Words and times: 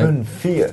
fünf, 0.00 0.28
vier. 0.40 0.70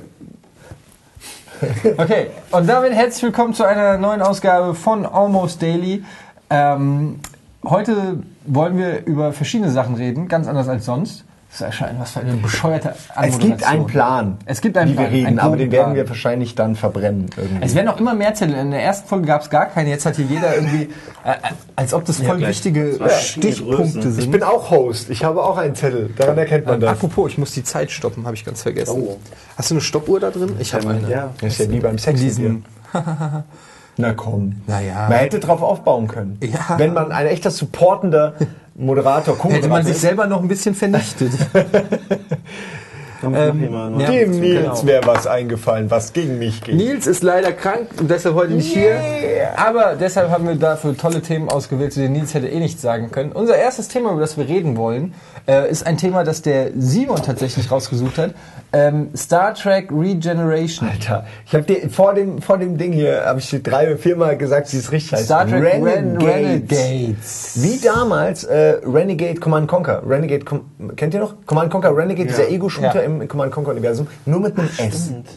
Okay, 1.98 2.28
und 2.52 2.66
damit 2.66 2.94
herzlich 2.94 3.22
willkommen 3.22 3.52
zu 3.52 3.64
einer 3.64 3.98
neuen 3.98 4.22
Ausgabe 4.22 4.74
von 4.74 5.04
Almost 5.04 5.60
Daily. 5.60 6.02
Ähm, 6.48 7.20
heute 7.62 8.22
wollen 8.46 8.78
wir 8.78 9.04
über 9.04 9.34
verschiedene 9.34 9.70
Sachen 9.70 9.94
reden, 9.96 10.26
ganz 10.26 10.48
anders 10.48 10.68
als 10.68 10.86
sonst. 10.86 11.26
Das 11.50 11.62
ist 11.62 11.66
erscheinen, 11.66 11.98
was 11.98 12.12
für 12.12 12.20
eine 12.20 12.34
bescheuerte 12.34 12.94
Es 13.20 13.38
gibt 13.40 13.64
einen 13.64 13.86
Plan, 13.86 14.38
Es 14.44 14.60
gibt 14.60 14.76
einen 14.76 14.92
wie 14.92 14.94
Plan, 14.94 15.10
wir 15.10 15.12
reden, 15.16 15.26
einen 15.26 15.38
aber 15.40 15.56
den 15.56 15.72
werden 15.72 15.84
Plan. 15.86 15.96
wir 15.96 16.08
wahrscheinlich 16.08 16.54
dann 16.54 16.76
verbrennen. 16.76 17.26
Irgendwie. 17.36 17.64
Es 17.64 17.74
werden 17.74 17.88
auch 17.88 17.98
immer 17.98 18.14
mehr 18.14 18.34
Zettel. 18.34 18.54
In 18.54 18.70
der 18.70 18.84
ersten 18.84 19.08
Folge 19.08 19.26
gab 19.26 19.42
es 19.42 19.50
gar 19.50 19.66
keine. 19.66 19.90
Jetzt 19.90 20.06
hat 20.06 20.14
hier 20.14 20.26
jeder 20.26 20.54
irgendwie, 20.54 20.84
äh, 21.24 21.32
äh, 21.32 21.34
als 21.74 21.92
ob 21.92 22.04
das 22.04 22.22
voll 22.22 22.38
gleich 22.38 22.50
wichtige 22.50 23.00
Stichpunkte 23.20 24.12
sind. 24.12 24.18
ich 24.22 24.30
bin 24.30 24.44
auch 24.44 24.70
Host. 24.70 25.10
Ich 25.10 25.24
habe 25.24 25.42
auch 25.42 25.58
einen 25.58 25.74
Zettel. 25.74 26.10
Daran 26.16 26.38
erkennt 26.38 26.66
man 26.66 26.78
das. 26.78 26.90
Apropos, 26.90 27.32
ich 27.32 27.38
muss 27.38 27.50
die 27.50 27.64
Zeit 27.64 27.90
stoppen, 27.90 28.26
habe 28.26 28.36
ich 28.36 28.44
ganz 28.44 28.62
vergessen. 28.62 29.02
Oh. 29.02 29.18
Hast 29.56 29.70
du 29.70 29.74
eine 29.74 29.80
Stoppuhr 29.80 30.20
da 30.20 30.30
drin? 30.30 30.54
Ich 30.60 30.72
habe 30.72 30.88
eine. 30.88 31.10
Ja. 31.10 31.30
Das 31.40 31.54
ist 31.54 31.66
ja 31.66 31.72
wie 31.72 31.80
beim 31.80 31.98
Sex. 31.98 32.38
In. 32.38 32.64
Na 33.96 34.12
komm. 34.14 34.62
Na 34.66 34.80
ja. 34.80 35.08
Man 35.08 35.18
hätte 35.18 35.40
drauf 35.40 35.62
aufbauen 35.62 36.06
können. 36.06 36.38
Ja. 36.42 36.78
Wenn 36.78 36.94
man 36.94 37.10
ein 37.12 37.26
echter 37.26 37.50
supportender 37.50 38.34
Moderator, 38.80 39.36
hätte 39.50 39.68
man 39.68 39.84
sich 39.84 39.98
selber 39.98 40.26
noch 40.26 40.42
ein 40.42 40.48
bisschen 40.48 40.74
vernichtet. 40.74 41.32
Ähm, 43.22 44.00
ja. 44.00 44.10
dem. 44.10 44.30
Nils 44.30 44.62
genau. 44.62 44.86
wäre 44.86 45.06
was 45.06 45.26
eingefallen, 45.26 45.90
was 45.90 46.12
gegen 46.12 46.38
mich 46.38 46.62
ging. 46.62 46.76
Nils 46.76 47.06
ist 47.06 47.22
leider 47.22 47.52
krank 47.52 47.88
und 47.98 48.10
deshalb 48.10 48.34
heute 48.34 48.52
nicht 48.52 48.72
hier. 48.72 48.98
Aber 49.56 49.94
deshalb 49.98 50.30
haben 50.30 50.46
wir 50.46 50.54
dafür 50.54 50.96
tolle 50.96 51.20
Themen 51.20 51.48
ausgewählt, 51.48 51.92
zu 51.92 52.00
denen 52.00 52.14
Nils 52.14 52.34
hätte 52.34 52.48
eh 52.48 52.58
nichts 52.58 52.82
sagen 52.82 53.10
können. 53.10 53.32
Unser 53.32 53.56
erstes 53.56 53.88
Thema, 53.88 54.12
über 54.12 54.20
das 54.20 54.36
wir 54.36 54.48
reden 54.48 54.76
wollen, 54.76 55.14
äh, 55.46 55.70
ist 55.70 55.86
ein 55.86 55.96
Thema, 55.96 56.24
das 56.24 56.42
der 56.42 56.70
Simon 56.76 57.22
tatsächlich 57.22 57.70
rausgesucht 57.70 58.18
hat. 58.18 58.34
Ähm, 58.72 59.10
Star 59.16 59.54
Trek 59.54 59.90
Regeneration. 59.90 60.88
Alter, 60.88 61.26
ich 61.44 61.54
habe 61.54 61.64
dir 61.64 61.90
vor 61.90 62.14
dem 62.14 62.40
vor 62.40 62.56
dem 62.56 62.78
Ding 62.78 62.92
hier 62.92 63.24
habe 63.24 63.40
ich 63.40 63.50
dir 63.50 63.60
drei 63.60 63.88
oder 63.88 63.98
viermal 63.98 64.36
gesagt, 64.36 64.72
wie 64.72 64.76
es 64.76 64.92
richtig 64.92 65.12
heißt. 65.12 65.24
Star 65.24 65.46
Trek 65.46 65.62
Ren 65.62 65.82
Renegades. 65.82 66.78
Renegades. 66.78 67.52
Wie 67.56 67.84
damals 67.84 68.44
äh, 68.44 68.76
Renegade 68.84 69.40
Command 69.40 69.66
Conquer. 69.68 70.02
Renegade 70.08 70.44
Com 70.44 70.60
kennt 70.94 71.14
ihr 71.14 71.20
noch? 71.20 71.34
Command 71.46 71.70
Conquer 71.70 71.96
Renegade, 71.96 72.28
dieser 72.28 72.48
Ego-Shooter 72.48 73.02
Ja. 73.02 73.09
Im 73.20 73.26
Command 73.28 73.52
Conquer 73.52 73.70
Universum, 73.72 74.06
nur 74.26 74.40
mit 74.40 74.58
einem 74.58 74.68
S. 74.78 75.06
Stimmt. 75.06 75.28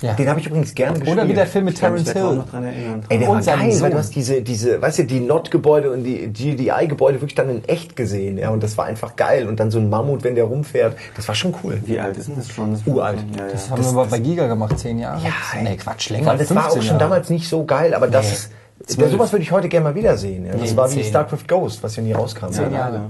Ja. 0.00 0.14
Den 0.14 0.28
habe 0.28 0.40
ich 0.40 0.46
übrigens 0.46 0.74
gerne 0.74 0.98
gespielt. 0.98 1.16
Oder 1.16 1.28
wie 1.28 1.32
der 1.34 1.46
Film 1.46 1.66
mit 1.66 1.74
Ich 1.74 1.80
kann 1.80 1.92
mich 1.92 2.02
Terence 2.02 2.28
Hill. 2.28 2.36
noch 2.38 2.50
dran 2.50 2.64
erinnern. 2.64 3.04
Ey, 3.08 3.18
der 3.20 3.28
Und 3.30 3.46
war 3.46 3.56
geil, 3.56 3.80
weil 3.80 3.90
du 3.92 3.98
hast 3.98 4.12
diese, 4.16 4.42
diese, 4.42 4.82
weißt 4.82 4.98
du, 4.98 5.04
die 5.04 5.20
Not-Gebäude 5.20 5.92
und 5.92 6.02
die 6.02 6.26
GDI-Gebäude 6.32 7.20
wirklich 7.20 7.36
dann 7.36 7.48
in 7.50 7.64
echt 7.68 7.94
gesehen, 7.94 8.36
ja, 8.36 8.50
und 8.50 8.64
das 8.64 8.76
war 8.76 8.86
einfach 8.86 9.14
geil. 9.14 9.46
Und 9.46 9.60
dann 9.60 9.70
so 9.70 9.78
ein 9.78 9.88
Mammut, 9.88 10.24
wenn 10.24 10.34
der 10.34 10.44
rumfährt, 10.44 10.96
das 11.14 11.28
war 11.28 11.36
schon 11.36 11.54
cool. 11.62 11.80
Wie 11.86 12.00
alt 12.00 12.16
ist 12.16 12.26
denn 12.28 12.34
das 12.36 12.48
schon? 12.48 12.72
Das 12.72 12.80
Uralt. 12.84 13.20
Ja, 13.38 13.44
ja. 13.46 13.52
Das 13.52 13.70
haben 13.70 13.80
wir 13.80 13.88
aber 13.90 14.06
bei 14.06 14.18
Giga 14.18 14.48
gemacht, 14.48 14.76
zehn 14.76 14.98
Jahre. 14.98 15.20
nee, 15.62 15.76
Quatsch, 15.76 16.10
länger. 16.10 16.26
Weil 16.26 16.38
das 16.38 16.52
war 16.52 16.62
auch 16.66 16.72
15 16.72 16.82
schon 16.82 16.98
Jahre. 16.98 17.10
damals 17.10 17.30
nicht 17.30 17.48
so 17.48 17.64
geil, 17.64 17.94
aber 17.94 18.08
das, 18.08 18.50
zwölf. 18.88 19.12
sowas 19.12 19.30
würde 19.30 19.44
ich 19.44 19.52
heute 19.52 19.68
gerne 19.68 19.84
mal 19.84 19.94
wiedersehen. 19.94 20.46
Ja. 20.46 20.52
Das 20.54 20.70
Nee, 20.72 20.76
war 20.76 20.92
wie. 20.92 21.04
StarCraft 21.04 21.46
Ghost, 21.46 21.80
was 21.84 21.94
ja 21.94 22.02
nie 22.02 22.12
rauskam. 22.12 22.50
Zehn 22.50 22.72
Ja. 22.72 22.78
Jahre. 22.78 23.00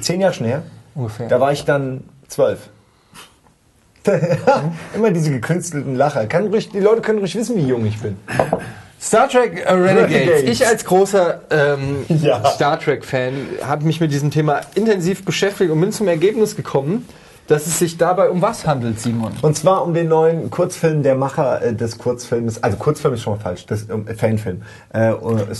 Zehn 0.00 0.20
Jahre 0.20 0.34
schon 0.34 0.46
her? 0.46 0.62
Ungefähr. 0.94 1.28
Da 1.28 1.40
war 1.40 1.52
ich 1.52 1.64
dann 1.64 2.04
zwölf. 2.28 2.68
Immer 4.94 5.10
diese 5.10 5.30
gekünstelten 5.30 5.94
Lacher. 5.94 6.26
Kann 6.26 6.48
ruhig, 6.48 6.70
die 6.70 6.80
Leute 6.80 7.02
können 7.02 7.18
ruhig 7.18 7.34
wissen, 7.34 7.56
wie 7.56 7.66
jung 7.66 7.86
ich 7.86 8.00
bin. 8.00 8.16
Star 9.00 9.28
Trek 9.28 9.64
äh, 9.64 9.72
Renegades. 9.72 10.14
Renegades. 10.14 10.42
Ich 10.44 10.66
als 10.66 10.84
großer 10.84 11.40
ähm, 11.50 12.04
Ja. 12.08 12.44
Star 12.44 12.78
Trek-Fan 12.78 13.32
habe 13.66 13.84
mich 13.84 14.00
mit 14.00 14.12
diesem 14.12 14.30
Thema 14.30 14.60
intensiv 14.74 15.24
beschäftigt 15.24 15.70
und 15.70 15.80
bin 15.80 15.92
zum 15.92 16.06
Ergebnis 16.08 16.54
gekommen, 16.54 17.06
dass 17.48 17.66
es 17.66 17.78
sich 17.78 17.98
dabei 17.98 18.30
um 18.30 18.40
was 18.40 18.66
handelt, 18.66 19.00
Simon. 19.00 19.32
Und 19.42 19.56
zwar 19.56 19.84
um 19.84 19.94
den 19.94 20.08
neuen 20.08 20.50
Kurzfilm 20.50 21.02
der 21.02 21.16
Macher 21.16 21.60
äh, 21.62 21.74
des 21.74 21.98
Kurzfilms, 21.98 22.62
also 22.62 22.76
Kurzfilm 22.76 23.14
ist 23.14 23.22
schon 23.22 23.34
mal 23.34 23.40
falsch, 23.40 23.66
das 23.66 23.88
ähm, 23.90 24.06
Fanfilm. 24.06 24.62
Äh, 24.92 25.12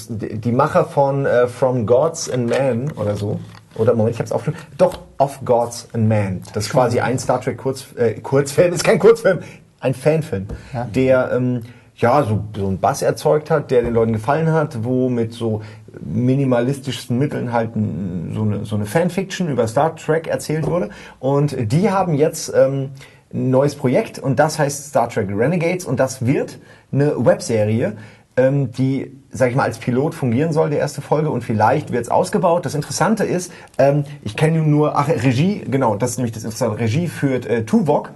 die 0.08 0.52
Macher 0.52 0.84
von 0.84 1.26
äh, 1.26 1.48
From 1.48 1.86
Gods 1.86 2.30
and 2.30 2.48
Man 2.48 2.92
oder 2.92 3.16
so. 3.16 3.40
Oder 3.76 3.94
Moment, 3.94 4.14
ich 4.14 4.20
hab's 4.20 4.32
aufgeschrieben. 4.32 4.60
Doch, 4.78 4.98
Of 5.18 5.40
Gods 5.44 5.88
and 5.92 6.08
Man. 6.08 6.42
Das 6.52 6.66
ist 6.66 6.72
quasi 6.72 7.00
ein 7.00 7.18
Star 7.18 7.40
Trek 7.40 7.56
Kurz, 7.58 7.86
äh, 7.96 8.14
Kurzfilm, 8.20 8.72
ist 8.74 8.84
kein 8.84 8.98
Kurzfilm, 8.98 9.38
ein 9.80 9.94
Fanfilm, 9.94 10.46
Ja. 10.72 10.84
der 10.84 11.32
ähm, 11.32 11.62
ja 11.96 12.24
so, 12.24 12.42
so 12.56 12.66
einen 12.66 12.78
Bass 12.78 13.02
erzeugt 13.02 13.50
hat, 13.50 13.70
der 13.70 13.82
den 13.82 13.94
Leuten 13.94 14.12
gefallen 14.12 14.50
hat, 14.52 14.82
wo 14.84 15.08
mit 15.08 15.32
so 15.32 15.62
minimalistischsten 16.00 17.18
Mitteln 17.18 17.52
halt 17.52 17.70
so 17.74 18.42
eine, 18.42 18.64
so 18.64 18.76
eine 18.76 18.86
Fanfiction 18.86 19.48
über 19.48 19.66
Star 19.68 19.94
Trek 19.96 20.26
erzählt 20.26 20.66
wurde. 20.66 20.90
Und 21.20 21.54
die 21.72 21.90
haben 21.90 22.14
jetzt 22.14 22.52
ähm, 22.54 22.90
ein 23.32 23.50
neues 23.50 23.74
Projekt 23.74 24.18
und 24.18 24.38
das 24.38 24.58
heißt 24.58 24.86
Star 24.88 25.08
Trek 25.08 25.28
Renegades 25.30 25.84
und 25.84 26.00
das 26.00 26.24
wird 26.26 26.58
eine 26.92 27.12
Webserie, 27.24 27.96
ähm, 28.36 28.72
die, 28.72 29.12
sag 29.32 29.50
ich 29.50 29.56
mal, 29.56 29.64
als 29.64 29.78
Pilot 29.78 30.14
fungieren 30.14 30.52
soll, 30.52 30.70
die 30.70 30.76
erste 30.76 31.00
Folge 31.00 31.30
und 31.30 31.42
vielleicht 31.42 31.90
wird 31.90 32.02
es 32.04 32.10
ausgebaut. 32.10 32.66
Das 32.66 32.74
Interessante 32.74 33.24
ist, 33.24 33.50
ähm, 33.78 34.04
ich 34.22 34.36
kenne 34.36 34.58
nur, 34.60 34.96
ach, 34.96 35.08
Regie, 35.08 35.64
genau, 35.68 35.96
das 35.96 36.10
ist 36.12 36.16
nämlich 36.18 36.32
das 36.32 36.44
Interessante, 36.44 36.78
Regie 36.78 37.08
führt 37.08 37.46
äh, 37.46 37.64
Tuvok 37.64 38.10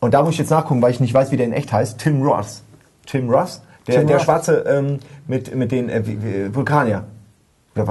und 0.00 0.14
da 0.14 0.22
muss 0.22 0.32
ich 0.32 0.38
jetzt 0.38 0.50
nachgucken, 0.50 0.80
weil 0.82 0.90
ich 0.90 1.00
nicht 1.00 1.12
weiß, 1.14 1.30
wie 1.30 1.36
der 1.36 1.46
in 1.46 1.52
echt 1.52 1.72
heißt, 1.72 1.98
Tim 1.98 2.22
Ross. 2.22 2.62
Tim 3.06 3.28
Ross, 3.28 3.60
der, 3.86 3.96
Tim 3.98 4.06
der 4.06 4.16
Ross. 4.16 4.24
Schwarze 4.24 4.64
ähm, 4.66 4.98
mit, 5.26 5.54
mit 5.54 5.70
den 5.72 5.88
äh, 5.90 6.54
Vulkanier. 6.54 7.04
Äh, 7.74 7.82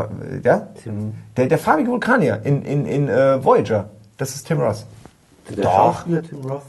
Ja? 0.44 0.68
Tim- 0.84 1.14
Der, 1.38 1.48
der 1.48 1.58
farbige 1.58 1.90
Vulkanier 1.92 2.42
in, 2.44 2.64
in, 2.64 2.86
in 2.86 3.08
äh, 3.10 3.44
Voyager. 3.44 3.90
Das 4.18 4.34
ist 4.36 4.48
Tim 4.48 4.60
Ross. 4.60 4.86
Der 5.50 5.64
Doch. 5.66 5.72
Schauspieler 5.74 6.24
Tim 6.24 6.40
Roth? 6.42 6.62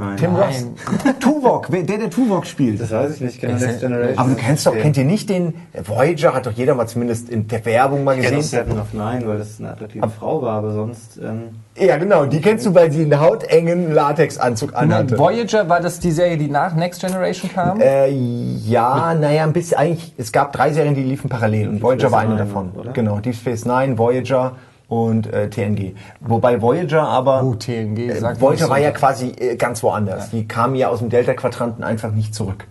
Nein. 0.00 0.16
Tim 0.16 0.32
Nein. 0.32 0.42
Ross. 0.42 0.66
Tuvok, 1.20 1.68
der, 1.70 1.82
der 1.98 2.10
Tuvok 2.10 2.46
spielt. 2.46 2.80
Das 2.80 2.90
weiß 2.90 3.14
ich 3.14 3.20
nicht. 3.20 3.42
Ist 3.42 3.60
Next 3.60 3.82
er- 3.82 3.88
Generation. 3.88 4.18
Aber 4.18 4.28
du 4.30 4.34
kennst 4.36 4.66
doch, 4.66 4.74
kennt 4.74 4.96
ihr 4.96 5.04
nicht 5.04 5.28
den 5.28 5.54
Voyager? 5.84 6.34
Hat 6.34 6.46
doch 6.46 6.52
jeder 6.52 6.74
mal 6.74 6.86
zumindest 6.86 7.28
in 7.28 7.46
der 7.48 7.64
Werbung 7.64 8.02
mal 8.04 8.16
Ich 8.18 8.24
kenne 8.24 8.36
gesehen. 8.38 8.78
Of 8.80 8.92
Nine, 8.94 9.22
weil 9.26 9.38
das 9.38 9.60
eine 9.60 9.70
attraktive 9.70 10.08
Frau 10.08 10.42
war, 10.42 10.58
aber 10.58 10.72
sonst... 10.72 11.18
Ähm, 11.22 11.50
Ja, 11.76 11.96
genau. 11.98 12.24
Die 12.26 12.40
kennst 12.40 12.66
du, 12.66 12.74
weil 12.74 12.90
sie 12.90 13.02
einen 13.02 13.20
hautengen 13.20 13.92
Latexanzug 13.92 14.74
anhatte. 14.74 15.18
Voyager 15.18 15.68
war 15.68 15.80
das 15.80 16.00
die 16.00 16.10
Serie, 16.12 16.36
die 16.38 16.48
nach 16.48 16.74
Next 16.74 17.00
Generation 17.00 17.50
kam? 17.52 17.80
Äh, 17.80 18.08
ja, 18.10 19.14
naja, 19.14 19.44
ein 19.44 19.52
bisschen. 19.52 19.78
Eigentlich, 19.78 20.14
es 20.16 20.32
gab 20.32 20.52
drei 20.52 20.72
Serien, 20.72 20.94
die 20.94 21.02
liefen 21.02 21.28
parallel 21.28 21.68
und 21.68 21.74
Deep 21.74 21.82
Voyager 21.82 22.00
Space 22.00 22.12
war 22.12 22.20
eine 22.20 22.28
Nine, 22.30 22.44
davon. 22.44 22.70
oder? 22.76 22.92
Genau, 22.92 23.18
Deep 23.18 23.34
Space 23.34 23.64
Nine, 23.66 23.98
Voyager 23.98 24.56
und 24.90 25.32
äh, 25.32 25.48
TNG. 25.48 25.94
Wobei 26.20 26.60
Voyager 26.60 27.04
aber. 27.08 27.42
Oh, 27.42 27.54
TNG, 27.54 28.10
Äh, 28.10 28.20
Voyager 28.38 28.62
man 28.62 28.70
war 28.70 28.76
so. 28.78 28.82
ja 28.82 28.90
quasi 28.90 29.28
äh, 29.38 29.56
ganz 29.56 29.82
woanders. 29.82 30.30
Die 30.30 30.46
kamen 30.46 30.74
ja 30.74 30.88
aus 30.88 30.98
dem 30.98 31.08
Delta-Quadranten 31.08 31.82
einfach 31.82 32.12
nicht 32.12 32.34
zurück. 32.34 32.66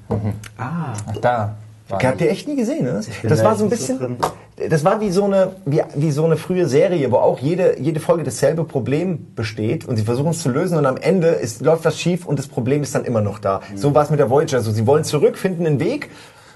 ah, 0.58 0.94
Ach, 1.08 1.18
da. 1.22 1.56
war 1.88 2.04
Habt 2.04 2.22
ihr 2.22 2.30
echt 2.30 2.48
nie 2.48 2.56
gesehen, 2.58 2.84
ne? 2.86 3.02
Das 3.24 3.40
da 3.40 3.46
war 3.46 3.56
so 3.56 3.64
ein 3.64 3.70
so 3.72 3.76
bisschen, 3.76 4.18
das 4.70 4.84
war 4.84 5.00
wie 5.02 5.10
so 5.10 5.24
eine, 5.24 5.54
wie, 5.66 5.82
wie 5.96 6.12
so 6.12 6.26
eine 6.26 6.36
frühe 6.38 6.68
Serie, 6.68 7.10
wo 7.12 7.16
auch 7.16 7.40
jede, 7.40 7.80
jede 7.80 8.00
Folge 8.02 8.24
dasselbe 8.24 8.64
Problem 8.66 9.28
besteht 9.36 9.86
und 9.88 9.96
sie 9.96 10.04
versuchen 10.04 10.32
es 10.32 10.40
zu 10.40 10.50
lösen 10.50 10.78
und 10.78 10.86
am 10.86 10.98
Ende 10.98 11.30
ist, 11.30 11.62
läuft 11.62 11.86
was 11.86 11.98
schief 11.98 12.26
und 12.26 12.38
das 12.38 12.48
Problem 12.48 12.84
ist 12.84 12.94
dann 12.94 13.06
immer 13.06 13.22
noch 13.22 13.40
da. 13.40 13.62
Mhm. 13.72 13.78
So 13.78 13.96
war 13.96 14.04
es 14.04 14.10
mit 14.10 14.20
der 14.20 14.30
Voyager. 14.30 14.60
So, 14.62 14.72
sie 14.72 14.86
wollen 14.86 15.04
zurück, 15.06 15.38
finden 15.38 15.66
einen 15.66 15.80
Weg 15.80 16.10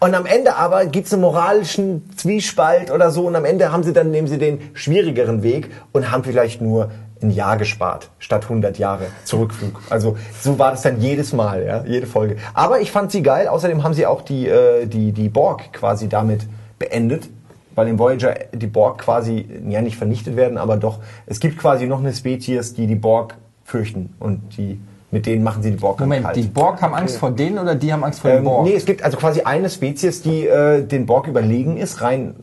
und 0.03 0.16
am 0.16 0.25
Ende 0.25 0.58
aber 0.58 0.86
gibt 0.86 1.08
es 1.08 1.14
einen 1.14 1.22
moralischen 1.22 2.09
Zwiespalt 2.18 2.91
oder 2.91 3.09
so 3.09 3.25
und 3.25 3.38
am 3.38 3.46
Ende 3.46 3.72
haben 3.72 3.84
sie 3.84 3.94
dann, 3.94 4.12
nehmen 4.12 4.28
sie 4.28 4.38
den 4.38 4.59
schwierigeren 4.74 5.44
Weg 5.44 5.72
und 5.94 6.12
haben 6.12 6.25
vielleicht 6.25 6.62
nur 6.62 6.91
ein 7.22 7.31
Jahr 7.31 7.56
gespart, 7.56 8.09
statt 8.19 8.44
100 8.44 8.78
Jahre 8.78 9.06
Zurückflug. 9.24 9.80
Also 9.90 10.18
so 10.41 10.59
war 10.59 10.72
das 10.72 10.81
dann 10.81 11.00
jedes 11.00 11.31
Mal, 11.31 11.66
ja, 11.66 11.86
jede 11.86 12.06
Folge. 12.06 12.36
Aber 12.53 12.81
ich 12.81 12.91
fand 12.91 13.14
sie 13.14 13.24
geil. 13.24 13.47
Außerdem 13.47 13.81
haben 13.81 13.94
sie 13.94 14.06
auch 14.06 14.22
die, 14.24 14.50
äh, 14.50 14.88
die, 14.88 15.14
die 15.14 15.30
Borg 15.30 15.72
quasi 15.72 16.09
damit 16.09 16.41
beendet. 16.80 17.30
Weil 17.74 17.88
im 17.88 17.97
Voyager 17.97 18.35
die 18.52 18.68
Borg 18.68 19.00
quasi, 19.00 19.47
ja 19.70 19.82
nicht 19.82 19.96
vernichtet 19.96 20.35
werden, 20.35 20.58
aber 20.58 20.76
doch, 20.76 20.99
es 21.26 21.40
gibt 21.40 21.58
quasi 21.58 21.88
noch 21.88 21.99
eine 21.99 22.14
Spezies, 22.14 22.73
die 22.73 22.88
die 22.88 22.96
Borg 22.96 23.35
fürchten. 23.64 24.14
Und 24.20 24.58
die, 24.58 24.82
mit 25.13 25.25
denen 25.25 25.43
machen 25.43 25.63
sie 25.63 25.71
die 25.71 25.77
Borg 25.77 25.99
Moment, 26.01 26.25
kalt. 26.25 26.35
die 26.35 26.41
Borg 26.43 26.81
haben 26.81 26.93
Angst 26.93 27.17
vor 27.17 27.31
denen 27.31 27.57
oder 27.59 27.75
die 27.75 27.93
haben 27.93 28.03
Angst 28.03 28.19
vor 28.21 28.31
Ähm, 28.31 28.37
den 28.37 28.43
Borg? 28.45 28.65
nee, 28.65 28.73
es 28.75 28.85
gibt 28.85 29.01
also 29.03 29.15
quasi 29.17 29.41
eine 29.43 29.69
Spezies, 29.69 30.21
die 30.21 30.47
äh, 30.47 30.83
den 30.83 31.05
Borg 31.05 31.27
überlegen 31.27 31.77
ist, 31.77 32.01
rein 32.01 32.35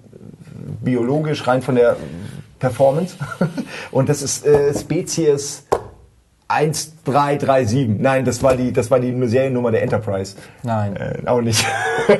biologisch, 0.83 1.47
rein 1.47 1.61
von 1.63 1.75
der 1.75 1.97
Performance. 2.59 3.17
Und 3.91 4.09
das 4.09 4.23
ist 4.23 4.47
äh, 4.47 4.73
Spezies 4.75 5.65
1337. 6.49 7.89
Nein, 7.99 8.25
das 8.25 8.43
war 8.43 8.57
die, 8.57 8.73
das 8.73 8.91
war 8.91 9.01
die 9.01 9.15
Seriennummer 9.29 9.71
der 9.71 9.83
Enterprise. 9.83 10.37
Nein. 10.63 10.97
Äh, 10.97 11.27
auch 11.27 11.41
nicht. 11.41 11.65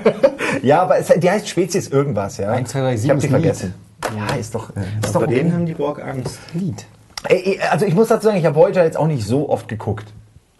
ja, 0.63 0.83
aber 0.83 0.99
es, 0.99 1.09
die 1.09 1.31
heißt 1.31 1.49
Spezies 1.49 1.89
irgendwas, 1.89 2.37
ja. 2.39 2.51
1337 2.53 3.05
ich 3.05 3.11
hab 3.11 3.23
Lied. 3.23 3.31
vergessen. 3.31 3.75
Ja, 4.17 4.35
ist 4.37 4.55
doch, 4.55 4.71
äh, 4.77 4.81
ist 5.05 5.13
Vor 5.13 5.23
doch 5.23 5.29
denen 5.29 5.47
okay. 5.47 5.53
haben 5.55 5.67
die 5.67 5.75
Borg 5.75 6.03
Angst. 6.03 6.39
Lied. 6.55 6.87
Ey, 7.29 7.61
Also 7.71 7.85
ich 7.87 7.95
muss 7.95 8.09
dazu 8.09 8.25
sagen, 8.27 8.39
ich 8.39 8.47
habe 8.47 8.57
Voyager 8.57 8.85
jetzt 8.85 8.97
auch 8.97 9.07
nicht 9.07 9.27
so 9.27 9.49
oft 9.51 9.69
geguckt. 9.69 10.07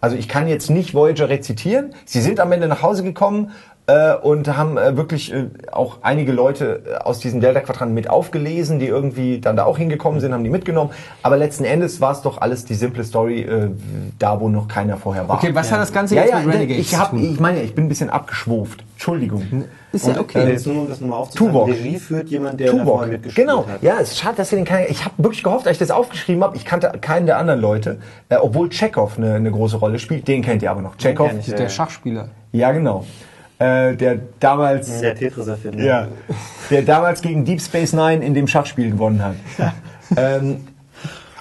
Also 0.01 0.15
ich 0.17 0.27
kann 0.27 0.47
jetzt 0.47 0.69
nicht 0.69 0.93
Voyager 0.93 1.29
rezitieren. 1.29 1.93
Sie 2.05 2.21
sind 2.21 2.39
am 2.39 2.51
Ende 2.51 2.67
nach 2.67 2.81
Hause 2.81 3.03
gekommen 3.03 3.51
äh, 3.85 4.15
und 4.15 4.47
haben 4.57 4.77
äh, 4.77 4.97
wirklich 4.97 5.31
äh, 5.31 5.45
auch 5.71 5.99
einige 6.01 6.31
Leute 6.31 6.81
äh, 6.85 6.95
aus 6.97 7.19
diesem 7.19 7.39
Delta-Quadrant 7.39 7.93
mit 7.93 8.09
aufgelesen, 8.09 8.79
die 8.79 8.87
irgendwie 8.87 9.39
dann 9.39 9.55
da 9.55 9.65
auch 9.65 9.77
hingekommen 9.77 10.19
sind, 10.19 10.33
haben 10.33 10.43
die 10.43 10.49
mitgenommen. 10.49 10.91
Aber 11.21 11.37
letzten 11.37 11.65
Endes 11.65 12.01
war 12.01 12.11
es 12.13 12.21
doch 12.21 12.41
alles 12.41 12.65
die 12.65 12.73
simple 12.73 13.03
Story, 13.03 13.41
äh, 13.41 13.69
da 14.17 14.39
wo 14.39 14.49
noch 14.49 14.67
keiner 14.67 14.97
vorher 14.97 15.27
war. 15.29 15.37
Okay, 15.37 15.53
was 15.53 15.71
hat 15.71 15.79
das 15.79 15.93
Ganze 15.93 16.15
ja, 16.15 16.23
jetzt 16.23 16.31
ja, 16.31 16.39
mit 16.39 16.55
Renegades 16.55 16.81
ich, 16.81 16.97
hab, 16.97 17.13
ich 17.13 17.39
meine, 17.39 17.61
ich 17.61 17.75
bin 17.75 17.85
ein 17.85 17.89
bisschen 17.89 18.09
abgeschwuft. 18.09 18.83
Entschuldigung. 18.93 19.65
Ist 19.93 20.07
ja 20.07 20.13
Und, 20.13 20.19
okay. 20.19 20.45
äh, 20.45 20.51
jetzt 20.51 20.65
nur 20.67 20.81
um 20.81 20.87
das 20.87 21.01
nochmal 21.01 21.19
aufzunehmen. 21.19 21.53
Tuvok. 21.53 21.69
Regie 21.69 21.99
führt 21.99 22.29
jemand, 22.29 22.59
der 22.59 22.71
Tuvok, 22.71 22.85
vorher 22.85 23.11
mitgespielt 23.11 23.47
genau. 23.47 23.67
hat. 23.67 23.83
Ja, 23.83 23.99
es 23.99 24.11
ist 24.11 24.19
schade, 24.19 24.37
dass 24.37 24.51
ihr 24.51 24.57
den 24.57 24.65
keinen. 24.65 24.89
Ich 24.89 25.03
habe 25.03 25.15
wirklich 25.17 25.43
gehofft, 25.43 25.67
als 25.67 25.75
ich 25.75 25.79
das 25.79 25.91
aufgeschrieben 25.91 26.43
habe. 26.43 26.55
Ich 26.55 26.63
kannte 26.63 26.91
keinen 27.01 27.25
der 27.25 27.37
anderen 27.37 27.59
Leute, 27.59 27.99
äh, 28.29 28.37
obwohl 28.37 28.69
Chekhov 28.69 29.17
eine, 29.17 29.35
eine 29.35 29.51
große 29.51 29.77
Rolle 29.77 29.99
spielt. 29.99 30.27
Den 30.27 30.41
kennt 30.41 30.63
ihr 30.63 30.71
aber 30.71 30.81
noch. 30.81 30.97
Chekhov. 30.97 31.31
ich. 31.37 31.53
Der 31.53 31.69
Schachspieler. 31.69 32.29
Ja, 32.53 32.71
genau. 32.71 33.05
Äh, 33.59 33.95
der 33.95 34.17
damals, 34.39 35.01
Der 35.01 35.13
Tetris-Erfinder. 35.13 35.83
ja, 35.83 36.07
der 36.71 36.81
damals 36.81 37.21
gegen 37.21 37.45
Deep 37.45 37.61
Space 37.61 37.93
Nine 37.93 38.25
in 38.25 38.33
dem 38.33 38.47
Schachspiel 38.47 38.89
gewonnen 38.89 39.23
hat. 39.23 39.35
ähm, 40.17 40.65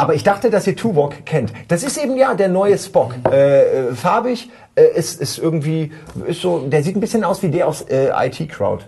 aber 0.01 0.15
ich 0.15 0.23
dachte, 0.23 0.49
dass 0.49 0.67
ihr 0.67 0.77
Tuvok 0.77 1.27
kennt. 1.27 1.53
Das 1.69 1.83
ist 1.83 2.03
eben 2.03 2.17
ja 2.17 2.35
der 2.35 2.49
neue 2.49 2.79
Spock. 2.79 3.15
Äh, 3.31 3.91
äh, 3.91 3.95
farbig, 3.95 4.51
äh, 4.75 4.87
ist, 4.95 5.21
ist 5.21 5.39
irgendwie, 5.39 5.93
ist 6.27 6.41
so, 6.41 6.67
der 6.67 6.83
sieht 6.83 6.97
ein 6.97 7.01
bisschen 7.01 7.25
aus 7.25 7.43
wie 7.43 7.51
der 7.51 7.69
aus 7.69 7.83
äh, 7.83 8.11
IT 8.27 8.49
Crowd. 8.49 8.85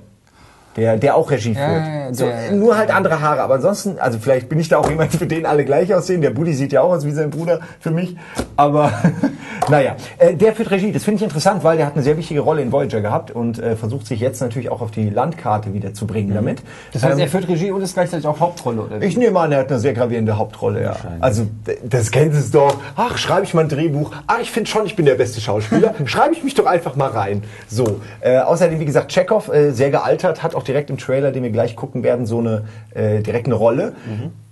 Der, 0.76 0.96
der 0.96 1.16
auch 1.16 1.30
Regie 1.30 1.54
führt. 1.54 1.66
ja, 1.68 2.06
ja, 2.06 2.14
so, 2.14 2.26
nur 2.54 2.78
halt 2.78 2.90
andere 2.90 3.20
Haare, 3.20 3.42
aber 3.42 3.54
ansonsten, 3.54 3.98
also 3.98 4.18
vielleicht 4.18 4.48
bin 4.48 4.58
ich 4.58 4.68
da 4.68 4.78
auch 4.78 4.88
jemand, 4.88 5.12
für 5.12 5.26
den 5.26 5.44
alle 5.44 5.64
gleich 5.64 5.92
aussehen. 5.94 6.22
Der 6.22 6.30
Buddy 6.30 6.54
sieht 6.54 6.72
ja 6.72 6.80
auch 6.80 6.92
aus 6.92 7.04
wie 7.04 7.10
sein 7.10 7.30
Bruder 7.30 7.60
für 7.78 7.90
mich. 7.90 8.16
Aber 8.56 8.92
naja, 9.70 9.96
äh, 10.18 10.34
der 10.34 10.54
führt 10.54 10.70
Regie. 10.70 10.92
Das 10.92 11.04
finde 11.04 11.16
ich 11.18 11.24
interessant, 11.24 11.62
weil 11.62 11.76
der 11.76 11.86
hat 11.86 11.94
eine 11.94 12.02
sehr 12.02 12.16
wichtige 12.16 12.40
Rolle 12.40 12.62
in 12.62 12.72
Voyager 12.72 13.00
gehabt 13.00 13.30
und 13.30 13.58
äh, 13.58 13.76
versucht 13.76 14.06
sich 14.06 14.20
jetzt 14.20 14.40
natürlich 14.40 14.70
auch 14.70 14.80
auf 14.80 14.90
die 14.90 15.10
Landkarte 15.10 15.74
wieder 15.74 15.92
zu 15.94 16.06
bringen 16.06 16.32
damit. 16.34 16.62
Mhm. 16.62 16.66
Das 16.92 17.02
heißt, 17.02 17.14
Ähm, 17.14 17.20
er 17.20 17.28
führt 17.28 17.48
Regie 17.48 17.70
und 17.70 17.82
ist 17.82 17.94
gleichzeitig 17.94 18.26
auch 18.26 18.40
Hauptrolle, 18.40 18.82
oder 18.82 19.00
wie? 19.00 19.04
ich 19.04 19.16
nehme 19.16 19.38
an, 19.40 19.52
er 19.52 19.58
hat 19.58 19.70
eine 19.70 19.78
sehr 19.78 19.92
gravierende 19.92 20.38
Hauptrolle, 20.38 20.82
ja. 20.82 20.96
Also, 21.20 21.46
das 21.84 22.10
kennt 22.10 22.34
es 22.34 22.50
doch. 22.50 22.74
Ach, 22.96 23.18
schreibe 23.18 23.44
ich 23.44 23.52
mal 23.54 23.62
ein 23.62 23.68
Drehbuch. 23.68 24.10
Ach, 24.26 24.38
ich 24.40 24.50
finde 24.50 24.70
schon, 24.70 24.86
ich 24.86 24.96
bin 24.96 25.04
der 25.06 25.14
beste 25.16 25.40
Schauspieler. 25.40 25.94
schreibe 26.06 26.34
ich 26.34 26.42
mich 26.42 26.54
doch 26.54 26.66
einfach 26.66 26.96
mal 26.96 27.10
rein. 27.10 27.42
So. 27.68 28.00
Äh, 28.20 28.38
außerdem, 28.38 28.80
wie 28.80 28.84
gesagt, 28.84 29.12
Chekhov, 29.12 29.48
äh, 29.52 29.72
sehr 29.72 29.90
gealtert, 29.90 30.42
hat 30.42 30.54
auch 30.54 30.61
direkt 30.62 30.90
im 30.90 30.98
Trailer, 30.98 31.32
den 31.32 31.42
wir 31.42 31.50
gleich 31.50 31.76
gucken 31.76 32.02
werden, 32.02 32.26
so 32.26 32.38
eine, 32.38 32.64
äh, 32.94 33.20
direkt 33.20 33.46
eine 33.46 33.54
Rolle. 33.54 33.94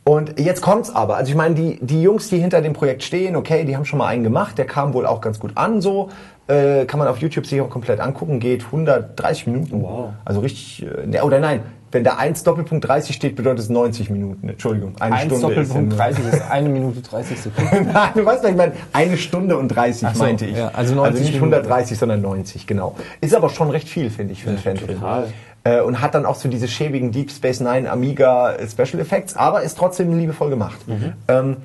Und 0.04 0.40
jetzt 0.40 0.62
kommt's 0.62 0.94
aber. 0.94 1.16
Also 1.16 1.30
ich 1.30 1.36
meine, 1.36 1.54
die, 1.54 1.78
die 1.82 2.02
Jungs, 2.02 2.28
die 2.30 2.38
hinter 2.38 2.62
dem 2.62 2.72
Projekt 2.72 3.02
stehen, 3.02 3.36
okay, 3.36 3.64
die 3.64 3.76
haben 3.76 3.84
schon 3.84 3.98
mal 3.98 4.06
einen 4.06 4.24
gemacht, 4.24 4.58
der 4.58 4.64
kam 4.64 4.94
wohl 4.94 5.06
auch 5.06 5.20
ganz 5.20 5.38
gut 5.38 5.52
an, 5.56 5.80
so. 5.80 6.08
Äh, 6.48 6.84
kann 6.86 6.98
man 6.98 7.06
auf 7.06 7.18
YouTube 7.18 7.46
sich 7.46 7.60
auch 7.60 7.70
komplett 7.70 8.00
angucken, 8.00 8.40
geht 8.40 8.64
130 8.64 9.46
Minuten. 9.46 9.82
Wow. 9.82 10.08
Also 10.24 10.40
richtig, 10.40 10.84
äh, 10.84 11.06
ne, 11.06 11.22
oder 11.22 11.38
nein, 11.38 11.60
wenn 11.92 12.02
da 12.02 12.16
1 12.16 12.42
Doppelpunkt 12.44 12.88
30 12.88 13.14
steht, 13.14 13.36
bedeutet 13.36 13.60
es 13.60 13.68
90 13.68 14.10
Minuten. 14.10 14.48
Entschuldigung, 14.48 14.94
eine 15.00 15.14
1 15.16 15.24
Stunde 15.26 15.46
Doppelpunkt 15.46 15.92
ist 15.92 15.98
ja 15.98 16.04
30 16.06 16.24
ist 16.32 16.50
eine 16.50 16.68
Minute 16.68 17.00
30 17.02 17.40
Sekunden. 17.40 17.90
Nein, 17.92 18.10
du 18.14 18.24
weißt, 18.24 18.42
was 18.42 18.50
ich 18.50 18.56
meine, 18.56 18.72
eine 18.92 19.16
Stunde 19.16 19.56
und 19.56 19.68
30 19.68 20.08
Ach 20.08 20.14
so, 20.14 20.24
meinte 20.24 20.46
ich. 20.46 20.56
ja, 20.56 20.70
also 20.74 20.94
90 20.94 21.20
nicht 21.20 21.34
Minuten. 21.34 21.54
130, 21.54 21.98
sondern 21.98 22.20
90, 22.20 22.66
genau. 22.66 22.96
Ist 23.20 23.34
aber 23.34 23.48
schon 23.48 23.70
recht 23.70 23.88
viel, 23.88 24.10
finde 24.10 24.32
ich, 24.32 24.42
für 24.42 24.50
einen 24.50 24.58
Fanfilm. 24.58 24.98
total. 24.98 25.28
Äh, 25.62 25.80
und 25.80 26.00
hat 26.00 26.14
dann 26.14 26.24
auch 26.24 26.36
so 26.36 26.48
diese 26.48 26.68
schäbigen 26.68 27.12
Deep 27.12 27.30
Space 27.30 27.60
Nine 27.60 27.90
Amiga 27.90 28.56
Special 28.66 29.00
Effects, 29.00 29.36
aber 29.36 29.62
ist 29.62 29.76
trotzdem 29.76 30.16
liebevoll 30.18 30.48
gemacht. 30.48 30.78
Ähm, 31.28 31.56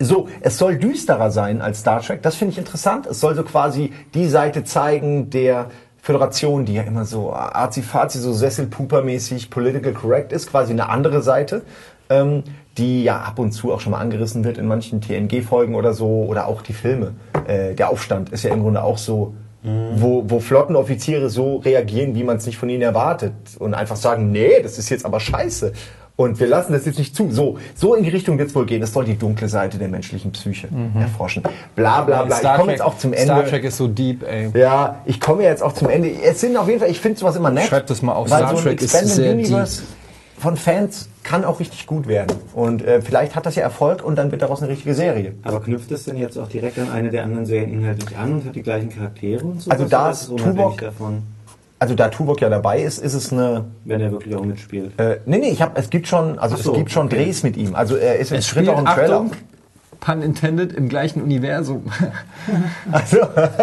so, 0.00 0.28
es 0.40 0.58
soll 0.58 0.76
düsterer 0.78 1.30
sein 1.30 1.60
als 1.60 1.80
Star 1.80 2.00
Trek. 2.00 2.22
Das 2.22 2.36
finde 2.36 2.52
ich 2.52 2.58
interessant. 2.58 3.06
Es 3.06 3.18
soll 3.18 3.34
so 3.34 3.42
quasi 3.42 3.92
die 4.14 4.28
Seite 4.28 4.62
zeigen 4.62 5.30
der 5.30 5.66
Föderation, 6.00 6.64
die 6.64 6.74
ja 6.74 6.82
immer 6.82 7.04
so 7.04 7.32
arzi-fazi, 7.32 8.20
so 8.20 8.32
Sesselpuper-mäßig 8.32 9.50
political 9.50 9.92
correct 9.92 10.32
ist, 10.32 10.50
quasi 10.50 10.72
eine 10.72 10.88
andere 10.88 11.22
Seite, 11.22 11.62
ähm, 12.08 12.44
die 12.78 13.02
ja 13.02 13.18
ab 13.20 13.38
und 13.38 13.52
zu 13.52 13.72
auch 13.72 13.80
schon 13.80 13.92
mal 13.92 13.98
angerissen 13.98 14.44
wird 14.44 14.56
in 14.56 14.66
manchen 14.66 15.00
TNG-Folgen 15.00 15.74
oder 15.74 15.92
so, 15.92 16.24
oder 16.24 16.46
auch 16.46 16.62
die 16.62 16.72
Filme. 16.72 17.14
Äh, 17.46 17.74
der 17.74 17.90
Aufstand 17.90 18.30
ist 18.30 18.44
ja 18.44 18.54
im 18.54 18.62
Grunde 18.62 18.82
auch 18.84 18.98
so, 18.98 19.34
wo, 19.62 20.24
wo 20.26 20.40
Flottenoffiziere 20.40 21.30
so 21.30 21.56
reagieren, 21.56 22.14
wie 22.14 22.22
man 22.22 22.36
es 22.36 22.46
nicht 22.46 22.58
von 22.58 22.68
ihnen 22.68 22.82
erwartet 22.82 23.32
und 23.58 23.74
einfach 23.74 23.96
sagen, 23.96 24.30
nee, 24.30 24.62
das 24.62 24.78
ist 24.78 24.88
jetzt 24.88 25.04
aber 25.04 25.18
scheiße. 25.20 25.72
Und 26.14 26.40
wir 26.40 26.48
lassen 26.48 26.72
das 26.72 26.84
jetzt 26.84 26.98
nicht 26.98 27.14
zu. 27.14 27.30
So, 27.30 27.58
so 27.76 27.94
in 27.94 28.02
die 28.02 28.10
Richtung 28.10 28.38
wird 28.38 28.48
es 28.48 28.54
wohl 28.54 28.66
gehen. 28.66 28.82
Es 28.82 28.92
soll 28.92 29.04
die 29.04 29.16
dunkle 29.16 29.48
Seite 29.48 29.78
der 29.78 29.86
menschlichen 29.86 30.32
Psyche 30.32 30.68
erforschen. 30.98 31.44
Bla 31.76 32.02
bla 32.02 32.24
bla. 32.24 32.40
ich 32.40 32.58
komme 32.58 32.72
jetzt 32.72 32.82
auch 32.82 32.98
zum 32.98 33.12
Ende. 33.12 33.34
Star 33.34 33.46
Trek 33.46 33.62
ist 33.62 33.76
so 33.76 33.86
deep, 33.86 34.24
ey. 34.28 34.50
Ja, 34.58 35.02
ich 35.04 35.20
komme 35.20 35.44
jetzt 35.44 35.62
auch 35.62 35.74
zum 35.74 35.88
Ende. 35.88 36.10
Es 36.10 36.40
sind 36.40 36.56
auf 36.56 36.66
jeden 36.66 36.80
Fall, 36.80 36.90
ich 36.90 36.98
finde 36.98 37.20
sowas 37.20 37.36
immer 37.36 37.50
nett. 37.50 37.66
Schreib 37.66 37.86
das 37.86 38.02
mal 38.02 38.14
auf. 38.14 38.26
Star 38.26 38.56
so 38.56 38.62
Trek 38.62 38.82
ist 38.82 38.90
sehr 38.90 39.32
Universe 39.32 39.82
von 40.38 40.56
Fans 40.56 41.08
kann 41.28 41.44
auch 41.44 41.60
richtig 41.60 41.86
gut 41.86 42.08
werden. 42.08 42.38
Und 42.54 42.82
äh, 42.82 43.02
vielleicht 43.02 43.36
hat 43.36 43.44
das 43.44 43.54
ja 43.54 43.62
Erfolg 43.62 44.02
und 44.02 44.16
dann 44.16 44.30
wird 44.30 44.40
daraus 44.40 44.62
eine 44.62 44.70
richtige 44.72 44.94
Serie. 44.94 45.34
Aber 45.42 45.60
knüpft 45.60 45.90
es 45.92 46.04
denn 46.04 46.16
jetzt 46.16 46.38
auch 46.38 46.48
direkt 46.48 46.78
an 46.78 46.90
eine 46.90 47.10
der 47.10 47.22
anderen 47.24 47.44
Serien 47.44 47.70
inhaltlich 47.70 48.16
an 48.16 48.32
und 48.32 48.46
hat 48.46 48.56
die 48.56 48.62
gleichen 48.62 48.88
Charaktere 48.88 49.44
und 49.44 49.60
so? 49.60 49.70
Also 49.70 49.84
da 49.84 50.10
ist 50.10 50.30
unabhängig 50.30 50.56
Tuvok- 50.58 50.80
davon, 50.80 51.22
Also 51.80 51.94
da 51.94 52.08
Tuvok 52.08 52.40
ja 52.40 52.48
dabei 52.48 52.80
ist, 52.80 52.96
ist 52.98 53.12
es 53.12 53.30
eine... 53.30 53.66
wenn 53.84 54.00
er 54.00 54.10
wirklich 54.10 54.34
auch 54.36 54.44
mitspielt. 54.44 54.98
Äh, 54.98 55.18
nee, 55.26 55.36
nee, 55.36 55.50
ich 55.50 55.60
hab, 55.60 55.76
es 55.76 55.90
gibt 55.90 56.08
schon, 56.08 56.38
also 56.38 56.56
so, 56.56 56.72
es 56.72 56.78
gibt 56.78 56.90
schon 56.92 57.08
okay. 57.08 57.16
Drehs 57.16 57.42
mit 57.42 57.58
ihm. 57.58 57.74
Also 57.74 57.96
er 57.96 58.16
ist 58.16 58.32
im 58.32 58.40
Schritt 58.40 58.64
spielt, 58.64 58.68
auch 58.70 58.78
im 58.78 58.86
Trailer. 58.86 59.16
Achtung, 59.16 59.30
pun 60.00 60.22
intended, 60.22 60.72
im 60.72 60.88
gleichen 60.88 61.20
Universum. 61.22 61.82
Also, 62.90 63.18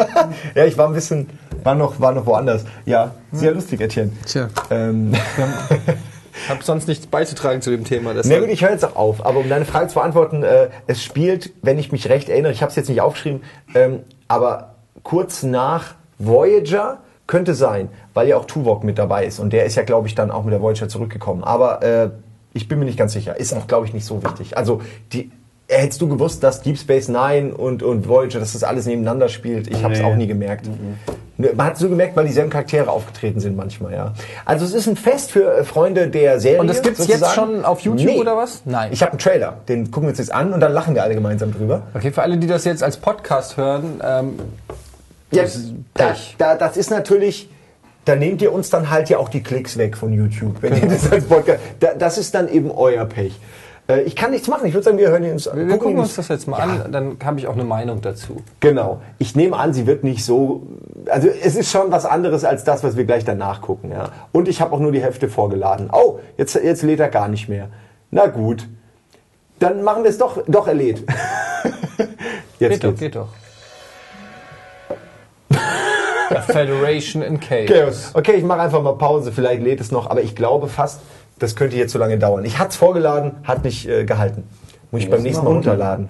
ja, 0.54 0.66
ich 0.66 0.78
war 0.78 0.88
ein 0.88 0.94
bisschen, 0.94 1.28
war 1.64 1.74
noch, 1.74 2.00
war 2.00 2.12
noch 2.12 2.28
woanders. 2.28 2.64
Ja, 2.86 3.16
sehr 3.32 3.54
lustig, 3.54 3.82
Etienne. 3.82 4.12
Tja. 4.28 4.50
Ähm, 4.70 5.14
Ich 6.44 6.50
habe 6.50 6.64
sonst 6.64 6.88
nichts 6.88 7.08
beizutragen 7.08 7.62
zu 7.62 7.72
dem 7.72 7.84
Thema. 7.84 8.14
Na 8.14 8.40
gut, 8.40 8.50
ich 8.50 8.62
höre 8.62 8.72
jetzt 8.72 8.86
auch 8.86 8.96
auf. 8.96 9.26
Aber 9.26 9.40
um 9.40 9.50
deine 9.50 9.66
Frage 9.66 9.88
zu 9.88 9.96
beantworten, 9.96 10.44
äh, 10.44 10.70
es 10.88 11.04
spielt, 11.04 11.52
wenn 11.62 11.80
ich 11.80 11.92
mich 11.92 12.10
recht 12.10 12.30
erinnere, 12.30 12.52
ich 12.52 12.62
habe 12.62 12.70
es 12.70 12.76
jetzt 12.76 12.90
nicht 12.90 13.02
aufgeschrieben, 13.02 13.44
ähm, 13.74 14.02
aber 14.28 14.76
kurz 15.04 15.44
nach 15.44 15.96
Voyager 16.20 17.00
könnte 17.28 17.56
sein, 17.56 17.90
weil 18.14 18.28
ja 18.28 18.38
auch 18.38 18.46
Tuvok 18.46 18.84
mit 18.84 18.98
dabei 18.98 19.26
ist. 19.26 19.40
Und 19.40 19.54
der 19.54 19.66
ist 19.66 19.76
ja, 19.76 19.84
glaube 19.84 20.08
ich, 20.08 20.16
dann 20.16 20.32
auch 20.32 20.44
mit 20.44 20.54
der 20.54 20.62
Voyager 20.62 20.88
zurückgekommen. 20.88 21.44
Aber 21.44 21.82
äh, 21.82 22.10
ich 22.54 22.68
bin 22.68 22.80
mir 22.80 22.86
nicht 22.86 22.98
ganz 22.98 23.14
sicher. 23.14 23.38
Ist 23.38 23.54
auch, 23.54 23.68
glaube 23.68 23.86
ich, 23.86 23.94
nicht 23.94 24.06
so 24.06 24.24
wichtig. 24.24 24.58
Also 24.58 24.82
die, 25.12 25.32
hättest 25.68 26.02
du 26.02 26.08
gewusst, 26.08 26.44
dass 26.44 26.62
Deep 26.62 26.78
Space 26.78 27.08
Nine 27.08 27.54
und, 27.56 27.82
und 27.84 28.08
Voyager, 28.08 28.40
dass 28.40 28.54
das 28.54 28.64
alles 28.64 28.86
nebeneinander 28.86 29.30
spielt? 29.30 29.68
Ich 29.68 29.84
habe 29.84 29.94
es 29.94 30.00
Nee. 30.00 30.06
auch 30.06 30.16
nie 30.16 30.28
gemerkt. 30.28 30.68
Ne, 31.38 31.50
Man 31.56 31.66
hat 31.68 31.74
es 31.74 31.80
so 31.80 31.90
gemerkt, 31.90 32.16
weil 32.16 32.26
dieselben 32.28 32.50
Charaktere 32.50 32.90
aufgetreten 32.90 33.40
sind 33.40 33.58
manchmal, 33.58 33.94
ja. 33.94 34.14
Also 34.46 34.64
es 34.64 34.74
ist 34.74 34.88
ein 34.88 34.96
Fest 34.96 35.32
für 35.32 35.58
äh, 35.58 35.64
Freunde 35.64 36.08
der 36.08 36.40
Serie. 36.40 36.60
Und 36.62 36.68
das 36.68 36.82
gibt's 36.82 37.08
jetzt 37.08 37.20
sozusagen. 37.20 37.52
schon 37.54 37.66
auf 37.66 37.82
YouTube 37.82 38.16
oder 38.18 38.38
was? 38.38 38.62
Nein. 38.66 38.92
Ich 38.94 39.02
habe 39.02 39.12
einen 39.14 39.20
Trailer, 39.20 39.58
den 39.68 39.86
gucken 39.92 40.04
wir 40.04 40.10
uns 40.12 40.20
jetzt 40.20 40.34
an 40.34 40.54
und 40.54 40.60
dann 40.62 40.72
lachen 40.72 40.96
wir 40.96 41.04
alle 41.04 41.16
gemeinsam 41.16 41.52
drüber. 41.54 41.82
Okay, 41.94 42.12
für 42.12 42.22
alle, 42.22 42.38
die 42.38 42.48
das 42.48 42.64
jetzt 42.64 42.84
als 42.84 42.98
Podcast 42.98 43.58
hören, 43.58 44.00
ähm, 44.04 44.40
Ja, 45.32 45.42
Das 45.44 45.56
ist 45.56 45.74
da, 45.96 46.08
Pech. 46.10 46.36
da, 46.38 46.56
das 46.56 46.78
ist 46.78 46.90
natürlich, 46.92 47.50
da 48.06 48.16
nehmt 48.16 48.42
ihr 48.42 48.54
uns 48.54 48.70
dann 48.70 48.90
halt 48.92 49.10
ja 49.10 49.18
auch 49.18 49.28
die 49.28 49.42
Klicks 49.44 49.78
weg 49.78 49.98
von 49.98 50.14
YouTube, 50.14 50.56
wenn 50.62 50.76
ihr 50.82 50.88
das 50.88 51.12
als 51.12 51.26
Podcast. 51.26 51.60
Da, 51.82 51.96
das 51.98 52.18
ist 52.18 52.34
dann 52.36 52.48
eben 52.48 52.72
euer 52.72 53.04
Pech. 53.06 53.34
Äh, 53.88 54.02
ich 54.02 54.16
kann 54.16 54.32
nichts 54.32 54.48
machen. 54.48 54.66
Ich 54.66 54.74
würde 54.74 54.84
sagen, 54.84 54.98
wir 54.98 55.10
hören 55.10 55.24
uns 55.32 55.46
wir, 55.46 55.68
wir 55.68 55.78
gucken 55.78 56.00
uns 56.00 56.16
das 56.16 56.28
jetzt 56.28 56.48
mal 56.48 56.58
an, 56.58 56.92
dann 56.92 57.18
habe 57.24 57.40
ich 57.40 57.48
auch 57.48 57.54
eine 57.54 57.64
Meinung 57.64 58.02
dazu. 58.02 58.38
Genau. 58.60 59.02
Ich 59.20 59.36
nehme 59.36 59.58
an, 59.58 59.74
sie 59.74 59.86
wird 59.86 60.04
nicht 60.04 60.26
so. 60.26 60.64
Also 61.10 61.28
es 61.28 61.56
ist 61.56 61.72
schon 61.72 61.92
was 61.92 62.06
anderes 62.06 62.44
als 62.46 62.64
das, 62.64 62.84
was 62.84 62.98
wir 62.98 63.06
gleich 63.06 63.26
danach 63.26 63.62
gucken. 63.62 63.92
Ja. 63.92 64.10
Und 64.32 64.48
ich 64.48 64.62
habe 64.62 64.74
auch 64.74 64.80
nur 64.80 64.92
die 64.92 65.02
Hälfte 65.02 65.30
vorgeladen. 65.30 65.90
Oh, 65.92 66.20
jetzt, 66.38 66.56
jetzt 66.56 66.82
lädt 66.84 67.00
er 67.00 67.10
gar 67.10 67.28
nicht 67.28 67.48
mehr. 67.48 67.70
Na 68.12 68.28
gut. 68.28 68.68
Dann 69.60 69.84
machen 69.84 70.04
wir 70.04 70.10
es 70.10 70.18
doch. 70.18 70.44
Doch, 70.48 70.68
er 70.68 70.74
lädt. 70.74 71.00
jetzt 72.60 72.72
Geht 72.72 72.84
doch, 72.84 72.90
geht's. 72.90 73.00
geht 73.00 73.16
doch. 73.16 73.28
A 76.30 76.42
Federation 76.42 77.22
in 77.22 77.40
Chaos. 77.40 77.68
Chaos. 77.68 78.12
Okay, 78.14 78.34
ich 78.34 78.44
mache 78.44 78.62
einfach 78.62 78.82
mal 78.82 78.98
Pause. 78.98 79.32
Vielleicht 79.32 79.62
lädt 79.62 79.80
es 79.80 79.92
noch. 79.92 80.10
Aber 80.10 80.22
ich 80.22 80.36
glaube 80.36 80.68
fast, 80.68 81.00
das 81.40 81.56
könnte 81.56 81.76
jetzt 81.76 81.92
so 81.92 82.00
lange 82.00 82.18
dauern. 82.18 82.46
Ich 82.46 82.60
hatte 82.60 82.70
es 82.70 82.76
vorgeladen, 82.76 83.34
hat 83.44 83.64
nicht 83.64 83.88
äh, 83.88 84.06
gehalten. 84.06 84.48
Muss 84.96 85.04
ich 85.04 85.10
beim 85.10 85.24
nächsten 85.24 85.44
Mal 85.44 85.52
runterladen. 85.52 86.10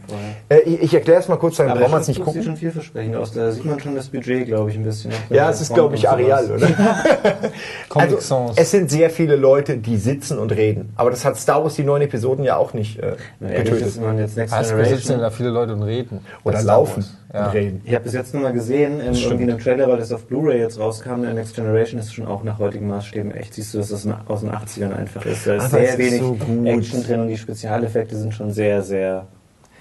Äh, 0.49 0.59
ich 0.59 0.81
ich 0.83 0.93
erkläre 0.93 1.19
es 1.19 1.27
mal 1.27 1.37
kurz, 1.37 1.57
dann 1.57 1.67
brauchen 1.69 1.91
wir 1.91 1.99
es 1.99 2.07
nicht 2.07 2.17
sieht 2.17 2.25
gucken. 2.25 2.43
schon 2.43 2.55
vielversprechend 2.55 3.15
aus. 3.15 3.33
Da 3.33 3.51
sieht 3.51 3.65
man 3.65 3.79
schon 3.79 3.95
das 3.95 4.07
Budget, 4.09 4.45
glaube 4.45 4.69
ich, 4.69 4.77
ein 4.77 4.83
bisschen. 4.83 5.11
Ja, 5.29 5.49
es 5.49 5.61
ist, 5.61 5.73
glaube 5.73 5.95
ich, 5.95 6.07
Areal, 6.07 6.51
oder? 6.51 6.67
Comic 7.89 8.09
Also, 8.09 8.19
Sans. 8.19 8.53
es 8.55 8.71
sind 8.71 8.89
sehr 8.91 9.09
viele 9.09 9.35
Leute, 9.35 9.77
die 9.77 9.97
sitzen 9.97 10.37
und 10.37 10.51
reden. 10.51 10.93
Aber 10.95 11.09
das 11.09 11.25
hat 11.25 11.37
Star 11.37 11.63
Wars 11.63 11.75
die 11.75 11.83
neuen 11.83 12.03
Episoden 12.03 12.43
ja 12.45 12.57
auch 12.57 12.73
nicht 12.73 12.99
äh, 12.99 13.15
getötet. 13.39 13.99
man 14.01 14.17
jetzt 14.19 14.37
Next 14.37 14.53
Was, 14.53 14.71
wo 14.71 14.77
sitzen 14.77 14.85
Generation. 14.87 15.19
da 15.19 15.29
viele 15.31 15.49
Leute 15.49 15.73
und 15.73 15.83
reden? 15.83 16.19
Oder 16.43 16.61
laufen. 16.61 17.05
Ja. 17.33 17.47
und 17.47 17.53
reden. 17.53 17.81
Ich 17.83 17.93
habe 17.93 18.03
bis 18.05 18.13
jetzt 18.13 18.33
nur 18.33 18.43
mal 18.43 18.53
gesehen, 18.53 19.01
ähm, 19.01 19.13
irgendwie 19.13 19.43
in 19.43 19.49
einem 19.49 19.59
Trailer, 19.59 19.89
weil 19.89 19.97
das 19.97 20.13
auf 20.13 20.25
Blu-ray 20.25 20.59
jetzt 20.59 20.79
rauskam, 20.79 21.23
der 21.23 21.33
Next 21.33 21.55
Generation 21.55 21.99
ist 21.99 22.13
schon 22.13 22.25
auch 22.27 22.43
nach 22.43 22.59
heutigen 22.59 22.87
Maßstäben 22.87 23.33
echt. 23.33 23.55
Siehst 23.55 23.73
du, 23.73 23.79
dass 23.79 23.89
das 23.89 24.07
aus 24.27 24.39
den 24.41 24.51
80ern 24.51 24.95
einfach 24.95 25.25
ist. 25.25 25.45
Da 25.45 25.55
ist 25.55 25.71
sehr 25.71 25.89
ist 25.89 25.97
wenig. 25.97 26.21
Action 26.65 27.03
drin 27.03 27.19
und 27.21 27.27
die 27.27 27.37
Spezialeffekte 27.37 28.15
sind 28.15 28.33
schon 28.33 28.51
sehr, 28.51 28.74
sehr 28.81 29.27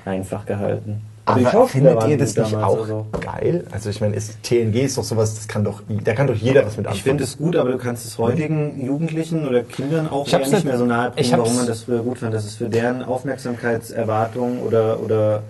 einfach 0.05 0.47
gehalten. 0.47 1.03
Aber 1.27 1.67
findet 1.69 2.07
ihr 2.07 2.19
das 2.19 2.37
nicht 2.37 2.55
auch 2.55 2.81
also. 2.81 3.07
geil? 3.21 3.65
Also 3.71 3.89
ich 3.89 4.01
meine, 4.01 4.15
ist, 4.15 4.43
TNG 4.43 4.85
ist 4.85 4.99
doch 4.99 5.05
sowas, 5.05 5.35
das 5.35 5.49
kann 5.49 5.65
doch, 5.65 5.83
da 5.89 6.13
kann 6.13 6.27
doch 6.27 6.35
jeder 6.35 6.67
was 6.67 6.77
mit 6.77 6.87
anfangen. 6.87 6.97
Ich 6.97 7.03
finde 7.03 7.25
es 7.25 7.39
gut, 7.39 7.57
aber 7.57 7.73
du 7.73 7.79
kannst 7.79 8.05
es 8.05 8.19
heutigen 8.19 8.85
Jugendlichen 8.85 9.49
oder 9.49 9.63
Kindern 9.63 10.09
auch 10.09 10.27
Ich 10.27 10.35
eher 10.35 10.41
nicht 10.41 10.65
mehr 10.65 10.77
so 10.77 10.85
nahe 10.85 11.11
bringen, 11.13 11.33
warum 11.39 11.57
man 11.57 11.67
das 11.67 11.85
früher 11.85 12.03
gut 12.03 12.19
fand. 12.19 12.35
Das 12.35 12.45
ist 12.45 12.57
für 12.57 12.69
deren 12.69 13.03
Aufmerksamkeitserwartung 13.03 14.61
oder, 14.61 15.01
oder 15.01 15.43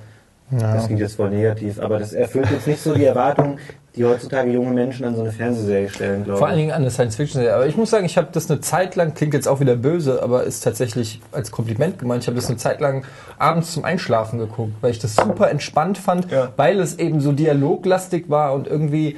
das 0.51 0.87
klingt 0.87 1.01
jetzt 1.01 1.17
voll 1.17 1.31
negativ, 1.31 1.81
aber 1.81 1.99
das 1.99 2.13
erfüllt 2.13 2.51
jetzt 2.53 2.69
nicht 2.69 2.81
so 2.81 2.95
die 2.95 3.05
Erwartungen, 3.05 3.59
die 3.97 4.05
heutzutage 4.05 4.51
junge 4.51 4.73
Menschen 4.73 5.05
an 5.07 5.15
so 5.15 5.23
eine 5.23 5.31
Fernsehserie 5.31 5.89
stellen, 5.89 6.25
glaube 6.25 6.39
Vor 6.39 6.49
allen 6.49 6.57
ich. 6.59 6.63
Dingen 6.65 6.73
an 6.73 6.83
eine 6.83 6.91
Science-Fiction-Serie. 6.91 7.55
Aber 7.55 7.67
ich 7.67 7.77
muss 7.77 7.91
sagen, 7.91 8.05
ich 8.05 8.17
habe 8.17 8.29
das 8.33 8.51
eine 8.51 8.61
Zeit 8.61 8.97
lang, 8.97 9.15
klingt 9.15 9.35
jetzt 9.35 9.47
auch 9.47 9.61
wieder 9.61 9.77
böse, 9.77 10.21
aber 10.23 10.43
ist 10.45 10.65
tatsächlich 10.65 11.21
als 11.31 11.51
Kompliment 11.53 11.99
gemeint, 12.01 12.23
ich 12.25 12.27
habe 12.27 12.35
das 12.37 12.49
eine 12.49 12.57
Zeit 12.57 12.81
lang 12.81 13.05
abends 13.39 13.73
zum 13.73 13.85
Einschlafen 13.85 14.39
geguckt, 14.41 14.73
weil 14.81 14.91
ich 14.91 14.99
das 14.99 15.15
super 15.15 15.49
entspannt 15.51 15.99
fand, 15.99 16.31
Ja. 16.31 16.53
weil 16.57 16.81
es 16.81 16.99
eben 16.99 17.21
so 17.21 17.31
dialoglastig 17.33 18.29
war 18.29 18.53
und 18.55 18.67
irgendwie 18.67 19.17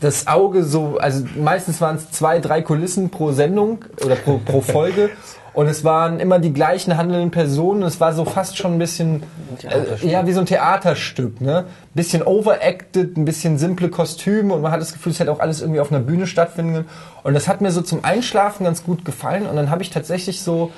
das 0.00 0.26
Auge 0.26 0.64
so, 0.64 0.98
also 0.98 1.24
meistens 1.36 1.80
waren 1.80 1.96
es 1.96 2.10
zwei, 2.10 2.38
drei 2.38 2.62
Kulissen 2.62 3.10
pro 3.10 3.32
Sendung 3.32 3.84
oder 4.04 4.14
pro, 4.14 4.38
pro 4.38 4.60
Folge. 4.60 5.10
Und 5.54 5.66
es 5.66 5.82
waren 5.82 6.20
immer 6.20 6.38
die 6.38 6.52
gleichen 6.52 6.96
handelnden 6.96 7.32
Personen. 7.32 7.82
Es 7.82 7.98
war 7.98 8.12
so 8.12 8.24
fast 8.24 8.56
schon 8.56 8.74
ein 8.74 8.78
bisschen, 8.78 9.24
äh, 9.64 10.06
ja, 10.06 10.24
wie 10.24 10.32
so 10.32 10.38
ein 10.38 10.46
Theaterstück, 10.46 11.40
ne? 11.40 11.64
Bisschen 11.94 12.22
overacted, 12.22 13.16
ein 13.16 13.24
bisschen 13.24 13.58
simple 13.58 13.88
Kostüme 13.88 14.54
und 14.54 14.62
man 14.62 14.70
hat 14.70 14.80
das 14.80 14.92
Gefühl, 14.92 15.10
es 15.10 15.18
hätte 15.18 15.32
auch 15.32 15.40
alles 15.40 15.60
irgendwie 15.60 15.80
auf 15.80 15.90
einer 15.90 16.00
Bühne 16.00 16.28
stattfinden 16.28 16.74
können. 16.74 16.88
Und 17.24 17.34
das 17.34 17.48
hat 17.48 17.60
mir 17.60 17.72
so 17.72 17.82
zum 17.82 18.04
Einschlafen 18.04 18.62
ganz 18.62 18.84
gut 18.84 19.04
gefallen. 19.04 19.48
Und 19.48 19.56
dann 19.56 19.68
habe 19.68 19.82
ich 19.82 19.90
tatsächlich 19.90 20.42
so 20.42 20.70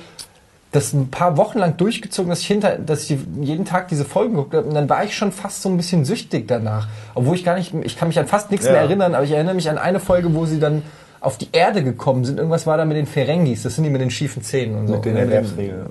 das 0.71 0.93
ein 0.93 1.09
paar 1.09 1.35
Wochen 1.37 1.59
lang 1.59 1.75
durchgezogen, 1.77 2.29
dass 2.29 2.39
ich 2.39 2.47
hinter, 2.47 2.77
dass 2.77 3.09
ich 3.09 3.17
jeden 3.41 3.65
Tag 3.65 3.89
diese 3.89 4.05
Folgen 4.05 4.35
geguckt 4.35 4.53
habe. 4.53 4.67
Und 4.67 4.73
dann 4.73 4.89
war 4.89 5.03
ich 5.03 5.15
schon 5.15 5.31
fast 5.33 5.61
so 5.61 5.69
ein 5.69 5.75
bisschen 5.75 6.05
süchtig 6.05 6.47
danach. 6.47 6.87
Obwohl 7.13 7.35
ich 7.35 7.43
gar 7.43 7.57
nicht, 7.57 7.73
ich 7.83 7.97
kann 7.97 8.07
mich 8.07 8.17
an 8.17 8.27
fast 8.27 8.51
nichts 8.51 8.65
Ja. 8.65 8.71
mehr 8.71 8.81
erinnern, 8.81 9.13
aber 9.13 9.25
ich 9.25 9.31
erinnere 9.31 9.53
mich 9.55 9.69
an 9.69 9.77
eine 9.77 9.99
Folge, 9.99 10.33
wo 10.33 10.45
sie 10.45 10.59
dann 10.59 10.83
auf 11.19 11.37
die 11.37 11.49
Erde 11.51 11.83
gekommen 11.83 12.23
sind. 12.25 12.37
Irgendwas 12.37 12.65
war 12.65 12.77
da 12.77 12.85
mit 12.85 12.97
den 12.97 13.05
Ferengis, 13.05 13.63
das 13.63 13.75
sind 13.75 13.83
die 13.83 13.89
mit 13.89 14.01
den 14.01 14.09
schiefen 14.09 14.41
Zähnen 14.43 14.79
und 14.79 14.87
so. 14.87 14.95
Mit 14.95 15.05
den 15.05 15.17
Erwerbsregeln. 15.17 15.87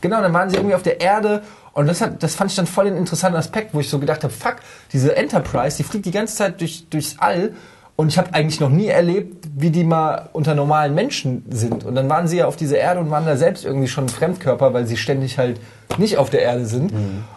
Genau, 0.00 0.20
dann 0.20 0.32
waren 0.32 0.48
sie 0.50 0.56
irgendwie 0.56 0.74
auf 0.76 0.82
der 0.82 1.00
Erde 1.00 1.42
und 1.72 1.86
das, 1.86 2.00
hat, 2.00 2.22
das 2.22 2.34
fand 2.34 2.50
ich 2.50 2.56
dann 2.56 2.66
voll 2.66 2.84
den 2.84 2.96
interessanten 2.96 3.38
Aspekt, 3.38 3.74
wo 3.74 3.80
ich 3.80 3.88
so 3.88 3.98
gedacht 3.98 4.22
habe, 4.22 4.32
fuck, 4.32 4.56
diese 4.92 5.16
Enterprise, 5.16 5.76
die 5.78 5.82
fliegt 5.82 6.06
die 6.06 6.12
ganze 6.12 6.36
Zeit 6.36 6.60
durch, 6.60 6.88
durchs 6.88 7.16
All 7.18 7.52
und 8.00 8.06
ich 8.06 8.16
habe 8.16 8.32
eigentlich 8.32 8.60
noch 8.60 8.68
nie 8.68 8.86
erlebt, 8.86 9.48
wie 9.56 9.70
die 9.70 9.82
mal 9.82 10.28
unter 10.32 10.54
normalen 10.54 10.94
Menschen 10.94 11.44
sind. 11.50 11.84
Und 11.84 11.96
dann 11.96 12.08
waren 12.08 12.28
sie 12.28 12.36
ja 12.36 12.46
auf 12.46 12.54
dieser 12.54 12.78
Erde 12.78 13.00
und 13.00 13.10
waren 13.10 13.26
da 13.26 13.36
selbst 13.36 13.64
irgendwie 13.64 13.88
schon 13.88 14.04
ein 14.04 14.08
Fremdkörper, 14.08 14.72
weil 14.72 14.86
sie 14.86 14.96
ständig 14.96 15.36
halt 15.36 15.60
nicht 15.98 16.16
auf 16.16 16.30
der 16.30 16.42
Erde 16.42 16.64
sind 16.64 16.92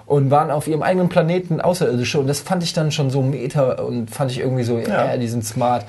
und 0.06 0.30
waren 0.30 0.52
auf 0.52 0.68
ihrem 0.68 0.84
eigenen 0.84 1.10
Planeten 1.10 1.62
Außerirdische 1.62 2.20
und 2.20 2.28
das 2.28 2.42
fand 2.42 2.62
ich 2.62 2.74
dann 2.74 2.92
schon 2.92 3.10
so 3.10 3.24
meta 3.24 3.72
und 3.82 4.12
fand 4.12 4.30
ich 4.30 4.40
irgendwie 4.40 4.62
so, 4.62 4.78
ja, 4.78 5.18
die 5.18 5.28
sind 5.28 5.44
smart. 5.44 5.84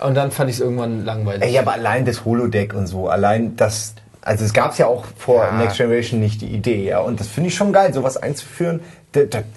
Und 0.00 0.16
dann 0.16 0.32
fand 0.32 0.50
ich 0.50 0.56
es 0.56 0.60
irgendwann 0.60 1.04
langweilig. 1.04 1.44
Ey, 1.44 1.56
aber 1.60 1.74
allein 1.74 2.04
das 2.04 2.24
Holodeck 2.24 2.74
und 2.74 2.88
so, 2.88 3.08
allein 3.08 3.54
das, 3.54 3.94
also 4.22 4.44
es 4.44 4.52
gab 4.52 4.76
ja 4.76 4.88
auch 4.88 5.04
vor 5.16 5.52
Next 5.52 5.76
Generation 5.76 6.18
nicht 6.18 6.40
die 6.40 6.48
Idee, 6.48 6.84
ja, 6.84 6.98
und 6.98 7.20
das 7.20 7.28
finde 7.28 7.50
ich 7.50 7.54
schon 7.54 7.72
geil, 7.72 7.94
sowas 7.94 8.16
einzuführen. 8.16 8.80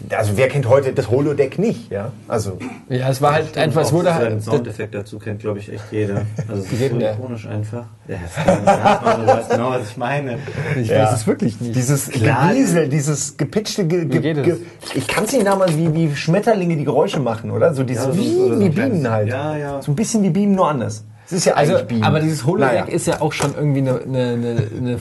Also 0.10 0.32
wer 0.36 0.48
kennt 0.48 0.68
heute 0.68 0.94
das 0.94 1.10
Holodeck 1.10 1.60
nicht, 1.60 1.92
ja? 1.92 2.12
Also 2.28 2.58
ja, 2.90 3.10
es 3.10 3.22
war 3.22 3.34
halt 3.34 3.58
einfach, 3.58 3.82
es 3.82 3.92
wurde 3.92 4.14
halt, 4.14 4.28
einen 4.32 4.42
Soundeffekt 4.42 4.96
dazu 4.96 5.20
kennt, 5.20 5.40
glaube 5.42 5.60
ich, 5.60 5.72
echt 5.72 5.84
jeder. 5.92 6.22
Also 6.48 6.62
es 6.64 6.72
ist 6.72 6.80
geht 6.80 6.92
so 6.92 6.98
ikonisch 7.00 7.48
einfach. 7.48 7.86
Ja, 8.08 8.16
das 8.24 8.36
kann 8.36 8.46
man 8.48 8.58
nicht 8.58 8.84
nachmachen, 8.84 9.22
du 9.22 9.28
weißt 9.28 9.50
genau, 9.52 9.70
was 9.72 9.90
ich 9.90 9.98
meine. 9.98 10.38
ich 10.80 10.88
Ja. 10.88 11.04
weiß 11.04 11.14
es 11.14 11.28
wirklich 11.28 11.60
nicht. 11.62 11.76
dieses. 11.76 12.10
Gewiesel, 12.10 12.90
dieses 12.90 13.38
gepitchte, 13.38 13.86
ge, 13.86 14.06
ge, 14.06 14.20
geht 14.22 14.38
es? 14.38 14.44
ge, 14.46 14.56
ich 14.96 15.08
kann 15.08 15.26
es 15.26 15.34
nicht 15.34 15.46
damals 15.46 15.76
wie, 15.78 15.94
wie 15.94 16.16
Schmetterlinge 16.16 16.76
die 16.78 16.86
Geräusche 16.86 17.20
machen, 17.20 17.52
oder? 17.52 17.74
So 17.74 17.84
dieses 17.84 18.06
Ja, 18.06 18.12
so- 18.12 18.18
wie, 18.18 18.34
so 18.36 18.60
wie 18.60 18.70
Bienen 18.70 19.10
halt. 19.10 19.28
Ja, 19.30 19.56
ja. 19.58 19.82
So 19.82 19.92
ein 19.92 19.96
bisschen 19.96 20.24
wie 20.24 20.30
Bienen, 20.30 20.56
nur 20.56 20.70
anders. 20.70 21.04
Es 21.32 21.34
ist 21.34 21.46
ja 21.46 21.54
Also, 21.54 21.74
eigentlich 21.76 21.88
Bienen. 21.88 22.04
aber 22.06 22.22
dieses 22.22 22.44
Holodeck 22.44 22.72
Naja. 22.72 22.86
ist 22.86 23.06
ja 23.06 23.22
auch 23.22 23.34
schon 23.34 23.54
irgendwie 23.54 23.82
eine, 23.82 24.02
eine, 24.02 24.20
eine, 24.34 25.00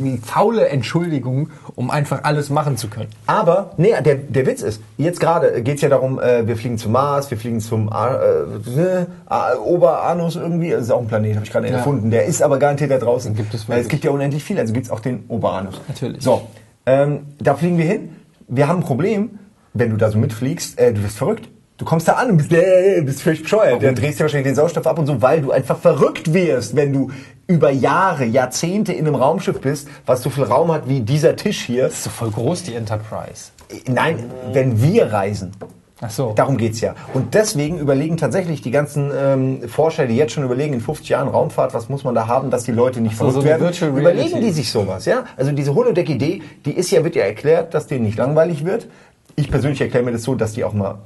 eine, 0.00 0.18
faule 0.24 0.68
Entschuldigung, 0.68 1.50
um 1.74 1.90
einfach 1.90 2.24
alles 2.24 2.48
machen 2.48 2.78
zu 2.78 2.88
können. 2.88 3.10
Aber, 3.26 3.72
nee, 3.76 3.92
der, 4.02 4.14
der 4.14 4.46
Witz 4.46 4.62
ist, 4.62 4.80
jetzt 4.96 5.20
gerade 5.20 5.60
geht 5.62 5.76
es 5.76 5.82
ja 5.82 5.90
darum, 5.90 6.18
äh, 6.18 6.46
wir 6.46 6.56
fliegen 6.56 6.78
zum 6.78 6.92
Mars, 6.92 7.30
wir 7.30 7.36
fliegen 7.36 7.60
zum 7.60 7.92
A- 7.92 8.14
äh, 8.16 9.06
A- 9.26 9.56
Oberanus 9.58 10.36
irgendwie, 10.36 10.70
das 10.70 10.84
ist 10.84 10.90
auch 10.90 11.00
ein 11.02 11.08
Planet, 11.08 11.34
habe 11.36 11.44
ich 11.44 11.52
gerade 11.52 11.68
Ja. 11.68 11.74
erfunden. 11.76 12.10
Der 12.10 12.24
ist 12.24 12.40
aber 12.42 12.58
garantiert 12.58 12.90
da 12.90 12.96
draußen. 12.98 13.34
Gibt 13.34 13.52
es 13.52 13.66
es 13.68 13.88
gibt 13.88 14.02
ja 14.02 14.12
unendlich 14.12 14.42
viel, 14.42 14.58
also 14.58 14.72
gibt 14.72 14.86
es 14.86 14.90
auch 14.92 15.00
den 15.00 15.24
Oberanus. 15.28 15.78
Natürlich. 15.88 16.22
So, 16.22 16.48
ähm, 16.86 17.26
da 17.38 17.54
fliegen 17.54 17.76
wir 17.76 17.84
hin. 17.84 18.16
Wir 18.48 18.66
haben 18.66 18.78
ein 18.80 18.84
Problem, 18.84 19.38
wenn 19.74 19.90
du 19.90 19.98
da 19.98 20.10
so 20.10 20.16
mitfliegst, 20.16 20.78
äh, 20.78 20.94
du 20.94 21.02
bist 21.02 21.18
verrückt. 21.18 21.48
Du 21.76 21.84
kommst 21.84 22.06
da 22.06 22.12
an 22.12 22.30
und 22.30 22.36
bist, 22.36 22.52
äh, 22.52 23.02
bist 23.04 23.22
völlig 23.22 23.42
bescheuert. 23.42 23.82
Der 23.82 23.92
drehst 23.92 24.20
dir 24.20 24.24
wahrscheinlich 24.24 24.46
den 24.46 24.54
Sauerstoff 24.54 24.86
ab 24.86 24.96
und 24.98 25.06
so, 25.06 25.20
weil 25.20 25.40
du 25.40 25.50
einfach 25.50 25.76
verrückt 25.76 26.32
wirst, 26.32 26.76
wenn 26.76 26.92
du 26.92 27.10
über 27.48 27.70
Jahre, 27.70 28.24
Jahrzehnte 28.24 28.92
in 28.92 29.06
einem 29.06 29.16
Raumschiff 29.16 29.60
bist, 29.60 29.88
was 30.06 30.22
so 30.22 30.30
viel 30.30 30.44
Raum 30.44 30.70
hat 30.70 30.88
wie 30.88 31.00
dieser 31.00 31.34
Tisch 31.34 31.62
hier. 31.64 31.84
Das 31.84 31.94
ist 31.94 32.04
so 32.04 32.10
voll 32.10 32.30
groß, 32.30 32.62
die 32.62 32.74
Enterprise. 32.74 33.50
Nein, 33.88 34.30
wenn 34.52 34.80
wir 34.80 35.12
reisen. 35.12 35.50
Ach 36.00 36.10
so. 36.10 36.32
Darum 36.36 36.58
geht's 36.58 36.80
ja. 36.80 36.94
Und 37.12 37.34
deswegen 37.34 37.78
überlegen 37.78 38.16
tatsächlich 38.18 38.62
die 38.62 38.70
ganzen 38.70 39.10
ähm, 39.16 39.68
Forscher, 39.68 40.06
die 40.06 40.16
jetzt 40.16 40.32
schon 40.32 40.44
überlegen, 40.44 40.74
in 40.74 40.80
50 40.80 41.08
Jahren 41.08 41.28
Raumfahrt, 41.28 41.74
was 41.74 41.88
muss 41.88 42.04
man 42.04 42.14
da 42.14 42.28
haben, 42.28 42.50
dass 42.50 42.64
die 42.64 42.72
Leute 42.72 43.00
nicht 43.00 43.16
So, 43.16 43.30
verrückt 43.30 43.34
so 43.34 43.40
eine 43.40 43.60
werden, 43.60 43.98
überlegen 43.98 44.40
die 44.40 44.50
sich 44.52 44.70
sowas. 44.70 45.06
Ja? 45.06 45.24
Also 45.36 45.50
diese 45.50 45.74
Holodeck-Idee, 45.74 46.42
die 46.64 46.72
ist 46.72 46.90
ja, 46.92 47.02
wird 47.02 47.16
ja 47.16 47.24
erklärt, 47.24 47.74
dass 47.74 47.88
denen 47.88 48.04
nicht 48.04 48.18
langweilig 48.18 48.64
wird. 48.64 48.86
Ich 49.36 49.50
persönlich 49.50 49.80
erkläre 49.80 50.04
mir 50.04 50.12
das 50.12 50.22
so, 50.22 50.34
dass 50.34 50.52
die 50.52 50.62
auch 50.62 50.72
mal 50.72 50.98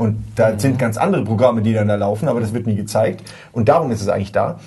und 0.00 0.24
da 0.34 0.58
sind 0.58 0.78
ganz 0.78 0.96
andere 0.96 1.24
Programme, 1.24 1.60
die 1.60 1.74
dann 1.74 1.86
da 1.86 1.94
laufen, 1.94 2.26
aber 2.26 2.40
das 2.40 2.54
wird 2.54 2.66
nie 2.66 2.74
gezeigt. 2.74 3.22
Und 3.52 3.68
darum 3.68 3.90
ist 3.90 4.00
es 4.00 4.08
eigentlich 4.08 4.32
da. 4.32 4.58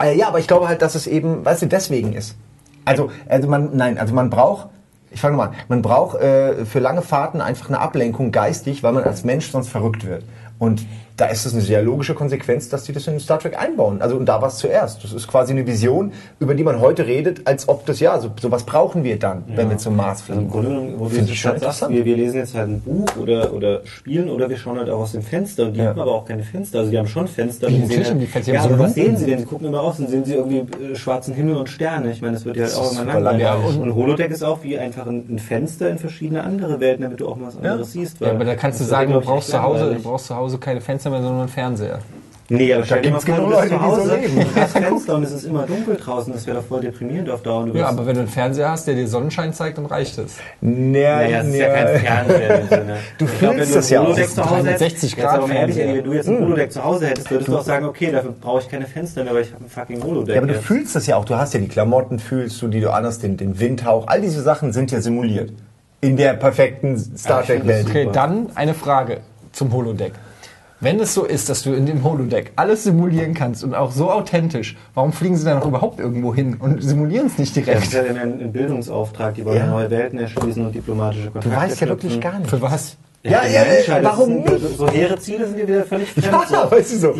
Äh, 0.00 0.16
ja, 0.16 0.28
aber 0.28 0.38
ich 0.38 0.46
glaube 0.46 0.68
halt, 0.68 0.80
dass 0.80 0.94
es 0.94 1.08
eben, 1.08 1.44
weißt 1.44 1.62
du, 1.62 1.66
deswegen 1.66 2.12
ist. 2.12 2.36
Also, 2.84 3.10
also 3.28 3.48
man, 3.48 3.70
nein, 3.72 3.98
also 3.98 4.14
man 4.14 4.30
braucht, 4.30 4.68
ich 5.10 5.20
fange 5.20 5.36
mal 5.36 5.48
an, 5.48 5.54
man 5.66 5.82
braucht 5.82 6.20
äh, 6.20 6.66
für 6.66 6.78
lange 6.78 7.02
Fahrten 7.02 7.40
einfach 7.40 7.68
eine 7.68 7.80
Ablenkung 7.80 8.30
geistig, 8.30 8.84
weil 8.84 8.92
man 8.92 9.02
als 9.02 9.24
Mensch 9.24 9.50
sonst 9.50 9.70
verrückt 9.70 10.06
wird. 10.06 10.22
Und 10.60 10.86
da 11.16 11.26
ist 11.26 11.46
es 11.46 11.52
eine 11.52 11.62
sehr 11.62 11.80
logische 11.80 12.14
Konsequenz, 12.14 12.68
dass 12.68 12.82
die 12.84 12.92
das 12.92 13.06
in 13.06 13.20
Star 13.20 13.38
Trek 13.38 13.56
einbauen. 13.56 14.02
Also 14.02 14.16
und 14.16 14.26
da 14.26 14.42
war 14.42 14.48
es 14.48 14.56
zuerst. 14.56 15.04
Das 15.04 15.12
ist 15.12 15.28
quasi 15.28 15.52
eine 15.52 15.64
Vision, 15.64 16.12
über 16.40 16.54
die 16.54 16.64
man 16.64 16.80
heute 16.80 17.06
redet, 17.06 17.46
als 17.46 17.68
ob 17.68 17.86
das 17.86 18.00
ja, 18.00 18.18
so 18.18 18.30
sowas 18.40 18.64
brauchen 18.64 19.04
wir 19.04 19.16
dann, 19.18 19.44
wenn 19.46 19.70
wir 19.70 19.78
zum 19.78 19.94
Mars 19.94 20.22
Also 20.28 20.32
im 20.32 20.38
fliegen. 20.38 20.50
Grunde 20.50 20.68
genommen, 20.70 20.94
wo 20.98 21.08
du 21.08 21.26
schon 21.34 21.58
sagst, 21.60 21.88
wir, 21.88 22.04
wir 22.04 22.16
lesen 22.16 22.38
jetzt 22.38 22.54
halt 22.56 22.68
ein 22.68 22.80
Buch 22.80 23.06
oder, 23.20 23.52
oder 23.52 23.86
spielen 23.86 24.28
oder 24.28 24.48
wir 24.50 24.56
schauen 24.56 24.76
halt 24.78 24.90
auch 24.90 25.00
aus 25.00 25.12
dem 25.12 25.22
Fenster 25.22 25.66
und 25.66 25.74
die 25.74 25.80
Ja. 25.80 25.90
haben 25.90 26.00
aber 26.00 26.10
auch 26.12 26.24
keine 26.24 26.42
Fenster. 26.42 26.80
Also 26.80 26.90
die 26.90 26.98
haben 26.98 27.06
schon 27.06 27.28
Fenster. 27.28 27.68
Die 27.68 27.78
natürlich 27.78 27.96
sehen 28.06 28.14
haben 28.14 28.20
die 28.20 28.26
Fenster, 28.26 28.50
die 28.52 28.56
ja, 28.56 28.62
so 28.62 28.68
aber 28.70 28.78
was 28.80 28.94
sehen 28.94 29.16
sie 29.16 29.26
denn? 29.26 29.38
Sie 29.38 29.44
gucken 29.44 29.68
immer 29.68 29.78
raus 29.78 30.00
und 30.00 30.08
sehen 30.10 30.24
sie 30.24 30.34
irgendwie 30.34 30.58
äh, 30.84 30.96
schwarzen 30.96 31.32
Himmel 31.34 31.56
und 31.56 31.68
Sterne. 31.68 32.10
Ich 32.10 32.22
meine, 32.22 32.32
das 32.34 32.44
wird 32.44 32.56
ja 32.56 32.64
halt 32.64 32.74
auch 32.74 32.90
immer 32.92 33.04
langweilig. 33.04 33.42
langweilig. 33.44 33.76
Und, 33.76 33.82
und 33.82 33.94
Holodeck 33.94 34.30
ist 34.32 34.42
auch 34.42 34.64
wie 34.64 34.76
einfach 34.78 35.06
ein, 35.06 35.24
ein 35.30 35.38
Fenster 35.38 35.88
in 35.90 35.98
verschiedene 35.98 36.42
andere 36.42 36.80
Welten, 36.80 37.02
damit 37.04 37.20
du 37.20 37.28
auch 37.28 37.36
mal 37.36 37.46
was 37.46 37.56
anderes 37.56 37.92
siehst. 37.92 38.20
Ja, 38.20 38.30
aber 38.32 38.44
da 38.44 38.56
kannst 38.56 38.80
du 38.80 38.84
sagen, 38.84 39.12
du 39.12 39.20
brauchst 39.20 39.50
zu 39.50 39.62
Hause, 39.62 39.94
du 39.94 40.02
brauchst 40.02 40.26
zu 40.26 40.34
Hause 40.34 40.58
keine 40.58 40.80
Fenster 40.80 41.03
mehr, 41.10 41.22
sondern 41.22 41.40
einen 41.40 41.48
Fernseher. 41.48 41.98
Nee, 42.50 42.74
aber 42.74 42.82
gibt's 42.82 43.24
vor, 43.24 43.36
du 43.36 43.42
genug 43.46 43.56
bist 43.58 43.68
zu 43.70 43.74
Leute, 43.74 43.74
die 43.74 43.74
so 43.74 43.80
Hause, 43.80 44.16
leben. 44.16 44.34
du 44.54 44.60
hast 44.60 44.72
Fenster 44.78 45.14
und 45.14 45.22
es 45.22 45.32
ist 45.32 45.44
immer 45.44 45.62
dunkel 45.62 45.96
draußen. 45.96 46.30
Das 46.30 46.46
wäre 46.46 46.58
doch 46.58 46.64
voll 46.66 46.82
deprimierend 46.82 47.30
auf 47.30 47.42
Dauer. 47.42 47.62
und 47.62 47.72
Du 47.72 47.78
Ja, 47.78 47.88
aber 47.88 48.04
wenn 48.04 48.16
du 48.16 48.20
einen 48.20 48.28
Fernseher 48.28 48.70
hast, 48.70 48.86
der 48.86 48.96
dir 48.96 49.08
Sonnenschein 49.08 49.54
zeigt, 49.54 49.78
dann 49.78 49.86
reicht 49.86 50.18
es. 50.18 50.34
Naja, 50.60 51.16
Naja, 51.16 51.40
es 51.40 51.48
ist 51.48 51.56
ja 51.56 51.72
kein 51.72 52.00
Fernseher 52.00 52.58
dem 52.58 52.68
Sinne. 52.68 52.96
Du 53.16 53.26
fühlst 53.26 53.74
das 53.74 53.88
ja 53.88 54.00
auch. 54.02 54.14
Das 54.14 54.34
zu 54.34 54.44
Hause 54.44 54.68
hättest, 54.68 54.80
360 54.82 55.16
jetzt 55.16 55.24
aber 55.24 55.46
Grad 55.46 55.56
ehrlich, 55.56 55.76
wenn 55.78 56.04
du 56.04 56.12
jetzt 56.12 56.28
ein 56.28 56.38
Holodeck 56.38 56.70
zu 56.72 56.84
Hause 56.84 57.06
hättest, 57.06 57.30
würdest 57.30 57.48
du 57.48 57.56
auch 57.56 57.62
sagen, 57.62 57.86
okay, 57.86 58.12
dafür 58.12 58.34
brauche 58.38 58.60
ich 58.60 58.68
keine 58.68 58.84
Fenster 58.84 59.24
mehr, 59.24 59.32
weil 59.34 59.42
ich 59.42 59.52
habe 59.54 59.64
ein 59.64 59.70
fucking 59.70 60.02
Holodeck. 60.04 60.34
Ja, 60.34 60.40
aber 60.42 60.48
du 60.48 60.54
jetzt. 60.54 60.66
fühlst 60.66 60.94
das 60.94 61.06
ja 61.06 61.16
auch. 61.16 61.24
Du 61.24 61.36
hast 61.36 61.54
ja 61.54 61.60
die 61.60 61.68
Klamotten, 61.68 62.18
fühlst 62.18 62.60
du, 62.60 62.68
die 62.68 62.80
du 62.82 62.92
anhast, 62.92 63.22
den, 63.22 63.38
den 63.38 63.58
Windhauch. 63.58 64.06
All 64.06 64.20
diese 64.20 64.42
Sachen 64.42 64.74
sind 64.74 64.90
ja 64.92 65.00
simuliert. 65.00 65.50
In 66.02 66.18
der 66.18 66.34
perfekten 66.34 66.98
Star 67.16 67.42
Trek-Welt. 67.42 67.84
das 67.84 67.90
Okay, 67.90 68.08
dann 68.12 68.48
eine 68.54 68.74
Frage 68.74 69.20
zum 69.52 69.72
Holodeck. 69.72 70.12
Wenn 70.80 71.00
es 71.00 71.14
so 71.14 71.24
ist, 71.24 71.48
dass 71.48 71.62
du 71.62 71.72
in 71.72 71.86
dem 71.86 72.02
Holodeck 72.04 72.52
alles 72.56 72.84
simulieren 72.84 73.32
kannst 73.32 73.64
und 73.64 73.74
auch 73.74 73.90
so 73.92 74.10
authentisch, 74.10 74.76
warum 74.94 75.12
fliegen 75.12 75.36
sie 75.36 75.44
dann 75.44 75.58
noch 75.60 75.66
überhaupt 75.66 75.98
irgendwo 76.00 76.34
hin 76.34 76.56
und 76.58 76.82
simulieren 76.82 77.28
es 77.28 77.38
nicht 77.38 77.56
Das 77.56 77.64
direkt? 77.64 77.84
ist 77.84 77.92
ja 77.94 78.02
ein, 78.02 78.18
ein 78.40 78.52
Bildungsauftrag, 78.52 79.34
die 79.34 79.44
wollen 79.44 79.58
Ja. 79.58 79.66
neue 79.68 79.90
Welten 79.90 80.18
erschließen 80.18 80.66
und 80.66 80.74
diplomatische 80.74 81.26
Du 81.26 81.30
Kontakte 81.30 81.56
weißt 81.56 81.80
ja 81.80 81.88
wirklich 81.88 82.20
gar 82.20 82.38
nicht. 82.38 82.50
Für 82.50 82.60
was? 82.60 82.96
Ja, 83.22 83.46
ja, 83.46 83.64
das 83.64 84.04
warum 84.04 84.44
sind, 84.46 84.62
nicht? 84.62 84.76
So 84.76 84.86
hehre 84.86 85.18
Ziele 85.18 85.46
sind 85.46 85.56
dir 85.58 85.66
wieder 85.66 85.84
völlig 85.84 86.10
fremd. 86.12 86.26
Ja, 86.50 86.70
weißt 86.70 86.92
du 86.92 86.98
so. 86.98 87.14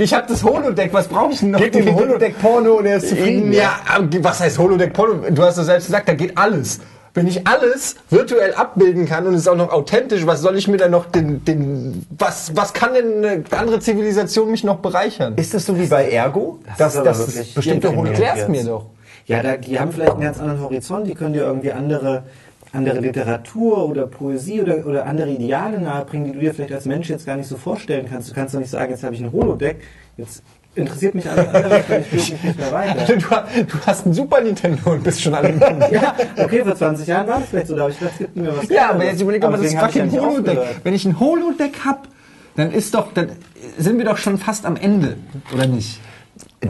Ich 0.00 0.12
habe 0.12 0.26
das 0.26 0.42
Holodeck, 0.42 0.92
was 0.92 1.06
brauche 1.06 1.32
ich 1.32 1.38
denn 1.38 1.52
noch? 1.52 1.60
Gib 1.60 1.76
ihm 1.76 1.94
Holodeck-Porno 1.94 2.72
und 2.78 2.86
er 2.86 2.96
ist 2.96 3.10
zufrieden. 3.10 3.52
Ja, 3.52 3.78
was 4.22 4.40
heißt 4.40 4.58
Holodeck 4.58 4.92
Porno? 4.92 5.30
Du 5.30 5.42
hast 5.42 5.58
doch 5.58 5.62
selbst 5.62 5.86
gesagt, 5.86 6.08
da 6.08 6.14
geht 6.14 6.36
alles. 6.36 6.80
Wenn 7.14 7.26
ich 7.26 7.46
alles 7.46 7.96
virtuell 8.08 8.54
abbilden 8.54 9.04
kann 9.04 9.26
und 9.26 9.34
es 9.34 9.42
ist 9.42 9.48
auch 9.48 9.56
noch 9.56 9.70
authentisch, 9.70 10.26
was 10.26 10.40
soll 10.40 10.56
ich 10.56 10.66
mir 10.66 10.78
dann 10.78 10.90
noch 10.90 11.04
den, 11.04 11.44
den 11.44 12.06
was, 12.16 12.56
was 12.56 12.72
kann 12.72 12.94
denn 12.94 13.24
eine 13.24 13.44
andere 13.50 13.80
Zivilisation 13.80 14.50
mich 14.50 14.64
noch 14.64 14.78
bereichern? 14.78 15.34
Ist 15.36 15.52
das 15.52 15.66
so 15.66 15.78
wie 15.78 15.86
bei 15.86 16.10
Ergo? 16.10 16.60
Das 16.66 16.78
dass 16.78 16.92
ist 16.94 16.98
aber 16.98 17.08
dass 17.08 17.18
es 17.18 17.26
wirklich 17.28 17.54
bestimmte 17.54 17.88
deprimierend. 17.88 18.18
Holodeck 18.18 18.28
Erklär's 18.28 18.48
mir 18.48 18.64
doch. 18.64 18.86
ja, 19.26 19.42
da, 19.42 19.56
die 19.58 19.78
haben 19.78 19.92
vielleicht 19.92 20.12
einen 20.12 20.22
ganz 20.22 20.40
anderen 20.40 20.60
Horizont, 20.62 21.06
die 21.06 21.14
können 21.14 21.34
dir 21.34 21.42
irgendwie 21.42 21.72
andere 21.72 22.22
andere 22.72 23.00
Literatur 23.00 23.86
oder 23.88 24.06
Poesie 24.06 24.62
oder, 24.62 24.86
oder 24.86 25.06
andere 25.06 25.30
Ideale 25.30 25.78
nahebringen, 25.78 26.28
die 26.28 26.32
du 26.32 26.40
dir 26.40 26.54
vielleicht 26.54 26.72
als 26.72 26.86
Mensch 26.86 27.10
jetzt 27.10 27.26
gar 27.26 27.36
nicht 27.36 27.48
so 27.48 27.56
vorstellen 27.56 28.06
kannst. 28.08 28.30
Du 28.30 28.34
kannst 28.34 28.54
doch 28.54 28.60
nicht 28.60 28.70
sagen, 28.70 28.90
jetzt 28.90 29.04
habe 29.04 29.14
ich 29.14 29.20
ein 29.20 29.30
Holodeck, 29.30 29.82
jetzt 30.16 30.42
interessiert 30.74 31.14
mich 31.14 31.28
alles 31.28 31.46
andere, 31.54 31.82
ich 32.00 32.12
mich 32.12 32.42
nicht 32.42 32.58
mehr 32.58 32.72
weiter. 32.72 33.04
Du, 33.06 33.16
du 33.16 33.86
hast 33.86 34.06
ein 34.06 34.14
Super 34.14 34.40
Nintendo 34.40 34.90
und 34.90 35.04
bist 35.04 35.20
schon 35.22 35.34
alle 35.34 35.52
Ja, 35.90 36.14
okay, 36.36 36.62
vor 36.62 36.74
20 36.74 37.06
Jahren 37.06 37.28
war 37.28 37.40
das 37.40 37.48
vielleicht 37.48 37.66
so, 37.66 37.76
da 37.76 37.82
habe 37.82 37.92
ich 37.92 37.98
gedacht, 37.98 38.14
es 38.14 38.18
gibt 38.18 38.36
mir 38.36 38.56
was 38.56 38.68
Ja, 38.68 38.90
aber 38.90 39.04
jetzt 39.04 39.20
überleg 39.20 39.42
mal 39.42 39.52
das 39.52 39.72
ja 39.72 39.80
fucking 39.80 40.10
Holodeck. 40.12 40.58
Wenn 40.82 40.94
ich 40.94 41.04
ein 41.04 41.18
Holodeck 41.20 41.84
hab, 41.84 42.08
dann 42.56 42.72
ist 42.72 42.94
doch, 42.94 43.12
dann 43.12 43.30
sind 43.78 43.98
wir 43.98 44.04
doch 44.04 44.18
schon 44.18 44.38
fast 44.38 44.66
am 44.66 44.76
Ende, 44.76 45.16
oder 45.54 45.66
nicht? 45.66 46.00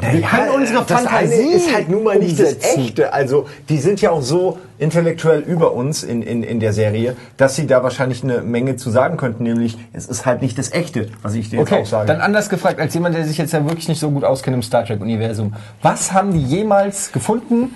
Naja, 0.00 0.26
können 0.26 0.50
unsere 0.54 0.84
das 0.84 1.02
Fantasie 1.02 1.34
eine 1.34 1.52
ist 1.52 1.74
halt 1.74 1.88
nun 1.90 2.02
mal 2.04 2.18
nicht 2.18 2.38
das 2.40 2.54
umsetzen. 2.54 2.80
Echte. 2.80 3.12
Also 3.12 3.46
die 3.68 3.76
sind 3.78 4.00
ja 4.00 4.10
auch 4.10 4.22
so 4.22 4.58
intellektuell 4.78 5.40
über 5.40 5.72
uns 5.72 6.02
in, 6.02 6.22
in, 6.22 6.42
in 6.42 6.60
der 6.60 6.72
Serie, 6.72 7.14
dass 7.36 7.56
sie 7.56 7.66
da 7.66 7.82
wahrscheinlich 7.82 8.24
eine 8.24 8.40
Menge 8.40 8.76
zu 8.76 8.90
sagen 8.90 9.18
könnten, 9.18 9.42
nämlich 9.42 9.76
es 9.92 10.06
ist 10.06 10.24
halt 10.24 10.40
nicht 10.40 10.56
das 10.56 10.72
Echte, 10.72 11.08
was 11.20 11.34
ich 11.34 11.50
dir 11.50 11.58
jetzt 11.58 11.70
Okay, 11.70 11.82
auch 11.82 11.86
sage. 11.86 12.06
dann 12.06 12.22
anders 12.22 12.48
gefragt, 12.48 12.80
als 12.80 12.94
jemand, 12.94 13.14
der 13.14 13.26
sich 13.26 13.36
jetzt 13.36 13.52
ja 13.52 13.64
wirklich 13.64 13.88
nicht 13.88 14.00
so 14.00 14.10
gut 14.10 14.24
auskennt 14.24 14.54
im 14.54 14.62
Star 14.62 14.84
Trek-Universum. 14.86 15.52
Was 15.82 16.12
haben 16.12 16.32
die 16.32 16.42
jemals 16.42 17.12
gefunden 17.12 17.74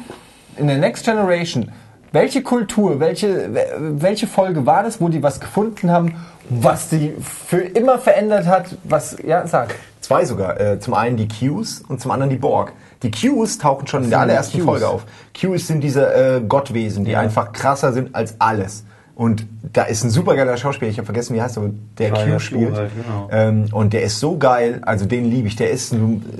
in 0.56 0.68
der 0.68 0.78
Next 0.78 1.04
Generation? 1.04 1.70
Welche 2.12 2.42
Kultur, 2.42 2.98
welche, 2.98 3.50
welche 3.78 4.26
Folge 4.26 4.64
war 4.64 4.82
das, 4.82 5.02
wo 5.02 5.10
die 5.10 5.22
was 5.22 5.38
gefunden 5.38 5.90
haben, 5.90 6.14
was 6.48 6.88
sie 6.88 7.12
für 7.20 7.58
immer 7.58 7.98
verändert 7.98 8.46
hat? 8.46 8.78
Was, 8.84 9.16
ja, 9.26 9.46
sag. 9.46 9.74
Zwei 10.06 10.24
sogar. 10.24 10.60
Äh, 10.60 10.78
zum 10.78 10.94
einen 10.94 11.16
die 11.16 11.26
Qs 11.26 11.82
und 11.88 12.00
zum 12.00 12.12
anderen 12.12 12.30
die 12.30 12.36
Borg. 12.36 12.72
Die 13.02 13.10
Qs 13.10 13.58
tauchen 13.58 13.88
schon 13.88 14.04
in 14.04 14.10
der 14.10 14.20
allerersten 14.20 14.58
Qs? 14.58 14.64
Folge 14.64 14.88
auf. 14.88 15.04
Qs 15.34 15.66
sind 15.66 15.80
diese 15.80 16.14
äh, 16.14 16.40
Gottwesen, 16.46 17.04
die 17.04 17.16
einfach 17.16 17.50
krasser 17.52 17.92
sind 17.92 18.14
als 18.14 18.36
alles. 18.38 18.84
Und 19.16 19.48
da 19.72 19.82
ist 19.82 20.04
ein 20.04 20.10
supergeiler 20.10 20.56
Schauspieler, 20.58 20.92
ich 20.92 20.98
habe 20.98 21.06
vergessen, 21.06 21.34
wie 21.34 21.42
heißt 21.42 21.56
er, 21.56 21.70
der 21.98 22.12
Q 22.12 22.38
spielt. 22.38 22.76
halt, 22.76 22.92
genau. 22.94 23.28
ähm, 23.32 23.66
und 23.72 23.94
der 23.94 24.02
ist 24.02 24.20
so 24.20 24.38
geil, 24.38 24.80
also 24.82 25.06
den 25.06 25.28
liebe 25.28 25.48
ich. 25.48 25.56
Der 25.56 25.70
ist 25.70 25.92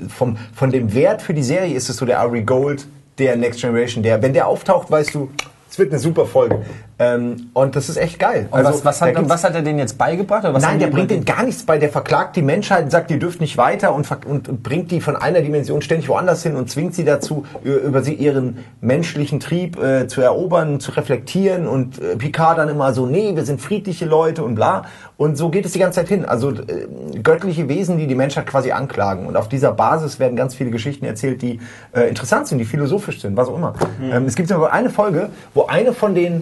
vom, 0.07 0.37
von 0.53 0.71
dem 0.71 0.93
Wert 0.93 1.21
für 1.21 1.33
die 1.33 1.43
Serie 1.43 1.75
ist 1.75 1.89
es 1.89 1.97
so 1.97 2.05
der 2.05 2.21
Ari 2.21 2.43
Gold 2.43 2.87
der 3.17 3.35
Next 3.35 3.59
Generation. 3.59 4.01
Der, 4.01 4.21
wenn 4.21 4.31
der 4.31 4.47
auftaucht, 4.47 4.89
weißt 4.89 5.13
du, 5.13 5.29
es 5.69 5.77
wird 5.77 5.91
eine 5.91 5.99
super 5.99 6.25
Folge. 6.25 6.63
Ähm, 6.99 7.51
und 7.53 7.75
das 7.75 7.89
ist 7.89 7.97
echt 7.97 8.17
geil. 8.17 8.47
Und 8.49 8.63
was, 8.63 8.83
was, 8.83 9.01
hat, 9.01 9.13
was 9.29 9.43
hat 9.43 9.53
er 9.53 9.61
denen 9.61 9.77
jetzt 9.77 9.99
beigebracht? 9.99 10.43
Nein, 10.59 10.79
der 10.79 10.87
bringt 10.87 11.11
denen 11.11 11.25
gar 11.25 11.43
nichts 11.43 11.63
bei. 11.63 11.77
Der 11.77 11.89
verklagt 11.89 12.35
die 12.35 12.41
Menschheit 12.41 12.85
und 12.85 12.89
sagt, 12.89 13.11
ihr 13.11 13.19
dürft 13.19 13.39
nicht 13.39 13.55
weiter 13.55 13.93
und, 13.93 14.09
und, 14.25 14.49
und 14.49 14.63
bringt 14.63 14.89
die 14.89 14.99
von 14.99 15.15
einer 15.15 15.41
Dimension 15.41 15.83
ständig 15.83 16.09
woanders 16.09 16.41
hin 16.41 16.55
und 16.55 16.71
zwingt 16.71 16.95
sie 16.95 17.05
dazu, 17.05 17.45
über, 17.63 18.01
sie 18.01 18.15
ihren 18.15 18.65
menschlichen 18.81 19.39
Trieb 19.39 19.81
äh, 19.81 20.07
zu 20.07 20.21
erobern, 20.21 20.79
zu 20.79 20.91
reflektieren 20.91 21.67
und 21.67 22.01
äh, 22.01 22.15
Picard 22.15 22.57
dann 22.57 22.69
immer 22.69 22.91
so, 22.93 23.05
nee, 23.05 23.35
wir 23.35 23.45
sind 23.45 23.61
friedliche 23.61 24.05
Leute 24.05 24.43
und 24.43 24.55
bla. 24.55 24.85
Und 25.17 25.37
so 25.37 25.49
geht 25.49 25.65
es 25.65 25.73
die 25.73 25.79
ganze 25.79 25.99
Zeit 25.99 26.07
hin. 26.07 26.25
Also 26.25 26.49
äh, 26.49 26.87
göttliche 27.21 27.69
Wesen, 27.69 27.99
die 27.99 28.07
die 28.07 28.15
Menschheit 28.15 28.47
quasi 28.47 28.71
anklagen. 28.71 29.27
Und 29.27 29.37
auf 29.37 29.49
dieser 29.49 29.71
Basis 29.71 30.19
werden 30.19 30.35
ganz 30.35 30.55
viele 30.55 30.71
Geschichten 30.71 31.05
erzählt, 31.05 31.43
die 31.43 31.59
äh, 31.91 32.09
interessant 32.09 32.47
sind, 32.47 32.57
die 32.57 32.65
philosophisch 32.65 33.21
sind, 33.21 33.37
was 33.37 33.49
auch 33.49 33.55
immer. 33.55 33.73
Ähm, 34.01 34.25
es 34.25 34.35
gibt 34.35 34.51
aber 34.51 34.73
eine 34.73 34.89
Folge, 34.89 35.29
wo 35.53 35.65
eine 35.65 35.93
von 35.93 36.15
den 36.15 36.41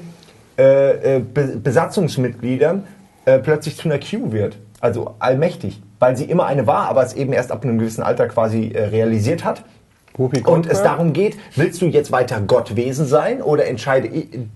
äh, 0.58 1.18
äh, 1.18 1.20
Be 1.20 1.60
Besatzungsmitgliedern 1.62 2.84
äh, 3.26 3.40
plötzlich 3.40 3.78
zu 3.78 3.90
einer 3.90 4.00
Q 4.00 4.32
wird. 4.32 4.58
Also 4.80 5.16
allmächtig. 5.20 5.82
Weil 6.00 6.16
sie 6.18 6.26
immer 6.26 6.46
eine 6.46 6.68
war, 6.68 6.90
aber 6.90 7.04
es 7.04 7.14
eben 7.14 7.34
erst 7.34 7.52
ab 7.52 7.64
einem 7.64 7.80
gewissen 7.80 8.04
Alter 8.04 8.28
quasi 8.28 8.70
äh, 8.70 8.86
realisiert 8.86 9.44
hat. 9.44 9.64
Und 10.18 10.66
es 10.68 10.82
darum 10.82 11.12
geht, 11.12 11.38
willst 11.56 11.82
du 11.82 11.88
jetzt 11.88 12.10
weiter 12.10 12.40
Gottwesen 12.40 13.06
sein 13.06 13.42
oder 13.42 13.68
entscheide, 13.68 14.10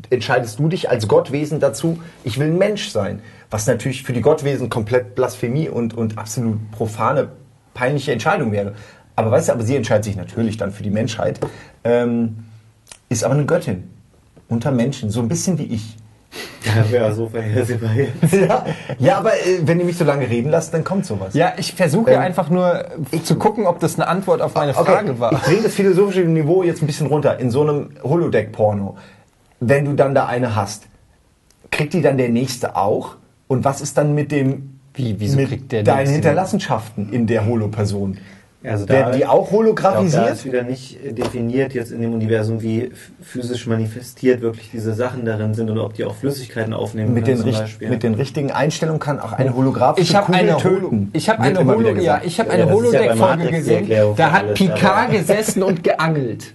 entscheidest 0.09 0.57
du 0.57 0.69
dich 0.69 0.89
als 0.89 1.09
Gottwesen 1.09 1.59
dazu, 1.59 1.99
ich 2.23 2.39
will 2.39 2.47
ein 2.47 2.57
Mensch 2.57 2.89
sein? 2.91 3.21
Was 3.49 3.67
natürlich 3.67 4.03
für 4.03 4.13
die 4.13 4.21
Gottwesen 4.21 4.69
komplett 4.69 5.15
Blasphemie 5.15 5.67
und, 5.67 5.97
und 5.97 6.17
absolut 6.17 6.71
profane, 6.71 7.29
peinliche 7.73 8.13
Entscheidung 8.13 8.53
wäre. 8.53 8.73
Aber 9.17 9.31
weißt 9.31 9.49
du, 9.49 9.53
aber 9.53 9.63
sie 9.63 9.75
entscheidet 9.75 10.05
sich 10.05 10.15
natürlich 10.15 10.55
dann 10.55 10.71
für 10.71 10.83
die 10.83 10.91
Menschheit. 10.91 11.41
Ähm, 11.83 12.45
ist 13.09 13.25
aber 13.25 13.33
eine 13.33 13.45
Göttin. 13.45 13.98
Unter 14.49 14.71
Menschen, 14.71 15.09
so 15.09 15.21
ein 15.21 15.27
bisschen 15.29 15.57
wie 15.57 15.63
ich. 15.63 15.95
Ja, 16.91 17.12
so 17.12 17.29
vorhersehbar 17.29 17.91
jetzt. 17.95 18.33
ja, 18.33 18.65
ja, 18.99 19.17
aber 19.17 19.33
äh, 19.33 19.62
wenn 19.63 19.79
ihr 19.79 19.85
mich 19.85 19.97
so 19.97 20.03
lange 20.03 20.29
reden 20.29 20.51
lasst, 20.51 20.73
dann 20.73 20.83
kommt 20.83 21.05
sowas. 21.05 21.33
Ja, 21.33 21.53
ich 21.57 21.73
versuche 21.73 22.12
Ähm, 22.12 22.19
einfach 22.19 22.49
nur 22.49 22.85
zu 23.23 23.35
gucken, 23.35 23.65
ob 23.65 23.79
das 23.79 23.95
eine 23.95 24.07
Antwort 24.07 24.41
auf 24.41 24.53
meine 24.53 24.73
Frage 24.73 25.19
war. 25.19 25.31
Ich 25.33 25.39
bringe 25.39 25.62
das 25.63 25.73
philosophische 25.73 26.21
Niveau 26.21 26.62
jetzt 26.63 26.83
ein 26.83 26.88
bisschen 26.88 27.07
runter. 27.07 27.39
In 27.39 27.49
so 27.49 27.62
einem 27.62 27.91
Holodeck-Porno, 28.03 28.97
wenn 29.59 29.85
du 29.85 29.93
dann 29.93 30.13
da 30.13 30.27
eine 30.27 30.55
hast, 30.55 30.83
kriegt 31.71 31.93
die 31.93 32.01
dann 32.01 32.17
der 32.17 32.29
nächste 32.29 32.75
auch? 32.75 33.15
Und 33.47 33.63
was 33.63 33.81
ist 33.81 33.97
dann 33.97 34.13
mit 34.13 34.31
dem 34.31 34.79
Wie, 34.93 35.19
wieso 35.19 35.38
mit 35.38 35.47
kriegt 35.49 35.71
der 35.71 35.83
deinen 35.83 36.09
Hinterlassenschaften 36.09 37.12
in 37.12 37.25
der 37.25 37.45
Holo-Person? 37.47 38.17
Also 38.62 38.89
Werden 38.89 39.13
die 39.17 39.26
auch 39.26 39.36
Auch 39.36 39.45
da 39.48 39.52
holographisiert? 39.54 40.32
ist 40.34 40.43
wieder 40.43 40.63
nicht 40.63 41.02
äh, 41.06 41.13
definiert 41.13 41.74
jetzt 41.74 41.93
in 41.93 42.02
dem 42.02 42.13
Universum, 42.13 42.62
wie 42.62 42.91
physisch 43.22 43.65
manifestiert 43.67 44.41
wirklich 44.41 44.69
diese 44.72 44.93
Sachen 44.93 45.24
darin 45.24 45.54
sind 45.54 45.69
oder 45.69 45.86
ob 45.86 45.93
die 45.93 46.04
auch 46.04 46.13
Flüssigkeiten 46.15 46.74
aufnehmen 46.74 47.13
Mit 47.13 47.24
können 47.24 47.41
den, 47.41 47.54
zum 47.54 47.62
Beispiel. 47.62 47.89
mit 47.89 48.04
den 48.04 48.15
richtigen 48.15 48.52
Einstellungen 48.52 49.00
kann 49.00 49.22
auch 49.22 49.32
eine 49.32 49.56
holographische 49.56 50.10
Ich 50.10 50.15
habe 50.15 50.26
Kugel 50.26 50.39
eine 50.41 50.58
töten. 50.58 51.10
Ich 51.13 51.30
habe 51.30 51.39
eine 51.41 51.60
Holo, 51.65 51.89
ja, 51.95 52.19
ich 52.22 52.38
habe 52.39 52.50
Ja, 52.50 52.56
eine 52.56 52.65
ja 52.65 52.72
Holodeck-Folge 52.74 53.45
die 53.45 53.52
gesehen. 53.52 53.89
Da 54.17 54.32
hat 54.34 54.43
alles, 54.43 54.58
Picard 54.60 54.84
aber- 55.08 55.17
gesessen 55.17 55.63
und 55.63 55.82
geangelt. 55.82 56.54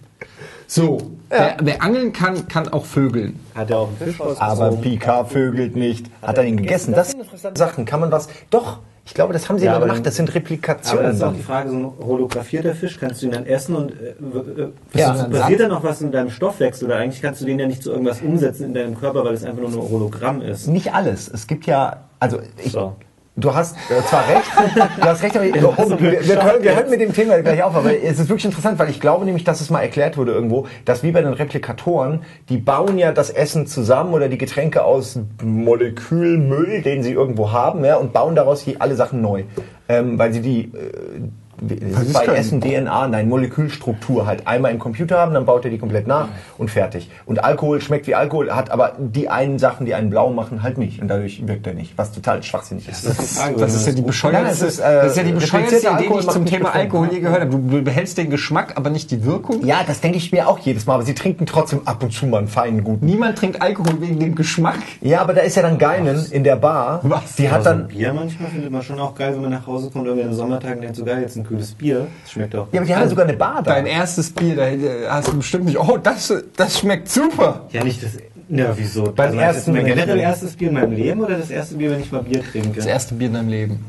So, 0.66 0.98
wer, 1.30 1.56
wer 1.62 1.82
angeln 1.82 2.12
kann, 2.12 2.48
kann 2.48 2.68
auch 2.68 2.84
vögeln. 2.84 3.40
Hat 3.54 3.70
er 3.70 3.78
auch 3.78 3.88
einen 3.88 3.96
Fisch 3.96 4.20
Aber 4.20 4.34
rausgezogen? 4.34 4.80
Picard 4.82 5.30
vögelt 5.32 5.74
nicht. 5.76 6.06
Hat 6.20 6.36
er 6.36 6.44
ihn 6.44 6.58
gegessen? 6.58 6.92
Das 6.94 7.12
sind 7.12 7.20
interessante 7.22 7.58
Sachen. 7.58 7.84
Kann 7.86 8.00
man 8.00 8.10
was... 8.12 8.28
Doch, 8.50 8.80
ich 9.06 9.12
glaube, 9.14 9.32
das 9.34 9.48
haben 9.48 9.58
sie 9.58 9.66
Ja, 9.66 9.72
aber 9.72 9.80
gemacht. 9.86 9.98
dann- 9.98 10.04
Das 10.04 10.16
sind 10.16 10.28
Aber 10.30 10.36
Replikationen. 10.36 11.04
das 11.06 11.16
ist 11.16 11.22
auch 11.22 11.26
dann. 11.28 11.36
die 11.36 11.42
Frage, 11.42 11.70
so 11.70 11.76
ein 11.76 11.92
holographierter 12.06 12.74
Fisch, 12.74 12.98
kannst 12.98 13.20
du 13.22 13.26
ihn 13.26 13.32
dann 13.32 13.44
essen 13.46 13.76
und 13.76 13.90
äh, 13.92 14.08
äh, 14.08 14.72
Ja. 14.94 15.10
passiert 15.12 15.30
passiert 15.32 15.60
da 15.60 15.68
noch 15.68 15.82
was 15.84 16.00
in 16.00 16.10
deinem 16.10 16.30
Stoffwechsel? 16.30 16.86
Oder 16.86 16.96
eigentlich 16.96 17.20
kannst 17.20 17.40
du 17.42 17.44
den 17.46 17.58
ja 17.58 17.66
nicht 17.66 17.82
zu 17.82 17.90
irgendwas 17.92 18.22
umsetzen 18.22 18.64
in 18.64 18.74
deinem 18.74 18.98
Körper, 18.98 19.24
weil 19.24 19.34
es 19.34 19.44
einfach 19.44 19.60
nur 19.60 19.70
ein 19.70 19.90
Hologramm 19.90 20.40
ist. 20.42 20.68
Nicht 20.68 20.94
alles. 20.94 21.28
Es 21.28 21.46
gibt 21.46 21.66
ja, 21.66 22.04
also 22.18 22.38
ich, 22.64 22.72
So. 22.72 22.96
Du 23.36 23.54
hast 23.54 23.76
äh, 23.90 24.02
zwar 24.02 24.28
recht, 24.28 24.50
du 24.96 25.04
hast 25.04 25.22
recht, 25.22 25.36
aber 25.36 25.46
oh, 25.46 25.90
wir, 25.98 26.26
wir, 26.26 26.44
hören, 26.44 26.62
wir 26.62 26.76
hören 26.76 26.90
mit 26.90 27.00
dem 27.00 27.12
Thema 27.12 27.40
gleich 27.42 27.62
auf, 27.62 27.74
aber 27.74 27.92
es 27.92 28.18
ist 28.18 28.28
wirklich 28.28 28.44
interessant, 28.44 28.78
weil 28.78 28.90
ich 28.90 29.00
glaube 29.00 29.24
nämlich, 29.24 29.44
dass 29.44 29.60
es 29.60 29.70
mal 29.70 29.80
erklärt 29.80 30.16
wurde 30.16 30.32
irgendwo, 30.32 30.66
dass 30.84 31.02
wie 31.02 31.10
bei 31.10 31.20
den 31.20 31.32
Replikatoren, 31.32 32.22
die 32.48 32.58
bauen 32.58 32.98
ja 32.98 33.12
das 33.12 33.30
Essen 33.30 33.66
zusammen 33.66 34.14
oder 34.14 34.28
die 34.28 34.38
Getränke 34.38 34.84
aus 34.84 35.18
Molekülmüll, 35.42 36.82
den 36.82 37.02
sie 37.02 37.12
irgendwo 37.12 37.52
haben, 37.52 37.84
ja, 37.84 37.96
und 37.96 38.12
bauen 38.12 38.34
daraus 38.34 38.60
hier 38.60 38.80
alle 38.80 38.94
Sachen 38.94 39.20
neu, 39.20 39.44
ähm, 39.88 40.18
weil 40.18 40.32
sie 40.32 40.40
die 40.40 40.60
äh, 40.64 41.28
bei? 41.58 42.24
Essen 42.34 42.60
DNA, 42.60 43.08
nein, 43.08 43.28
Molekülstruktur 43.28 44.26
halt 44.26 44.46
einmal 44.46 44.72
im 44.72 44.78
Computer 44.78 45.18
haben, 45.18 45.34
dann 45.34 45.44
baut 45.44 45.64
er 45.64 45.70
die 45.70 45.78
komplett 45.78 46.06
nach 46.06 46.28
und 46.58 46.70
fertig. 46.70 47.10
Und 47.26 47.44
Alkohol 47.44 47.80
schmeckt 47.80 48.06
wie 48.06 48.14
Alkohol, 48.14 48.50
hat 48.50 48.70
aber 48.70 48.92
die 48.98 49.28
einen 49.28 49.58
Sachen, 49.58 49.86
die 49.86 49.94
einen 49.94 50.10
blau 50.10 50.30
machen, 50.30 50.62
halt 50.62 50.78
nicht. 50.78 51.00
Und 51.00 51.08
dadurch 51.08 51.46
wirkt 51.46 51.66
er 51.66 51.74
nicht, 51.74 51.96
was 51.96 52.12
total 52.12 52.42
schwachsinnig 52.42 52.88
ist. 52.88 53.06
Das 53.06 53.18
ist 53.18 53.40
Das 53.58 53.86
ja 53.86 53.92
die 53.92 54.04
es 54.08 54.62
ist, 54.62 54.78
äh, 54.78 54.82
das 54.82 55.12
ist 55.12 55.16
ja 55.16 55.22
die 55.22 55.32
bescheuerste 55.32 55.74
replizierter 55.74 56.00
Idee, 56.00 56.08
die 56.12 56.18
ich 56.20 56.28
zum 56.28 56.46
Thema. 56.46 56.74
Alkohol 56.74 57.08
je 57.12 57.20
gehört 57.20 57.40
habe. 57.42 57.50
Du, 57.50 57.58
du 57.58 57.82
behältst 57.82 58.18
den 58.18 58.30
Geschmack, 58.30 58.72
aber 58.76 58.90
nicht 58.90 59.10
die 59.10 59.24
Wirkung. 59.24 59.64
Ja, 59.64 59.82
das 59.86 60.00
denke 60.00 60.18
ich 60.18 60.32
mir 60.32 60.48
auch 60.48 60.58
jedes 60.58 60.86
Mal, 60.86 60.94
aber 60.94 61.04
sie 61.04 61.14
trinken 61.14 61.46
trotzdem 61.46 61.82
ab 61.86 62.02
und 62.02 62.12
zu 62.12 62.26
mal 62.26 62.38
einen 62.38 62.48
feinen 62.48 62.84
guten. 62.84 63.06
Niemand 63.06 63.38
trinkt 63.38 63.60
Alkohol 63.62 64.00
wegen 64.00 64.18
dem 64.18 64.34
Geschmack. 64.34 64.78
Ja, 65.00 65.20
aber 65.20 65.34
da 65.34 65.42
ist 65.42 65.56
ja 65.56 65.62
dann 65.62 65.78
Geinen 65.78 66.26
in 66.30 66.44
der 66.44 66.56
Bar. 66.56 67.00
Was? 67.02 67.36
Die 67.36 67.50
hat 67.50 67.64
so 67.64 67.70
ein 67.70 67.78
dann. 67.78 67.88
Bier 67.88 68.12
manchmal 68.12 68.50
findet 68.50 68.70
man 68.70 68.82
schon 68.82 68.98
auch 68.98 69.14
geil, 69.14 69.34
wenn 69.34 69.42
man 69.42 69.50
nach 69.50 69.66
Hause 69.66 69.90
kommt, 69.90 70.06
irgendwie 70.06 70.24
an 70.24 70.30
den 70.30 70.36
Sommertagen 70.36 70.80
denkt, 70.80 70.96
so 70.96 71.04
geil, 71.04 71.20
jetzt 71.20 71.36
ein 71.36 71.43
kühles 71.44 71.72
Bier. 71.72 72.06
Das 72.22 72.32
schmeckt 72.32 72.54
auch. 72.54 72.66
Ja, 72.72 72.80
aber 72.80 72.86
die 72.86 72.94
haben 72.94 73.02
ja 73.02 73.08
sogar 73.08 73.24
eine 73.26 73.36
Bar 73.36 73.62
da. 73.62 73.74
Dein 73.74 73.86
erstes 73.86 74.30
Bier, 74.30 74.56
da 74.56 75.12
hast 75.14 75.28
du 75.28 75.36
bestimmt 75.36 75.66
nicht, 75.66 75.78
oh, 75.78 75.96
das, 75.96 76.32
das 76.56 76.78
schmeckt 76.78 77.08
super. 77.08 77.66
Ja, 77.70 77.84
nicht 77.84 78.02
das. 78.02 78.12
Ja, 78.48 78.76
wieso? 78.76 79.04
Beim 79.04 79.28
also, 79.30 79.38
ersten- 79.40 79.72
Mein 79.72 79.86
generell 79.86 80.18
erstes 80.18 80.54
Bier 80.56 80.68
in 80.68 80.74
meinem 80.74 80.92
Leben 80.92 81.20
oder 81.20 81.38
das 81.38 81.50
erste 81.50 81.76
Bier, 81.76 81.90
wenn 81.90 82.00
ich 82.00 82.12
mal 82.12 82.22
Bier 82.22 82.42
trinke? 82.42 82.72
Das 82.76 82.86
erste 82.86 83.14
Bier 83.14 83.28
in 83.28 83.34
deinem 83.34 83.48
Leben. 83.48 83.84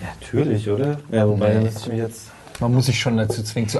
Ja, 0.00 0.08
natürlich, 0.20 0.68
oder? 0.68 0.98
Ja, 1.12 1.28
wobei, 1.28 1.52
dann 1.54 1.62
müsste 1.62 1.80
ich 1.82 1.88
mich 1.88 1.98
jetzt. 1.98 2.22
Man 2.58 2.74
muss 2.74 2.86
sich 2.86 2.98
schon 3.00 3.16
dazu 3.16 3.42
zwingen 3.42 3.70
zu. 3.70 3.78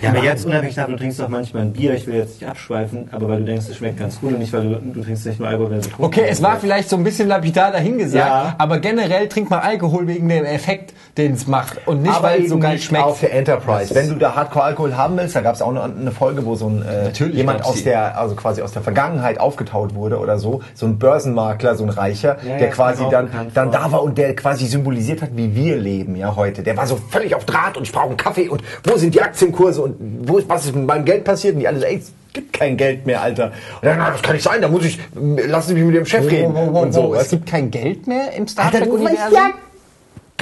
Ja, 0.00 0.08
aber 0.08 0.24
jetzt 0.24 0.46
unabhängig 0.46 0.74
davon, 0.74 0.92
du 0.92 0.98
trinkst 1.00 1.20
doch 1.20 1.28
manchmal 1.28 1.64
ein 1.64 1.72
Bier, 1.74 1.92
ich 1.92 2.06
will 2.06 2.14
jetzt 2.14 2.40
nicht 2.40 2.48
abschweifen, 2.48 3.08
aber 3.12 3.28
weil 3.28 3.40
du 3.40 3.44
denkst, 3.44 3.66
es 3.68 3.76
schmeckt 3.76 3.98
ganz 3.98 4.20
gut 4.20 4.32
und 4.32 4.38
nicht, 4.38 4.52
weil 4.54 4.62
du, 4.62 4.76
du 4.80 5.02
trinkst 5.02 5.26
nicht 5.26 5.38
nur 5.38 5.48
Alkohol, 5.48 5.70
wenn 5.72 5.80
du 5.82 5.88
Okay, 5.98 6.24
es 6.30 6.42
war 6.42 6.58
vielleicht 6.58 6.88
so 6.88 6.96
ein 6.96 7.04
bisschen 7.04 7.28
lapidar 7.28 7.72
dahingesagt, 7.72 8.24
Ja. 8.26 8.54
aber 8.56 8.78
generell 8.78 9.28
trinkt 9.28 9.50
man 9.50 9.60
Alkohol 9.60 10.06
wegen 10.06 10.30
dem 10.30 10.46
Effekt, 10.46 10.94
den 11.18 11.34
es 11.34 11.46
macht 11.46 11.86
und 11.86 12.02
nicht, 12.02 12.22
weil 12.22 12.42
es 12.42 12.48
so 12.48 12.58
geil 12.58 12.78
schmeckt. 12.78 13.04
auf 13.04 13.20
der 13.20 13.34
Enterprise. 13.34 13.94
Wenn 13.94 14.08
du 14.08 14.14
da 14.14 14.34
Hardcore-Alkohol 14.34 14.96
haben 14.96 15.18
willst, 15.18 15.36
da 15.36 15.42
gab 15.42 15.54
es 15.54 15.60
auch 15.60 15.68
eine, 15.68 15.82
eine 15.82 16.10
Folge, 16.10 16.46
wo 16.46 16.54
so 16.54 16.68
ein 16.68 16.82
äh, 16.82 17.24
jemand 17.26 17.64
aus 17.66 17.74
die. 17.74 17.84
der, 17.84 18.18
also 18.18 18.34
quasi 18.34 18.62
aus 18.62 18.72
der 18.72 18.80
Vergangenheit 18.80 19.38
aufgetaut 19.38 19.94
wurde 19.94 20.18
oder 20.18 20.38
so, 20.38 20.62
so 20.74 20.86
ein 20.86 20.98
Börsenmakler, 20.98 21.74
so 21.74 21.84
ein 21.84 21.90
Reicher, 21.90 22.38
Ja, 22.42 22.56
der 22.56 22.68
ja, 22.68 22.72
quasi 22.72 23.04
dann, 23.10 23.28
dann 23.52 23.70
da 23.70 23.92
war 23.92 24.02
und 24.02 24.16
der 24.16 24.34
quasi 24.34 24.66
symbolisiert 24.66 25.20
hat, 25.20 25.30
wie 25.34 25.54
wir 25.54 25.76
leben, 25.76 26.16
ja 26.16 26.34
heute. 26.34 26.62
Der 26.62 26.76
war 26.78 26.86
so 26.86 26.96
völlig 26.96 27.34
auf 27.34 27.44
Draht 27.44 27.76
und 27.76 27.82
ich 27.82 27.92
brauche 27.92 28.08
einen 28.08 28.16
Kaffee 28.16 28.48
und 28.48 28.62
wo 28.84 28.96
sind 28.96 29.14
die 29.14 29.20
Aktienkurse 29.20 29.82
und 29.82 29.96
wo 30.26 30.38
ist, 30.38 30.48
was 30.48 30.64
ist 30.64 30.74
mit 30.74 30.86
meinem 30.86 31.04
Geld 31.04 31.24
passiert? 31.24 31.54
Und 31.54 31.60
die 31.60 31.68
alle 31.68 31.80
so, 31.80 31.84
ey, 31.84 31.96
es 31.98 32.12
gibt 32.32 32.54
kein 32.54 32.78
Geld 32.78 33.04
mehr, 33.04 33.20
Alter. 33.20 33.46
Und 33.46 33.52
dann, 33.86 33.98
na, 33.98 34.10
das 34.12 34.22
kann 34.22 34.32
nicht 34.34 34.44
sein, 34.44 34.62
da 34.62 34.68
muss 34.68 34.86
ich, 34.86 34.98
lassen 35.14 35.68
Sie 35.68 35.74
mich 35.74 35.84
mit 35.84 35.96
dem 35.96 36.06
Chef 36.06 36.24
reden. 36.30 36.54
und 36.54 36.92
so, 36.94 37.14
es 37.14 37.28
gibt 37.28 37.46
kein 37.46 37.70
Geld 37.70 38.06
mehr 38.06 38.32
im 38.32 38.48
Star 38.48 38.70
Trek-Universum? 38.70 39.52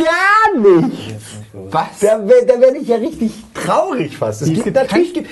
Ja 0.00 0.60
gar 0.62 0.80
nicht. 0.80 1.14
Was? 1.70 1.98
Da, 2.00 2.18
da 2.18 2.60
werde 2.60 2.78
ich 2.78 2.88
ja 2.88 2.96
richtig 2.96 3.32
traurig 3.54 4.16
fast. 4.16 4.42
Es 4.42 4.48
Die- 4.48 4.54
gibt, 4.54 4.74
natürlich 4.76 5.14
gibt, 5.14 5.28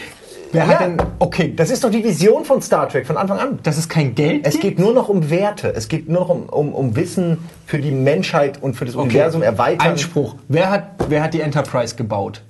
Wer 0.50 0.66
hat 0.66 0.80
denn- 0.80 0.96
okay, 1.18 1.52
das 1.54 1.68
ist 1.70 1.84
doch 1.84 1.90
die 1.90 2.02
Vision 2.02 2.42
von 2.44 2.62
Star 2.62 2.88
Trek 2.88 3.06
von 3.06 3.18
Anfang 3.18 3.38
an. 3.38 3.58
Dass 3.64 3.76
es 3.76 3.86
kein 3.88 4.14
Geld 4.14 4.46
Es 4.46 4.54
gibt? 4.54 4.62
geht 4.62 4.78
nur 4.78 4.94
noch 4.94 5.10
um 5.10 5.28
Werte. 5.28 5.74
Es 5.74 5.88
geht 5.88 6.08
nur 6.08 6.20
noch 6.22 6.28
um, 6.30 6.42
um, 6.48 6.72
um 6.74 6.96
Wissen 6.96 7.38
für 7.66 7.78
die 7.78 7.90
Menschheit 7.90 8.62
und 8.62 8.74
für 8.74 8.86
das 8.86 8.94
Universum 8.94 9.42
erweitern. 9.42 9.88
Einspruch. 9.92 10.36
Wer 10.48 10.70
hat, 10.70 10.90
wer 11.08 11.22
hat 11.22 11.34
die 11.34 11.42
Enterprise 11.42 11.96
gebaut? 11.96 12.42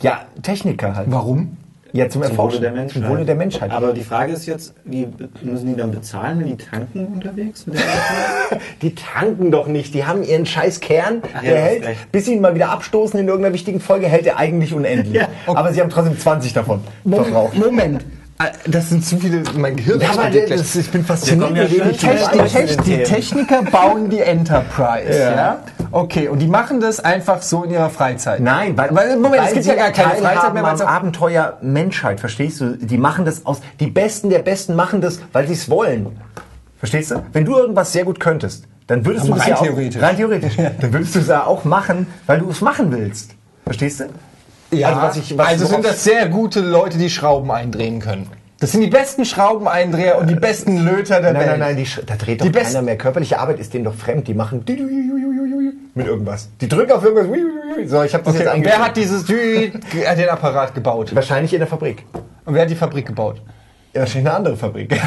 Ja, 0.00 0.22
Techniker 0.42 0.96
halt. 0.96 1.08
Warum? 1.10 1.58
Ja, 1.96 2.08
zum, 2.08 2.22
Zum 2.22 2.30
Erforschen. 2.32 2.58
Wohle 2.58 2.60
der 2.60 2.72
Menschheit. 2.72 3.02
Zum 3.04 3.08
Wohle 3.12 3.24
der 3.24 3.34
Menschheit. 3.36 3.70
Aber 3.70 3.92
die 3.92 4.02
Frage 4.02 4.32
ist 4.32 4.46
jetzt, 4.46 4.74
wie 4.84 5.06
müssen 5.42 5.66
die 5.68 5.76
dann 5.76 5.92
bezahlen, 5.92 6.40
wenn 6.40 6.48
die 6.48 6.56
tanken 6.56 7.06
unterwegs? 7.06 7.64
Die 8.82 8.94
tanken 8.94 9.50
doch 9.50 9.66
nicht. 9.68 9.94
Die 9.94 10.04
haben 10.04 10.22
ihren 10.24 10.44
scheiß 10.44 10.80
Kern. 10.80 11.22
Ach 11.36 11.42
ja, 11.42 11.50
der 11.50 11.62
hast 11.62 11.68
hält, 11.70 11.86
recht. 11.86 12.12
bis 12.12 12.24
sie 12.26 12.34
ihn 12.34 12.40
mal 12.40 12.54
wieder 12.54 12.70
abstoßen 12.70 13.18
in 13.20 13.26
irgendeiner 13.28 13.54
wichtigen 13.54 13.78
Folge, 13.80 14.06
hält 14.06 14.26
er 14.26 14.38
eigentlich 14.38 14.74
unendlich. 14.74 15.14
Ja, 15.22 15.28
okay. 15.46 15.56
Aber 15.58 15.72
sie 15.72 15.80
haben 15.80 15.90
trotzdem 15.90 16.18
20 16.18 16.52
davon 16.52 16.80
verbraucht. 17.08 17.56
Moment. 17.56 18.02
Äh, 18.40 18.46
Das 18.68 18.88
sind 18.88 19.04
zu 19.04 19.16
viele, 19.18 19.42
mein 19.56 19.76
Gehirn 19.76 20.00
Ja, 20.00 20.10
aber 20.10 20.30
das, 20.30 20.46
gleich. 20.46 20.76
ich 20.76 20.90
bin 20.90 21.04
fasziniert. 21.04 21.56
Ja 21.56 21.64
die, 21.64 21.76
den 21.78 21.86
weißt. 21.86 22.00
Techn- 22.04 22.46
Techn 22.52 22.82
die 22.84 23.02
Techniker 23.04 23.62
bauen 23.62 24.10
die 24.10 24.18
Enterprise, 24.20 25.18
ja. 25.20 25.62
Okay, 25.94 26.26
und 26.28 26.40
die 26.40 26.48
machen 26.48 26.80
das 26.80 26.98
einfach 27.00 27.40
so 27.42 27.62
in 27.64 27.70
ihrer 27.70 27.88
Freizeit. 27.88 28.40
Nein, 28.40 28.76
weil, 28.76 28.94
Weil, 28.94 29.16
Moment, 29.16 29.42
es 29.42 29.46
weil 29.48 29.52
gibt 29.54 29.64
sie 29.64 29.70
ja 29.70 29.76
gar 29.76 29.90
keine 29.92 30.14
Freizeit 30.20 30.52
mehr. 30.52 30.62
weil 30.64 30.74
es 30.74 30.80
Abenteuer 30.80 31.58
Menschheit, 31.62 32.18
verstehst 32.18 32.60
du? 32.60 32.76
Die 32.76 32.98
machen 32.98 33.24
das 33.24 33.46
aus, 33.46 33.60
die 33.78 33.86
Besten 33.86 34.28
der 34.28 34.40
Besten 34.40 34.74
machen 34.74 35.00
das, 35.00 35.20
weil 35.32 35.46
sie 35.46 35.52
es 35.54 35.70
wollen. 35.70 36.18
Verstehst 36.78 37.12
du? 37.12 37.22
Wenn 37.32 37.44
du 37.44 37.56
irgendwas 37.56 37.92
sehr 37.92 38.04
gut 38.04 38.18
könntest, 38.18 38.64
dann 38.88 39.06
würdest 39.06 39.26
Aber 39.26 39.36
du 39.36 39.40
rein 39.40 39.50
ja 39.50 39.56
auch, 39.56 39.62
theoretisch. 39.62 40.02
rein 40.02 40.16
theoretisch, 40.16 40.56
dann 40.80 40.92
würdest 40.92 41.14
du 41.14 41.20
es 41.20 41.28
ja 41.28 41.46
auch 41.46 41.64
machen, 41.64 42.06
weil 42.26 42.40
du 42.40 42.50
es 42.50 42.60
machen 42.60 42.90
willst. 42.90 43.30
Verstehst 43.64 44.00
du? 44.00 44.76
Ja, 44.76 44.88
Also 44.88 45.00
was 45.02 45.16
ich- 45.16 45.38
was- 45.38 45.46
also 45.46 45.66
sind 45.66 45.84
das 45.84 46.02
sehr 46.02 46.28
gute 46.28 46.60
Leute, 46.60 46.98
die 46.98 47.08
Schrauben 47.08 47.50
eindrehen 47.52 48.00
können. 48.00 48.28
Das 48.60 48.72
sind 48.72 48.80
die 48.82 48.86
besten 48.88 49.24
Schraubeneindreher 49.24 50.16
und 50.18 50.28
die 50.28 50.36
besten 50.36 50.84
Löter 50.84 51.20
der 51.20 51.32
Nein, 51.32 51.40
Welt. 51.42 51.50
nein, 51.50 51.58
nein, 51.60 51.76
die, 51.76 51.86
sch- 51.86 52.04
da 52.06 52.14
dreht 52.16 52.40
doch 52.40 52.46
Die 52.46 52.52
keiner 52.52 52.82
mehr. 52.82 52.96
Körperliche 52.96 53.38
Arbeit 53.38 53.58
ist 53.58 53.74
denen 53.74 53.84
doch 53.84 53.94
fremd. 53.94 54.26
Die 54.28 54.34
machen 54.34 54.64
mit 55.94 56.06
irgendwas. 56.06 56.48
Die 56.60 56.68
drücken 56.68 56.92
auf 56.92 57.04
irgendwas. 57.04 57.26
So, 57.86 58.02
ich 58.02 58.14
habe 58.14 58.24
das 58.24 58.34
Okay, 58.34 58.44
jetzt 58.44 58.54
und 58.54 58.64
wer 58.64 58.78
hat 58.78 58.96
dieses 58.96 59.28
äh, 59.28 59.70
den 60.16 60.28
Apparat 60.28 60.74
gebaut? 60.74 61.14
Wahrscheinlich 61.14 61.52
in 61.52 61.58
der 61.60 61.68
Fabrik. 61.68 62.04
Und 62.44 62.54
wer 62.54 62.62
hat 62.62 62.70
die 62.70 62.76
Fabrik 62.76 63.06
gebaut? 63.06 63.42
Ja, 63.94 64.00
wahrscheinlich 64.00 64.26
eine 64.28 64.36
andere 64.36 64.56
Fabrik. 64.56 64.90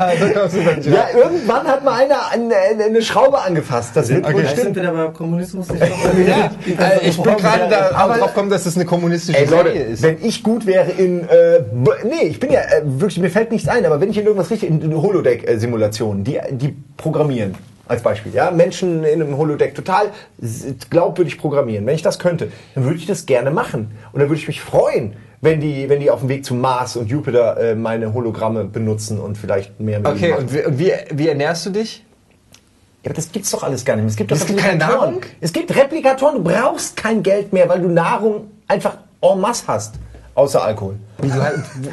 Ja, 0.00 1.06
irgendwann 1.16 1.66
hat 1.66 1.82
mal 1.84 1.94
einer 2.02 2.30
eine, 2.30 2.54
eine, 2.56 2.84
eine 2.84 3.02
Schraube 3.02 3.38
angefasst. 3.40 3.92
Das 3.96 4.08
wird 4.10 4.24
wohl 4.26 4.32
Vielleicht 4.40 4.58
stimmen. 4.58 4.74
sind 4.74 4.84
wir 4.84 5.08
Kommunismus 5.16 5.68
Ja, 6.26 6.50
äh, 6.66 7.08
ich 7.08 7.20
bin 7.20 7.36
gerade 7.36 7.68
da 7.70 7.90
Aber- 7.94 8.18
drauf 8.18 8.28
gekommen, 8.34 8.50
dass 8.50 8.66
es 8.66 8.76
eine 8.76 8.84
kommunistische 8.84 9.38
Ey 9.38 9.46
Serie 9.46 9.62
Leute, 9.72 9.78
ist. 9.78 10.02
wenn 10.02 10.22
ich 10.22 10.42
gut 10.42 10.66
wäre 10.66 10.90
in, 10.90 11.26
äh, 11.28 11.60
nee, 12.04 12.26
ich 12.28 12.38
bin 12.40 12.50
ja 12.52 12.60
äh, 12.60 12.82
wirklich, 12.84 13.18
mir 13.18 13.30
fällt 13.30 13.50
nichts 13.50 13.68
ein, 13.68 13.84
aber 13.86 14.00
wenn 14.00 14.10
ich 14.10 14.18
in 14.18 14.24
irgendwas 14.26 14.50
richtig, 14.50 14.68
in, 14.68 14.82
in 14.82 14.94
Holodeck-Simulationen, 14.94 16.24
die, 16.24 16.38
die 16.52 16.76
programmieren, 16.96 17.54
als 17.88 18.02
Beispiel, 18.02 18.32
ja, 18.34 18.50
Menschen 18.50 19.04
in 19.04 19.22
einem 19.22 19.36
Holodeck 19.36 19.74
total 19.74 20.06
glaubwürdig 20.90 21.38
programmieren, 21.38 21.86
wenn 21.86 21.94
ich 21.94 22.02
das 22.02 22.18
könnte, 22.18 22.48
dann 22.74 22.84
würde 22.84 22.98
ich 22.98 23.06
das 23.06 23.26
gerne 23.26 23.50
machen 23.50 23.92
und 24.12 24.20
dann 24.20 24.28
würde 24.28 24.40
ich 24.40 24.46
mich 24.48 24.60
freuen, 24.60 25.14
wenn 25.40 25.60
die, 25.60 25.88
wenn 25.88 26.00
die 26.00 26.10
auf 26.10 26.20
dem 26.20 26.28
Weg 26.28 26.44
zum 26.44 26.60
Mars 26.60 26.96
und 26.96 27.08
Jupiter 27.10 27.56
äh, 27.58 27.74
meine 27.74 28.12
Hologramme 28.12 28.64
benutzen 28.64 29.18
und 29.18 29.38
vielleicht 29.38 29.80
mehr 29.80 29.98
mit 30.00 30.08
Okay, 30.08 30.30
machen. 30.30 30.42
und 30.44 30.52
wie, 30.54 30.64
und 30.64 30.78
wie, 30.78 30.92
wie 31.12 31.28
ernährst 31.28 31.66
du 31.66 31.70
dich? 31.70 32.04
Ja, 33.02 33.06
aber 33.10 33.14
das 33.14 33.32
gibt's 33.32 33.50
doch 33.50 33.62
alles 33.62 33.84
gar 33.84 33.96
nicht 33.96 34.02
mehr. 34.04 34.10
Es 34.10 34.16
gibt 34.16 34.30
doch 34.30 34.36
Es 34.36 34.44
gibt 34.46 34.58
keine. 34.58 34.78
Nahrung? 34.78 35.22
Es 35.40 35.52
gibt 35.52 35.74
Replikatoren. 35.74 36.36
Du 36.36 36.44
brauchst 36.44 36.96
kein 36.96 37.22
Geld 37.22 37.52
mehr, 37.52 37.66
weil 37.68 37.80
du 37.80 37.88
Nahrung 37.88 38.50
einfach 38.68 38.98
en 39.22 39.40
masse 39.40 39.64
hast. 39.66 39.94
Außer 40.34 40.62
Alkohol. 40.64 40.94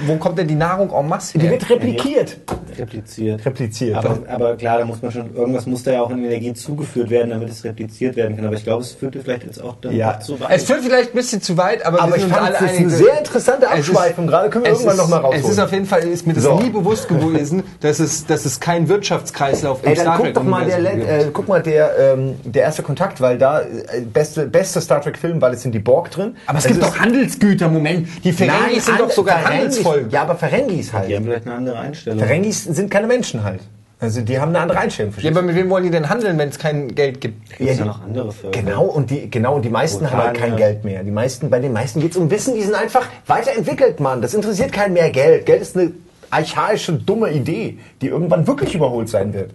Wo 0.06 0.16
kommt 0.18 0.38
denn 0.38 0.48
die 0.48 0.56
Nahrung 0.56 0.90
en 0.94 1.08
masse 1.10 1.38
Die 1.38 1.44
her? 1.44 1.52
wird 1.52 1.70
replikiert. 1.70 2.38
repliziert. 2.78 3.46
Repliziert. 3.46 3.96
Aber, 3.98 4.20
aber 4.30 4.56
klar, 4.56 4.78
da 4.78 4.86
muss 4.86 5.02
man 5.02 5.12
schon, 5.12 5.36
irgendwas 5.36 5.66
muss 5.66 5.84
da 5.84 5.92
ja 5.92 6.02
auch 6.02 6.12
in 6.12 6.24
Energie 6.24 6.54
zugeführt 6.54 7.10
werden, 7.10 7.32
damit 7.32 7.50
es 7.50 7.64
repliziert 7.64 8.16
werden 8.16 8.38
kann. 8.38 8.46
Aber 8.46 8.56
ich 8.56 8.64
glaube, 8.64 8.84
es 8.84 8.94
führte 8.94 9.20
vielleicht 9.20 9.44
jetzt 9.44 9.62
auch 9.62 9.76
dann 9.82 9.94
Ja. 9.94 10.20
zu 10.20 10.40
weit. 10.40 10.50
Es 10.52 10.64
führt 10.64 10.82
vielleicht 10.82 11.12
ein 11.14 11.16
bisschen 11.18 11.42
zu 11.42 11.58
weit, 11.58 11.86
aber, 11.86 12.02
Aber 12.02 12.12
wir 12.12 12.16
ich 12.18 12.22
sind 12.22 12.32
uns 12.32 12.40
fand, 12.40 12.56
alle 12.56 12.66
das 12.66 12.72
ist 12.74 12.80
eine 12.80 12.90
sehr 12.90 13.18
interessante 13.18 13.66
Es 13.66 13.72
Abschweifung. 13.72 14.28
Gerade 14.28 14.50
können 14.50 14.64
wir 14.66 14.72
es 14.72 14.80
irgendwann 14.80 14.96
ist- 14.98 15.02
noch 15.02 15.10
mal 15.10 15.18
rausholen. 15.18 15.44
Es 15.46 15.50
ist 15.52 15.60
auf 15.60 15.72
jeden 15.74 15.86
Fall, 15.86 16.04
ist 16.04 16.28
mir 16.28 16.34
das 16.34 16.44
So. 16.44 16.60
nie 16.60 16.70
bewusst 16.70 17.10
gewesen, 17.10 17.64
dass 17.82 18.00
es, 18.00 18.26
dass 18.28 18.46
es 18.46 18.60
kein 18.60 18.88
Wirtschaftskreislauf 18.88 19.84
im 19.84 19.90
Ey, 19.90 19.96
Star 19.98 20.16
guck 20.18 20.26
Trek 20.28 20.34
doch 20.36 20.44
mal 20.44 20.66
der, 20.66 20.80
äh, 20.80 21.26
guck 21.34 21.48
mal 21.48 21.62
der, 21.62 21.98
ähm, 22.00 22.36
der 22.46 22.62
erste 22.64 22.84
Kontakt, 22.84 23.20
weil 23.20 23.38
da 23.38 23.62
äh, 23.62 23.66
beste, 24.14 24.46
beste 24.48 24.80
Star 24.80 25.02
Trek 25.02 25.18
Film, 25.18 25.42
weil 25.42 25.54
es 25.54 25.64
sind 25.64 25.74
die 25.74 25.80
Borg 25.80 26.12
drin. 26.12 26.36
aber 26.46 26.60
es 26.60 26.64
Das 26.64 26.72
gibt 26.74 26.86
ist- 26.86 26.94
doch 26.94 27.00
Handelsgüter, 27.00 27.68
Moment. 27.68 28.08
Die 28.24 28.27
Ferengis 28.32 28.86
sind 28.86 29.00
doch 29.00 29.12
sogar 29.12 29.44
Handelsvolk. 29.44 30.12
Ja, 30.12 30.24
aber 30.24 30.36
Ferengis 30.36 30.94
halt. 30.94 31.10
die 31.10 31.16
haben 31.16 31.26
vielleicht 31.26 31.46
eine 31.46 31.56
andere 31.56 31.80
Einstellung. 31.80 32.20
Ferengis 32.20 32.64
sind 32.64 32.90
keine 32.90 33.08
Menschen 33.08 33.44
halt. 33.44 33.62
Also 34.00 34.22
die 34.22 34.40
haben 34.40 34.50
eine 34.50 34.60
andere 34.60 34.78
Einstellung. 34.78 35.14
Ja, 35.18 35.32
aber 35.32 35.42
mit 35.42 35.56
wem 35.56 35.70
wollen 35.72 35.84
die 35.84 35.90
denn 35.90 36.08
handeln, 36.08 36.38
wenn 36.38 36.50
es 36.50 36.60
kein 36.60 36.94
Geld 36.94 37.20
gibt? 37.20 37.60
Es 37.60 37.80
ja 37.80 37.86
noch 37.86 38.04
andere 38.04 38.32
Völker. 38.32 38.60
Genau, 38.62 38.86
und 38.86 39.10
die, 39.10 39.30
genau, 39.30 39.56
und 39.56 39.66
die 39.66 39.70
meisten 39.70 40.10
haben 40.12 40.18
halt 40.20 40.38
kein 40.38 40.52
Vulkanier. 40.52 40.74
Geld 40.74 40.86
mehr. 40.86 41.04
Die 41.04 41.12
meisten, 41.12 41.50
bei 41.50 41.60
den 41.60 41.74
meisten 41.74 42.00
geht 42.00 42.12
es 42.12 42.18
um 42.18 42.30
Wissen, 42.30 42.54
die 42.54 42.62
sind 42.62 42.76
einfach 42.76 43.08
weiterentwickelt, 43.26 44.00
Mann. 44.00 44.22
Das 44.22 44.36
interessiert 44.36 44.72
keinen 44.72 44.94
mehr 44.94 45.10
Geld. 45.10 45.48
Geld 45.48 45.64
ist 45.64 45.76
eine 45.76 45.94
archaische, 46.30 46.94
dumme 46.94 47.32
Idee, 47.32 47.80
die 48.02 48.08
irgendwann 48.08 48.46
wirklich 48.46 48.76
überholt 48.76 49.10
sein 49.10 49.34
wird. 49.34 49.52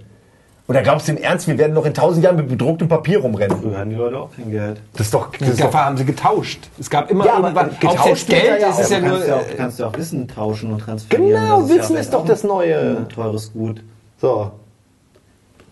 Oder 0.69 0.83
glaubst 0.83 1.09
du 1.09 1.13
im 1.13 1.19
Ernst, 1.19 1.49
wir 1.49 1.59
werden 1.59 1.75
noch 1.75 1.85
in 1.85 1.93
tausend 1.93 2.25
Jahren 2.25 2.37
mit 2.37 2.49
bedrucktem 2.49 2.89
Papier 2.89 3.19
rumrennen? 3.19 3.57
Früher 3.61 3.79
hatten 3.79 3.91
die 3.91 3.97
Leute 3.97 4.17
auch 4.19 4.31
kein 4.35 4.51
Geld. 4.51 4.81
Das 4.93 5.07
ist 5.07 5.15
doch, 5.15 5.29
das 5.37 5.49
ist 5.49 5.61
doch 5.61 5.75
haben 5.75 5.97
sie 5.97 6.05
getauscht. 6.05 6.69
Es 6.79 6.89
gab 6.89 7.11
immer 7.11 7.27
Ja, 7.27 7.35
aber 7.35 7.49
irgendwann, 7.49 7.71
getauscht 7.81 8.23
es 8.23 8.27
Geld 8.27 8.61
ja 8.63 8.69
ist, 8.71 8.79
ist 8.79 8.87
auch. 8.87 8.91
ja 8.93 9.01
du 9.01 9.07
nur... 9.07 9.17
kannst 9.17 9.29
ja, 9.29 9.37
auch, 9.37 9.57
kannst 9.57 9.79
ja 9.81 9.87
auch 9.89 9.97
Wissen 9.99 10.29
tauschen 10.29 10.73
und 10.73 10.79
transferieren. 10.81 11.33
Genau, 11.33 11.61
ja 11.63 11.69
Wissen 11.69 11.83
vielleicht 11.87 12.01
ist 12.01 12.15
doch 12.15 12.21
auch 12.21 12.27
das 12.27 12.45
Neue. 12.45 12.97
Ein 12.99 13.09
teures 13.09 13.53
Gut. 13.53 13.83
so. 14.21 14.53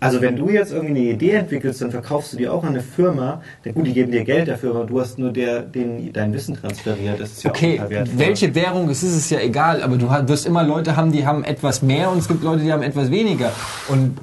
Also 0.03 0.23
wenn 0.23 0.35
du 0.37 0.49
jetzt 0.49 0.73
irgendwie 0.73 0.93
eine 0.99 1.11
Idee 1.11 1.33
entwickelst, 1.33 1.83
dann 1.83 1.91
verkaufst 1.91 2.33
du 2.33 2.39
die 2.39 2.49
auch 2.49 2.63
an 2.63 2.71
eine 2.71 2.81
Firma. 2.81 3.43
Der, 3.67 3.75
gut, 3.75 3.87
die 3.87 3.93
geben 3.93 4.11
dir 4.11 4.25
Geld 4.25 4.49
dafür, 4.49 4.75
aber 4.75 4.87
du 4.87 4.99
hast 4.99 5.19
nur 5.19 5.31
der, 5.31 5.61
den, 5.61 6.11
dein 6.15 6.33
Wissen 6.33 6.57
transferiert. 6.57 7.21
Das 7.21 7.33
ist 7.33 7.43
ja 7.43 7.51
auch 7.51 7.55
Okay, 7.55 7.79
wertvoll. 7.87 8.19
welche 8.19 8.55
Währung 8.55 8.89
es 8.89 9.03
ist, 9.03 9.15
ist 9.15 9.31
ja 9.31 9.41
egal, 9.41 9.83
aber 9.83 9.99
du 9.99 10.09
wirst 10.27 10.47
immer 10.47 10.63
Leute 10.65 10.97
haben, 10.97 11.13
die 11.13 11.27
haben 11.27 11.45
etwas 11.45 11.83
mehr 11.83 12.11
und 12.11 12.17
es 12.17 12.29
gibt 12.29 12.43
Leute, 12.43 12.63
die 12.63 12.73
haben 12.73 12.83
etwas 12.83 13.11
weniger. 13.11 13.53
Und 13.89 14.17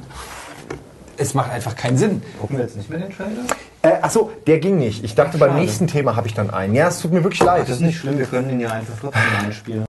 es 1.17 1.33
macht 1.33 1.51
einfach 1.51 1.75
keinen 1.75 1.97
Sinn. 1.97 2.21
Gucken 2.39 2.57
wir 2.57 2.65
jetzt 2.65 2.77
nicht 2.77 2.89
mehr 2.89 2.99
den 2.99 3.11
Trailer? 3.11 3.43
Äh, 3.81 4.01
achso, 4.01 4.31
der 4.45 4.59
ging 4.59 4.77
nicht. 4.77 5.03
Ich 5.03 5.15
dachte, 5.15 5.37
beim 5.37 5.49
Schade. 5.49 5.61
nächsten 5.61 5.87
Thema 5.87 6.15
habe 6.15 6.27
ich 6.27 6.33
dann 6.33 6.49
einen. 6.49 6.73
Ja, 6.73 6.87
es 6.87 6.99
tut 6.99 7.11
mir 7.11 7.23
wirklich 7.23 7.43
leid. 7.43 7.63
Das 7.63 7.77
ist 7.77 7.81
nicht 7.81 7.97
schlimm, 7.97 8.17
wir 8.17 8.25
können 8.25 8.49
den 8.49 8.59
ja 8.59 8.71
einfach 8.71 8.95
trotzdem 8.99 9.23
einspielen. 9.45 9.85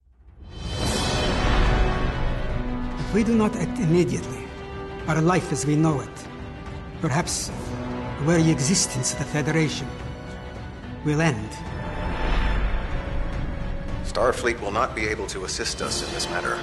If 3.00 3.14
we 3.14 3.24
do 3.24 3.32
not 3.32 3.54
act 3.56 3.78
immediately, 3.78 4.46
our 5.08 5.20
life 5.20 5.52
as 5.52 5.66
we 5.66 5.74
know 5.74 6.00
it, 6.00 6.08
perhaps 7.00 7.50
the 8.20 8.26
very 8.26 8.50
existence 8.50 9.14
of 9.14 9.18
the 9.18 9.24
Federation, 9.24 9.86
will 11.04 11.20
end. 11.20 11.50
Starfleet 14.06 14.60
will 14.60 14.72
not 14.72 14.94
be 14.94 15.06
able 15.08 15.26
to 15.26 15.44
assist 15.44 15.80
us 15.80 16.02
in 16.02 16.14
this 16.14 16.28
matter. 16.30 16.58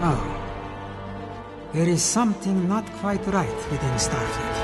Oh. 0.00 0.37
There 1.74 1.86
is 1.86 2.02
something 2.02 2.66
not 2.66 2.86
quite 2.94 3.26
right 3.26 3.54
within 3.70 3.94
Starfleet. 3.98 4.56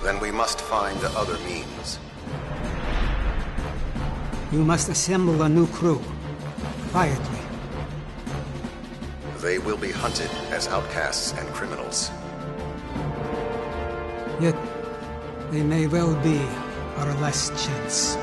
Then 0.00 0.20
we 0.20 0.30
must 0.30 0.60
find 0.60 0.96
other 1.16 1.36
means. 1.40 1.98
You 4.52 4.64
must 4.64 4.88
assemble 4.88 5.42
a 5.42 5.48
new 5.48 5.66
crew. 5.66 6.00
Quietly. 6.92 7.40
They 9.38 9.58
will 9.58 9.76
be 9.76 9.90
hunted 9.90 10.30
as 10.52 10.68
outcasts 10.68 11.32
and 11.32 11.48
criminals. 11.48 12.12
Yet, 14.40 14.56
they 15.50 15.64
may 15.64 15.88
well 15.88 16.14
be 16.22 16.38
our 16.98 17.12
last 17.20 17.50
chance. 17.58 18.16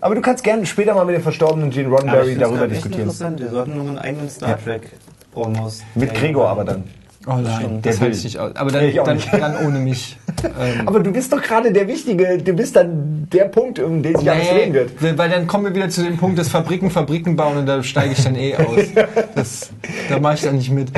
Aber 0.00 0.14
du 0.14 0.20
kannst 0.20 0.42
gerne 0.44 0.64
später 0.66 0.94
mal 0.94 1.04
mit 1.04 1.14
dem 1.14 1.22
verstorbenen 1.22 1.70
Gene 1.70 1.88
Roddenberry 1.88 2.36
darüber 2.36 2.66
diskutieren. 2.66 3.02
interessant. 3.02 3.40
Wir 3.40 3.50
sollten 3.50 3.76
noch 3.76 3.86
einen 3.86 3.98
eigenen 3.98 4.30
Star 4.30 4.58
Trek 4.62 4.90
Almost. 5.34 5.84
Mit 5.94 6.14
Gregor 6.14 6.48
aber 6.48 6.64
dann. 6.64 6.84
Oh 7.26 7.34
nein, 7.34 7.80
das 7.82 8.00
will. 8.00 8.06
halte 8.06 8.16
ich 8.16 8.24
nicht 8.24 8.38
aus. 8.38 8.56
Aber 8.56 8.70
dann, 8.70 8.94
dann, 8.94 9.16
nicht. 9.16 9.32
dann 9.32 9.66
ohne 9.66 9.78
mich. 9.78 10.16
ähm, 10.42 10.88
Aber 10.88 11.00
du 11.00 11.12
bist 11.12 11.30
doch 11.30 11.42
gerade 11.42 11.70
der 11.70 11.86
Wichtige, 11.86 12.38
du 12.38 12.54
bist 12.54 12.76
dann 12.76 13.28
der 13.30 13.44
Punkt, 13.44 13.78
um 13.78 14.02
den 14.02 14.16
sich 14.16 14.30
alles 14.30 14.48
drehen 14.48 14.72
wird. 14.72 15.02
Nee, 15.02 15.12
weil 15.16 15.28
dann 15.28 15.46
kommen 15.46 15.66
wir 15.66 15.74
wieder 15.74 15.90
zu 15.90 16.02
dem 16.02 16.16
Punkt, 16.16 16.38
dass 16.38 16.48
Fabriken 16.48 16.90
Fabriken 16.90 17.36
bauen 17.36 17.58
und 17.58 17.66
da 17.66 17.82
steige 17.82 18.12
ich 18.12 18.24
dann 18.24 18.36
eh 18.36 18.56
aus. 18.56 18.84
Das, 19.34 19.70
da 20.08 20.18
mache 20.18 20.34
ich 20.34 20.42
dann 20.42 20.56
nicht 20.56 20.70
mit. 20.70 20.88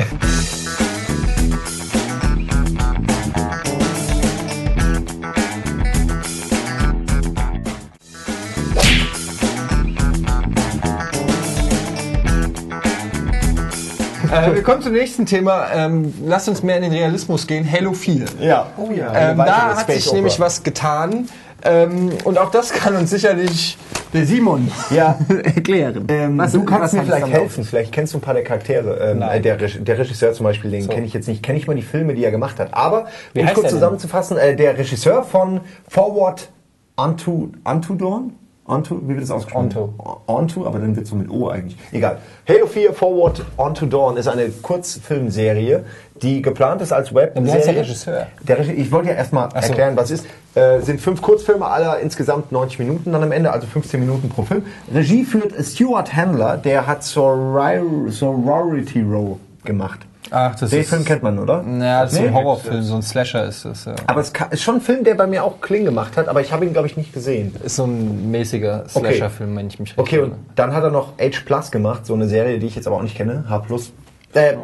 Äh, 14.33 14.55
wir 14.55 14.63
kommen 14.63 14.81
zum 14.81 14.93
nächsten 14.93 15.25
Thema. 15.25 15.67
Ähm, 15.73 16.13
lasst 16.25 16.49
uns 16.49 16.63
mehr 16.63 16.77
in 16.77 16.83
den 16.83 16.91
Realismus 16.91 17.45
gehen. 17.45 17.69
Halo 17.71 17.93
4. 17.93 18.25
Ja. 18.41 18.67
Oh 18.77 18.89
ja. 18.91 19.13
Ähm, 19.31 19.37
da 19.37 19.75
hat 19.77 19.91
sich 19.91 20.11
nämlich 20.11 20.39
was 20.39 20.63
getan. 20.63 21.27
Ähm, 21.65 22.09
und 22.25 22.37
auch 22.37 22.51
das 22.51 22.71
kann 22.73 22.95
uns 22.95 23.11
sicherlich 23.11 23.77
der 24.11 24.25
Simon 24.25 24.69
Ja. 24.89 25.17
erklären. 25.43 26.05
Ähm, 26.09 26.37
Was- 26.37 26.51
du 26.51 26.65
kannst 26.65 26.83
was 26.85 26.93
mir 26.93 27.03
vielleicht 27.03 27.27
helfen. 27.27 27.63
Vielleicht 27.63 27.91
kennst 27.93 28.13
du 28.13 28.17
ein 28.17 28.21
paar 28.21 28.33
der 28.33 28.43
Charaktere. 28.43 29.11
Ähm, 29.11 29.19
Nein. 29.19 29.37
äh, 29.37 29.41
der, 29.41 29.55
der 29.57 29.97
Regisseur 29.97 30.33
zum 30.33 30.43
Beispiel, 30.45 30.71
den 30.71 30.89
kenne 30.89 31.05
ich 31.05 31.13
jetzt 31.13 31.27
nicht. 31.27 31.41
Kenne 31.43 31.59
ich 31.59 31.67
mal 31.67 31.75
die 31.75 31.81
Filme, 31.83 32.15
die 32.15 32.23
er 32.25 32.31
gemacht 32.31 32.59
hat. 32.59 32.73
Aber, 32.73 33.05
um 33.35 33.45
kurz 33.53 33.69
zusammenzufassen, 33.69 34.37
äh, 34.37 34.55
der 34.55 34.77
Regisseur 34.77 35.23
von 35.23 35.61
Forward 35.87 36.49
Unto, 36.95 37.49
Unto 37.63 37.93
Dawn? 37.95 38.33
Onto, 38.65 39.01
wie 39.03 39.09
wird 39.09 39.23
das 39.23 39.31
ausgesprochen? 39.31 39.65
Onto. 39.75 39.93
Onto, 40.25 40.65
aber 40.65 40.79
dann 40.79 40.95
wird 40.95 41.05
so 41.05 41.15
mit 41.15 41.29
O 41.29 41.49
eigentlich. 41.49 41.77
Egal. 41.91 42.19
Halo 42.47 42.65
4 42.65 42.93
Forward 42.93 43.43
Onto 43.57 43.85
Dawn 43.85 44.15
ist 44.15 44.27
eine 44.27 44.49
Kurzfilmserie, 44.49 45.83
die 46.21 46.41
geplant 46.41 46.81
ist 46.81 46.93
als 46.93 47.13
Webserie. 47.13 47.45
Wie 47.45 47.51
heißt 47.51 47.67
der 47.67 47.75
Regisseur? 47.75 48.27
Der 48.41 48.59
Regi 48.59 48.71
ich 48.71 48.91
wollte 48.91 49.09
ja 49.09 49.15
erstmal 49.15 49.49
so. 49.49 49.57
erklären, 49.57 49.97
was 49.97 50.11
ist. 50.11 50.25
Äh, 50.55 50.79
sind 50.81 51.01
fünf 51.01 51.21
Kurzfilme, 51.21 51.65
aller 51.65 51.99
insgesamt 51.99 52.51
90 52.51 52.79
Minuten 52.79 53.11
dann 53.11 53.23
am 53.23 53.31
Ende, 53.31 53.51
also 53.51 53.67
15 53.67 53.99
Minuten 53.99 54.29
pro 54.29 54.43
Film. 54.43 54.63
Regie 54.93 55.25
führt 55.25 55.53
Stuart 55.65 56.15
Handler, 56.15 56.57
der 56.57 56.87
hat 56.87 57.03
Soror 57.03 57.81
Sorority 58.07 59.01
Row 59.01 59.39
gemacht. 59.65 59.99
Ach, 60.35 60.55
das 60.55 60.71
Den 60.71 60.81
ist- 60.81 60.89
Film 60.89 61.05
kennt 61.05 61.21
man, 61.21 61.37
oder? 61.37 61.63
Ja, 61.79 62.01
das 62.03 62.13
ist 62.13 62.19
Nee? 62.19 62.27
ein 62.27 62.33
Horrorfilm, 62.33 62.81
so 62.81 62.95
ein 62.95 63.03
Slasher 63.03 63.45
ist 63.45 63.65
das. 63.65 63.85
Ja. 63.85 63.93
Aber 64.07 64.19
es 64.21 64.33
ist 64.49 64.63
schon 64.63 64.75
ein 64.75 64.81
Film, 64.81 65.03
der 65.03 65.13
bei 65.13 65.27
mir 65.27 65.43
auch 65.43 65.61
Kling 65.61 65.85
gemacht 65.85 66.17
hat, 66.17 66.27
aber 66.27 66.41
ich 66.41 66.51
habe 66.51 66.65
ihn, 66.65 66.73
glaube 66.73 66.87
ich, 66.87 66.97
nicht 66.97 67.13
gesehen. 67.13 67.55
Ist 67.63 67.75
so 67.75 67.83
ein 67.85 68.31
mäßiger 68.31 68.85
Okay. 68.93 69.09
Slasher-Film, 69.15 69.55
wenn 69.55 69.67
ich 69.67 69.79
mich 69.79 69.89
recht 69.91 69.99
Okay, 69.99 70.17
und 70.17 70.31
erinnere. 70.31 70.39
dann 70.55 70.73
hat 70.73 70.83
er 70.83 70.89
noch 70.89 71.13
H 71.19 71.39
Plus 71.45 71.69
gemacht, 71.69 72.05
so 72.07 72.15
eine 72.15 72.27
Serie, 72.27 72.57
die 72.57 72.65
ich 72.65 72.75
jetzt 72.75 72.87
aber 72.87 72.95
auch 72.97 73.03
nicht 73.03 73.15
kenne. 73.15 73.45
H 73.47 73.59
Plus. 73.59 73.93
Äh, 74.33 74.55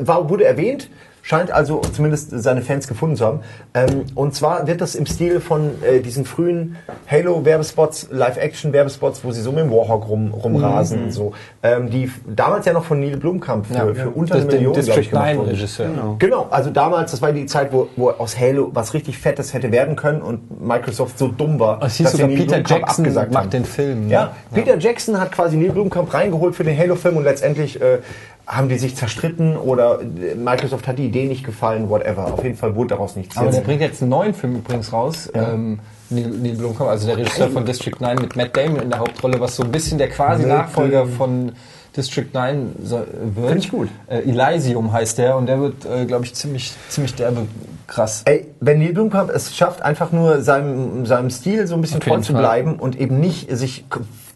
war, 0.00 0.30
wurde 0.30 0.44
erwähnt, 0.46 0.88
scheint 1.26 1.50
also 1.50 1.80
zumindest 1.80 2.30
seine 2.40 2.62
Fans 2.62 2.86
gefunden 2.86 3.16
zu 3.16 3.26
haben. 3.26 3.40
Ähm, 3.74 4.04
und 4.14 4.32
zwar 4.36 4.68
wird 4.68 4.80
das 4.80 4.94
im 4.94 5.06
Stil 5.06 5.40
von 5.40 5.82
äh, 5.82 5.98
diesen 6.00 6.24
frühen 6.24 6.76
Halo-Werbespots, 7.10 8.08
Live-Action-Werbespots, 8.12 9.24
wo 9.24 9.32
sie 9.32 9.42
so 9.42 9.50
mit 9.50 9.64
dem 9.64 9.72
Warhawk 9.72 10.08
rum, 10.08 10.32
rumrasen 10.32 11.04
und 11.04 11.10
so. 11.10 11.32
Ähm, 11.64 11.90
die 11.90 12.10
damals 12.28 12.64
ja 12.66 12.72
noch 12.72 12.84
von 12.84 13.00
Neil 13.00 13.16
Blomkamp 13.16 13.66
für, 13.66 13.74
Ja, 13.74 13.86
für 13.86 13.98
ja. 13.98 14.06
unter 14.14 14.34
Das- 14.34 14.44
eine 14.44 14.52
Million, 14.54 14.72
glaub 14.74 14.98
ich, 14.98 15.10
gemacht 15.10 15.24
9 15.26 15.38
wurde. 15.38 15.50
Regisseur. 15.50 15.86
Genau. 15.88 16.16
Genau, 16.20 16.46
also 16.50 16.70
damals, 16.70 17.10
das 17.10 17.20
war 17.22 17.32
die 17.32 17.46
Zeit, 17.46 17.72
wo, 17.72 17.88
wo 17.96 18.10
aus 18.10 18.38
Halo 18.38 18.70
was 18.72 18.94
richtig 18.94 19.18
Fettes 19.18 19.52
hätte 19.52 19.72
werden 19.72 19.96
können 19.96 20.22
und 20.22 20.64
Microsoft 20.64 21.18
so 21.18 21.26
dumm 21.26 21.58
war, 21.58 21.82
Es 21.82 21.96
hieß 21.96 22.04
dass 22.04 22.12
sie 22.12 22.18
sogar 22.18 22.28
Neil 22.28 22.36
Peter 22.38 22.52
Blomkamp 22.58 22.80
Jackson 22.82 23.04
abgesagt 23.04 23.32
macht 23.32 23.42
haben. 23.42 23.50
den 23.50 23.64
Film. 23.64 24.06
ne? 24.06 24.12
Ja, 24.12 24.32
Peter 24.54 24.78
Jackson 24.78 25.20
hat 25.20 25.32
quasi 25.32 25.56
Neil 25.56 25.70
Blomkamp 25.72 26.14
reingeholt 26.14 26.54
für 26.54 26.62
den 26.62 26.78
Halo-Film 26.78 27.16
und 27.16 27.24
letztendlich 27.24 27.80
äh, 27.80 27.98
haben 28.46 28.68
die 28.68 28.78
sich 28.78 28.94
zerstritten 28.96 29.56
oder 29.56 30.00
äh, 30.00 30.34
Microsoft 30.34 30.86
hat 30.86 30.98
die 30.98 31.06
Idee 31.06 31.26
nicht 31.26 31.44
gefallen, 31.44 31.88
whatever. 31.90 32.32
Auf 32.32 32.44
jeden 32.44 32.56
Fall 32.56 32.74
wurde 32.76 32.90
daraus 32.90 33.16
nichts. 33.16 33.36
Aber 33.36 33.50
der 33.50 33.60
bringt 33.60 33.80
jetzt 33.80 34.00
einen 34.02 34.10
neuen 34.10 34.34
Film 34.34 34.56
übrigens 34.56 34.92
raus. 34.92 35.28
Ähm, 35.34 35.80
Neil, 36.10 36.28
Neil 36.28 36.54
Blomkamp, 36.54 36.88
also 36.88 37.06
der 37.08 37.16
Regisseur 37.16 37.48
von 37.50 37.64
District 37.64 37.96
9 37.98 38.16
mit 38.20 38.36
Matt 38.36 38.56
Damon 38.56 38.80
in 38.82 38.90
der 38.90 39.00
Hauptrolle, 39.00 39.40
was 39.40 39.56
so 39.56 39.64
ein 39.64 39.72
bisschen 39.72 39.98
der 39.98 40.08
quasi 40.08 40.46
Nachfolger 40.46 41.06
von 41.06 41.52
District 41.96 42.26
9 42.32 42.76
so, 42.84 42.98
wird. 43.34 43.48
Find 43.48 43.64
ich 43.64 43.70
gut. 43.70 43.88
Äh, 44.06 44.18
Elysium 44.20 44.92
heißt 44.92 45.18
der 45.18 45.36
und 45.36 45.46
der 45.46 45.58
wird, 45.60 45.84
äh, 45.84 46.04
glaube 46.04 46.24
ich, 46.24 46.34
ziemlich, 46.34 46.72
ziemlich 46.88 47.14
derbe 47.16 47.46
krass. 47.88 48.22
Ey, 48.26 48.46
wenn 48.60 48.78
Neil 48.78 48.92
Blomkamp 48.92 49.30
es 49.30 49.56
schafft, 49.56 49.82
einfach 49.82 50.12
nur 50.12 50.42
seinem, 50.42 51.04
seinem 51.06 51.30
Stil 51.30 51.66
so 51.66 51.74
ein 51.74 51.80
bisschen 51.80 51.98
treu 52.00 52.20
zu 52.20 52.32
bleiben 52.32 52.76
und 52.78 53.00
eben 53.00 53.18
nicht 53.18 53.50
sich 53.56 53.84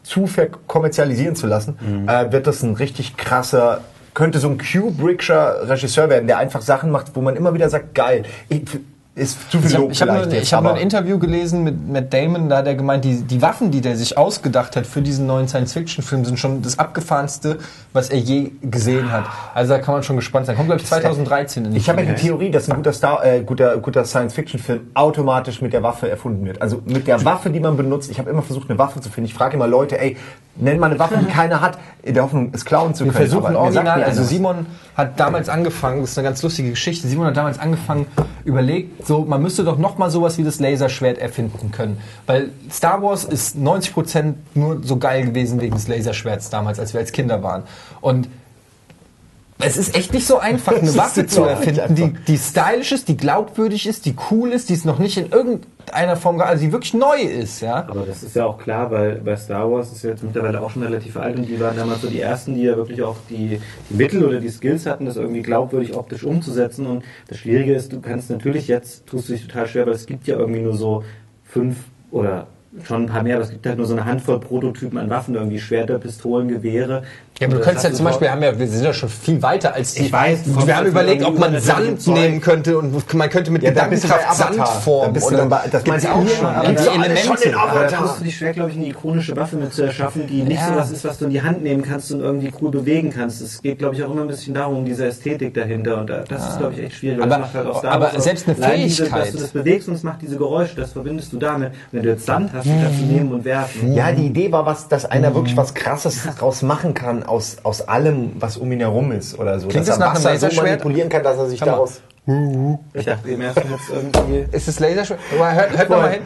zu 0.02 0.26
verkommerzialisieren 0.26 1.36
zu 1.36 1.46
lassen, 1.46 1.76
Mhm. 1.80 2.08
äh, 2.08 2.32
wird 2.32 2.46
das 2.48 2.62
ein 2.64 2.74
richtig 2.74 3.16
krasser, 3.16 3.82
könnte 4.14 4.38
so 4.38 4.48
ein 4.48 4.58
Kubrickscher 4.58 5.68
Regisseur 5.68 6.08
werden, 6.08 6.26
der 6.26 6.38
einfach 6.38 6.62
Sachen 6.62 6.90
macht, 6.90 7.14
wo 7.14 7.20
man 7.20 7.36
immer 7.36 7.54
wieder 7.54 7.68
sagt, 7.68 7.94
geil. 7.94 8.24
Ich, 8.48 8.62
ist 9.16 9.50
zu 9.50 9.58
viel 9.58 9.70
Ich 9.70 9.74
habe 9.74 9.82
Lob 9.82 9.92
ich 9.92 10.00
hab 10.00 10.32
ich 10.32 10.54
hab 10.54 10.62
nur 10.62 10.74
ein 10.74 10.80
Interview 10.80 11.18
gelesen 11.18 11.64
mit 11.64 11.88
Matt 11.88 12.12
Damon, 12.14 12.48
da 12.48 12.58
hat 12.58 12.66
er 12.66 12.76
gemeint, 12.76 13.04
die, 13.04 13.22
die 13.22 13.42
Waffen, 13.42 13.70
die 13.70 13.80
der 13.80 13.96
sich 13.96 14.16
ausgedacht 14.16 14.76
hat 14.76 14.86
für 14.86 15.02
diesen 15.02 15.26
neuen 15.26 15.48
Science-Fiction-Film, 15.48 16.24
sind 16.24 16.38
schon 16.38 16.62
das 16.62 16.78
abgefahrenste, 16.78 17.58
was 17.92 18.08
er 18.08 18.18
je 18.18 18.52
gesehen 18.62 19.10
hat. 19.10 19.24
Also 19.52 19.74
da 19.74 19.80
kann 19.80 19.94
man 19.94 20.04
schon 20.04 20.16
gespannt 20.16 20.46
sein. 20.46 20.54
Kommt, 20.54 20.68
glaube 20.68 20.80
ich, 20.80 20.86
2013 20.86 21.64
in 21.64 21.70
den 21.72 21.76
Ich 21.76 21.88
habe 21.88 22.04
die 22.04 22.14
Theorie, 22.14 22.50
dass 22.50 22.70
ein 22.70 22.76
guter, 22.76 22.92
Star, 22.92 23.24
äh, 23.24 23.42
guter, 23.42 23.78
guter 23.78 24.04
Science-Fiction-Film 24.04 24.90
automatisch 24.94 25.60
mit 25.60 25.72
der 25.72 25.82
Waffe 25.82 26.08
erfunden 26.08 26.46
wird. 26.46 26.62
Also 26.62 26.80
mit 26.84 27.08
der 27.08 27.24
Waffe, 27.24 27.50
die 27.50 27.60
man 27.60 27.76
benutzt. 27.76 28.10
Ich 28.10 28.18
habe 28.18 28.30
immer 28.30 28.42
versucht, 28.42 28.70
eine 28.70 28.78
Waffe 28.78 29.00
zu 29.00 29.10
finden. 29.10 29.26
Ich 29.26 29.34
frage 29.34 29.56
immer 29.56 29.66
Leute, 29.66 30.00
ey, 30.00 30.16
nenn 30.56 30.78
mal 30.78 30.90
eine 30.90 30.98
Waffe, 30.98 31.18
die 31.18 31.26
keiner 31.32 31.60
hat, 31.60 31.78
in 32.02 32.14
der 32.14 32.22
Hoffnung, 32.22 32.50
es 32.52 32.64
klauen 32.64 32.94
zu 32.94 33.04
Wir 33.04 33.12
können. 33.12 33.28
versuchen 33.28 33.56
Aber 33.56 33.60
original, 33.60 34.02
also. 34.02 34.24
Simon 34.24 34.66
hat 34.96 35.18
damals 35.20 35.48
angefangen, 35.48 36.00
das 36.00 36.10
ist 36.10 36.18
eine 36.18 36.28
ganz 36.28 36.42
lustige 36.42 36.70
Geschichte, 36.70 37.08
Simon 37.08 37.26
hat 37.26 37.36
damals 37.36 37.58
angefangen, 37.58 38.06
überlegt, 38.44 39.06
so, 39.06 39.24
man 39.24 39.42
müsste 39.42 39.64
doch 39.64 39.78
nochmal 39.78 40.10
sowas 40.10 40.38
wie 40.38 40.44
das 40.44 40.60
Laserschwert 40.60 41.18
erfinden 41.18 41.70
können. 41.72 41.98
Weil 42.26 42.50
Star 42.70 43.02
Wars 43.02 43.24
ist 43.24 43.56
90% 43.56 44.34
nur 44.54 44.82
so 44.82 44.96
geil 44.96 45.26
gewesen 45.26 45.60
wegen 45.60 45.74
des 45.74 45.88
Laserschwerts 45.88 46.50
damals, 46.50 46.78
als 46.78 46.92
wir 46.92 47.00
als 47.00 47.12
Kinder 47.12 47.42
waren. 47.42 47.64
Und 48.00 48.28
es 49.60 49.76
ist 49.76 49.96
echt 49.96 50.12
nicht 50.12 50.26
so 50.26 50.38
einfach, 50.38 50.76
eine 50.76 50.94
Waffe 50.96 51.26
zu 51.26 51.44
erfinden, 51.44 51.94
die, 51.94 52.12
die 52.26 52.38
stylisch 52.38 52.92
ist, 52.92 53.08
die 53.08 53.16
glaubwürdig 53.16 53.86
ist, 53.86 54.06
die 54.06 54.14
cool 54.30 54.50
ist, 54.50 54.68
die 54.68 54.74
es 54.74 54.84
noch 54.84 54.98
nicht 54.98 55.16
in 55.16 55.30
irgendeiner 55.30 56.16
Form, 56.16 56.38
gab, 56.38 56.48
also 56.48 56.64
die 56.64 56.72
wirklich 56.72 56.94
neu 56.94 57.20
ist, 57.20 57.60
ja. 57.60 57.86
Aber 57.88 58.06
das 58.06 58.22
ist 58.22 58.36
ja 58.36 58.46
auch 58.46 58.58
klar, 58.58 58.90
weil 58.90 59.16
bei 59.16 59.36
Star 59.36 59.70
Wars 59.70 59.92
ist 59.92 60.02
ja 60.02 60.10
jetzt 60.10 60.22
mittlerweile 60.22 60.60
auch 60.60 60.70
schon 60.70 60.82
relativ 60.82 61.16
alt 61.16 61.36
und 61.36 61.46
die 61.46 61.60
waren 61.60 61.76
damals 61.76 62.02
so 62.02 62.08
die 62.08 62.20
ersten, 62.20 62.54
die 62.54 62.62
ja 62.62 62.76
wirklich 62.76 63.02
auch 63.02 63.16
die, 63.28 63.60
die 63.90 63.94
Mittel 63.94 64.24
oder 64.24 64.40
die 64.40 64.50
Skills 64.50 64.86
hatten, 64.86 65.06
das 65.06 65.16
irgendwie 65.16 65.42
glaubwürdig 65.42 65.94
optisch 65.96 66.24
umzusetzen. 66.24 66.86
Und 66.86 67.04
das 67.28 67.38
Schwierige 67.38 67.74
ist, 67.74 67.92
du 67.92 68.00
kannst 68.00 68.30
natürlich 68.30 68.68
jetzt, 68.68 69.06
tust 69.06 69.28
du 69.28 69.32
dich 69.32 69.46
total 69.46 69.66
schwer, 69.66 69.86
weil 69.86 69.94
es 69.94 70.06
gibt 70.06 70.26
ja 70.26 70.36
irgendwie 70.36 70.60
nur 70.60 70.76
so 70.76 71.04
fünf 71.44 71.76
oder 72.10 72.46
schon 72.84 73.02
ein 73.02 73.06
paar 73.06 73.22
mehr, 73.22 73.36
aber 73.36 73.44
es 73.44 73.50
gibt 73.50 73.66
halt 73.66 73.78
nur 73.78 73.86
so 73.86 73.94
eine 73.94 74.04
Handvoll 74.04 74.38
Prototypen 74.40 74.96
an 74.98 75.10
Waffen, 75.10 75.34
irgendwie 75.34 75.58
Schwerter, 75.58 75.98
Pistolen, 75.98 76.48
Gewehre. 76.48 77.02
Ja, 77.40 77.46
aber 77.46 77.56
du 77.56 77.62
könntest 77.62 77.84
ja 77.84 77.90
hast 77.90 77.96
zum 77.96 78.04
Beispiel, 78.04 78.28
haben 78.30 78.42
ja, 78.42 78.56
wir 78.58 78.68
sind 78.68 78.84
ja 78.84 78.92
schon 78.92 79.08
viel 79.08 79.40
weiter 79.42 79.74
als 79.74 79.94
die. 79.94 80.02
Ich 80.04 80.12
weiß, 80.12 80.44
du 80.44 80.66
wir 80.66 80.76
haben 80.76 80.86
überlegt, 80.86 81.24
ob 81.24 81.38
man 81.38 81.58
Sand 81.58 82.06
nehmen 82.06 82.40
könnte 82.42 82.76
und 82.78 83.14
man 83.14 83.30
könnte 83.30 83.50
mit 83.50 83.62
Ja, 83.62 83.70
Gedankenkraft 83.70 84.36
Sand 84.36 84.68
formen. 84.84 85.14
bist 85.14 85.30
du 85.30 85.36
dann 85.36 85.48
bei- 85.48 85.66
das 85.70 85.86
meinst 85.86 86.04
du 86.06 86.10
auch 86.10 86.28
schon. 86.28 86.66
Gibt's 86.66 86.82
die 86.84 86.88
Elemente. 86.90 87.56
Aber 87.58 87.80
da 87.86 87.96
tust 87.96 88.20
du 88.20 88.24
dich 88.24 88.36
schwer, 88.36 88.52
glaube 88.52 88.70
ich, 88.70 88.76
eine 88.76 88.86
ikonische 88.88 89.34
Waffe 89.36 89.56
mit 89.56 89.72
zu 89.72 89.82
erschaffen, 89.82 90.26
die 90.26 90.42
nicht 90.42 90.62
so 90.62 90.74
was 90.76 90.90
ist, 90.90 91.02
was 91.04 91.16
du 91.18 91.24
in 91.24 91.30
die 91.30 91.40
Hand 91.42 91.62
nehmen 91.64 91.82
kannst 91.82 92.12
und 92.12 92.20
irgendwie 92.20 92.52
cool 92.60 92.70
bewegen 92.70 93.10
kannst. 93.10 93.40
Es 93.40 93.62
geht, 93.62 93.78
glaube 93.78 93.94
ich, 93.94 94.04
auch 94.04 94.12
immer 94.12 94.20
ein 94.22 94.28
bisschen 94.28 94.52
darum, 94.54 94.76
um 94.76 94.84
diese 94.84 95.06
Ästhetik 95.06 95.54
dahinter. 95.54 95.98
Und 95.98 96.10
da- 96.10 96.24
das 96.28 96.46
ist, 96.50 96.58
glaube 96.58 96.74
ich, 96.74 96.80
echt 96.84 96.96
schwierig. 96.96 97.22
Aber- 97.22 97.52
halt 97.52 97.84
aber 97.86 98.20
selbst 98.20 98.48
eine 98.48 98.56
Allein 98.62 98.82
diese, 98.82 98.96
Fähigkeit. 99.04 99.22
dass 99.22 99.32
du 99.32 99.38
das 99.38 99.48
bewegst 99.50 99.88
und 99.88 99.94
es 99.94 100.02
macht 100.02 100.20
diese 100.20 100.36
Geräusche, 100.36 100.76
das 100.76 100.92
verbindest 100.92 101.32
du 101.32 101.38
damit. 101.38 101.72
Wenn 101.90 102.02
du 102.02 102.10
jetzt 102.10 102.26
Sand 102.26 102.50
hast, 102.52 102.59
kannst 102.64 103.00
du 103.00 103.04
nehmen 103.04 103.32
und 103.32 103.44
werfen. 103.44 103.92
Ja, 103.94 104.12
die 104.12 104.26
Idee 104.26 104.50
war, 104.52 104.66
was, 104.66 104.88
dass 104.88 105.04
einer 105.04 105.34
wirklich 105.34 105.56
was 105.56 105.74
Krasses 105.74 106.22
draus 106.38 106.62
machen 106.62 106.94
kann 106.94 107.22
aus, 107.22 107.58
aus 107.62 107.82
allem, 107.88 108.32
was 108.40 108.56
um 108.56 108.70
ihn 108.72 108.80
herum 108.80 109.12
ist 109.12 109.38
oder 109.38 109.58
so. 109.60 109.68
Klingt 109.68 109.86
dass 109.88 109.96
das 109.98 110.04
er 110.04 110.08
nach 110.08 110.14
einem 110.14 110.24
Wasser 110.24 110.38
so 110.38 110.46
Laserschwert? 110.46 110.66
manipulieren 110.84 111.08
kann, 111.08 111.22
dass 111.22 111.38
er 111.38 111.48
sich 111.48 111.60
mal. 111.60 111.66
daraus... 111.66 112.00
Ich 112.94 113.04
dachte, 113.06 113.28
im 113.30 113.40
ersten 113.40 113.70
jetzt 113.70 113.90
irgendwie... 114.14 114.56
Ist 114.56 114.68
es 114.68 114.78
Laserschwert? 114.80 115.20
Hört, 115.36 115.76
hört 115.78 115.88
mal 115.90 116.18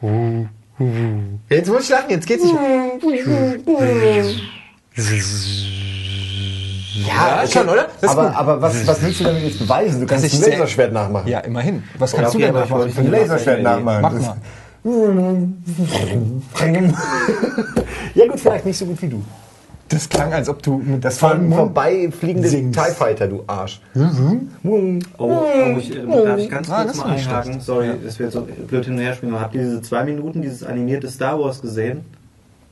hin. 0.00 0.48
Jetzt 1.48 1.68
muss 1.70 1.82
ich 1.84 1.88
lachen, 1.90 2.10
jetzt 2.10 2.26
geht's 2.26 2.44
nicht. 2.44 2.54
Ja, 7.06 7.46
schon, 7.46 7.68
oder? 7.68 7.86
Das 8.00 8.10
ist 8.12 8.18
aber 8.18 8.36
aber 8.36 8.60
was, 8.62 8.86
was 8.86 9.02
willst 9.02 9.20
du 9.20 9.24
damit 9.24 9.42
jetzt 9.44 9.58
beweisen? 9.58 10.00
Du 10.00 10.06
kannst 10.06 10.24
ich 10.24 10.34
ein 10.34 10.50
Laserschwert 10.50 10.92
nachmachen. 10.92 11.28
Ja, 11.28 11.40
immerhin. 11.40 11.82
Was 11.98 12.12
kannst 12.12 12.34
okay, 12.34 12.46
du 12.46 12.52
denn 12.52 12.62
ich 12.62 12.68
nachmachen? 12.70 12.82
wollte- 12.96 13.00
Ein 13.00 13.10
Laserschwert 13.10 13.62
nachmachen. 13.62 14.02
Mach 14.02 14.12
Das- 14.12 14.22
mal. 14.22 14.36
Ja 18.14 18.26
gut, 18.26 18.40
vielleicht 18.40 18.66
nicht 18.66 18.78
so 18.78 18.86
gut 18.86 19.02
wie 19.02 19.08
du. 19.08 19.22
Das 19.88 20.08
klang, 20.08 20.32
als 20.34 20.48
ob 20.50 20.62
du 20.62 20.76
mit 20.78 21.02
Das 21.02 21.20
war 21.22 21.30
ein 21.30 21.36
vollem 21.36 21.48
Mund 21.48 21.58
vorbeifliegende 21.60 22.48
singst. 22.48 22.78
TIE 22.78 22.92
Fighter, 22.92 23.26
du 23.26 23.42
Arsch. 23.46 23.80
Oh, 24.64 24.98
oh 25.16 25.44
ich, 25.78 25.96
äh, 25.96 26.04
darf 26.06 26.38
ich 26.38 26.50
ganz 26.50 26.68
Ah, 26.70 26.84
kurz 26.84 26.96
mal 26.98 27.06
einhaken? 27.06 27.60
Sorry, 27.60 27.92
dass 28.04 28.18
wir 28.18 28.26
jetzt 28.26 28.34
so 28.34 28.42
blöd 28.66 28.84
hin 28.84 28.94
und 28.94 29.00
her. 29.00 29.16
Aber 29.22 29.40
habt 29.40 29.54
ihr 29.54 29.62
diese 29.62 29.80
zwei 29.80 30.04
Minuten, 30.04 30.42
dieses 30.42 30.62
animierte 30.62 31.08
Star 31.08 31.40
Wars 31.40 31.62
gesehen? 31.62 32.02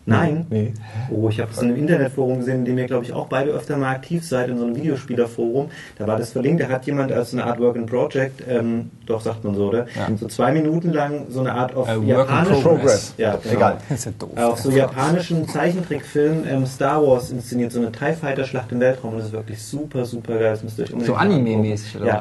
Nein. 0.08 0.46
Nee. 0.50 0.72
Oh, 1.10 1.28
ich 1.28 1.40
habe 1.40 1.50
es 1.50 1.58
in 1.60 1.68
einem 1.68 1.76
Internetforum 1.78 2.38
gesehen, 2.38 2.60
in 2.60 2.64
dem 2.64 2.78
ihr, 2.78 2.86
glaube 2.86 3.04
ich, 3.04 3.12
auch 3.12 3.26
beide 3.26 3.50
öfter 3.50 3.76
mal 3.76 3.90
aktiv 3.90 4.24
seid, 4.24 4.48
in 4.48 4.56
so 4.56 4.64
einem 4.64 4.76
Videospielerforum. 4.76 5.68
Da 5.98 6.06
war 6.06 6.16
das 6.16 6.30
verlinkt, 6.30 6.62
da 6.62 6.68
hat 6.68 6.86
jemand 6.86 7.10
als 7.10 7.32
eine 7.32 7.44
Art 7.44 7.58
Work 7.58 7.74
in 7.76 7.86
Project, 7.86 8.42
ähm, 8.48 8.90
doch 9.04 9.20
sagt 9.20 9.42
man 9.44 9.56
so, 9.56 9.68
oder? 9.68 9.86
So 10.18 10.28
zwei 10.28 10.52
Minuten 10.52 10.92
lang 10.92 11.26
so 11.28 11.40
eine 11.40 11.52
Art 11.52 11.74
auf 11.74 11.88
Äh, 11.88 11.94
in 11.94 12.06
japanischen 12.06 12.62
Progress. 12.62 13.14
Ja, 13.18 13.36
genau. 13.36 13.54
Egal. 13.56 13.76
Das 13.88 13.98
ist 13.98 14.04
ja 14.04 14.12
doof. 14.18 14.30
Auf 14.36 14.58
so 14.60 14.70
japanischen 14.70 15.48
Zeichentrickfilm 15.48 16.44
ähm, 16.48 16.66
Star 16.66 17.04
Wars 17.04 17.30
inszeniert, 17.32 17.72
so 17.72 17.80
eine 17.80 17.90
TIE 17.90 18.12
Fighter 18.12 18.44
Schlacht 18.44 18.70
im 18.72 18.78
Weltraum 18.80 19.12
und 19.12 19.18
das 19.18 19.26
ist 19.26 19.32
wirklich 19.32 19.60
super, 19.62 20.04
super 20.04 20.34
geil. 20.38 20.50
Das 20.52 20.62
müsst 20.62 20.78
ihr 20.78 20.84
euch 20.84 20.92
unbedingt 20.92 21.16
So. 21.16 21.20
Anime-mäßig, 21.20 21.96
oder 21.96 22.06
Ja. 22.06 22.20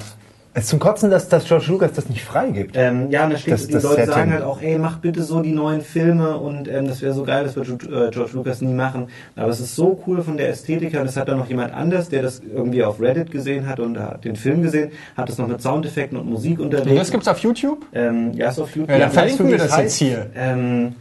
Es 0.58 0.63
ist 0.63 0.70
zum 0.70 0.80
Kotzen, 0.80 1.12
dass, 1.12 1.28
dass 1.28 1.44
George 1.46 1.65
Lucas 1.68 1.91
das 1.91 2.08
nicht 2.08 2.24
freigibt. 2.24 2.76
Ähm, 2.78 3.12
ja, 3.12 3.26
und 3.26 3.34
da 3.34 3.38
steht, 3.38 3.54
Das- 3.56 3.68
die 3.68 3.74
das 3.74 3.84
Leute 3.84 3.96
Setting. 3.98 4.13
sagen 4.13 4.32
halt 4.32 4.44
auch, 4.44 4.62
ey, 4.62 4.78
mach 4.78 5.00
bitte 5.00 5.22
so 5.22 5.41
die 5.41 5.52
neuen 5.52 5.82
Filme 5.82 6.38
und 6.38 6.70
ähm, 6.70 6.88
das 6.88 7.02
wäre 7.02 7.13
so 7.13 7.24
geil, 7.26 7.44
das 7.44 7.58
wird 7.58 7.68
äh, 7.84 8.10
George 8.12 8.32
Lucas 8.34 8.62
nie 8.62 8.74
machen. 8.74 9.08
Aber 9.36 9.50
es 9.50 9.60
ist 9.60 9.76
so 9.76 10.02
cool 10.08 10.22
von 10.24 10.38
der 10.38 10.48
Ästhetik 10.48 10.94
her 10.94 11.02
und 11.02 11.08
das 11.08 11.18
hat 11.18 11.28
dann 11.28 11.38
noch 11.39 11.50
jemand 11.50 11.74
anders, 11.74 12.08
der 12.08 12.22
das 12.22 12.39
irgendwie 12.41 12.86
auf 12.86 13.02
Reddit 13.02 13.32
gesehen 13.32 13.68
hat 13.68 13.82
und 13.82 14.00
hat 14.00 14.24
den 14.24 14.38
Film 14.38 14.62
gesehen, 14.62 14.91
hat 15.18 15.28
das 15.28 15.38
noch 15.38 15.48
mit 15.50 15.62
Soundeffekten 15.62 16.18
und 16.18 16.30
Musik 16.30 16.58
unterlegt. 16.62 16.98
Das 17.02 17.12
gibt's 17.12 17.28
auf 17.28 17.39
YouTube? 17.39 17.86
ähm, 17.94 18.32
ja, 18.34 18.48
ist 18.50 18.58
auf 18.60 18.74
YouTube. 18.76 18.89
Ja, 18.91 19.00
dann 19.00 19.10
du, 19.10 19.13
verlinken 19.13 19.48
wir 19.50 19.56
es 19.58 19.62
das 19.63 19.72
jetzt 19.72 19.78
heißt? 19.84 19.98
hier. 19.98 20.26
Ähm, 20.36 20.96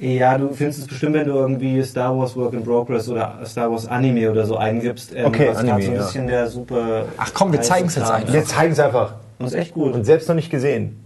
ja, 0.00 0.38
du 0.38 0.48
findest 0.52 0.80
es 0.80 0.86
bestimmt, 0.86 1.14
wenn 1.14 1.26
du 1.26 1.34
irgendwie 1.34 1.82
Star 1.82 2.16
Wars 2.16 2.34
Work 2.34 2.54
in 2.54 2.64
Progress 2.64 3.08
oder 3.08 3.38
Star 3.44 3.70
Wars 3.70 3.86
Anime 3.86 4.30
oder 4.30 4.46
so 4.46 4.56
eingibst. 4.56 5.14
Ähm, 5.14 5.26
Okay, 5.26 5.48
Anime, 5.48 5.82
so 5.82 5.90
ein 5.90 5.96
ja. 5.96 6.02
bisschen 6.02 6.26
der 6.26 6.46
super. 6.48 7.04
Ach 7.18 7.30
komm, 7.34 7.52
wir 7.52 7.58
heiße 7.58 7.68
zeigen's 7.68 7.96
jetzt 7.96 8.10
einfach. 8.10 8.32
Wir 8.32 8.44
zeigen 8.44 8.72
es 8.72 8.80
einfach. 8.80 9.14
Und 9.38 9.46
ist 9.46 9.54
echt 9.54 9.74
gut. 9.74 9.92
Und 9.92 10.04
selbst 10.04 10.28
noch 10.28 10.34
nicht 10.34 10.50
gesehen. 10.50 10.98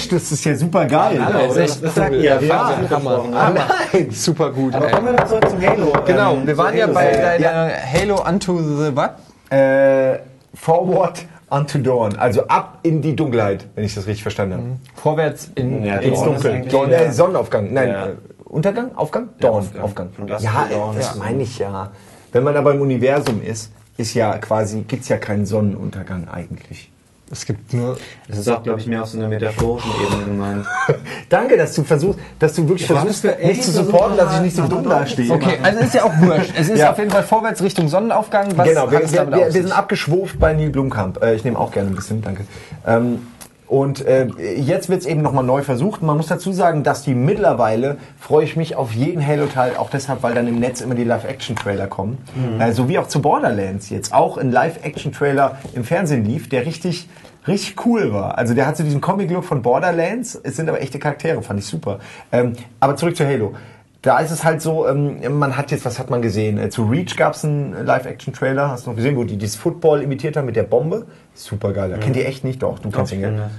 Mensch, 0.00 0.08
das 0.08 0.32
ist 0.32 0.44
ja 0.44 0.54
super 0.56 0.86
geil. 0.86 1.16
Ja, 1.16 1.30
Das 1.30 1.42
ist 1.44 1.50
oder? 1.50 1.60
echt 1.62 1.84
Das 1.84 1.94
sagt 1.94 2.14
ihr. 2.14 2.20
Ja, 2.22 2.40
Ja, 2.40 2.68
Hammer. 2.68 2.86
versprochen. 2.88 3.34
Ah, 3.34 3.50
nein. 3.92 4.10
Super 4.10 4.50
gut. 4.52 4.74
Aber 4.74 4.86
ey. 4.86 4.92
kommen 4.92 5.06
wir 5.06 5.12
noch 5.12 5.26
zurück 5.26 5.48
zum 5.50 5.60
Halo. 5.60 5.92
Genau, 6.06 6.34
ähm, 6.34 6.46
wir 6.46 6.56
waren 6.58 6.76
ja 6.76 6.86
bei 6.86 7.04
Halo-Serie. 7.12 7.40
deiner 7.40 7.70
Halo 7.92 8.28
Unto 8.28 8.58
the 8.58 8.96
what? 8.96 9.10
Äh, 9.50 10.18
forward 10.54 11.24
unto 11.50 11.78
dawn. 11.78 12.16
Also 12.16 12.46
ab 12.46 12.78
in 12.82 13.02
die 13.02 13.14
Dunkelheit, 13.16 13.66
wenn 13.74 13.84
ich 13.84 13.94
das 13.94 14.06
richtig 14.06 14.22
verstanden 14.22 14.54
habe. 14.54 14.64
Vorwärts 14.94 15.50
in 15.56 15.84
Ja, 15.84 15.96
Ins 15.96 16.22
Dunkel. 16.22 16.62
Dawn, 16.68 16.90
äh, 16.92 17.10
Sonnenaufgang. 17.12 17.72
Nein, 17.72 17.88
Ja. 17.88 18.06
äh, 18.06 18.12
Untergang? 18.44 18.94
Aufgang? 18.96 19.28
Ja, 19.40 19.48
Dawn. 19.48 19.56
Aufgang. 19.80 19.82
Aufgang. 19.82 20.26
Dusk 20.26 20.42
Ja, 20.44 20.66
dawn. 20.70 20.96
das 20.96 21.14
meine 21.16 21.42
ich 21.42 21.58
ja. 21.58 21.90
Wenn 22.32 22.44
man 22.44 22.56
aber 22.56 22.72
im 22.74 22.80
Universum 22.80 23.42
ist, 23.42 23.72
ist 23.96 24.14
ja 24.14 24.38
quasi, 24.38 24.82
gibt's 24.82 25.08
ja 25.08 25.18
keinen 25.18 25.44
Sonnenuntergang 25.46 26.28
eigentlich. 26.28 26.90
Es 27.32 27.46
gibt 27.46 27.72
nur. 27.72 27.96
Das 28.26 28.38
ist 28.38 28.48
auch, 28.48 28.62
glaube 28.62 28.80
ich, 28.80 28.86
mehr 28.88 29.02
auf 29.02 29.08
so 29.08 29.16
einer 29.18 29.28
metaphorischen 29.28 29.90
Ebene 30.04 30.24
gemeint. 30.24 30.66
Danke, 31.28 31.56
dass 31.56 31.74
du 31.74 31.84
versuchst, 31.84 32.18
dass 32.40 32.54
du 32.54 32.68
wirklich 32.68 32.88
versuchst, 32.88 33.20
für 33.20 33.36
mich 33.40 33.62
zu 33.62 33.70
supporten, 33.70 34.16
dass 34.16 34.34
ich 34.34 34.40
nicht 34.40 34.56
so 34.56 34.66
dumm 34.66 34.82
dastehe. 34.82 35.30
Okay, 35.30 35.58
also 35.62 35.78
ist 35.78 35.94
ja 35.94 36.02
auch 36.04 36.20
wurscht. 36.20 36.52
Es 36.56 36.68
ist 36.68 36.80
Ja. 36.80 36.90
auf 36.90 36.98
jeden 36.98 37.10
Fall 37.10 37.22
vorwärts 37.22 37.62
Richtung 37.62 37.88
Sonnenaufgang. 37.88 38.56
Was 38.56 38.68
genau, 38.68 38.90
wir, 38.90 39.02
es 39.02 39.12
wir, 39.12 39.30
wir, 39.30 39.36
wir 39.54 39.62
sind 39.62 39.70
abgeschwurft 39.70 40.40
bei 40.40 40.52
Neil 40.54 40.70
Blumkamp. 40.70 41.22
Äh, 41.22 41.36
ich 41.36 41.44
nehme 41.44 41.56
auch 41.58 41.70
gerne 41.70 41.90
ein 41.90 41.94
bisschen, 41.94 42.20
danke. 42.20 42.44
Ähm, 42.84 43.20
und 43.70 44.04
äh, 44.04 44.26
jetzt 44.56 44.88
wird 44.88 45.02
es 45.02 45.06
eben 45.06 45.22
nochmal 45.22 45.44
neu 45.44 45.62
versucht. 45.62 46.02
Man 46.02 46.16
muss 46.16 46.26
dazu 46.26 46.50
sagen, 46.52 46.82
dass 46.82 47.02
die 47.02 47.14
mittlerweile, 47.14 47.98
freue 48.18 48.42
ich 48.42 48.56
mich 48.56 48.74
auf 48.74 48.92
jeden 48.94 49.24
Halo-Teil, 49.24 49.76
auch 49.76 49.90
deshalb, 49.90 50.24
weil 50.24 50.34
dann 50.34 50.48
im 50.48 50.58
Netz 50.58 50.80
immer 50.80 50.96
die 50.96 51.04
Live-Action-Trailer 51.04 51.86
kommen. 51.86 52.18
Äh, 52.58 52.72
so 52.72 52.88
wie 52.88 52.98
auch 52.98 53.06
zu 53.06 53.22
Borderlands 53.22 53.88
jetzt. 53.88 54.12
Auch 54.12 54.38
ein 54.38 54.50
Live-Action-Trailer 54.50 55.58
im 55.72 55.84
Fernsehen 55.84 56.24
lief, 56.24 56.48
der 56.48 56.66
richtig 56.66 57.08
richtig 57.46 57.86
cool 57.86 58.12
war. 58.12 58.36
Also 58.36 58.54
der 58.54 58.66
hat 58.66 58.76
so 58.76 58.82
diesen 58.82 59.00
Comic-Look 59.00 59.44
von 59.44 59.62
Borderlands. 59.62 60.38
Es 60.42 60.56
sind 60.56 60.68
aber 60.68 60.82
echte 60.82 60.98
Charaktere, 60.98 61.40
fand 61.40 61.60
ich 61.60 61.66
super. 61.66 62.00
Ähm, 62.32 62.54
aber 62.80 62.96
zurück 62.96 63.16
zu 63.16 63.24
Halo. 63.24 63.54
Da 64.02 64.18
ist 64.20 64.30
es 64.30 64.44
halt 64.44 64.62
so, 64.62 64.88
ähm, 64.88 65.38
man 65.38 65.58
hat 65.58 65.70
jetzt, 65.70 65.84
was 65.84 65.98
hat 65.98 66.08
man 66.08 66.22
gesehen? 66.22 66.56
Äh, 66.56 66.70
zu 66.70 66.84
Reach 66.84 67.16
gab 67.16 67.34
es 67.34 67.44
einen 67.44 67.84
Live-Action-Trailer, 67.84 68.70
hast 68.70 68.86
du 68.86 68.90
noch 68.90 68.96
gesehen, 68.96 69.14
wo 69.16 69.24
die 69.24 69.36
dieses 69.36 69.56
Football 69.56 70.02
imitiert 70.02 70.38
haben 70.38 70.46
mit 70.46 70.56
der 70.56 70.62
Bombe? 70.62 71.06
Super 71.34 71.74
geil. 71.74 71.98
Kennt 72.00 72.16
ihr 72.16 72.26
echt 72.26 72.42
nicht? 72.42 72.62
Doch, 72.62 72.78
du 72.78 72.90
kennst 72.90 73.12
ihn, 73.12 73.20
gell? 73.20 73.50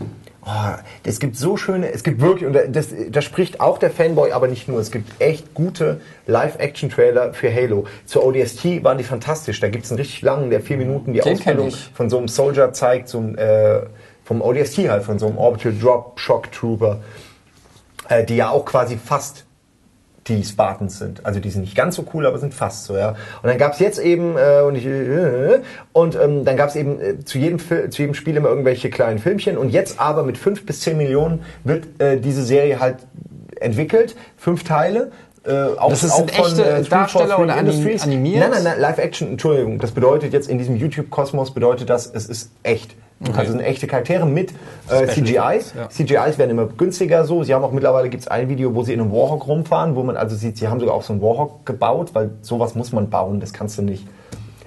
Oh, 0.44 0.50
es 1.04 1.20
gibt 1.20 1.38
so 1.38 1.56
schöne, 1.58 1.92
es 1.92 2.04
gibt 2.04 2.20
wirklich, 2.20 2.48
und 2.48 2.58
das, 2.76 2.88
das 3.12 3.24
spricht 3.24 3.62
auch 3.62 3.78
der 3.78 3.92
Fanboy, 3.92 4.32
aber 4.32 4.48
nicht 4.48 4.68
nur, 4.68 4.80
es 4.80 4.90
gibt 4.90 5.22
echt 5.22 5.54
gute 5.54 6.02
Live-Action-Trailer 6.26 7.36
für 7.36 7.54
Halo. 7.54 7.86
Zur 8.06 8.26
ODST 8.26 8.84
waren 8.84 8.98
die 8.98 9.04
fantastisch, 9.04 9.60
da 9.60 9.70
gibt 9.70 9.86
es 9.86 9.92
einen 9.92 10.00
richtig 10.00 10.24
langen, 10.24 10.50
der 10.50 10.62
vier 10.62 10.78
Minuten 10.78 11.14
die 11.14 11.20
Den 11.20 11.34
Ausbildung 11.34 11.70
von 11.94 12.10
so 12.10 12.18
einem 12.18 12.28
Soldier 12.28 12.74
zeigt, 12.74 13.10
so 13.10 13.20
ein, 13.20 13.38
äh, 13.38 13.82
vom 14.24 14.42
ODST 14.42 14.90
halt, 14.90 15.04
von 15.04 15.20
so 15.20 15.28
einem 15.28 15.38
Orbital 15.38 15.76
Drop 15.80 16.20
Shock 16.20 16.52
Trooper, 16.52 16.98
äh, 18.10 18.24
die 18.26 18.38
ja 18.38 18.50
auch 18.50 18.66
quasi 18.66 18.98
fast 18.98 19.46
die 20.28 20.44
Spartans 20.44 21.00
sind. 21.00 21.26
Also 21.26 21.40
die 21.40 21.50
sind 21.50 21.62
nicht 21.62 21.76
ganz 21.76 21.96
so 21.96 22.06
cool, 22.14 22.26
aber 22.28 22.38
sind 22.38 22.54
fast 22.54 22.86
so, 22.86 22.96
ja. 22.96 23.10
Und 23.10 23.50
dann 23.50 23.58
gab's 23.58 23.80
jetzt 23.80 23.98
eben, 24.00 24.38
äh, 24.38 24.62
und, 24.62 24.76
ich, 24.76 24.86
äh, 24.86 25.62
und 25.94 26.16
ähm, 26.16 26.46
dann 26.46 26.58
gab's 26.58 26.76
eben 26.76 27.00
äh, 27.02 27.20
zu, 27.26 27.40
jedem 27.40 27.58
Fil 27.58 27.90
zu 27.90 28.04
jedem 28.04 28.14
Spiel 28.14 28.36
immer 28.38 28.50
irgendwelche 28.50 28.90
kleinen 28.92 29.18
Filmchen. 29.20 29.58
Und 29.58 29.70
jetzt 29.72 30.00
aber 30.00 30.24
mit 30.24 30.38
fünf 30.38 30.66
bis 30.66 30.82
zehn 30.82 30.98
Millionen 30.98 31.42
wird 31.64 31.88
äh, 32.00 32.18
diese 32.20 32.44
Serie 32.44 32.80
halt 32.80 32.98
entwickelt. 33.60 34.16
Fünf 34.38 34.64
Teile. 34.64 35.12
Äh, 35.44 35.52
auch, 35.78 35.90
Das 35.90 36.04
ist- 36.04 36.12
auch 36.12 36.22
echte 36.28 36.62
343 36.62 36.90
Darsteller 36.90 37.40
oder 37.40 37.56
anim- 37.56 37.84
Nein, 37.84 38.00
animiert? 38.02 38.50
nein, 38.52 38.64
nein, 38.64 38.80
Live-Action, 38.80 39.28
Entschuldigung. 39.30 39.80
Das 39.80 39.90
bedeutet 39.92 40.34
jetzt 40.34 40.48
in 40.50 40.60
diesem 40.60 40.76
YouTube-Kosmos 40.76 41.52
bedeutet 41.56 41.90
das, 41.90 42.06
es 42.14 42.28
ist 42.28 42.52
echt. 42.62 42.96
Also 43.36 43.52
sind 43.52 43.62
echte 43.62 43.88
Charaktere 43.88 44.26
mit 44.26 44.52
äh, 44.90 45.08
CGIs. 45.08 45.74
ja. 45.76 45.90
CGIs 45.90 46.38
werden 46.38 46.52
immer 46.52 46.66
günstiger 46.66 47.26
so. 47.26 47.44
Sie 47.44 47.54
haben 47.54 47.64
auch 47.64 47.72
mittlerweile 47.72 48.10
gibt's 48.10 48.28
ein 48.28 48.50
Video, 48.50 48.74
wo 48.74 48.84
sie 48.84 48.94
in 48.94 49.02
einem 49.02 49.12
Warhawk 49.12 49.48
rumfahren, 49.48 49.96
wo 49.96 50.04
man 50.04 50.18
also 50.18 50.36
sieht, 50.36 50.58
sie 50.58 50.68
haben 50.68 50.80
sogar 50.80 50.96
auch 50.96 51.04
so 51.04 51.14
einen 51.14 51.22
Warhawk 51.22 51.66
gebaut, 51.66 52.12
weil 52.14 52.32
sowas 52.42 52.74
muss 52.74 52.92
man 52.92 53.10
bauen, 53.10 53.40
das 53.40 53.54
kannst 53.54 53.78
du 53.78 53.84
nicht. 53.84 54.08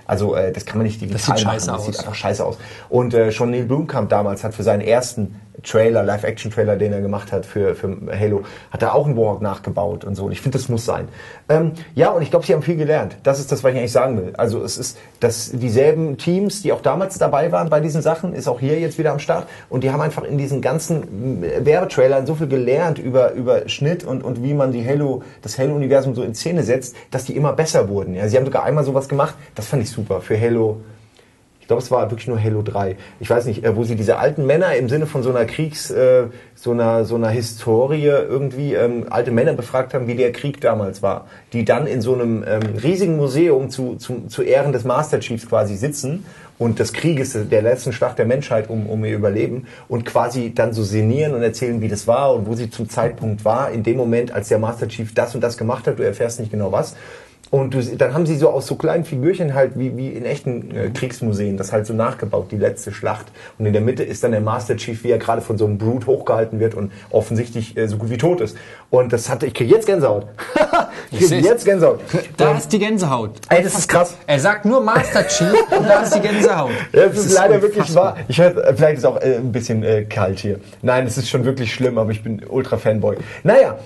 Also 0.06 0.34
äh, 0.34 0.52
das 0.52 0.66
kann 0.66 0.78
man 0.78 0.86
nicht 0.86 1.00
digital 1.00 1.20
sieht 1.20 1.46
machen. 1.46 1.54
scheiße 1.54 1.66
das 1.66 1.80
aus. 1.80 1.86
sieht 1.86 1.98
einfach 1.98 2.14
scheiße 2.14 2.44
aus. 2.44 2.58
Und 2.88 3.14
äh, 3.14 3.32
schon 3.32 3.50
Neil 3.50 3.64
Blomkamp 3.64 4.08
damals 4.08 4.44
hat 4.44 4.54
für 4.54 4.62
seinen 4.62 4.82
ersten 4.82 5.40
Trailer, 5.64 6.02
Live-Action-Trailer, 6.02 6.76
den 6.76 6.92
er 6.92 7.00
gemacht 7.00 7.32
hat 7.32 7.46
für, 7.46 7.74
für 7.74 7.96
Halo, 8.12 8.42
hat 8.70 8.82
er 8.82 8.94
auch 8.94 9.06
einen 9.06 9.16
Warhawk 9.16 9.42
nachgebaut 9.42 10.04
und 10.04 10.14
so. 10.14 10.24
Und 10.24 10.32
ich 10.32 10.40
finde, 10.40 10.58
das 10.58 10.68
muss 10.68 10.84
sein. 10.84 11.08
Ähm, 11.48 11.72
ja, 11.94 12.10
und 12.10 12.22
ich 12.22 12.30
glaube, 12.30 12.46
sie 12.46 12.52
haben 12.52 12.62
viel 12.62 12.76
gelernt. 12.76 13.16
Das 13.22 13.40
ist 13.40 13.50
das, 13.52 13.64
was 13.64 13.72
ich 13.72 13.78
eigentlich 13.78 13.92
sagen 13.92 14.16
will. 14.16 14.32
Also 14.36 14.62
es 14.62 14.78
ist, 14.78 14.98
dass 15.20 15.50
dieselben 15.52 16.18
Teams, 16.18 16.62
die 16.62 16.72
auch 16.72 16.80
damals 16.80 17.18
dabei 17.18 17.52
waren 17.52 17.70
bei 17.70 17.80
diesen 17.80 18.02
Sachen, 18.02 18.34
ist 18.34 18.48
auch 18.48 18.60
hier 18.60 18.78
jetzt 18.78 18.98
wieder 18.98 19.12
am 19.12 19.18
Start. 19.18 19.48
Und 19.68 19.84
die 19.84 19.90
haben 19.90 20.00
einfach 20.00 20.24
in 20.24 20.38
diesen 20.38 20.60
ganzen 20.60 21.42
äh, 21.42 21.64
Werbetrailern 21.64 22.26
so 22.26 22.34
viel 22.34 22.48
gelernt 22.48 22.98
über, 22.98 23.32
über 23.32 23.68
Schnitt 23.68 24.04
und, 24.04 24.22
und 24.22 24.42
wie 24.42 24.54
man 24.54 24.72
die 24.72 24.86
Halo, 24.86 25.22
das 25.42 25.58
Halo-Universum 25.58 26.14
so 26.14 26.22
in 26.22 26.34
Szene 26.34 26.62
setzt, 26.62 26.96
dass 27.10 27.24
die 27.24 27.36
immer 27.36 27.52
besser 27.52 27.88
wurden. 27.88 28.14
Ja, 28.14 28.28
sie 28.28 28.36
haben 28.36 28.44
sogar 28.44 28.64
einmal 28.64 28.84
sowas 28.84 29.08
gemacht, 29.08 29.34
das 29.54 29.66
fand 29.66 29.82
ich 29.82 29.90
super 29.90 30.20
für 30.20 30.40
Halo. 30.40 30.80
Ich 31.64 31.68
glaube, 31.68 31.80
es 31.80 31.90
war 31.90 32.10
wirklich 32.10 32.28
nur 32.28 32.38
Halo 32.38 32.60
3. 32.60 32.94
Ich 33.20 33.30
weiß 33.30 33.46
nicht, 33.46 33.64
äh, 33.64 33.74
wo 33.74 33.84
sie 33.84 33.96
diese 33.96 34.18
alten 34.18 34.44
Männer 34.44 34.76
im 34.76 34.90
Sinne 34.90 35.06
von 35.06 35.22
so 35.22 35.30
einer 35.30 35.46
Kriegs, 35.46 35.90
äh, 35.90 36.24
so 36.54 36.72
einer, 36.72 37.06
so 37.06 37.14
einer 37.14 37.30
Historie 37.30 38.04
irgendwie, 38.04 38.74
ähm, 38.74 39.06
alte 39.08 39.30
Männer 39.30 39.54
befragt 39.54 39.94
haben, 39.94 40.06
wie 40.06 40.14
der 40.14 40.30
Krieg 40.32 40.60
damals 40.60 41.00
war. 41.00 41.26
Die 41.54 41.64
dann 41.64 41.86
in 41.86 42.02
so 42.02 42.12
einem 42.12 42.44
ähm, 42.46 42.60
riesigen 42.82 43.16
Museum 43.16 43.70
zu, 43.70 43.96
zu, 43.96 44.26
zu 44.28 44.42
Ehren 44.42 44.72
des 44.72 44.84
Master 44.84 45.20
Chiefs 45.20 45.48
quasi 45.48 45.76
sitzen 45.76 46.26
und 46.58 46.80
des 46.80 46.92
Krieges, 46.92 47.34
der 47.50 47.62
letzten 47.62 47.94
Schlacht 47.94 48.18
der 48.18 48.26
Menschheit 48.26 48.68
um, 48.68 48.86
um 48.86 49.02
ihr 49.06 49.14
Überleben 49.14 49.66
und 49.88 50.04
quasi 50.04 50.52
dann 50.54 50.74
so 50.74 50.82
sinnieren 50.82 51.32
und 51.32 51.42
erzählen, 51.42 51.80
wie 51.80 51.88
das 51.88 52.06
war 52.06 52.34
und 52.34 52.46
wo 52.46 52.54
sie 52.54 52.68
zum 52.68 52.90
Zeitpunkt 52.90 53.46
war, 53.46 53.70
in 53.70 53.82
dem 53.82 53.96
Moment, 53.96 54.32
als 54.32 54.48
der 54.48 54.58
Master 54.58 54.86
Chief 54.86 55.14
das 55.14 55.34
und 55.34 55.40
das 55.40 55.56
gemacht 55.56 55.86
hat, 55.86 55.98
du 55.98 56.02
erfährst 56.02 56.40
nicht 56.40 56.52
genau 56.52 56.72
was. 56.72 56.94
Und 57.50 57.74
du, 57.74 57.80
dann 57.96 58.14
haben 58.14 58.26
sie 58.26 58.36
so 58.36 58.50
aus 58.50 58.66
so 58.66 58.74
kleinen 58.74 59.04
Figürchen 59.04 59.54
halt 59.54 59.78
wie, 59.78 59.96
wie 59.96 60.08
in 60.08 60.24
echten 60.24 60.74
äh, 60.74 60.90
Kriegsmuseen 60.90 61.56
das 61.56 61.72
halt 61.72 61.86
so 61.86 61.94
nachgebaut, 61.94 62.48
die 62.50 62.56
letzte 62.56 62.90
Schlacht. 62.92 63.26
Und 63.58 63.66
in 63.66 63.72
der 63.72 63.82
Mitte 63.82 64.02
ist 64.02 64.24
dann 64.24 64.32
der 64.32 64.40
Master 64.40 64.76
Chief, 64.76 65.04
wie 65.04 65.10
er 65.10 65.18
gerade 65.18 65.40
von 65.40 65.56
so 65.56 65.64
einem 65.66 65.78
Brute 65.78 66.06
hochgehalten 66.06 66.58
wird 66.58 66.74
und 66.74 66.90
offensichtlich 67.10 67.76
äh, 67.76 67.86
so 67.86 67.96
gut 67.96 68.10
wie 68.10 68.16
tot 68.18 68.40
ist. 68.40 68.56
Und 68.90 69.12
das 69.12 69.28
hatte, 69.28 69.46
ich 69.46 69.54
kriege 69.54 69.72
jetzt 69.72 69.86
Gänsehaut. 69.86 70.26
ich 71.12 71.20
kriege 71.20 71.46
jetzt 71.46 71.64
Gänsehaut. 71.64 72.00
Da 72.36 72.50
Und- 72.50 72.58
ist 72.58 72.72
die 72.72 72.78
Gänsehaut. 72.80 73.32
Ey, 73.48 73.62
das 73.62 73.78
ist 73.78 73.88
krass. 73.88 74.16
Er 74.26 74.40
sagt 74.40 74.64
nur 74.64 74.80
Master 74.80 75.24
Chief 75.28 75.52
und 75.78 75.86
da 75.88 76.02
ist 76.02 76.14
die 76.14 76.20
Gänsehaut. 76.20 76.70
Ja, 76.92 77.06
das, 77.06 77.18
ist, 77.26 77.34
leider 77.34 77.62
wirklich 77.62 77.78
unfassbar. 77.78 78.16
wahr. 78.16 78.16
Ich 78.26 78.40
hör, 78.40 78.56
äh, 78.56 78.74
vielleicht 78.74 78.98
ist 78.98 79.04
auch 79.04 79.20
äh, 79.20 79.36
ein 79.36 79.52
bisschen 79.52 79.84
äh, 79.84 80.04
kalt 80.04 80.40
hier. 80.40 80.58
Nein, 80.82 81.06
es 81.06 81.18
ist 81.18 81.28
schon 81.28 81.44
wirklich 81.44 81.72
schlimm, 81.72 81.98
aber 81.98 82.10
ich 82.10 82.22
bin 82.24 82.42
ultra 82.48 82.78
Fanboy. 82.78 83.16
Naja, 83.44 83.78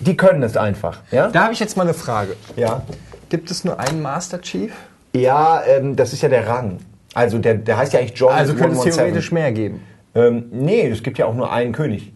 die 0.00 0.16
können 0.16 0.42
es 0.42 0.56
einfach. 0.56 0.98
Ja, 1.10 1.28
Da 1.28 1.44
habe 1.44 1.52
ich 1.52 1.60
jetzt 1.60 1.76
mal 1.76 1.84
eine 1.84 1.94
Frage. 1.94 2.36
ja. 2.56 2.82
Gibt 3.28 3.50
es 3.50 3.64
nur 3.64 3.80
einen 3.80 4.02
Master 4.02 4.40
Chief? 4.40 4.72
ja 5.12 5.62
ähm, 5.66 5.96
das 5.96 6.12
ist 6.12 6.22
ja 6.22 6.28
der 6.28 6.46
Rang. 6.46 6.78
Also 7.14 7.38
der, 7.38 7.54
der 7.54 7.76
heißt 7.78 7.92
ja 7.92 7.98
eigentlich 8.00 8.16
John 8.18 8.32
Also 8.32 8.52
könnte 8.52 8.72
es 8.74 8.78
117. 8.78 8.92
theoretisch 9.04 9.32
mehr 9.32 9.50
geben. 9.52 9.80
Ähm, 10.14 10.44
nee, 10.52 10.86
es 10.88 11.02
gibt 11.02 11.18
ja 11.18 11.26
auch 11.26 11.34
nur 11.34 11.50
einen 11.52 11.72
König. 11.72 12.12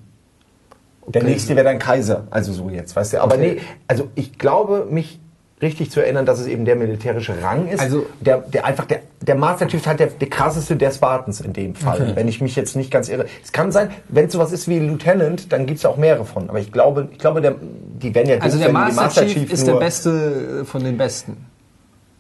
Der 1.09 1.25
nächste 1.25 1.57
wäre 1.57 1.65
dann 1.65 1.79
Kaiser, 1.81 2.29
also 2.31 2.53
so 2.53 2.71
jetzt, 2.71 2.95
weißt 2.95 3.15
du. 3.15 3.21
Aber 3.23 3.35
Okay. 3.35 3.55
nee, 3.57 3.61
also 3.89 4.09
ich 4.15 4.39
glaube, 4.39 4.87
mich 4.89 5.19
richtig 5.63 5.91
zu 5.91 6.01
erinnern, 6.01 6.25
dass 6.27 6.41
es 6.41 6.47
eben 6.47 6.65
der 6.65 6.77
militärische 6.77 7.43
Rang 7.43 7.69
ist. 7.69 7.81
Also- 7.81 8.07
der, 8.21 8.39
der 8.39 8.65
einfach 8.65 8.87
der, 8.87 9.01
der 9.21 9.35
Master 9.35 9.67
Chief 9.69 9.81
ist 9.81 9.87
halt 9.87 10.01
der, 10.01 10.07
der 10.09 10.29
krasseste 10.29 10.77
der 10.77 10.91
Spartans 10.91 11.41
in 11.41 11.53
dem 11.53 11.75
Fall, 11.75 12.01
Okay. 12.01 12.13
wenn 12.15 12.29
ich 12.29 12.41
mich 12.41 12.57
jetzt 12.57 12.77
nicht 12.77 12.91
ganz 12.91 13.09
irre. 13.09 13.27
Es 13.45 13.53
kann 13.53 13.71
sein, 13.73 13.91
wenn 14.09 14.27
es 14.27 14.33
sowas 14.33 14.53
ist 14.53 14.69
wie 14.69 14.79
Lieutenant, 14.79 15.53
dann 15.53 15.67
gibt 15.67 15.77
es 15.79 15.83
ja 15.83 15.91
auch 15.91 15.97
mehrere 15.97 16.25
von. 16.25 16.49
Aber 16.49 16.59
ich 16.61 16.73
glaube, 16.73 17.09
ich 17.13 17.19
glaube, 17.19 17.41
der, 17.43 17.57
die 17.61 18.15
werden 18.15 18.29
ja 18.29 18.39
Also 18.39 18.59
der 18.59 18.69
die 18.69 18.73
Master, 18.73 19.27
Chief, 19.27 19.53
ist 19.53 19.67
der 19.67 19.75
beste 19.75 20.65
von 20.65 20.83
den 20.83 20.97
Besten. 20.97 21.37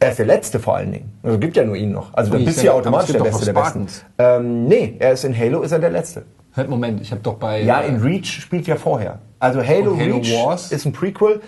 Er 0.02 0.10
ist 0.10 0.18
der 0.18 0.26
letzte 0.26 0.58
vor 0.60 0.76
allen 0.76 0.92
Dingen. 0.92 1.12
Also 1.22 1.38
gibt 1.38 1.56
ja 1.56 1.64
nur 1.64 1.76
ihn 1.76 1.92
noch. 1.92 2.14
Also 2.14 2.32
dann 2.32 2.44
bist 2.44 2.60
du 2.62 2.66
ja 2.66 2.72
automatisch 2.72 3.12
der 3.12 3.20
es 3.20 3.30
Beste 3.30 3.44
der 3.46 3.52
Besten. 3.60 3.86
Ähm, 4.18 4.64
nee, 4.66 4.96
er 4.98 5.12
ist 5.12 5.24
in 5.24 5.36
Halo 5.38 5.60
ist 5.62 5.72
er 5.72 5.78
der 5.78 5.90
Letzte. 5.90 6.22
Hört, 6.54 6.68
Moment, 6.70 7.00
ich 7.02 7.10
habe 7.12 7.20
doch 7.22 7.34
bei... 7.34 7.62
Ja, 7.62 7.80
äh, 7.82 7.88
in 7.88 7.96
Reach 7.98 8.24
spielt 8.40 8.66
ja 8.66 8.76
vorher. 8.76 9.18
Also 9.38 9.62
Halo, 9.62 9.92
Und 9.92 10.00
Halo 10.00 10.16
Reach 10.16 10.34
Wars? 10.42 10.72
ist 10.72 10.84
ein 10.86 10.92
Prequel. 10.92 11.40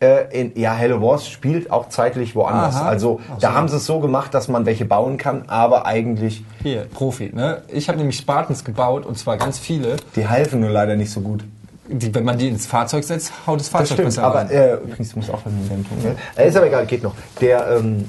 Äh, 0.00 0.40
in, 0.40 0.52
ja, 0.60 0.76
Halo 0.78 1.02
Wars 1.02 1.28
spielt 1.28 1.72
auch 1.72 1.88
zeitlich 1.88 2.36
woanders. 2.36 2.76
Aha. 2.76 2.88
Also 2.88 3.20
so. 3.28 3.36
da 3.40 3.54
haben 3.54 3.66
sie 3.68 3.76
es 3.78 3.86
so 3.86 3.98
gemacht, 3.98 4.32
dass 4.32 4.46
man 4.46 4.64
welche 4.64 4.84
bauen 4.84 5.16
kann, 5.16 5.44
aber 5.48 5.86
eigentlich 5.86 6.44
Hier, 6.62 6.84
Profi, 6.84 7.30
ne? 7.34 7.62
Ich 7.68 7.88
habe 7.88 7.98
nämlich 7.98 8.16
Spartans 8.16 8.64
gebaut 8.64 9.04
und 9.04 9.18
zwar 9.18 9.36
ganz 9.38 9.58
viele. 9.58 9.96
die 10.14 10.28
helfen 10.28 10.60
nur 10.60 10.70
leider 10.70 10.94
nicht 10.94 11.10
so 11.10 11.20
gut. 11.20 11.42
Die, 11.88 12.14
wenn 12.14 12.22
man 12.24 12.38
die 12.38 12.48
ins 12.48 12.66
Fahrzeug 12.66 13.02
setzt, 13.02 13.32
haut 13.46 13.58
das 13.58 13.66
Das 13.66 13.72
Fahrzeug 13.72 13.94
stimmt, 13.94 14.08
besser 14.08 14.22
aber 14.24 14.40
rein. 14.40 14.50
äh, 14.50 14.74
übrigens 14.74 15.16
muss 15.16 15.30
auch 15.30 15.40
was 15.44 15.52
mit 15.52 15.70
dem 15.70 15.88
tun. 15.88 15.98
Ist 16.36 16.56
aber 16.56 16.66
egal, 16.66 16.86
geht 16.86 17.02
noch. 17.02 17.14
Der 17.40 17.66
ähm, 17.78 18.04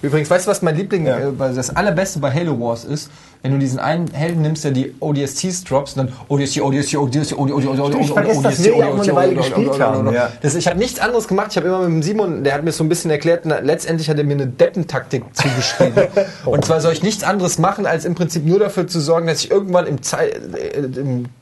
Übrigens, 0.00 0.30
weißt 0.30 0.46
du, 0.46 0.50
was 0.50 0.62
mein 0.62 0.76
Liebling, 0.76 1.06
Ja. 1.06 1.18
äh, 1.18 1.54
das 1.54 1.74
allerbeste 1.74 2.18
bei 2.20 2.32
Halo 2.32 2.58
Wars 2.60 2.84
ist? 2.84 3.10
Wenn 3.42 3.52
du 3.52 3.58
diesen 3.58 3.78
einen 3.78 4.08
Helden 4.12 4.42
nimmst, 4.42 4.64
der 4.64 4.72
die 4.72 4.94
ODSTs 4.98 5.62
drops 5.62 5.92
und 5.92 6.08
dann 6.08 6.16
ODST, 6.28 6.60
ODST, 6.60 6.96
ODST, 6.96 7.34
ODST, 7.38 7.68
ODST, 7.68 8.00
ich 8.00 8.10
vergesse, 8.10 8.42
dass 8.42 8.64
wir 8.64 8.76
ja 8.76 8.92
eine 8.92 9.14
Weile 9.14 9.34
gespielt 9.36 9.78
haben, 9.80 10.12
ich 10.42 10.66
habe 10.66 10.78
nichts 10.78 10.98
anderes 10.98 11.28
gemacht. 11.28 11.48
Ich 11.50 11.56
habe 11.56 11.68
immer 11.68 11.78
mit 11.82 11.88
dem 11.88 12.02
Simon, 12.02 12.42
der 12.42 12.54
hat 12.54 12.64
mir 12.64 12.72
so 12.72 12.82
ein 12.82 12.88
bisschen 12.88 13.12
erklärt, 13.12 13.44
letztendlich 13.44 14.10
hat 14.10 14.18
er 14.18 14.24
mir 14.24 14.34
eine 14.34 14.48
Deppentaktik 14.48 15.22
zugeschrieben. 15.34 16.08
und 16.46 16.64
zwar 16.64 16.80
soll 16.80 16.92
ich 16.92 17.04
nichts 17.04 17.22
anderes 17.22 17.58
machen, 17.58 17.86
als 17.86 18.04
im 18.04 18.16
Prinzip 18.16 18.44
nur 18.44 18.58
dafür 18.58 18.88
zu 18.88 18.98
sorgen, 19.00 19.28
dass 19.28 19.44
ich 19.44 19.52
irgendwann 19.52 19.86
äh, 19.86 19.98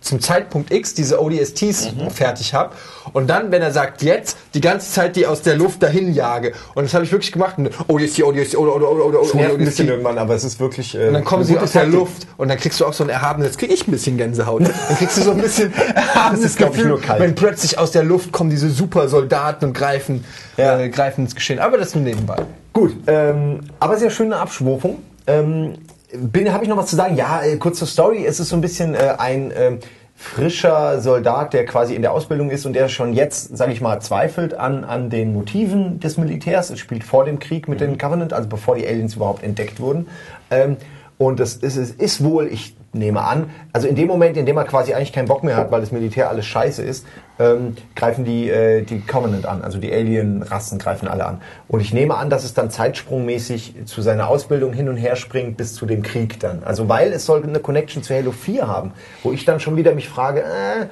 zum 0.03 0.21
Zeitpunkt 0.21 0.71
X 0.71 0.93
diese 0.93 1.23
ODSTs 1.23 1.89
fertig 2.11 2.53
habe. 2.53 2.75
Und 3.15 3.29
dann, 3.29 3.51
wenn 3.53 3.63
er 3.63 3.73
sagt, 3.73 4.03
jetzt, 4.03 4.37
die 4.53 4.61
ganze 4.61 4.93
Zeit 4.93 5.17
die 5.17 5.27
aus 5.27 5.41
der 5.41 5.57
Luft 5.57 5.83
dahin 5.83 6.13
jage. 6.13 6.53
Und 6.75 6.85
das 6.85 6.93
habe 6.93 7.05
ich 7.05 7.13
wirklich 7.13 7.33
gemacht. 7.33 7.55
Und 7.57 7.71
ODST, 7.89 8.23
ODST, 8.55 8.57
oder, 8.77 8.91
oder, 8.91 9.07
oder, 9.07 9.19
nervt 9.21 9.35
ein 9.35 9.51
oder, 9.57 9.65
bisschen 9.65 9.89
irgendwann, 9.89 10.19
aber 10.19 10.35
es 10.35 10.45
ist 10.45 10.61
wirklich. 10.61 10.95
Äh, 10.95 11.09
Und 11.09 11.15
dann 11.15 11.25
kommen 11.25 11.43
eine 11.43 11.47
sie 11.53 11.59
aus 11.59 11.73
der. 11.73 11.87
Luft 11.87 12.27
und 12.37 12.49
dann 12.49 12.59
kriegst 12.59 12.79
du 12.81 12.87
auch 12.87 12.93
so 12.93 13.05
ein 13.05 13.11
erhabenes, 13.11 13.49
jetzt 13.49 13.59
krieg 13.59 13.73
ich 13.73 13.87
ein 13.89 13.91
bisschen 13.91 14.17
Gänsehaut. 14.17 14.63
Dann 14.89 14.97
kriegst 14.99 15.17
du 15.17 15.23
so 15.23 15.33
ein 15.33 15.41
bisschen 15.41 15.73
erhabenes 15.95 16.45
ist, 16.45 16.57
glaub 16.59 16.71
ich, 16.71 16.77
Gefühl, 16.77 16.91
nur 16.91 17.01
kalt. 17.01 17.21
wenn 17.21 17.35
plötzlich 17.35 17.79
aus 17.79 17.91
der 17.91 18.05
Luft 18.05 18.33
kommen 18.33 18.51
diese 18.51 18.71
super 18.71 19.09
Soldaten 19.09 19.65
und 19.67 19.73
greifen, 19.73 20.25
Ja. 20.57 20.79
äh, 20.79 20.89
greifen 20.89 21.23
ins 21.23 21.35
Geschehen. 21.35 21.59
Aber 21.59 21.79
das 21.79 21.95
nur 21.95 22.05
nebenbei. 22.05 22.37
Gut, 22.73 22.95
ähm, 23.07 23.61
aber 23.81 23.97
sehr 23.97 24.11
schöne 24.11 24.37
Abschwurfung. 24.37 24.99
Ähm, 25.27 25.75
bin, 26.13 26.53
habe 26.53 26.63
ich 26.65 26.71
noch 26.71 26.77
was 26.77 26.87
zu 26.87 26.97
sagen? 26.97 27.17
Ja, 27.17 27.43
äh, 27.43 27.57
kurz 27.57 27.79
zur 27.79 27.89
Story. 27.89 28.25
Es 28.27 28.39
ist 28.41 28.51
so 28.51 28.57
ein 28.57 28.61
bisschen 28.61 28.95
äh, 28.95 29.15
ein 29.19 29.53
ähm, 29.57 29.79
frischer 30.17 31.01
Soldat, 31.01 31.53
der 31.53 31.67
quasi 31.67 31.95
in 31.95 32.01
der 32.01 32.13
Ausbildung 32.13 32.51
ist 32.51 32.65
und 32.65 32.73
der 32.73 32.89
schon 32.89 33.13
jetzt, 33.13 33.57
sage 33.57 33.73
ich 33.73 33.83
mal, 33.83 34.01
zweifelt 34.01 34.55
an, 34.55 34.83
an 34.83 35.11
den 35.11 35.35
Motiven 35.35 36.01
des 36.01 36.17
Militärs. 36.17 36.71
Es 36.71 36.79
spielt 36.79 37.05
vor 37.05 37.27
dem 37.27 37.39
Krieg 37.39 37.69
mit 37.69 37.81
den 37.81 37.99
Covenant, 37.99 38.33
also 38.33 38.49
bevor 38.49 38.77
die 38.77 38.87
Aliens 38.87 39.17
überhaupt 39.17 39.43
entdeckt 39.43 39.79
wurden. 39.79 40.09
Ähm, 40.51 40.79
und 41.19 41.39
das 41.39 41.57
ist, 41.57 41.77
es 41.77 41.91
ist 41.91 42.25
wohl, 42.25 42.47
ich 42.47 42.75
nehme 42.93 43.23
an, 43.23 43.51
also 43.73 43.87
in 43.87 43.95
dem 43.95 44.09
Moment, 44.09 44.39
in 44.39 44.47
dem 44.47 44.57
er 44.57 44.65
quasi 44.65 44.95
eigentlich 44.95 45.13
keinen 45.13 45.29
Bock 45.29 45.45
mehr 45.45 45.57
hat, 45.57 45.71
weil 45.71 45.81
das 45.81 45.93
Militär 45.93 46.31
alles 46.31 46.47
scheiße 46.47 46.83
ist, 46.83 47.07
ähm, 47.39 47.77
greifen 47.95 48.25
die, 48.25 48.49
äh, 48.49 48.83
die 48.83 49.01
Covenant 49.01 49.47
an, 49.47 49.63
also 49.63 49.79
die 49.79 49.93
Alien-Rassen 49.93 50.79
greifen 50.79 51.07
alle 51.09 51.27
an. 51.27 51.41
Und 51.69 51.81
ich 51.81 51.93
nehme 51.93 52.17
an, 52.17 52.31
dass 52.31 52.45
es 52.45 52.55
dann 52.55 52.71
zeitsprungmäßig 52.71 53.75
zu 53.85 54.01
seiner 54.03 54.29
Ausbildung 54.29 54.73
hin 54.73 54.89
und 54.89 54.97
her 54.97 55.17
springt 55.17 55.57
bis 55.57 55.75
zu 55.75 55.87
dem 55.87 56.03
Krieg 56.03 56.41
dann. 56.41 56.63
Also 56.65 56.89
weil 56.89 57.13
es 57.13 57.27
soll 57.27 57.43
eine 57.43 57.61
Connection 57.61 58.03
zu 58.03 58.15
Halo 58.15 58.33
4 58.33 58.67
haben, 58.67 58.93
wo 59.23 59.33
ich 59.33 59.45
dann 59.45 59.61
schon 59.61 59.77
wieder 59.77 59.95
mich 59.95 60.09
frage, 60.09 60.43
äh, 60.43 60.87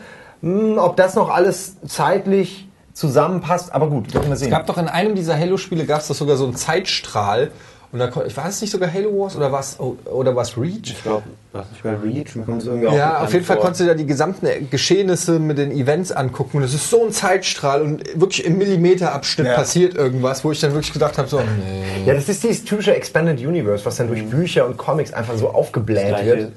mh, 0.47 0.82
ob 0.82 0.97
das 0.97 1.14
noch 1.14 1.30
alles 1.30 1.76
zeitlich 1.86 2.68
zusammenpasst. 2.92 3.74
Aber 3.74 3.88
gut, 3.88 4.12
werden 4.14 4.26
wir 4.28 4.34
Es 4.34 4.40
sehen. 4.40 4.51
gab 4.51 4.66
doch 4.66 4.78
in 4.78 4.88
einem 4.88 5.14
dieser 5.14 5.38
Halo-Spiele 5.38 5.84
gab 5.86 6.01
es 6.01 6.09
doch 6.09 6.14
sogar 6.14 6.36
so 6.36 6.45
einen 6.45 6.57
Zeitstrahl. 6.57 7.51
Und 7.95 8.01
da, 8.01 8.09
kon- 8.09 8.24
war 8.34 8.49
es 8.49 8.61
nicht 8.61 8.72
sogar 8.72 8.92
Halo 8.92 9.16
Wars 9.20 9.36
oder 9.36 9.53
was 9.53 9.78
oder 9.78 10.34
was 10.34 10.59
Reach? 10.59 10.80
Ich 10.90 11.03
glaube, 11.05 11.22
was 11.53 11.70
nicht 11.70 11.84
bei 11.84 11.95
Reach, 11.95 12.34
kommt 12.45 12.64
irgendwie 12.66 12.92
Ja, 12.97 13.20
auf 13.22 13.32
jeden 13.32 13.45
Fall 13.45 13.55
vor. 13.55 13.62
konntest 13.66 13.82
du 13.82 13.86
da 13.86 13.95
die 13.95 14.05
gesamten 14.05 14.49
Geschehnisse 14.68 15.38
mit 15.38 15.59
den 15.59 15.70
Events 15.70 16.11
angucken. 16.11 16.57
Und 16.57 16.64
es 16.64 16.74
ist 16.74 16.90
so 16.90 17.05
ein 17.07 17.12
Zeitstrahl 17.12 17.82
und 17.82 18.03
wirklich 18.20 18.45
im 18.45 18.59
Millimeterabschnitt 18.59 19.47
Ja. 19.47 19.55
passiert 19.55 19.95
irgendwas, 19.95 20.45
wo 20.45 20.51
ich 20.51 20.59
dann 20.59 20.72
wirklich 20.72 20.92
gedacht 20.92 21.18
habe, 21.18 21.28
so, 21.28 21.38
nee. 21.38 22.05
Ja, 22.05 22.14
das 22.14 22.28
ist 22.28 22.42
dieses 22.42 22.64
typische 22.64 22.97
Expanded 22.97 23.38
Universe, 23.38 23.84
was 23.86 23.95
dann 23.95 24.09
durch 24.09 24.26
Bücher 24.28 24.66
und 24.66 24.76
Comics 24.76 25.12
einfach 25.12 25.36
so 25.36 25.51
aufgebläht 25.51 26.24
wird. 26.24 26.51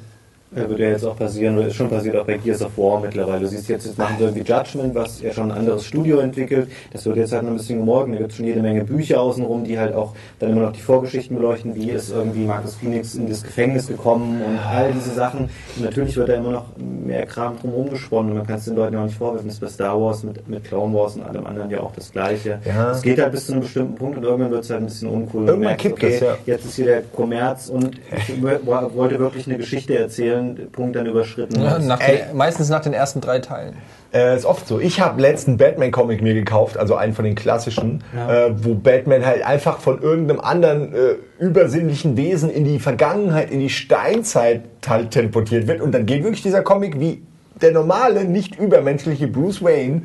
Er 0.57 0.69
wird 0.69 0.79
ja 0.79 0.89
jetzt 0.89 1.05
auch 1.05 1.15
passieren, 1.17 1.57
oder 1.57 1.67
ist 1.67 1.75
schon 1.75 1.89
passiert 1.89 2.15
auch 2.15 2.25
bei 2.25 2.37
Gears 2.37 2.61
of 2.61 2.77
War 2.77 2.99
mittlerweile. 2.99 3.41
Du 3.41 3.47
siehst 3.47 3.69
jetzt, 3.69 3.85
jetzt 3.85 3.97
machen 3.97 4.15
sie 4.17 4.23
irgendwie 4.25 4.43
Judgment, 4.51 4.95
was 4.95 5.21
ja 5.21 5.31
schon 5.31 5.51
ein 5.51 5.57
anderes 5.57 5.85
Studio 5.85 6.19
entwickelt. 6.19 6.69
Das 6.91 7.05
wird 7.05 7.17
jetzt 7.17 7.31
halt 7.33 7.43
noch 7.43 7.51
ein 7.51 7.57
bisschen 7.57 7.79
gemorgen. 7.79 8.13
Da 8.13 8.17
gibt 8.19 8.31
es 8.31 8.37
schon 8.37 8.45
jede 8.45 8.61
Menge 8.61 8.83
Bücher 8.83 9.21
außenrum, 9.21 9.63
die 9.63 9.77
halt 9.79 9.93
auch 9.93 10.13
dann 10.39 10.51
immer 10.51 10.61
noch 10.61 10.71
die 10.73 10.81
Vorgeschichten 10.81 11.35
beleuchten, 11.37 11.75
wie 11.75 11.91
ist 11.91 12.11
irgendwie 12.11 12.45
Marcus 12.45 12.75
Phoenix 12.75 13.15
in 13.15 13.27
das 13.29 13.43
Gefängnis 13.43 13.87
gekommen 13.87 14.41
und 14.41 14.59
all 14.65 14.91
diese 14.93 15.11
Sachen. 15.13 15.49
Und 15.75 15.83
natürlich 15.83 16.15
wird 16.17 16.29
da 16.29 16.33
immer 16.35 16.51
noch 16.51 16.65
mehr 16.77 17.25
Kram 17.25 17.57
drumherum 17.59 17.89
gesponnen. 17.89 18.31
Und 18.31 18.37
man 18.37 18.47
kann 18.47 18.57
es 18.57 18.65
den 18.65 18.75
Leuten 18.75 18.93
ja 18.93 19.01
auch 19.01 19.05
nicht 19.05 19.17
vorwerfen. 19.17 19.47
Das 19.47 19.55
ist 19.55 19.61
bei 19.61 19.67
Star 19.67 19.99
Wars 20.01 20.23
mit, 20.23 20.47
mit 20.47 20.63
Clone 20.63 20.93
Wars 20.93 21.15
und 21.15 21.23
allem 21.23 21.45
anderen 21.45 21.69
ja 21.69 21.79
auch 21.81 21.91
das 21.93 22.11
Gleiche. 22.11 22.59
Ja. 22.65 22.91
Es 22.91 23.01
geht 23.01 23.19
halt 23.19 23.31
bis 23.31 23.45
zu 23.45 23.53
einem 23.53 23.61
bestimmten 23.61 23.95
Punkt 23.95 24.17
und 24.17 24.23
irgendwann 24.23 24.51
wird 24.51 24.63
es 24.63 24.69
halt 24.69 24.81
ein 24.81 24.85
bisschen 24.85 25.09
uncool. 25.09 25.41
Irgendwann 25.47 25.59
merkst, 25.59 25.85
kippt 25.85 26.03
es, 26.03 26.19
ja. 26.19 26.37
Jetzt 26.45 26.65
ist 26.65 26.75
hier 26.75 26.85
der 26.85 27.01
Kommerz 27.01 27.69
und 27.69 27.91
ich 28.15 28.41
wo- 28.41 28.65
wollte 28.95 29.19
wirklich 29.19 29.47
eine 29.47 29.57
Geschichte 29.57 29.97
erzählen, 29.97 30.46
Punkt 30.55 30.95
dann 30.95 31.05
überschritten. 31.05 31.61
Ja, 31.61 31.79
nach 31.79 31.99
den, 31.99 32.35
meistens 32.35 32.69
nach 32.69 32.81
den 32.81 32.93
ersten 32.93 33.21
drei 33.21 33.39
Teilen. 33.39 33.75
Äh, 34.13 34.35
ist 34.35 34.45
oft 34.45 34.67
so. 34.67 34.79
Ich 34.79 35.01
habe 35.01 35.21
letzten 35.21 35.57
Batman-Comic 35.57 36.21
mir 36.21 36.33
gekauft, 36.33 36.77
also 36.77 36.95
einen 36.95 37.13
von 37.13 37.25
den 37.25 37.35
klassischen, 37.35 38.03
äh, 38.15 38.51
wo 38.55 38.73
Batman 38.73 39.25
halt 39.25 39.45
einfach 39.45 39.79
von 39.79 40.01
irgendeinem 40.01 40.39
anderen 40.39 40.93
äh, 40.93 41.15
übersinnlichen 41.39 42.15
Wesen 42.15 42.49
in 42.49 42.63
die 42.63 42.79
Vergangenheit, 42.79 43.51
in 43.51 43.59
die 43.59 43.69
Steinzeit 43.69 44.63
halt 44.87 45.11
teleportiert 45.11 45.67
wird. 45.67 45.81
Und 45.81 45.91
dann 45.93 46.05
geht 46.05 46.23
wirklich 46.23 46.43
dieser 46.43 46.61
Comic 46.61 46.99
wie 46.99 47.21
der 47.61 47.71
normale, 47.71 48.25
nicht 48.25 48.57
übermenschliche 48.57 49.27
Bruce 49.27 49.63
Wayne 49.63 50.03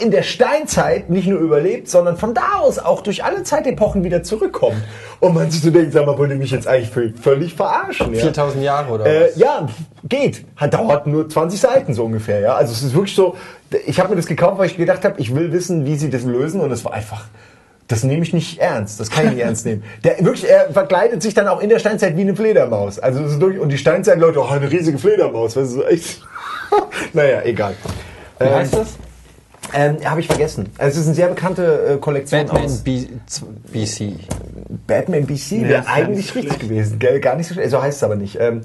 in 0.00 0.10
der 0.10 0.22
Steinzeit 0.22 1.08
nicht 1.10 1.26
nur 1.28 1.38
überlebt, 1.40 1.88
sondern 1.88 2.16
von 2.16 2.34
da 2.34 2.58
aus 2.60 2.78
auch 2.78 3.00
durch 3.02 3.24
alle 3.24 3.42
Zeitepochen 3.42 4.04
wieder 4.04 4.22
zurückkommt. 4.22 4.76
Und 5.20 5.34
man 5.34 5.50
sich 5.50 5.62
so 5.62 5.70
denkt, 5.70 5.92
sag 5.92 6.04
mal, 6.06 6.18
wollt 6.18 6.30
ihr 6.30 6.36
mich 6.36 6.50
jetzt 6.50 6.66
eigentlich 6.68 6.90
vö- 6.90 7.16
völlig 7.20 7.54
verarschen? 7.54 8.12
Ja? 8.14 8.20
4000 8.20 8.62
Jahre 8.64 8.92
oder 8.92 9.06
Äh, 9.06 9.28
was? 9.30 9.36
ja, 9.36 9.68
geht. 10.04 10.44
Hat 10.56 10.74
dauert 10.74 11.06
nur 11.06 11.28
20 11.28 11.58
Seiten 11.60 11.94
so 11.94 12.04
ungefähr. 12.04 12.40
Ja, 12.40 12.54
also 12.54 12.72
es 12.72 12.82
ist 12.82 12.94
wirklich 12.94 13.14
so. 13.14 13.36
Ich 13.86 13.98
habe 14.00 14.10
mir 14.10 14.16
das 14.16 14.26
gekauft, 14.26 14.58
weil 14.58 14.66
ich 14.66 14.76
gedacht 14.76 15.04
habe, 15.04 15.20
ich 15.20 15.34
will 15.34 15.52
wissen, 15.52 15.84
wie 15.86 15.96
sie 15.96 16.10
das 16.10 16.22
lösen, 16.24 16.60
und 16.60 16.70
es 16.70 16.84
war 16.84 16.92
einfach. 16.92 17.24
Das 17.86 18.02
nehme 18.04 18.22
ich 18.22 18.34
nicht 18.34 18.58
ernst. 18.58 19.00
Das 19.00 19.10
kann 19.10 19.26
ich 19.28 19.32
nicht 19.34 19.42
ernst 19.44 19.64
nehmen. 19.64 19.82
Der 20.04 20.22
wirklich, 20.22 20.48
er 20.50 20.70
verkleidet 20.72 21.22
sich 21.22 21.32
dann 21.32 21.48
auch 21.48 21.60
in 21.62 21.70
der 21.70 21.78
Steinzeit 21.78 22.16
wie 22.18 22.20
eine 22.20 22.36
Fledermaus. 22.36 22.98
Also 22.98 23.22
es 23.24 23.32
ist 23.32 23.40
durch 23.42 23.58
und 23.58 23.70
die 23.70 23.78
Steinzeit-Leute, 23.78 24.40
oh, 24.40 24.46
eine 24.48 24.70
riesige 24.70 24.98
Fledermaus. 24.98 25.54
Das 25.54 25.68
ist 25.68 25.74
so 25.74 25.84
echt. 25.84 26.20
naja, 27.14 27.40
egal. 27.44 27.74
Wie 28.38 28.44
heißt 28.46 28.74
das? 28.74 28.88
Ähm, 29.74 29.96
habe 30.04 30.20
ich 30.20 30.26
vergessen. 30.26 30.70
Also 30.78 30.92
es 30.94 31.00
ist 31.02 31.06
eine 31.06 31.14
sehr 31.14 31.28
bekannte 31.28 31.94
äh, 31.94 31.96
Kollektion 31.98 32.46
Batman 32.46 32.64
aus 32.64 32.78
B 32.78 33.06
BC. 33.72 34.14
Batman 34.86 35.26
BC. 35.26 35.52
Ja, 35.62 35.68
Wäre 35.68 35.86
eigentlich 35.88 36.34
richtig 36.34 36.58
gewesen. 36.58 36.98
Gell? 36.98 37.20
Gar 37.20 37.36
nicht 37.36 37.48
so 37.48 37.54
schlecht. 37.54 37.70
So 37.70 37.82
heißt 37.82 37.98
es 37.98 38.02
aber 38.02 38.16
nicht. 38.16 38.38
Ähm, 38.40 38.62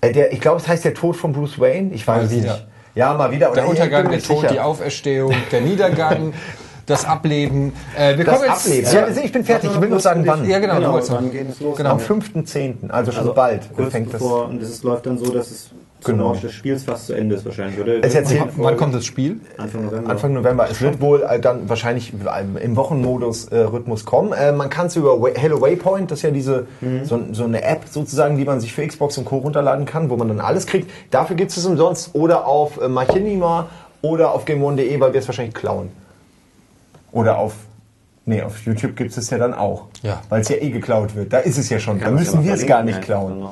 äh, 0.00 0.12
der, 0.12 0.32
ich 0.32 0.40
glaube, 0.40 0.60
es 0.60 0.68
heißt 0.68 0.84
der 0.84 0.94
Tod 0.94 1.16
von 1.16 1.32
Bruce 1.32 1.58
Wayne. 1.58 1.92
Ich 1.92 2.06
weiß 2.06 2.16
Mal 2.16 2.24
es 2.26 2.30
wieder. 2.32 2.52
nicht. 2.54 2.66
Ja, 2.94 3.12
mal 3.14 3.30
wieder. 3.30 3.50
Oder 3.52 3.62
Der 3.62 3.64
ich 3.64 3.70
bin 3.72 3.82
Untergang, 3.82 4.10
der 4.10 4.22
Tod, 4.22 4.40
sicher. 4.40 4.52
die 4.54 4.60
Auferstehung, 4.60 5.34
der 5.52 5.60
Niedergang, 5.60 6.32
das 6.86 7.04
Ableben. 7.04 7.74
Äh, 7.98 8.16
wir 8.16 8.24
Das 8.24 8.36
kommen 8.40 8.48
jetzt. 8.48 8.66
Ableben. 8.66 8.92
Ja, 9.16 9.22
ich 9.24 9.32
bin 9.32 9.44
fertig. 9.44 9.70
Ich 9.74 9.80
will 9.80 9.88
nur 9.90 10.00
sagen, 10.00 10.22
wann. 10.26 10.48
Ja, 10.48 10.58
genau, 10.58 10.76
du 10.76 10.80
genau 10.80 11.04
wann 11.10 11.30
geht 11.30 11.50
es 11.50 11.60
los? 11.60 11.76
Genau. 11.76 11.90
Am 11.90 11.98
5.10., 11.98 12.88
also 12.88 13.12
schon 13.12 13.20
Also 13.20 13.34
bald 13.34 13.74
kurz 13.76 13.92
fängt 13.92 14.06
das. 14.14 14.20
bevor, 14.22 14.46
und 14.48 14.62
es 14.62 14.82
läuft 14.82 15.04
dann 15.04 15.18
so, 15.18 15.30
dass 15.30 15.50
es 15.50 15.70
Genau. 16.06 16.24
Launch 16.28 16.40
des 16.40 16.52
Spiels 16.52 16.84
fast 16.84 17.06
zu 17.06 17.12
Ende 17.14 17.34
ist 17.36 17.44
wahrscheinlich, 17.44 17.78
oder? 17.80 18.02
Es 18.02 18.14
erzählt- 18.14 18.44
Wann 18.56 18.76
kommt 18.76 18.94
das 18.94 19.04
Spiel? 19.04 19.40
Anfang 19.58 19.84
November. 19.84 20.10
Anfang 20.10 20.32
November. 20.32 20.68
Es 20.70 20.80
wird 20.80 21.00
wohl 21.00 21.22
äh, 21.22 21.38
dann 21.40 21.68
wahrscheinlich 21.68 22.12
äh, 22.14 22.62
im 22.64 22.76
Wochenmodus 22.76 23.46
äh, 23.48 23.58
Rhythmus 23.58 24.04
kommen. 24.04 24.32
Äh, 24.32 24.52
man 24.52 24.70
kann 24.70 24.86
es 24.86 24.96
über 24.96 25.18
Hello 25.34 25.60
Waypoint, 25.60 26.10
das 26.10 26.18
ist 26.18 26.22
ja 26.22 26.30
diese 26.30 26.66
so, 27.04 27.20
so 27.32 27.44
eine 27.44 27.62
App 27.62 27.82
sozusagen, 27.90 28.36
die 28.38 28.44
man 28.44 28.60
sich 28.60 28.72
für 28.72 28.86
Xbox 28.86 29.18
und 29.18 29.24
Co. 29.24 29.38
runterladen 29.38 29.84
kann, 29.84 30.10
wo 30.10 30.16
man 30.16 30.28
dann 30.28 30.40
alles 30.40 30.66
kriegt. 30.66 30.90
Dafür 31.10 31.36
gibt 31.36 31.50
es 31.50 31.56
es 31.56 31.66
umsonst 31.66 32.10
oder 32.14 32.46
auf 32.46 32.80
äh, 32.80 32.88
Machinima 32.88 33.68
oder 34.02 34.32
auf 34.32 34.44
GameOne.de, 34.44 35.00
weil 35.00 35.12
wir 35.12 35.20
es 35.20 35.28
wahrscheinlich 35.28 35.54
klauen. 35.54 35.90
Oder 37.12 37.38
auf 37.38 37.54
Nee, 38.28 38.42
auf 38.42 38.58
YouTube 38.66 38.96
gibt 38.96 39.16
es 39.16 39.30
ja 39.30 39.38
dann 39.38 39.54
auch. 39.54 39.84
Ja. 40.02 40.20
Weil 40.28 40.40
es 40.40 40.48
ja 40.48 40.56
eh 40.56 40.70
geklaut 40.70 41.14
wird. 41.14 41.32
Da 41.32 41.38
ist 41.38 41.58
es 41.58 41.68
ja 41.70 41.78
schon. 41.78 42.00
Da 42.00 42.06
Kann 42.06 42.14
müssen 42.16 42.42
wir 42.44 42.54
es 42.54 42.66
gar 42.66 42.82
nicht 42.82 43.00
klauen. 43.00 43.46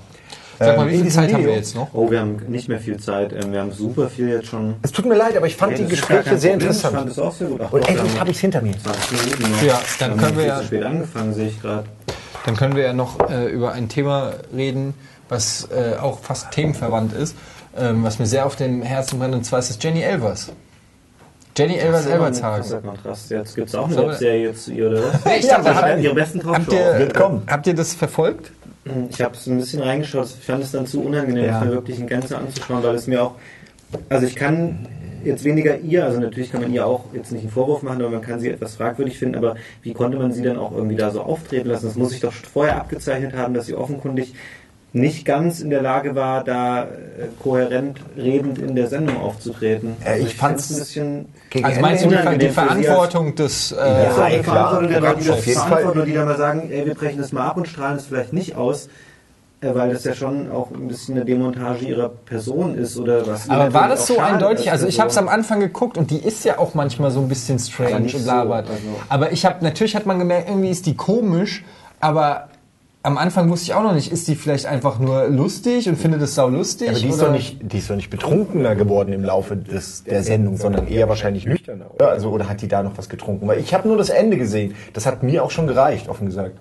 Sag 0.58 0.76
mal, 0.76 0.86
Ähm, 0.88 0.92
wie 0.92 1.02
viel 1.02 1.10
Zeit 1.10 1.32
haben 1.32 1.44
wir 1.46 1.54
jetzt 1.54 1.74
noch? 1.74 1.88
Oh, 1.92 2.10
wir 2.10 2.20
haben 2.20 2.36
nicht 2.48 2.68
mehr 2.68 2.78
viel 2.80 2.98
Zeit. 2.98 3.32
Ähm, 3.32 3.52
Wir 3.52 3.60
haben 3.60 3.72
super 3.72 4.08
viel 4.08 4.28
jetzt 4.28 4.46
schon. 4.48 4.74
Es 4.82 4.92
tut 4.92 5.04
mir 5.06 5.16
leid, 5.16 5.36
aber 5.36 5.46
ich 5.46 5.56
fand 5.56 5.72
Ja, 5.72 5.78
die 5.78 5.86
Gespräche 5.90 6.36
sehr 6.38 6.52
Problem. 6.52 6.70
Ich 6.70 6.76
fand 6.78 6.94
interessant. 6.94 7.10
das 7.10 7.18
auch 7.18 7.32
sehr 7.32 7.48
gut. 7.48 7.60
Ach, 7.64 7.72
Und 7.72 7.82
doch, 7.82 7.88
endlich 7.88 8.12
wir 8.14 8.20
habe 8.20 8.30
ich 8.30 8.36
es 8.36 8.40
hinter 8.40 8.62
mir. 8.62 8.74
20 8.82 9.12
Minuten 9.24 9.52
noch. 9.52 9.62
Ja, 9.62 9.80
dann 9.98 10.10
haben 10.12 10.20
können 10.20 10.36
wir 10.38 10.46
ja- 10.46 10.58
zu 10.60 10.64
spät 10.66 10.82
angefangen, 10.84 11.34
sehe 11.34 11.48
ich 11.48 11.60
gerade. 11.60 11.84
Dann 12.46 12.56
können 12.56 12.76
wir 12.76 12.82
ja 12.84 12.92
noch 12.92 13.30
äh, 13.30 13.46
über 13.50 13.72
ein 13.72 13.88
Thema 13.88 14.32
reden, 14.54 14.94
was 15.28 15.68
äh, 15.74 15.96
auch 15.98 16.18
fast 16.20 16.50
themenverwandt 16.52 17.14
ist, 17.14 17.34
ähm, 17.76 18.04
was 18.04 18.18
mir 18.18 18.26
sehr 18.26 18.44
auf 18.46 18.54
dem 18.56 18.82
Herzen 18.82 19.18
brennt, 19.18 19.34
und 19.34 19.44
zwar 19.44 19.58
ist 19.60 19.70
es 19.70 19.78
Jenny 19.82 20.02
Elvers. 20.02 20.52
Jenny 21.56 21.76
Elvers 21.76 22.06
Elbertshagen. 22.06 22.82
Kontrast. 22.82 23.30
Jetzt 23.30 23.54
gibt 23.54 23.68
es 23.68 23.74
auch 23.74 23.86
eine 23.86 23.96
Webserie 23.96 24.48
jetzt 24.48 24.64
zu 24.64 24.72
ihr, 24.72 24.88
oder 24.90 25.02
was? 25.04 25.36
Ich 25.38 25.46
dachte, 25.48 25.74
habt. 25.74 26.00
Ihre 26.02 26.14
besten 26.14 26.40
habt, 26.44 26.68
Talkshow. 26.68 26.74
ihr, 26.74 26.98
Wird 26.98 27.14
kommen. 27.14 27.42
habt 27.48 27.66
ihr 27.66 27.74
das 27.74 27.94
verfolgt? 27.94 28.50
Ich 29.10 29.20
habe 29.22 29.34
es 29.34 29.46
ein 29.46 29.56
bisschen 29.56 29.80
reingeschaut. 29.80 30.26
Ich 30.38 30.44
fand 30.44 30.62
es 30.62 30.72
dann 30.72 30.86
zu 30.86 31.02
unangenehm, 31.02 31.44
Ja. 31.46 31.60
mir 31.64 31.70
wirklich 31.72 31.98
ein 31.98 32.06
Ganze 32.06 32.36
anzuschauen, 32.36 32.82
weil 32.82 32.94
es 32.94 33.06
mir 33.06 33.22
auch. 33.22 33.36
Also 34.08 34.26
ich 34.26 34.34
kann 34.36 34.86
jetzt 35.24 35.44
weniger 35.44 35.78
ihr, 35.78 36.04
also 36.04 36.20
natürlich 36.20 36.52
kann 36.52 36.60
man 36.60 36.72
ihr 36.72 36.86
auch 36.86 37.06
jetzt 37.14 37.32
nicht 37.32 37.42
einen 37.42 37.50
Vorwurf 37.50 37.82
machen, 37.82 38.02
aber 38.02 38.10
man 38.10 38.20
kann 38.20 38.40
sie 38.40 38.50
etwas 38.50 38.74
fragwürdig 38.76 39.18
finden, 39.18 39.36
aber 39.36 39.56
wie 39.82 39.94
konnte 39.94 40.18
man 40.18 40.32
sie 40.32 40.42
dann 40.42 40.58
auch 40.58 40.72
irgendwie 40.72 40.96
da 40.96 41.10
so 41.10 41.22
auftreten 41.22 41.68
lassen? 41.68 41.86
Das 41.86 41.94
muss 41.96 42.12
ich 42.12 42.20
doch 42.20 42.32
vorher 42.32 42.76
abgezeichnet 42.76 43.34
haben, 43.34 43.54
dass 43.54 43.66
sie 43.66 43.74
offenkundig 43.74 44.34
nicht 44.94 45.24
ganz 45.24 45.60
in 45.60 45.70
der 45.70 45.82
Lage 45.82 46.14
war, 46.14 46.44
da 46.44 46.84
äh, 46.84 46.86
kohärent 47.42 47.98
redend 48.16 48.58
in 48.58 48.76
der 48.76 48.86
Sendung 48.86 49.20
aufzutreten. 49.20 49.96
Äh, 50.04 50.18
ich 50.20 50.22
find's 50.26 50.34
fand's 50.36 50.70
ein 50.70 50.78
bisschen 50.78 51.26
Gegen 51.50 51.64
Also 51.64 51.76
Ende 51.78 51.88
meinst 51.88 52.04
du 52.04 52.38
die, 52.38 52.48
Verantwortung 52.48 53.34
des... 53.34 53.72
Äh, 53.72 53.76
Ja, 53.76 54.28
Ja, 54.28 54.28
die. 54.38 54.42
Verantwortung 54.44 54.88
der 54.88 55.00
Leute, 55.00 55.20
die 55.20 55.26
das 55.26 55.40
verantworten 55.64 56.04
die 56.06 56.12
dann 56.14 56.24
mal 56.26 56.36
sagen, 56.38 56.70
ey, 56.70 56.86
wir 56.86 56.94
brechen 56.94 57.18
das 57.18 57.32
mal 57.32 57.44
ab 57.44 57.56
und 57.56 57.66
strahlen 57.66 57.96
es 57.96 58.06
vielleicht 58.06 58.32
nicht 58.32 58.54
aus, 58.54 58.88
äh, 59.62 59.74
weil 59.74 59.92
das 59.92 60.04
ja 60.04 60.14
schon 60.14 60.48
auch 60.52 60.70
ein 60.70 60.86
bisschen 60.86 61.16
eine 61.16 61.24
Demontage 61.24 61.86
ihrer 61.86 62.08
Person 62.08 62.78
ist 62.78 62.96
oder 62.96 63.26
was. 63.26 63.50
Aber 63.50 63.74
war 63.74 63.88
das 63.88 64.06
so 64.06 64.18
eindeutig? 64.20 64.70
als 64.70 64.82
Also 64.82 64.86
ich 64.86 65.00
habe 65.00 65.08
es 65.08 65.14
Person. 65.16 65.28
am 65.28 65.34
Anfang 65.34 65.58
geguckt 65.58 65.98
und 65.98 66.12
die 66.12 66.18
ist 66.18 66.44
ja 66.44 66.58
auch 66.60 66.74
manchmal 66.74 67.10
so 67.10 67.18
ein 67.20 67.28
bisschen 67.28 67.58
strange 67.58 67.96
und 67.96 68.08
so, 68.10 68.18
labert. 68.26 68.68
also- 68.70 68.80
Aber 69.08 69.32
ich 69.32 69.44
habe 69.44 69.56
natürlich 69.64 69.96
hat 69.96 70.06
man 70.06 70.20
gemerkt, 70.20 70.48
irgendwie 70.48 70.70
ist 70.70 70.86
die 70.86 70.94
komisch, 70.94 71.64
aber 71.98 72.48
am 73.04 73.18
Anfang 73.18 73.50
wusste 73.50 73.66
ich 73.66 73.74
auch 73.74 73.82
noch 73.82 73.92
nicht, 73.92 74.10
ist 74.10 74.28
die 74.28 74.34
vielleicht 74.34 74.64
einfach 74.64 74.98
nur 74.98 75.28
lustig 75.28 75.90
und 75.90 75.96
findet 75.96 76.22
es 76.22 76.34
sau 76.34 76.48
lustig? 76.48 76.88
Aber 76.88 76.98
die 76.98 77.08
ist, 77.08 77.16
oder? 77.16 77.26
doch 77.26 77.32
nicht, 77.32 77.58
die 77.60 77.76
ist 77.76 77.90
doch 77.90 77.96
nicht 77.96 78.08
betrunkener 78.08 78.74
geworden 78.74 79.12
im 79.12 79.22
Laufe 79.22 79.58
des, 79.58 80.04
der 80.04 80.22
Sendung, 80.22 80.56
sondern 80.56 80.88
eher 80.88 81.06
wahrscheinlich 81.06 81.44
nüchterner. 81.44 81.90
Oder? 81.94 82.08
Also, 82.08 82.30
oder 82.30 82.48
hat 82.48 82.62
die 82.62 82.68
da 82.68 82.82
noch 82.82 82.96
was 82.96 83.10
getrunken? 83.10 83.46
Weil 83.46 83.58
ich 83.58 83.74
habe 83.74 83.86
nur 83.86 83.98
das 83.98 84.08
Ende 84.08 84.38
gesehen. 84.38 84.74
Das 84.94 85.04
hat 85.04 85.22
mir 85.22 85.44
auch 85.44 85.50
schon 85.50 85.66
gereicht, 85.66 86.08
offen 86.08 86.24
gesagt. 86.26 86.56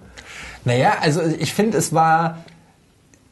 Naja, 0.66 0.98
also 1.02 1.22
ich 1.22 1.54
finde, 1.54 1.78
es 1.78 1.94
war. 1.94 2.40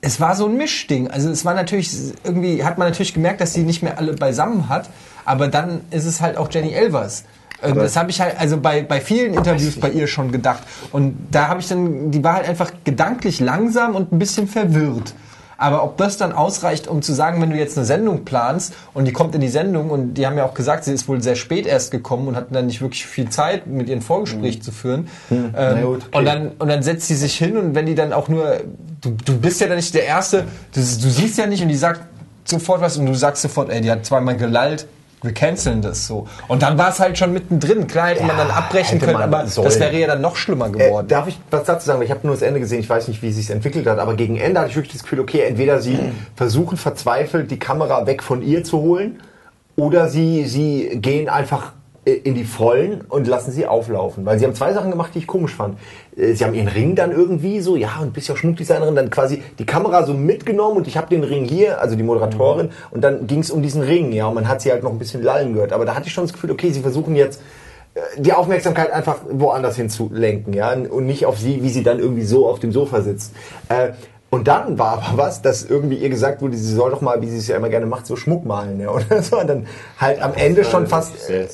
Es 0.03 0.19
war 0.19 0.33
so 0.33 0.47
ein 0.47 0.57
Mischding. 0.57 1.11
Also 1.11 1.29
es 1.29 1.45
war 1.45 1.53
natürlich, 1.53 1.95
irgendwie 2.23 2.63
hat 2.63 2.79
man 2.79 2.87
natürlich 2.87 3.13
gemerkt, 3.13 3.39
dass 3.39 3.53
sie 3.53 3.61
nicht 3.61 3.83
mehr 3.83 3.99
alle 3.99 4.13
beisammen 4.13 4.67
hat, 4.67 4.89
aber 5.25 5.47
dann 5.47 5.81
ist 5.91 6.05
es 6.05 6.21
halt 6.21 6.37
auch 6.37 6.49
Jenny 6.49 6.71
Elvers. 6.71 7.25
Und 7.61 7.75
das 7.75 7.95
habe 7.95 8.09
ich 8.09 8.19
halt, 8.21 8.39
also 8.39 8.57
bei, 8.57 8.83
bei 8.83 8.99
vielen 9.01 9.33
Interviews 9.33 9.79
bei 9.79 9.89
ihr 9.89 10.07
schon 10.07 10.31
gedacht. 10.31 10.63
Und 10.91 11.15
da 11.31 11.47
habe 11.47 11.59
ich 11.59 11.67
dann, 11.67 12.11
die 12.11 12.23
war 12.23 12.35
halt 12.35 12.47
einfach 12.49 12.71
gedanklich 12.83 13.39
langsam 13.39 13.95
und 13.95 14.11
ein 14.11 14.19
bisschen 14.19 14.47
verwirrt. 14.47 15.13
Aber 15.61 15.83
ob 15.83 15.95
das 15.97 16.17
dann 16.17 16.31
ausreicht, 16.31 16.87
um 16.87 17.03
zu 17.03 17.13
sagen, 17.13 17.39
wenn 17.39 17.51
du 17.51 17.55
jetzt 17.55 17.77
eine 17.77 17.85
Sendung 17.85 18.25
planst 18.25 18.73
und 18.95 19.05
die 19.05 19.13
kommt 19.13 19.35
in 19.35 19.41
die 19.41 19.47
Sendung 19.47 19.91
und 19.91 20.15
die 20.15 20.25
haben 20.25 20.35
ja 20.35 20.43
auch 20.43 20.55
gesagt, 20.55 20.85
sie 20.85 20.91
ist 20.91 21.07
wohl 21.07 21.21
sehr 21.21 21.35
spät 21.35 21.67
erst 21.67 21.91
gekommen 21.91 22.27
und 22.27 22.35
hatten 22.35 22.51
dann 22.55 22.65
nicht 22.65 22.81
wirklich 22.81 23.05
viel 23.05 23.29
Zeit, 23.29 23.67
mit 23.67 23.87
ihren 23.87 24.01
Vorgespräch 24.01 24.63
zu 24.63 24.71
führen. 24.71 25.07
Ähm, 25.29 25.51
Na 25.55 25.81
gut, 25.83 26.01
okay. 26.07 26.17
Und 26.17 26.25
dann 26.25 26.51
und 26.57 26.67
dann 26.67 26.81
setzt 26.81 27.07
sie 27.07 27.15
sich 27.15 27.35
hin 27.37 27.57
und 27.57 27.75
wenn 27.75 27.85
die 27.85 27.93
dann 27.93 28.11
auch 28.11 28.27
nur, 28.27 28.61
du, 29.01 29.15
du 29.23 29.37
bist 29.37 29.61
ja 29.61 29.67
dann 29.67 29.75
nicht 29.75 29.93
der 29.93 30.05
Erste, 30.05 30.45
du, 30.73 30.79
du 30.79 30.83
siehst 30.83 31.37
ja 31.37 31.45
nicht 31.45 31.61
und 31.61 31.69
die 31.69 31.75
sagt 31.75 32.01
sofort 32.43 32.81
was 32.81 32.97
und 32.97 33.05
du 33.05 33.13
sagst 33.13 33.43
sofort, 33.43 33.69
ey, 33.69 33.81
die 33.81 33.91
hat 33.91 34.03
zweimal 34.03 34.37
gelallt, 34.37 34.87
wir 35.23 35.33
canceln 35.33 35.81
das 35.81 36.07
so. 36.07 36.27
Und 36.47 36.63
dann 36.63 36.77
war 36.77 36.89
es 36.89 36.99
halt 36.99 37.17
schon 37.17 37.31
mittendrin. 37.33 37.85
Klar 37.87 38.07
hätte 38.09 38.23
man 38.23 38.37
Ja, 38.37 38.43
dann 38.45 38.51
abbrechen 38.51 38.99
können, 38.99 39.13
man 39.13 39.21
aber 39.33 39.47
sollen. 39.47 39.65
das 39.65 39.79
wäre 39.79 39.95
ja 39.97 40.07
dann 40.07 40.21
noch 40.21 40.35
schlimmer 40.35 40.67
Äh, 40.67 40.71
geworden. 40.71 41.07
darf 41.07 41.27
ich 41.27 41.39
was 41.51 41.63
dazu 41.63 41.85
sagen? 41.85 42.01
Ich 42.01 42.09
habe 42.11 42.21
nur 42.23 42.33
das 42.35 42.41
Ende 42.41 42.59
gesehen. 42.59 42.79
Ich 42.79 42.89
weiß 42.89 43.07
nicht, 43.07 43.21
wie 43.21 43.29
es 43.29 43.35
sich 43.35 43.49
entwickelt 43.49 43.85
hat. 43.87 43.99
Aber 43.99 44.15
gegen 44.15 44.37
Ende 44.37 44.59
hatte 44.59 44.69
ich 44.71 44.75
wirklich 44.75 44.93
das 44.93 45.03
Gefühl, 45.03 45.19
okay, 45.19 45.41
entweder 45.41 45.79
sie 45.81 45.99
versuchen 46.35 46.77
verzweifelt, 46.77 47.51
die 47.51 47.59
Kamera 47.59 48.05
weg 48.07 48.23
von 48.23 48.41
ihr 48.41 48.63
zu 48.63 48.79
holen, 48.81 49.19
oder 49.75 50.09
sie, 50.09 50.45
sie 50.45 50.99
gehen 51.01 51.29
einfach 51.29 51.67
äh, 51.67 51.71
in 52.03 52.33
die 52.33 52.45
Vollen 52.45 53.01
und 53.09 53.27
lassen 53.27 53.51
sie 53.51 53.67
auflaufen. 53.67 54.25
Weil 54.25 54.39
sie 54.39 54.45
haben 54.45 54.55
zwei 54.55 54.73
Sachen 54.73 54.89
gemacht, 54.89 55.11
die 55.13 55.19
ich 55.19 55.27
komisch 55.27 55.53
fand. 55.53 55.77
Äh, 56.17 56.33
Sie 56.33 56.43
haben 56.43 56.55
ihren 56.55 56.67
Ring 56.67 56.95
dann 56.95 57.11
irgendwie 57.11 57.59
so, 57.59 57.75
ja, 57.75 57.99
und 58.01 58.13
bist 58.13 58.27
ja 58.27 58.35
Schmuckdesignerin, 58.35 58.95
dann 58.95 59.09
quasi 59.11 59.43
die 59.59 59.65
Kamera 59.65 60.03
so 60.05 60.13
mitgenommen 60.13 60.77
und 60.77 60.87
ich 60.87 60.97
habe 60.97 61.09
den 61.09 61.23
Ring 61.23 61.45
hier, 61.45 61.79
also 61.79 61.95
die 61.95 62.03
Moderatorin, 62.03 62.69
und 62.89 63.01
dann 63.03 63.27
ging 63.27 63.39
es 63.39 63.51
um 63.51 63.61
diesen 63.61 63.83
Ring, 63.83 64.11
ja, 64.13 64.25
und 64.27 64.33
man 64.33 64.47
hat 64.47 64.61
sie 64.61 64.71
halt 64.71 64.83
noch 64.83 64.91
ein 64.91 64.97
bisschen 64.97 65.21
lallen 65.21 65.53
gehört. 65.53 65.73
Aber 65.73 65.85
da 65.85 65.93
hatte 65.93 66.07
ich 66.07 66.13
schon 66.13 66.23
das 66.23 66.33
Gefühl, 66.33 66.51
okay, 66.51 66.71
sie 66.71 66.81
versuchen 66.81 67.15
jetzt 67.15 67.41
äh, 67.93 67.99
die 68.17 68.33
Aufmerksamkeit 68.33 68.91
einfach 68.91 69.19
woanders 69.29 69.75
hin 69.75 69.91
zu 69.91 70.09
lenken, 70.11 70.53
ja, 70.53 70.73
und 70.73 71.05
nicht 71.05 71.27
auf 71.27 71.37
sie, 71.37 71.61
wie 71.61 71.69
sie 71.69 71.83
dann 71.83 71.99
irgendwie 71.99 72.23
so 72.23 72.47
auf 72.47 72.59
dem 72.59 72.71
Sofa 72.71 73.01
sitzt. 73.01 73.33
Äh, 73.69 73.89
Und 74.33 74.47
dann 74.47 74.79
war 74.79 74.93
aber 74.93 75.17
was, 75.17 75.41
dass 75.41 75.65
irgendwie 75.65 75.97
ihr 75.97 76.07
gesagt 76.07 76.41
wurde, 76.41 76.55
sie 76.55 76.73
soll 76.73 76.91
doch 76.91 77.01
mal, 77.01 77.21
wie 77.21 77.29
sie 77.29 77.37
es 77.37 77.49
ja 77.49 77.57
immer 77.57 77.67
gerne 77.67 77.85
macht, 77.85 78.07
so 78.07 78.15
Schmuck 78.15 78.45
malen, 78.45 78.79
ja, 78.79 78.89
oder 78.91 79.21
so. 79.21 79.37
Und 79.37 79.47
dann 79.47 79.67
halt 79.99 80.21
am 80.21 80.33
Ende 80.35 80.63
schon 80.63 80.87
fast, 80.87 81.11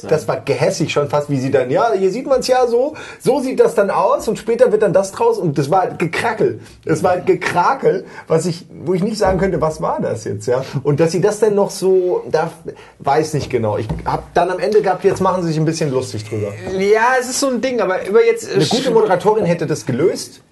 das 0.08 0.28
war 0.28 0.42
gehässig 0.42 0.92
schon 0.92 1.10
fast, 1.10 1.28
wie 1.32 1.40
sie 1.40 1.50
dann, 1.50 1.72
ja, 1.72 1.92
hier 1.94 2.12
sieht 2.12 2.28
man 2.28 2.42
es 2.42 2.48
ja 2.48 2.68
so, 2.68 2.94
so 3.20 3.40
sieht 3.40 3.60
das 3.60 3.74
dann 3.74 3.90
aus 3.90 4.28
und 4.28 4.38
später 4.38 4.72
wird 4.72 4.84
dann 4.84 4.94
das 4.94 5.12
draus 5.12 5.40
und 5.40 5.58
das 5.58 5.72
war 5.72 5.82
halt 5.82 5.98
gekrackel. 5.98 6.60
Das 6.86 7.02
war 7.02 7.14
halt 7.14 7.26
gekrakel, 7.26 8.06
was 8.28 8.46
ich, 8.46 8.68
wo 8.86 8.94
ich 8.94 9.04
nicht 9.04 9.18
sagen 9.18 9.40
könnte, 9.40 9.60
was 9.60 9.82
war 9.82 10.00
das 10.00 10.24
jetzt, 10.26 10.46
ja. 10.46 10.64
Und 10.84 11.00
dass 11.00 11.12
sie 11.12 11.20
das 11.20 11.40
dann 11.40 11.56
noch 11.56 11.72
so, 11.72 12.26
da 12.30 12.52
weiß 13.00 13.34
nicht 13.34 13.50
genau. 13.50 13.80
Ich 13.80 13.88
hab 14.06 14.32
dann 14.36 14.52
am 14.52 14.60
Ende 14.60 14.84
gehabt, 14.84 15.04
jetzt 15.04 15.20
machen 15.20 15.42
sie 15.42 15.50
sich 15.50 15.58
ein 15.58 15.66
bisschen 15.66 15.90
lustig 15.90 16.26
drüber. 16.30 16.54
Ja, 16.78 17.16
es 17.20 17.28
ist 17.28 17.40
so 17.40 17.48
ein 17.48 17.60
Ding, 17.60 17.82
aber 17.82 18.08
über 18.08 18.24
jetzt. 18.24 18.54
Eine 18.54 18.68
gute 18.68 18.92
Moderatorin 18.92 19.46
hätte 19.46 19.66
das 19.66 19.84
gelöst. 19.84 20.44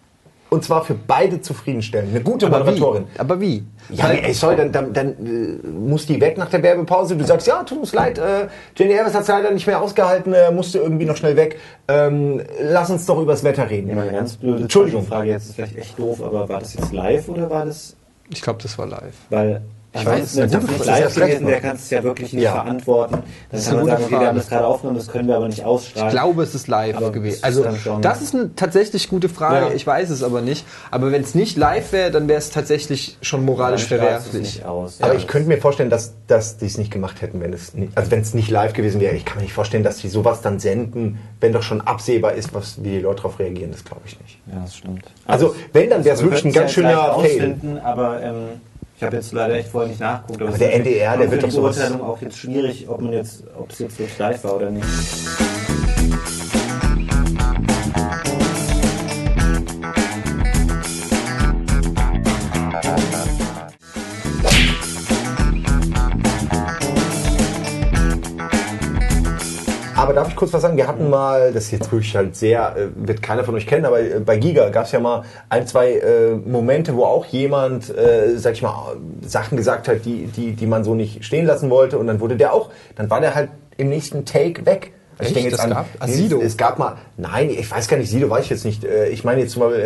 Und 0.55 0.63
zwar 0.63 0.85
für 0.85 0.95
beide 0.95 1.41
zufriedenstellend. 1.41 2.11
Eine 2.11 2.23
gute 2.23 2.47
aber 2.47 2.59
Moderatorin. 2.59 3.03
wie? 3.13 3.19
Aber 3.19 3.41
wie? 3.41 3.63
Ja, 3.89 4.09
ey, 4.09 4.33
sorry, 4.33 4.55
dann, 4.55 4.71
dann, 4.71 4.93
dann 4.93 5.09
äh, 5.09 5.67
muss 5.67 6.05
die 6.05 6.19
weg 6.21 6.37
nach 6.37 6.49
der 6.49 6.63
Werbepause. 6.63 7.15
Du 7.17 7.25
sagst, 7.25 7.45
ja, 7.45 7.61
tut 7.63 7.79
uns 7.79 7.93
leid, 7.93 8.17
äh, 8.17 8.47
Jenny 8.75 8.93
Elvers 8.93 9.13
hat 9.13 9.23
es 9.23 9.27
leider 9.27 9.51
nicht 9.51 9.67
mehr 9.67 9.81
ausgehalten, 9.81 10.33
äh, 10.33 10.51
musste 10.51 10.79
irgendwie 10.79 11.05
noch 11.05 11.17
schnell 11.17 11.35
weg. 11.35 11.59
Ähm, 11.87 12.41
lass 12.61 12.89
uns 12.89 13.05
doch 13.05 13.21
übers 13.21 13.43
Wetter 13.43 13.69
reden. 13.69 13.89
Ja, 13.89 14.05
ganz 14.05 14.37
blöde 14.37 14.63
Entschuldigung. 14.63 15.05
Frage, 15.05 15.29
jetzt 15.29 15.47
ist 15.49 15.55
vielleicht 15.55 15.77
echt 15.77 15.99
doof, 15.99 16.21
aber 16.23 16.47
war 16.49 16.59
das 16.61 16.73
jetzt 16.73 16.93
live 16.93 17.27
oder 17.29 17.49
war 17.49 17.65
das, 17.65 17.95
Ich 18.29 18.41
glaube, 18.41 18.59
das 18.63 18.77
war 18.77 18.87
live. 18.87 19.15
weil 19.29 19.61
Ich 19.97 20.05
weiß, 20.05 20.37
ansonsten, 20.37 20.37
wenn 20.37 20.43
eine 20.43 20.51
es 20.55 20.59
gute 20.59 20.71
nicht 20.73 20.83
Frage. 20.83 20.89
live 20.91 21.03
Das 21.03 21.11
ist 21.11 21.17
ja 21.17 21.25
gewesen 21.25 21.47
wäre, 21.47 21.61
kannst 21.61 21.83
es 21.85 21.89
ja 21.89 22.03
wirklich 22.03 22.33
nicht 22.33 22.43
Ja. 22.43 22.51
verantworten. 22.51 23.13
Dann 23.51 23.59
ist 23.59 23.65
kann 23.65 23.73
eine 23.79 23.83
man 23.85 23.85
gute 23.85 23.91
sagen, 23.91 24.03
okay, 24.03 24.11
wir 24.11 24.17
Frage. 24.17 24.27
haben 24.27 24.37
das 24.37 24.49
gerade 24.49 24.67
aufgenommen, 24.67 24.97
das 24.97 25.07
können 25.07 25.27
wir 25.29 25.35
aber 25.37 25.47
nicht 25.47 25.63
ausstrahlen. 25.63 26.07
Ich 26.09 26.13
glaube, 26.13 26.43
es 26.43 26.55
ist 26.55 26.67
live 26.67 26.97
Aber 26.97 27.11
gewesen. 27.11 27.39
das 27.41 27.43
Also, 27.43 27.63
ist 27.63 27.89
das 28.01 28.21
ist 28.21 28.35
eine 28.35 28.55
tatsächlich 28.55 29.09
gute 29.09 29.29
Frage. 29.29 29.67
Ja. 29.67 29.73
Ich 29.73 29.87
weiß 29.87 30.09
es 30.09 30.21
aber 30.23 30.41
nicht. 30.41 30.65
Aber 30.91 31.11
wenn 31.11 31.21
es 31.21 31.33
nicht 31.33 31.57
live 31.57 31.91
wäre, 31.93 32.11
dann 32.11 32.27
wäre 32.27 32.39
es 32.39 32.49
tatsächlich 32.49 33.17
schon 33.21 33.45
moralisch 33.45 33.83
es 33.83 33.87
verwerflich. 33.87 34.63
Aber 34.65 34.89
Ja. 34.99 35.13
ich 35.13 35.27
könnte 35.27 35.47
mir 35.47 35.57
vorstellen, 35.59 35.89
dass, 35.89 36.13
dass 36.27 36.57
die 36.57 36.65
es 36.65 36.77
nicht 36.77 36.91
gemacht 36.91 37.21
hätten, 37.21 37.39
wenn 37.39 37.53
es 37.53 37.73
nicht, 37.73 37.97
also 37.97 38.11
wenn 38.11 38.21
es 38.21 38.33
nicht 38.33 38.49
live 38.51 38.73
gewesen 38.73 38.99
wäre. 38.99 39.15
Ich 39.15 39.23
kann 39.25 39.37
mir 39.37 39.43
nicht 39.43 39.53
vorstellen, 39.53 39.83
dass 39.83 39.97
die 39.97 40.09
sowas 40.09 40.41
dann 40.41 40.59
senden, 40.59 41.19
wenn 41.39 41.53
doch 41.53 41.63
schon 41.63 41.81
absehbar 41.81 42.33
ist, 42.33 42.53
was, 42.53 42.83
wie 42.83 42.89
die 42.89 42.99
Leute 42.99 43.17
darauf 43.23 43.39
reagieren. 43.39 43.71
Das 43.71 43.83
glaube 43.85 44.01
ich 44.05 44.19
nicht. 44.19 44.39
Ja, 44.51 44.59
das 44.61 44.75
stimmt. 44.75 45.05
Also, 45.25 45.55
wenn, 45.73 45.89
dann 45.89 46.03
wäre 46.03 46.15
es 46.15 46.21
Wir 46.21 46.31
wirklich 46.31 46.45
ein 46.45 46.51
ganz 46.53 46.71
ja 46.71 46.73
schöner 46.83 47.19
Fail. 47.19 47.55
aber 47.83 48.21
ähm, 48.21 48.35
ich 48.97 49.03
habe 49.03 49.15
jetzt 49.17 49.31
leider 49.33 49.55
echt 49.55 49.69
vorher 49.69 49.89
nicht 49.89 49.99
nachgeguckt. 49.99 50.41
Aber 50.41 50.51
es 50.51 50.57
der 50.59 50.73
NDR, 50.75 51.17
der 51.17 51.31
wird 51.31 51.43
doch 51.43 51.49
die 51.49 51.55
sowas- 51.55 51.75
Beurteilung 51.77 52.01
auch 52.07 52.21
jetzt 52.21 52.37
schwierig, 52.37 52.87
ob 52.87 53.01
man 53.01 53.13
jetzt, 53.13 53.43
ob 53.57 53.71
es 53.71 53.79
jetzt 53.79 53.99
wirklich 53.99 54.17
live 54.17 54.43
war 54.43 54.55
oder 54.55 54.69
nicht. 54.71 54.85
Ich 70.35 70.39
kurz 70.39 70.53
was 70.53 70.61
sagen? 70.61 70.77
Wir 70.77 70.87
hatten 70.87 71.09
mal, 71.09 71.53
das 71.53 71.65
ist 71.65 71.71
jetzt 71.71 71.91
wirklich 71.91 72.15
halt 72.15 72.35
sehr, 72.35 72.75
äh, 72.75 72.87
wird 72.95 73.21
keiner 73.21 73.43
von 73.43 73.55
euch 73.55 73.65
kennen, 73.65 73.85
aber 73.85 74.01
äh, 74.01 74.19
bei 74.19 74.37
Giga 74.37 74.69
gab 74.69 74.85
es 74.85 74.91
ja 74.91 74.99
mal 74.99 75.23
ein, 75.49 75.65
zwei 75.65 75.93
äh, 75.93 76.35
Momente, 76.35 76.95
wo 76.95 77.05
auch 77.05 77.25
jemand, 77.25 77.89
äh, 77.95 78.37
sag 78.37 78.53
ich 78.53 78.61
mal, 78.61 78.97
Sachen 79.25 79.57
gesagt 79.57 79.87
hat, 79.87 80.05
die, 80.05 80.27
die, 80.27 80.51
die 80.51 80.67
man 80.67 80.83
so 80.83 80.93
nicht 80.93 81.23
stehen 81.23 81.45
lassen 81.45 81.69
wollte. 81.69 81.97
Und 81.97 82.07
dann 82.07 82.19
wurde 82.19 82.35
der 82.35 82.53
auch, 82.53 82.69
dann 82.95 83.09
war 83.09 83.21
der 83.21 83.33
halt 83.33 83.49
im 83.77 83.89
nächsten 83.89 84.25
Take 84.25 84.65
weg. 84.65 84.91
Also 85.17 85.33
Echt? 85.35 85.53
Das 85.53 85.69
gab- 85.69 85.85
ah, 85.99 86.07
Sido? 86.07 86.39
Es, 86.39 86.47
es 86.47 86.57
gab 86.57 86.77
mal, 86.77 86.97
nein, 87.17 87.49
ich 87.49 87.69
weiß 87.69 87.87
gar 87.87 87.97
nicht, 87.97 88.09
Sido 88.09 88.29
weiß 88.29 88.43
ich 88.45 88.49
jetzt 88.49 88.65
nicht. 88.65 88.83
Äh, 88.83 89.07
Ich 89.09 89.23
meine 89.23 89.41
jetzt 89.41 89.53
zum 89.53 89.61
Beispiel, 89.63 89.81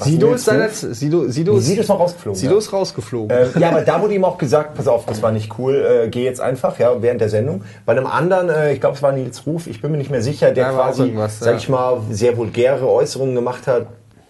äh, 0.00 0.04
Sido 0.04 0.34
ist, 0.34 0.44
seiner, 0.44 0.64
Ruf? 0.66 0.74
Sido, 0.74 1.28
Sido, 1.28 1.52
Nee, 1.52 1.58
ist, 1.58 1.64
Sido 1.66 1.80
ist 1.82 1.88
noch 1.88 2.00
rausgeflogen. 2.00 2.38
Sido 2.40 2.52
ja. 2.52 2.58
ist 2.58 2.72
rausgeflogen. 2.72 3.30
Äh, 3.30 3.46
ja, 3.58 3.70
aber 3.70 3.80
da 3.86 4.02
wurde 4.02 4.14
ihm 4.14 4.24
auch 4.24 4.36
gesagt, 4.38 4.74
pass 4.74 4.86
auf, 4.86 5.06
das 5.06 5.22
war 5.22 5.32
nicht 5.32 5.58
cool, 5.58 6.02
äh, 6.04 6.08
geh 6.08 6.24
jetzt 6.24 6.40
einfach, 6.40 6.78
ja, 6.78 7.00
während 7.00 7.20
der 7.20 7.30
Sendung. 7.30 7.62
Bei 7.86 7.92
einem 7.92 8.06
anderen, 8.06 8.48
äh, 8.50 8.72
ich 8.74 8.80
glaube, 8.80 8.96
es 8.96 9.02
war 9.02 9.12
Nils 9.12 9.46
Ruf, 9.46 9.66
ich 9.66 9.80
bin 9.80 9.90
mir 9.90 9.98
nicht 9.98 10.10
mehr 10.10 10.22
sicher, 10.22 10.50
der 10.50 10.64
Ja, 10.66 10.72
quasi, 10.72 11.02
irgendwas, 11.04 11.38
sag 11.40 11.52
ja. 11.52 11.56
ich 11.56 11.68
mal, 11.68 11.98
sehr 12.10 12.36
vulgäre 12.36 12.86
Äußerungen 12.88 13.34
gemacht 13.34 13.66
hat 13.66 13.86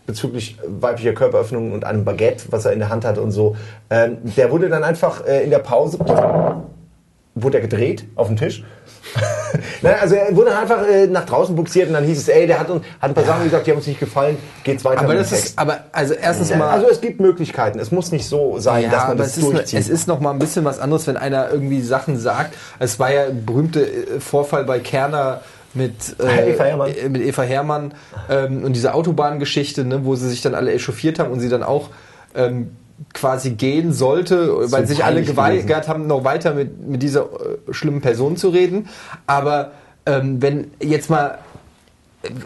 bezüglich 0.06 0.58
weiblicher 0.66 1.14
Körperöffnung 1.14 1.72
und 1.72 1.84
einem 1.84 2.04
Baguette, 2.04 2.44
was 2.50 2.66
er 2.66 2.72
in 2.74 2.78
der 2.78 2.90
Hand 2.90 3.06
hatte 3.06 3.22
und 3.22 3.30
so. 3.30 3.56
Ähm, 3.88 4.18
der 4.36 4.50
wurde 4.50 4.68
dann 4.68 4.84
einfach 4.84 5.26
äh, 5.26 5.42
in 5.44 5.48
der 5.50 5.60
Pause, 5.60 5.96
wurde 7.34 7.58
er 7.58 7.62
gedreht 7.62 8.04
auf 8.14 8.28
den 8.28 8.36
Tisch. 8.36 8.64
Nein, 9.82 9.94
also 10.00 10.14
er 10.14 10.34
wurde 10.34 10.56
einfach 10.56 10.86
äh, 10.88 11.06
nach 11.06 11.26
draußen 11.26 11.54
buxiert 11.54 11.88
und 11.88 11.94
dann 11.94 12.04
hieß 12.04 12.18
es, 12.18 12.28
ey, 12.28 12.46
der 12.46 12.58
hat, 12.58 12.70
uns, 12.70 12.84
hat 13.00 13.10
ein 13.10 13.14
paar 13.14 13.24
Sachen 13.24 13.44
gesagt, 13.44 13.66
die 13.66 13.70
haben 13.70 13.78
uns 13.78 13.86
nicht 13.86 14.00
gefallen, 14.00 14.38
geht's 14.64 14.84
weiter 14.84 15.00
aber 15.00 15.08
mit 15.08 15.18
dem 15.18 15.20
das 15.20 15.30
Text. 15.30 15.44
ist, 15.46 15.58
aber 15.58 15.84
also 15.92 16.14
erstens 16.14 16.54
mal. 16.54 16.70
also 16.70 16.88
es 16.88 17.00
gibt 17.00 17.20
Möglichkeiten. 17.20 17.78
Es 17.78 17.90
muss 17.90 18.10
nicht 18.12 18.26
so 18.26 18.58
sein, 18.58 18.90
dass 18.90 19.08
man 19.08 19.16
das 19.18 19.28
es 19.28 19.38
ist, 19.38 19.52
durchzieht. 19.52 19.78
es 19.78 19.88
ist 19.88 20.08
noch 20.08 20.20
mal 20.20 20.30
ein 20.30 20.38
bisschen 20.38 20.64
was 20.64 20.78
anderes, 20.78 21.06
wenn 21.06 21.16
einer 21.16 21.50
irgendwie 21.50 21.82
Sachen 21.82 22.18
sagt. 22.18 22.54
Es 22.78 22.98
war 22.98 23.12
ja 23.12 23.26
ein 23.26 23.44
berühmter 23.44 23.80
äh, 23.80 24.20
Vorfall 24.20 24.64
bei 24.64 24.80
Kerner 24.80 25.42
mit, 25.74 26.16
äh, 26.20 26.52
Eva 26.52 26.64
Herrmann. 26.64 26.94
äh, 26.94 27.08
mit 27.08 27.22
Eva 27.22 27.42
Herrmann 27.42 27.94
ähm, 28.30 28.64
und 28.64 28.74
diese 28.74 28.94
Autobahngeschichte, 28.94 29.84
ne, 29.84 30.04
wo 30.04 30.14
sie 30.16 30.28
sich 30.28 30.40
dann 30.40 30.54
alle 30.54 30.72
echauffiert 30.72 31.18
haben 31.18 31.30
und 31.30 31.40
sie 31.40 31.48
dann 31.48 31.62
auch 31.62 31.90
ähm, 32.34 32.70
quasi 33.12 33.50
gehen 33.50 33.92
sollte, 33.92 34.70
weil 34.70 34.86
sich 34.86 35.04
alle 35.04 35.22
geweigert 35.22 35.88
haben, 35.88 36.06
noch 36.06 36.24
weiter 36.24 36.54
mit, 36.54 36.86
mit 36.86 37.02
dieser 37.02 37.22
äh, 37.22 37.72
schlimmen 37.72 38.00
Person 38.00 38.36
zu 38.36 38.48
reden. 38.48 38.88
Aber 39.26 39.72
ähm, 40.06 40.40
wenn 40.40 40.70
jetzt 40.80 41.10
mal 41.10 41.38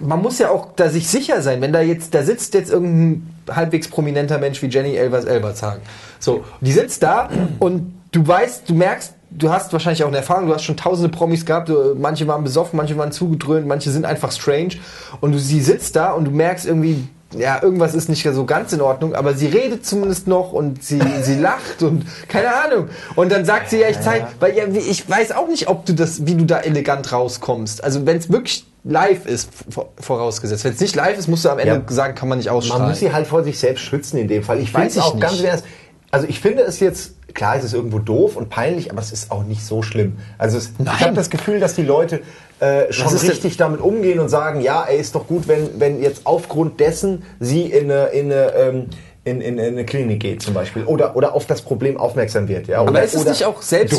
man 0.00 0.20
muss 0.22 0.38
ja 0.38 0.50
auch 0.50 0.74
da 0.76 0.88
sich 0.88 1.08
sicher 1.08 1.42
sein, 1.42 1.60
wenn 1.60 1.72
da 1.72 1.80
jetzt, 1.80 2.14
da 2.14 2.22
sitzt 2.22 2.54
jetzt 2.54 2.70
irgendein 2.70 3.34
halbwegs 3.48 3.88
prominenter 3.88 4.38
Mensch 4.38 4.62
wie 4.62 4.66
Jenny 4.66 4.96
Elvers 4.96 5.24
Elverzhagen. 5.24 5.82
So, 6.18 6.44
die 6.60 6.72
sitzt 6.72 7.02
da 7.02 7.28
und 7.58 7.94
du 8.12 8.26
weißt, 8.26 8.68
du 8.68 8.74
merkst, 8.74 9.14
du 9.30 9.50
hast 9.50 9.72
wahrscheinlich 9.72 10.02
auch 10.04 10.08
eine 10.08 10.18
Erfahrung, 10.18 10.46
du 10.46 10.54
hast 10.54 10.64
schon 10.64 10.76
tausende 10.76 11.10
Promis 11.10 11.44
gehabt, 11.44 11.68
du, 11.68 11.94
manche 11.96 12.26
waren 12.26 12.42
besoffen, 12.42 12.76
manche 12.76 12.96
waren 12.96 13.12
zugedröhnt, 13.12 13.66
manche 13.66 13.90
sind 13.90 14.04
einfach 14.04 14.32
strange 14.32 14.76
und 15.20 15.32
du, 15.32 15.38
sie 15.38 15.60
sitzt 15.60 15.96
da 15.96 16.12
und 16.12 16.24
du 16.24 16.30
merkst 16.30 16.66
irgendwie, 16.66 17.06
ja, 17.36 17.62
irgendwas 17.62 17.94
ist 17.94 18.08
nicht 18.08 18.22
so 18.32 18.44
ganz 18.46 18.72
in 18.72 18.80
Ordnung, 18.80 19.14
aber 19.14 19.34
sie 19.34 19.46
redet 19.48 19.84
zumindest 19.84 20.26
noch 20.26 20.52
und 20.52 20.82
sie, 20.82 21.00
sie 21.22 21.34
lacht 21.38 21.82
und 21.82 22.04
keine 22.28 22.54
Ahnung. 22.54 22.88
Und 23.16 23.30
dann 23.30 23.44
sagt 23.44 23.68
sie 23.70 23.78
ja, 23.78 23.88
ich 23.88 24.00
zeig, 24.00 24.26
weil 24.40 24.56
ja, 24.56 24.64
ich 24.66 25.08
weiß 25.08 25.32
auch 25.32 25.46
nicht, 25.48 25.68
ob 25.68 25.84
du 25.86 25.92
das, 25.94 26.26
wie 26.26 26.34
du 26.34 26.44
da 26.46 26.60
elegant 26.60 27.12
rauskommst. 27.12 27.84
Also 27.84 28.06
wenn 28.06 28.16
es 28.16 28.30
wirklich 28.30 28.64
live 28.84 29.26
ist, 29.26 29.50
vor- 29.68 29.90
vorausgesetzt. 30.00 30.64
Wenn 30.64 30.72
es 30.72 30.80
nicht 30.80 30.96
live 30.96 31.18
ist, 31.18 31.28
musst 31.28 31.44
du 31.44 31.50
am 31.50 31.58
Ende 31.58 31.74
Ja. 31.86 31.92
sagen, 31.94 32.14
kann 32.14 32.28
man 32.28 32.38
nicht 32.38 32.48
ausstrahlen. 32.48 32.82
Man 32.84 32.90
muss 32.92 33.00
sie 33.00 33.12
halt 33.12 33.26
vor 33.26 33.44
sich 33.44 33.58
selbst 33.58 33.82
schützen 33.82 34.16
in 34.16 34.28
dem 34.28 34.42
Fall. 34.42 34.58
Ich 34.60 34.72
Weiß 34.72 34.96
auch 34.98 35.14
nicht. 35.14 35.22
ganz 35.22 35.42
ernst. 35.42 35.64
Also 36.10 36.26
ich 36.26 36.40
finde 36.40 36.62
es 36.62 36.80
jetzt, 36.80 37.12
klar, 37.38 37.56
es 37.56 37.64
ist 37.64 37.72
irgendwo 37.72 38.00
doof 38.00 38.36
und 38.36 38.50
peinlich, 38.50 38.90
aber 38.90 39.00
es 39.00 39.12
ist 39.12 39.30
auch 39.30 39.44
nicht 39.44 39.64
so 39.64 39.80
schlimm. 39.82 40.18
Also 40.38 40.58
es, 40.58 40.72
ich 40.78 41.00
habe 41.04 41.14
das 41.14 41.30
Gefühl, 41.30 41.60
dass 41.60 41.74
die 41.74 41.84
Leute 41.84 42.20
äh, 42.58 42.92
schon 42.92 43.14
ist 43.14 43.22
denn- 43.22 43.30
richtig 43.30 43.56
damit 43.56 43.80
umgehen 43.80 44.18
und 44.18 44.28
sagen, 44.28 44.60
ja, 44.60 44.82
ey, 44.82 44.98
ist 44.98 45.14
doch 45.14 45.28
gut, 45.28 45.46
wenn, 45.46 45.78
wenn 45.78 46.02
jetzt 46.02 46.22
aufgrund 46.24 46.80
dessen 46.80 47.22
sie 47.38 47.62
in 47.66 47.90
eine, 47.90 48.06
in 48.06 48.32
eine, 48.32 48.52
ähm, 48.54 48.86
in, 49.22 49.40
in, 49.40 49.58
in 49.58 49.74
eine 49.74 49.84
Klinik 49.84 50.20
geht 50.20 50.42
zum 50.42 50.54
Beispiel 50.54 50.84
oder, 50.84 51.14
oder 51.14 51.34
auf 51.34 51.46
das 51.46 51.62
Problem 51.62 51.96
aufmerksam 51.96 52.48
wird. 52.48 52.66
Ja? 52.66 52.80
aber 52.80 52.90
oder, 52.90 53.02
ist 53.02 53.14
es 53.14 53.24
nicht 53.24 53.44
auch 53.44 53.62
selbst. 53.62 53.94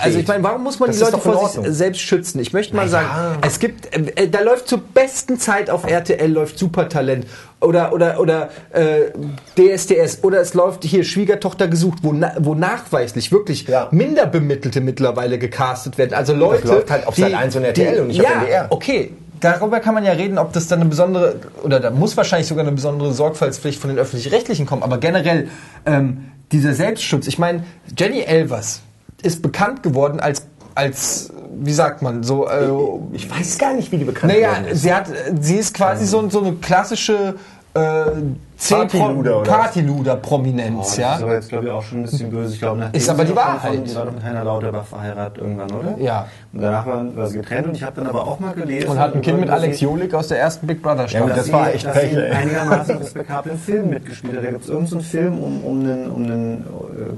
Also 0.00 0.18
ich 0.18 0.28
meine, 0.28 0.44
warum 0.44 0.62
muss 0.62 0.78
man 0.78 0.90
Das 0.90 0.98
die 0.98 1.04
Leute 1.04 1.18
vor 1.18 1.48
sich 1.48 1.74
selbst 1.74 2.00
schützen? 2.00 2.38
Ich 2.38 2.52
möchte 2.52 2.76
mal 2.76 2.82
Na 2.84 2.88
sagen, 2.88 3.38
es 3.46 3.58
gibt, 3.58 3.94
äh, 3.96 4.28
da 4.28 4.40
läuft 4.40 4.68
zur 4.68 4.78
besten 4.78 5.38
Zeit 5.38 5.70
auf 5.70 5.84
RTL 5.84 6.30
läuft 6.30 6.58
Supertalent 6.58 7.26
oder 7.64 7.92
oder 7.92 8.20
oder 8.20 8.50
äh, 8.72 9.10
DSDS 9.56 10.22
oder 10.22 10.40
es 10.40 10.54
läuft 10.54 10.84
hier 10.84 11.04
Schwiegertochter 11.04 11.68
gesucht, 11.68 11.98
wo, 12.02 12.12
na, 12.12 12.32
wo 12.38 12.54
nachweislich 12.54 13.32
wirklich 13.32 13.66
Ja. 13.66 13.88
Minderbemittelte 13.90 14.80
mittlerweile 14.80 15.38
gecastet 15.38 15.98
werden. 15.98 16.14
Also 16.14 16.34
Leute, 16.34 16.68
läuft 16.68 16.90
halt 16.90 17.06
auf 17.06 17.16
Sat. 17.16 17.34
1 17.34 17.56
und 17.56 17.64
RTL 17.64 18.00
und 18.00 18.08
nicht 18.08 18.20
auf 18.20 18.30
ja, 18.30 18.40
NDR. 18.40 18.66
Okay, 18.70 19.10
darüber 19.40 19.80
kann 19.80 19.94
man 19.94 20.04
ja 20.04 20.12
reden, 20.12 20.38
ob 20.38 20.52
das 20.52 20.66
dann 20.66 20.80
eine 20.80 20.88
besondere, 20.88 21.36
oder 21.62 21.80
da 21.80 21.90
muss 21.90 22.16
wahrscheinlich 22.16 22.48
sogar 22.48 22.64
eine 22.64 22.74
besondere 22.74 23.12
Sorgfaltspflicht 23.12 23.80
von 23.80 23.90
den 23.90 23.98
Öffentlich-Rechtlichen 23.98 24.66
kommen, 24.66 24.82
aber 24.82 24.98
generell 24.98 25.48
ähm, 25.86 26.30
dieser 26.52 26.74
Selbstschutz. 26.74 27.26
Ich 27.26 27.38
meine, 27.38 27.64
Jenny 27.96 28.20
Elvers 28.20 28.80
ist 29.22 29.42
bekannt 29.42 29.82
geworden 29.82 30.20
als, 30.20 30.46
als 30.74 31.30
wie 31.56 31.72
sagt 31.72 32.02
man, 32.02 32.22
so... 32.22 32.48
Äh, 32.48 32.68
ich 33.12 33.30
weiß 33.30 33.58
gar 33.58 33.74
nicht, 33.74 33.92
wie 33.92 33.98
die 33.98 34.04
bekannt 34.04 34.32
naja, 34.32 34.56
ist. 34.56 34.82
sie, 34.82 34.92
hat, 34.92 35.06
sie 35.40 35.56
ist 35.56 35.74
quasi 35.74 36.06
so, 36.06 36.28
so 36.30 36.40
eine 36.40 36.52
klassische 36.54 37.36
äh, 37.74 38.12
Partyluder, 38.56 39.40
oder? 39.40 39.50
Partyluder-Prominenz, 39.50 40.86
Das 40.88 40.96
ja. 40.96 41.14
ist 41.16 41.22
aber 41.22 41.34
jetzt, 41.34 41.48
glaube 41.48 41.66
ich, 41.66 41.70
auch 41.72 41.82
schon 41.82 41.98
ein 41.98 42.02
bisschen 42.04 42.30
böse. 42.30 42.54
Ich 42.54 42.60
glaube, 42.60 42.88
Ist 42.92 43.08
aber 43.10 43.24
die 43.24 43.36
Wahrheit. 43.36 43.74
Von, 43.74 43.84
die 43.84 43.94
war 43.94 44.04
doch 44.06 44.12
mit 44.12 44.22
Heiner 44.22 44.44
Lauterbach 44.44 44.84
verheiratet 44.84 45.38
irgendwann, 45.38 45.70
oder? 45.72 45.94
Ja. 45.98 46.26
Und 46.52 46.62
danach 46.62 46.86
war, 46.86 47.16
war 47.16 47.26
sie 47.26 47.38
getrennt 47.38 47.66
und 47.66 47.76
ich 47.76 47.82
habe 47.82 47.96
dann 47.96 48.06
aber 48.06 48.26
auch 48.26 48.38
mal 48.40 48.54
gelesen. 48.54 48.88
Und 48.88 48.98
hat 48.98 49.14
ein 49.14 49.22
Kind 49.22 49.40
mit 49.40 49.50
Alex 49.50 49.80
Jolik 49.80 50.14
aus 50.14 50.28
der 50.28 50.38
ersten 50.38 50.66
Big 50.66 50.82
Brother 50.82 51.02
Ja, 51.02 51.08
Staffel. 51.08 51.26
gut, 51.28 51.36
dass 51.36 51.44
das 51.46 51.52
war 51.52 51.74
echt 51.74 51.86
dass 51.86 51.94
Pech, 51.94 52.16
einigermaßen 52.16 52.96
respektablen 52.98 53.58
Film 53.58 53.90
mitgespielt 53.90 54.36
hat. 54.36 54.44
Da 54.44 54.50
gibt 54.50 54.64
es 54.64 54.70
irgendeinen 54.70 55.00
Film 55.02 55.38
um, 55.38 55.64
um 55.64 55.80
einen, 55.80 56.10
um 56.10 56.22
einen 56.24 56.54
äh, 56.54 56.64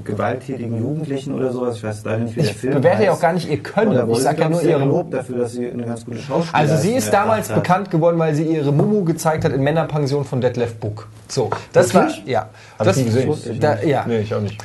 gewalttätigen 0.03 0.77
Jugendlichen 0.77 1.33
oder 1.33 1.51
sowas. 1.51 1.77
Ich 1.77 1.83
weiß 1.83 2.03
leider 2.03 2.23
nicht, 2.23 2.35
wie 2.35 2.41
der 2.41 2.51
Ich 2.51 2.57
Film 2.57 2.73
bewerte 2.73 3.03
ja 3.03 3.11
auch 3.11 3.19
gar 3.21 3.33
nicht 3.33 3.49
ihr 3.49 3.61
Können. 3.61 3.93
Ich 3.93 4.07
wurde 4.07 4.21
sag 4.21 4.35
sie, 4.37 4.41
ja 4.41 4.49
nur 4.49 4.61
ich, 4.61 4.69
ihre 4.69 4.79
gelobt 4.79 5.13
dafür, 5.13 5.37
dass 5.37 5.51
sie 5.53 5.69
eine 5.69 5.83
ganz 5.83 6.03
gute 6.05 6.17
Schauspielerin 6.17 6.69
Also 6.69 6.81
sie 6.81 6.93
ist 6.95 7.13
damals 7.13 7.47
bekannt 7.49 7.91
geworden, 7.91 8.17
weil 8.17 8.33
sie 8.33 8.43
ihre 8.43 8.71
Mumu 8.71 9.03
gezeigt 9.03 9.45
hat 9.45 9.53
in 9.53 9.61
Männerpension 9.61 10.25
von 10.25 10.41
Detlef 10.41 10.75
Buck. 10.75 11.07
So, 11.27 11.49
das 11.73 11.93
war, 11.93 12.07
Wirklich? 12.07 12.25
ja. 12.25 12.49
Hab 12.77 12.85
das, 12.85 12.97
ich 12.97 13.05
gesehen. 13.05 13.59
Da, 13.59 13.81
ja. 13.81 14.05
Nee, 14.07 14.19
ich 14.19 14.33
auch 14.33 14.41
nicht. 14.41 14.57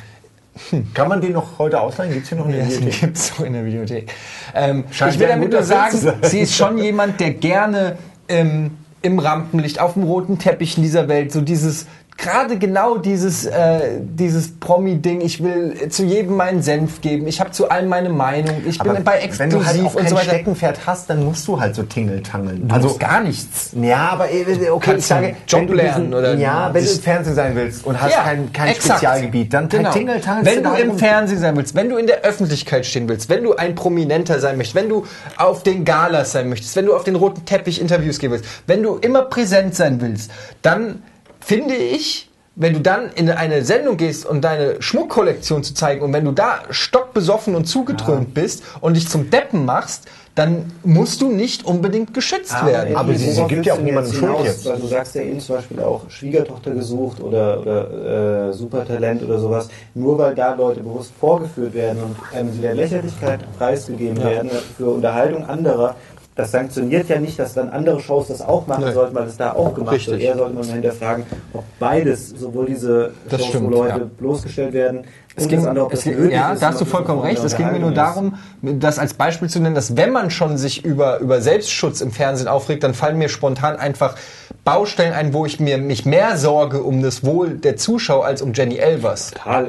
Kann 0.93 1.09
man 1.09 1.19
den 1.19 1.33
noch 1.33 1.57
heute 1.57 1.81
ausleihen? 1.81 2.13
Gibt's 2.13 2.29
hier 2.29 2.37
noch 2.37 2.45
eine 2.45 2.57
Ja, 2.59 2.63
Bibliothek? 2.65 2.91
die 2.93 2.99
gibt's 2.99 3.33
so 3.35 3.43
in 3.43 3.53
der 3.53 3.65
Videothek. 3.65 4.13
Ähm, 4.53 4.83
ich 4.91 5.19
will 5.19 5.27
damit 5.27 5.51
nur 5.51 5.63
sagen, 5.63 5.97
sie 6.21 6.39
ist 6.41 6.55
schon 6.55 6.77
jemand, 6.77 7.19
der 7.19 7.31
gerne 7.31 7.97
ähm, 8.27 8.77
im 9.01 9.19
Rampenlicht, 9.19 9.79
auf 9.79 9.93
dem 9.93 10.03
roten 10.03 10.37
Teppich 10.37 10.77
in 10.77 10.83
dieser 10.83 11.07
Welt, 11.07 11.31
so 11.31 11.41
dieses, 11.41 11.87
gerade 12.17 12.57
genau 12.57 12.97
dieses, 12.97 13.45
äh, 13.45 13.99
dieses 14.01 14.59
Promi-Ding, 14.59 15.21
ich 15.21 15.43
will 15.43 15.89
zu 15.89 16.03
jedem 16.03 16.35
meinen 16.35 16.61
Senf 16.61 17.01
geben, 17.01 17.27
ich 17.27 17.39
habe 17.39 17.51
zu 17.51 17.69
allem 17.69 17.89
meine 17.89 18.09
Meinung, 18.09 18.55
ich 18.65 18.79
bin 18.79 19.03
bei 19.03 19.13
wenn 19.15 19.21
exklusiv 19.23 19.49
du 19.51 19.65
halt 19.65 19.79
auch 19.81 19.95
und 19.95 20.01
kein 20.01 20.09
so 20.09 20.15
weiter. 20.15 20.25
Steckenpferd 20.29 20.79
hast, 20.85 21.09
dann 21.09 21.23
musst 21.23 21.47
du 21.47 21.59
halt 21.59 21.75
so 21.75 21.83
tingeltangeln. 21.83 22.67
Du 22.67 22.75
musst 22.75 22.99
gar 22.99 23.21
nichts. 23.21 23.71
Ja, 23.81 24.09
aber 24.09 24.31
äh, 24.31 24.69
okay, 24.69 24.91
Kannst 24.91 24.99
ich 24.99 25.05
sage, 25.07 25.35
wenn 25.49 25.67
du 25.67 25.73
lernen 25.73 26.13
oder- 26.13 26.35
ja, 26.35 26.73
wenn 26.73 26.83
du 26.83 26.91
im 26.91 26.99
Fernsehen 26.99 27.35
sein 27.35 27.55
willst 27.55 27.85
und 27.85 28.01
hast 28.01 28.13
kein, 28.15 28.53
kein 28.53 28.69
exakt. 28.69 28.99
Spezialgebiet, 28.99 29.53
dann 29.53 29.69
genau. 29.69 29.91
tingeltangelst 29.91 30.55
Wenn 30.55 30.63
du 30.63 30.73
im. 30.73 30.97
Fernsehen 30.97 31.39
sein 31.39 31.57
willst, 31.57 31.75
wenn 31.75 31.89
du 31.89 31.97
in 31.97 32.07
der 32.07 32.21
Öffentlichkeit 32.21 32.85
stehen 32.85 33.09
willst, 33.09 33.29
wenn 33.29 33.43
du 33.43 33.55
ein 33.55 33.75
Prominenter 33.75 34.39
sein 34.39 34.57
möchtest, 34.57 34.75
wenn 34.75 34.89
du 34.89 35.05
auf 35.37 35.63
den 35.63 35.85
Galas 35.85 36.31
sein 36.31 36.49
möchtest, 36.49 36.75
wenn 36.75 36.85
du 36.85 36.95
auf 36.95 37.03
den 37.03 37.15
roten 37.15 37.45
Teppich 37.45 37.81
Interviews 37.81 38.19
gehen 38.19 38.31
willst, 38.31 38.45
wenn 38.67 38.83
du 38.83 38.95
immer 38.97 39.23
präsent 39.23 39.75
sein 39.75 39.99
willst, 39.99 40.31
dann 40.61 41.01
finde 41.45 41.75
ich, 41.75 42.29
wenn 42.55 42.73
du 42.73 42.81
dann 42.81 43.09
in 43.15 43.29
eine 43.31 43.63
Sendung 43.65 43.97
gehst 43.97 44.25
und 44.27 44.41
deine 44.41 44.79
Schmuckkollektion 44.79 45.63
zu 45.63 45.73
zeigen 45.73 46.03
und 46.03 46.13
wenn 46.13 46.23
du 46.25 46.31
da 46.31 46.59
stockbesoffen 46.69 47.55
und 47.55 47.65
zugetrönt 47.65 48.33
bist 48.35 48.63
und 48.79 48.95
dich 48.95 49.07
zum 49.09 49.31
Deppen 49.31 49.65
machst, 49.65 50.05
dann 50.35 50.71
musst 50.83 51.21
du 51.21 51.29
nicht 51.29 51.63
unbedingt 51.65 52.13
geschützt 52.13 52.53
werden. 52.65 52.95
aber 52.95 53.13
sie- 53.13 53.31
sie 53.31 53.43
gibt 53.45 53.65
ja 53.67 53.73
auch 53.75 53.79
jetzt 53.79 54.15
Schuld 54.15 54.37
jetzt. 54.43 54.65
Weil 54.65 54.79
du 54.79 54.87
sagst 54.87 55.13
ja 55.15 55.21
eben 55.21 55.39
zum 55.39 55.55
Beispiel 55.57 55.79
auch 55.79 56.09
Schwiegertochter 56.09 56.71
gesucht 56.71 57.21
oder, 57.21 57.59
oder 57.61 58.49
äh, 58.49 58.53
Supertalent 58.53 59.21
oder 59.23 59.39
sowas. 59.39 59.69
Nur 59.93 60.17
weil 60.17 60.33
da 60.33 60.53
Leute 60.55 60.79
bewusst 60.81 61.11
vorgeführt 61.19 61.75
werden 61.75 61.99
und 62.03 62.15
ähm, 62.35 62.51
sie 62.51 62.61
der 62.61 62.73
Lächerlichkeit 62.73 63.41
preisgegeben 63.59 64.23
werden 64.23 64.49
für 64.77 64.89
Unterhaltung 64.89 65.45
anderer, 65.47 65.95
das 66.35 66.51
sanktioniert 66.51 67.09
ja 67.09 67.19
nicht, 67.19 67.37
dass 67.37 67.53
dann 67.53 67.69
andere 67.69 67.99
Shows 67.99 68.27
das 68.27 68.41
auch 68.41 68.65
machen 68.65 68.85
Nee. 68.85 68.91
sollten, 68.93 69.13
weil 69.15 69.27
es 69.27 69.37
da 69.37 69.53
auch 69.53 69.73
gemacht 69.73 69.93
Richtig. 69.95 70.13
wird. 70.13 70.21
Eher 70.23 70.37
sollte 70.37 70.55
man 70.55 70.65
mal 70.65 70.73
hinterfragen, 70.73 71.25
ob 71.53 71.63
beides, 71.79 72.29
sowohl 72.29 72.65
diese 72.65 73.11
Das 73.29 73.39
Shows, 73.41 73.49
stimmt, 73.49 73.65
wo 73.65 73.69
Leute 73.69 73.99
ja. 73.99 74.09
bloßgestellt 74.17 74.73
werden, 74.73 75.01
Es 75.35 75.47
ging, 75.47 75.65
es 75.91 76.03
ging, 76.03 76.29
ja, 76.29 76.53
da 76.53 76.67
hast 76.67 76.81
du 76.81 76.85
vollkommen 76.85 77.21
recht. 77.21 77.43
Es 77.43 77.57
ging 77.57 77.71
mir 77.71 77.79
nur 77.79 77.91
darum, 77.91 78.35
das 78.61 78.99
als 78.99 79.15
Beispiel 79.15 79.49
zu 79.49 79.59
nennen, 79.59 79.73
dass 79.73 79.97
wenn 79.97 80.11
man 80.11 80.29
schon 80.29 80.57
sich 80.57 80.85
über, 80.85 81.19
über 81.19 81.41
Selbstschutz 81.41 82.01
im 82.01 82.11
Fernsehen 82.11 82.47
aufregt, 82.47 82.83
dann 82.83 82.93
fallen 82.93 83.17
mir 83.17 83.29
spontan 83.29 83.77
einfach 83.77 84.15
Baustellen 84.63 85.13
ein, 85.13 85.33
wo 85.33 85.45
ich 85.45 85.59
mir 85.59 85.77
mich 85.77 86.05
mehr 86.05 86.37
sorge 86.37 86.83
um 86.83 87.01
das 87.01 87.25
Wohl 87.25 87.57
der 87.57 87.75
Zuschauer 87.75 88.25
als 88.25 88.41
um 88.41 88.53
Jenny 88.53 88.77
Elvers. 88.77 89.31
Total, 89.31 89.65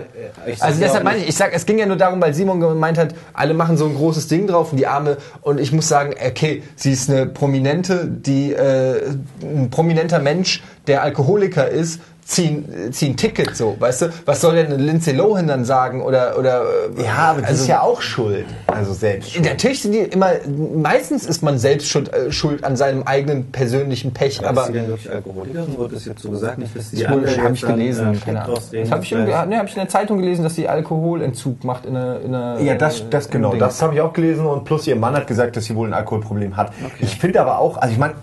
äh, 0.47 0.55
Also 0.61 0.81
deshalb 0.81 1.03
meine 1.03 1.19
ich, 1.19 1.29
ich 1.29 1.37
sag, 1.37 1.53
es 1.53 1.67
ging 1.67 1.79
ja 1.79 1.87
nur 1.87 1.97
darum, 1.97 2.21
weil 2.21 2.35
Simon 2.35 2.61
gemeint 2.61 2.99
hat, 2.99 3.15
alle 3.33 3.55
machen 3.55 3.77
so 3.77 3.87
ein 3.87 3.95
großes 3.95 4.29
Ding 4.29 4.47
drauf 4.47 4.71
und 4.71 4.79
die 4.79 4.87
Arme 4.87 5.17
und 5.41 5.59
ich 5.59 5.73
muss 5.73 5.89
sagen, 5.89 6.15
okay, 6.25 6.63
sie 6.77 6.93
ist 6.93 7.11
eine 7.11 7.27
Prominente, 7.27 8.07
die 8.07 8.53
äh, 8.53 9.17
ein 9.43 9.71
prominenter 9.71 10.21
Mensch, 10.21 10.63
der 10.87 11.03
Alkoholiker 11.03 11.69
ist, 11.69 12.01
ziehen, 12.25 12.93
ziehen 12.93 13.17
Ticket 13.17 13.55
so, 13.55 13.77
weißt 13.79 14.03
du? 14.03 14.07
Was 14.25 14.41
soll 14.41 14.55
denn 14.55 14.67
eine 14.67 14.77
Lindsay 14.77 15.13
Lohan 15.15 15.47
dann 15.47 15.65
sagen 15.65 16.03
oder 16.03 16.39
oder 16.39 16.63
äh, 16.97 17.03
Ja, 17.05 17.17
aber 17.31 17.41
das 17.43 17.51
also, 17.51 17.63
ist 17.63 17.69
ja 17.69 17.81
auch 17.83 18.01
Schuld. 18.01 18.47
Also 18.67 18.93
selbst. 18.95 19.39
Natürlich 19.41 19.83
sind 19.83 19.93
die 19.93 19.99
immer, 19.99 20.31
meistens 20.75 21.27
ist 21.27 21.43
man 21.43 21.59
selbst 21.59 21.89
schuld, 21.89 22.13
äh, 22.13 22.33
schuld 22.33 22.65
an 22.65 22.77
seinem 22.77 23.03
eigenen 23.03 23.53
persönlichen 23.53 24.13
Pech, 24.13 24.41
Aber 24.41 24.49
aber 24.49 24.61
ist 24.63 24.67
sie 24.69 24.73
denn 24.73 24.89
wirklich 24.89 25.11
Alkoholikerin? 25.11 25.77
Wurde 25.79 25.95
das 25.95 26.05
jetzt 26.07 26.23
so 26.23 26.31
gesagt? 26.31 26.59
Nicht, 26.59 26.77
dass 26.77 26.91
die 26.91 26.97
das 26.97 27.09
habe 27.09 27.21
andere 27.27 27.53
ich 27.53 27.61
dann, 27.61 27.77
gelesen, 27.77 28.15
äh, 28.15 28.17
keine 28.25 28.43
Ahnung. 28.43 28.55
Das 28.73 28.91
habe 28.91 29.05
ich, 29.05 29.13
heißt- 29.15 29.47
nee, 29.47 29.57
hab 29.57 29.67
ich 29.67 29.75
in 29.75 29.81
der 29.81 29.89
Zeitung 29.89 30.19
gelesen, 30.19 30.43
dass 30.45 30.55
sie 30.55 30.69
Alkoholentzug 30.69 31.63
macht 31.65 31.85
in 31.87 31.97
einer, 31.97 32.21
in 32.21 32.35
einer 32.35 32.61
Ja, 32.61 32.75
das, 32.75 33.05
das 33.11 33.27
äh, 33.27 33.31
genau. 33.31 33.51
Ding. 33.51 33.61
Das 33.61 33.83
habe 33.83 33.95
ich 33.95 34.01
auch 34.01 34.13
gelesen 34.13 34.47
und 34.47 34.65
plus 34.65 34.87
ihr 34.87 34.97
Mann 34.97 35.15
hat 35.15 35.27
gesagt, 35.27 35.57
dass 35.57 35.65
sie 35.65 35.75
wohl 35.75 35.89
ein 35.89 35.95
Alkoholproblem 35.95 36.57
hat. 36.57 36.73
Ich 37.01 37.17
finde 37.19 37.41
aber 37.41 37.59
auch, 37.59 37.77
also 37.77 37.93
ich 37.93 37.99
meine, 37.99 38.15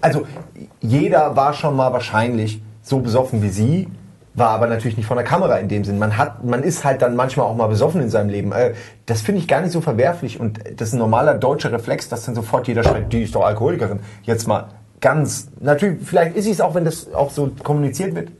also 0.00 0.26
jeder 0.80 1.34
war 1.34 1.54
schon 1.54 1.74
mal 1.74 1.92
wahrscheinlich 1.92 2.60
so 2.88 3.00
besoffen 3.00 3.42
wie 3.42 3.48
sie, 3.50 3.88
war 4.34 4.50
aber 4.50 4.66
natürlich 4.68 4.96
nicht 4.96 5.06
von 5.06 5.16
der 5.16 5.26
Kamera 5.26 5.56
in 5.56 5.68
dem 5.68 5.84
Sinn. 5.84 5.98
Man 5.98 6.16
hat, 6.16 6.44
man 6.44 6.62
ist 6.62 6.84
halt 6.84 7.02
dann 7.02 7.16
manchmal 7.16 7.46
auch 7.46 7.56
mal 7.56 7.66
besoffen 7.66 8.00
in 8.00 8.08
seinem 8.08 8.30
Leben. 8.30 8.52
Äh, 8.52 8.74
Das 9.06 9.20
finde 9.20 9.40
ich 9.40 9.48
gar 9.48 9.60
nicht 9.60 9.72
so 9.72 9.80
verwerflich 9.80 10.38
und 10.38 10.60
das 10.76 10.88
ist 10.88 10.94
ein 10.94 10.98
normaler 10.98 11.34
deutscher 11.34 11.72
Reflex, 11.72 12.08
dass 12.08 12.24
dann 12.24 12.34
sofort 12.34 12.68
jeder 12.68 12.84
schreit, 12.84 13.12
die 13.12 13.22
ist 13.24 13.34
doch 13.34 13.44
Alkoholikerin. 13.44 14.00
Jetzt 14.22 14.46
mal 14.46 14.68
ganz, 15.00 15.48
natürlich, 15.60 15.98
vielleicht 16.04 16.36
ist 16.36 16.48
es 16.48 16.60
auch, 16.60 16.74
wenn 16.74 16.84
das 16.84 17.12
auch 17.12 17.30
so 17.30 17.50
kommuniziert 17.62 18.14
wird, 18.14 18.30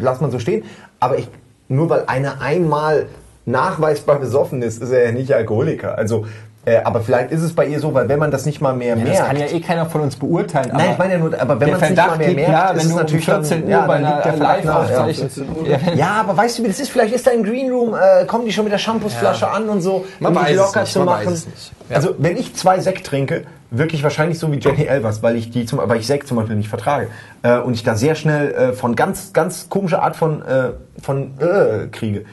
lass 0.00 0.20
man 0.20 0.30
so 0.30 0.38
stehen. 0.38 0.64
Aber 1.00 1.18
ich, 1.18 1.28
nur 1.68 1.88
weil 1.88 2.04
einer 2.06 2.40
einmal 2.40 3.06
nachweisbar 3.46 4.18
besoffen 4.18 4.62
ist, 4.62 4.82
ist 4.82 4.90
er 4.90 5.06
ja 5.06 5.12
nicht 5.12 5.32
Alkoholiker. 5.32 5.98
Also, 5.98 6.26
äh, 6.64 6.76
aber 6.84 7.00
vielleicht 7.00 7.32
ist 7.32 7.42
es 7.42 7.54
bei 7.54 7.66
ihr 7.66 7.80
so, 7.80 7.92
weil 7.92 8.08
wenn 8.08 8.18
man 8.20 8.30
das 8.30 8.46
nicht 8.46 8.60
mal 8.60 8.72
mehr 8.72 8.90
Ja, 8.90 8.96
merkt. 8.96 9.18
das 9.18 9.26
kann 9.26 9.36
ja 9.36 9.46
eh 9.46 9.60
keiner 9.60 9.86
von 9.86 10.00
uns 10.02 10.14
beurteilen. 10.16 10.70
Nein, 10.72 10.90
ich 10.92 10.98
meine 10.98 11.14
ja 11.14 11.18
nur, 11.18 11.40
aber 11.40 11.58
wenn 11.58 11.70
man 11.72 11.82
es 11.82 11.90
nicht 11.90 11.96
mal 12.06 12.16
mehr 12.18 12.28
liegt, 12.28 12.36
merkt, 12.48 12.52
ja, 12.52 12.68
ist 12.68 12.72
wenn 12.72 12.78
es 12.78 12.86
du 12.86 12.92
um 12.92 12.98
natürlich 13.00 13.24
14 13.24 13.50
dann- 13.60 13.64
Uhr 13.64 13.70
ja, 13.70 13.86
bei 13.86 13.94
einer 13.94 14.26
ja. 14.26 14.34
Live-Aufzeichnung... 14.34 15.30
Ja, 15.66 15.94
Ja, 15.94 16.06
aber 16.20 16.36
weißt 16.36 16.58
du, 16.58 16.62
wie 16.64 16.68
das 16.68 16.78
ist? 16.80 16.90
Vielleicht 16.90 17.14
ist 17.14 17.26
da 17.26 17.32
im 17.32 17.42
Green 17.42 17.70
Room, 17.72 17.94
äh, 17.94 18.24
kommen 18.26 18.44
die 18.44 18.52
schon 18.52 18.64
mit 18.64 18.72
der 18.72 18.78
Shampoosflasche 18.78 19.48
an 19.48 19.68
und 19.68 19.80
so, 19.80 20.04
Man 20.20 20.36
um 20.36 20.44
dich 20.44 20.56
locker 20.56 20.80
nicht, 20.82 20.92
zu 20.92 21.00
machen. 21.00 21.42
Ja. 21.88 21.96
Also, 21.96 22.14
wenn 22.18 22.36
ich 22.36 22.54
zwei 22.54 22.78
Sekt 22.78 23.06
trinke, 23.06 23.44
wirklich 23.70 24.02
wahrscheinlich 24.02 24.38
so 24.38 24.52
wie 24.52 24.58
Jenny 24.58 24.84
Elvers, 24.84 25.22
weil 25.22 25.34
ich 25.36 25.50
die 25.50 25.66
zum, 25.66 25.80
weil 25.82 25.98
ich 25.98 26.06
Sekt 26.06 26.28
zum 26.28 26.36
Beispiel 26.36 26.56
nicht 26.56 26.68
vertrage 26.68 27.08
äh, 27.42 27.58
und 27.58 27.74
ich 27.74 27.82
da 27.82 27.96
sehr 27.96 28.14
schnell 28.14 28.52
äh, 28.52 28.72
von 28.72 28.94
ganz, 28.94 29.32
ganz 29.32 29.68
komischer 29.68 30.02
Art 30.02 30.14
von 30.14 30.42
äh, 30.42 30.70
von 31.02 31.32
äh, 31.40 31.88
kriege. 31.88 32.24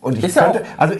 Und 0.00 0.18
ich 0.18 0.24
Ist 0.24 0.36
ja 0.36 0.42
könnte, 0.44 0.60
auch- 0.76 0.80
also 0.82 0.94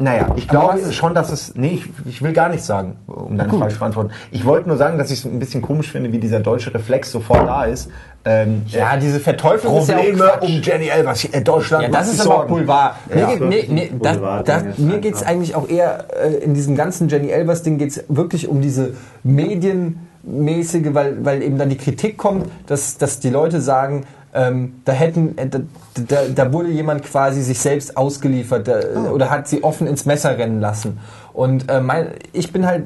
naja, 0.00 0.32
ich 0.36 0.46
glaube 0.46 0.78
schon, 0.92 1.12
dass 1.14 1.32
es. 1.32 1.54
Nee, 1.56 1.80
ich, 1.82 1.84
ich 2.06 2.22
will 2.22 2.32
gar 2.32 2.48
nichts 2.48 2.66
sagen, 2.66 2.96
um 3.08 3.36
deine 3.36 3.52
Frage 3.52 3.72
zu 3.72 3.80
beantworten. 3.80 4.10
Ich 4.30 4.44
wollte 4.44 4.68
nur 4.68 4.76
sagen, 4.76 4.96
dass 4.96 5.10
ich 5.10 5.18
es 5.20 5.24
ein 5.24 5.40
bisschen 5.40 5.60
komisch 5.60 5.90
finde, 5.90 6.12
wie 6.12 6.18
dieser 6.18 6.38
deutsche 6.40 6.72
Reflex 6.72 7.10
sofort 7.10 7.48
da 7.48 7.64
ist. 7.64 7.90
Ähm, 8.24 8.62
Ja, 8.68 8.96
diese 8.96 9.18
Verteuflung 9.18 9.76
ist 9.78 9.88
ja 9.88 9.96
auch 9.96 10.00
Probleme 10.00 10.24
Quatsch. 10.24 10.42
um 10.42 10.62
Jenny 10.62 10.88
Elvers. 10.88 11.24
Äh, 11.24 11.40
Deutschland. 11.42 11.82
Ja, 11.84 11.90
das 11.90 12.12
ist 12.12 12.20
aber. 12.24 12.46
Boulevard. 12.46 12.94
Mir, 13.12 13.20
Ja. 13.20 13.26
geht, 13.30 13.40
nee, 13.40 13.66
nee, 13.68 13.92
das, 14.00 14.18
das, 14.44 14.78
mir 14.78 14.86
einfach. 14.86 15.00
geht 15.00 15.14
es 15.14 15.22
eigentlich 15.24 15.54
auch 15.56 15.68
eher 15.68 16.04
äh, 16.22 16.34
in 16.44 16.54
diesem 16.54 16.76
ganzen 16.76 17.08
Jenny 17.08 17.30
Elvers-Ding 17.30 17.78
geht 17.78 17.90
es 17.90 18.04
wirklich 18.08 18.46
um 18.48 18.60
diese 18.60 18.94
medienmäßige, 19.24 20.94
weil, 20.94 21.24
weil 21.24 21.42
eben 21.42 21.58
dann 21.58 21.68
die 21.70 21.76
Kritik 21.76 22.16
kommt, 22.18 22.46
dass, 22.66 22.98
dass 22.98 23.20
die 23.20 23.30
Leute 23.30 23.60
sagen, 23.60 24.04
ähm, 24.34 24.80
da 24.84 24.92
hätten, 24.92 25.36
äh, 25.38 25.48
da, 25.48 25.60
da, 26.06 26.16
da 26.34 26.52
wurde 26.52 26.68
jemand 26.68 27.02
quasi 27.04 27.42
sich 27.42 27.58
selbst 27.58 27.96
ausgeliefert 27.96 28.68
da, 28.68 28.80
oder 29.12 29.30
hat 29.30 29.48
sie 29.48 29.64
offen 29.64 29.86
ins 29.86 30.04
Messer 30.06 30.36
rennen 30.36 30.60
lassen. 30.60 30.98
Und 31.32 31.70
äh, 31.70 31.80
mein, 31.80 32.08
ich 32.32 32.52
bin 32.52 32.66
halt, 32.66 32.84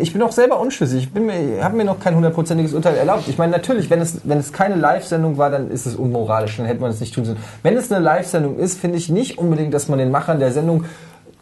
ich 0.00 0.12
bin 0.12 0.22
auch 0.22 0.32
selber 0.32 0.58
unschlüssig. 0.58 1.04
Ich 1.04 1.12
bin 1.12 1.26
mir, 1.26 1.62
habe 1.62 1.76
mir 1.76 1.84
noch 1.84 2.00
kein 2.00 2.16
hundertprozentiges 2.16 2.74
Urteil 2.74 2.96
erlaubt. 2.96 3.28
Ich 3.28 3.38
meine, 3.38 3.52
natürlich, 3.52 3.88
wenn 3.90 4.00
es, 4.00 4.20
wenn 4.24 4.38
es 4.38 4.52
keine 4.52 4.74
Live-Sendung 4.74 5.38
war, 5.38 5.50
dann 5.50 5.70
ist 5.70 5.86
es 5.86 5.94
unmoralisch, 5.94 6.56
dann 6.56 6.66
hätte 6.66 6.80
man 6.80 6.90
es 6.90 7.00
nicht 7.00 7.14
tun 7.14 7.24
sollen. 7.24 7.38
Wenn 7.62 7.76
es 7.76 7.90
eine 7.92 8.02
Live-Sendung 8.02 8.58
ist, 8.58 8.80
finde 8.80 8.98
ich 8.98 9.08
nicht 9.08 9.38
unbedingt, 9.38 9.72
dass 9.72 9.88
man 9.88 9.98
den 10.00 10.10
Machern 10.10 10.40
der 10.40 10.50
Sendung 10.52 10.84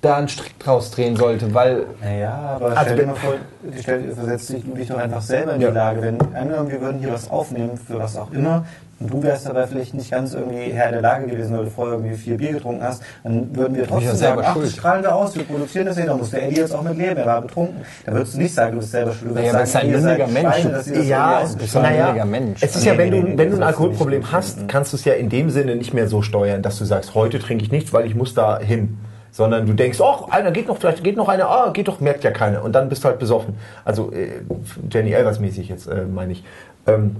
da 0.00 0.16
einen 0.16 0.28
Strick 0.28 0.58
draus 0.60 0.90
drehen 0.92 1.16
sollte, 1.16 1.52
weil 1.54 1.86
Naja, 2.02 2.52
aber 2.56 2.66
Also 2.76 2.82
stell 2.82 2.96
dir 2.98 3.06
mal 3.06 3.14
vor, 3.16 3.34
stell, 3.80 4.12
versetz 4.12 4.46
dich, 4.46 4.64
dich 4.74 4.88
doch 4.88 4.98
einfach 4.98 5.22
selber 5.22 5.54
in 5.54 5.60
die 5.60 5.64
Ja. 5.66 5.72
Lage. 5.72 6.02
Wenn 6.02 6.20
angenommen, 6.34 6.70
wir 6.70 6.80
würden 6.80 7.00
hier 7.00 7.12
was 7.12 7.30
aufnehmen, 7.30 7.76
für 7.76 7.98
was 7.98 8.16
auch 8.16 8.30
immer, 8.32 8.64
und 9.00 9.12
du 9.12 9.22
wärst 9.22 9.46
dabei 9.46 9.66
vielleicht 9.66 9.94
nicht 9.94 10.10
ganz 10.10 10.34
irgendwie 10.34 10.72
Herr 10.72 10.90
der 10.90 11.00
Lage 11.00 11.26
gewesen, 11.26 11.56
weil 11.56 11.64
du 11.64 11.70
vorher 11.70 11.94
irgendwie 11.94 12.16
viel 12.16 12.36
Bier 12.36 12.52
getrunken 12.52 12.82
hast, 12.82 13.02
dann 13.22 13.54
würden 13.54 13.76
wir 13.76 13.86
trotzdem 13.86 14.08
ja 14.08 14.14
sagen, 14.14 14.36
selber 14.36 14.42
ach, 14.44 14.52
schuld. 14.54 14.66
das 14.66 14.72
strahlen 14.72 15.02
wir 15.04 15.14
aus, 15.14 15.36
wir 15.36 15.44
produzieren 15.44 15.86
das 15.86 15.96
hier, 15.96 16.06
da 16.06 16.16
muss 16.16 16.30
der 16.30 16.42
Eddie 16.48 16.56
jetzt 16.56 16.74
auch 16.74 16.82
mit 16.82 16.96
leben, 16.96 17.16
er 17.16 17.26
war 17.26 17.42
betrunken. 17.42 17.76
Da 18.04 18.12
würdest 18.12 18.34
du 18.34 18.38
nicht 18.38 18.54
sagen, 18.54 18.72
du 18.72 18.78
bist 18.78 18.90
selber 18.90 19.12
schuld. 19.12 19.30
Du 19.30 19.34
Naja, 19.34 19.52
würdest 19.52 19.76
ein 19.76 19.88
ihr 19.88 20.00
seid 20.00 20.32
Mensch. 20.32 20.54
Schweine, 20.56 20.70
dass 20.70 20.86
ihr 20.88 20.94
das 20.96 21.06
Ja, 21.06 21.40
irgendwie 21.40 21.64
es 21.64 21.70
ist 21.70 21.76
ein 21.76 21.82
naja, 21.82 22.24
Mensch. 22.24 22.62
Es 22.62 22.76
ist 22.76 22.84
ja, 22.84 22.98
wenn 22.98 23.10
du, 23.10 23.38
wenn 23.38 23.50
du 23.50 23.56
ein 23.56 23.62
Alkoholproblem 23.62 24.32
hast, 24.32 24.68
kannst 24.68 24.92
du 24.92 24.96
es 24.96 25.04
ja 25.04 25.14
in 25.14 25.28
dem 25.28 25.50
Sinne 25.50 25.76
nicht 25.76 25.94
mehr 25.94 26.08
so 26.08 26.22
steuern, 26.22 26.62
dass 26.62 26.78
du 26.78 26.84
sagst, 26.84 27.14
heute 27.14 27.38
trinke 27.38 27.64
ich 27.64 27.70
nichts, 27.70 27.92
weil 27.92 28.06
ich 28.06 28.14
muss 28.14 28.34
da 28.34 28.58
hin. 28.58 28.98
Sondern 29.30 29.66
du 29.66 29.74
denkst, 29.74 30.00
oh, 30.00 30.26
einer 30.30 30.50
geht 30.50 30.66
noch, 30.66 30.78
vielleicht 30.78 31.04
geht 31.04 31.16
noch 31.16 31.28
einer, 31.28 31.48
ah, 31.48 31.70
geht 31.72 31.86
doch, 31.86 32.00
merkt 32.00 32.24
ja 32.24 32.30
keiner. 32.30 32.64
Und 32.64 32.72
dann 32.72 32.88
bist 32.88 33.04
du 33.04 33.08
halt 33.08 33.18
besoffen. 33.18 33.54
Also 33.84 34.10
äh, 34.10 34.40
Jenny 34.90 35.12
Elvers 35.12 35.38
mäßig 35.38 35.68
jetzt, 35.68 35.86
äh, 35.86 36.04
meine 36.06 36.32
ich. 36.32 36.42
Ähm, 36.86 37.14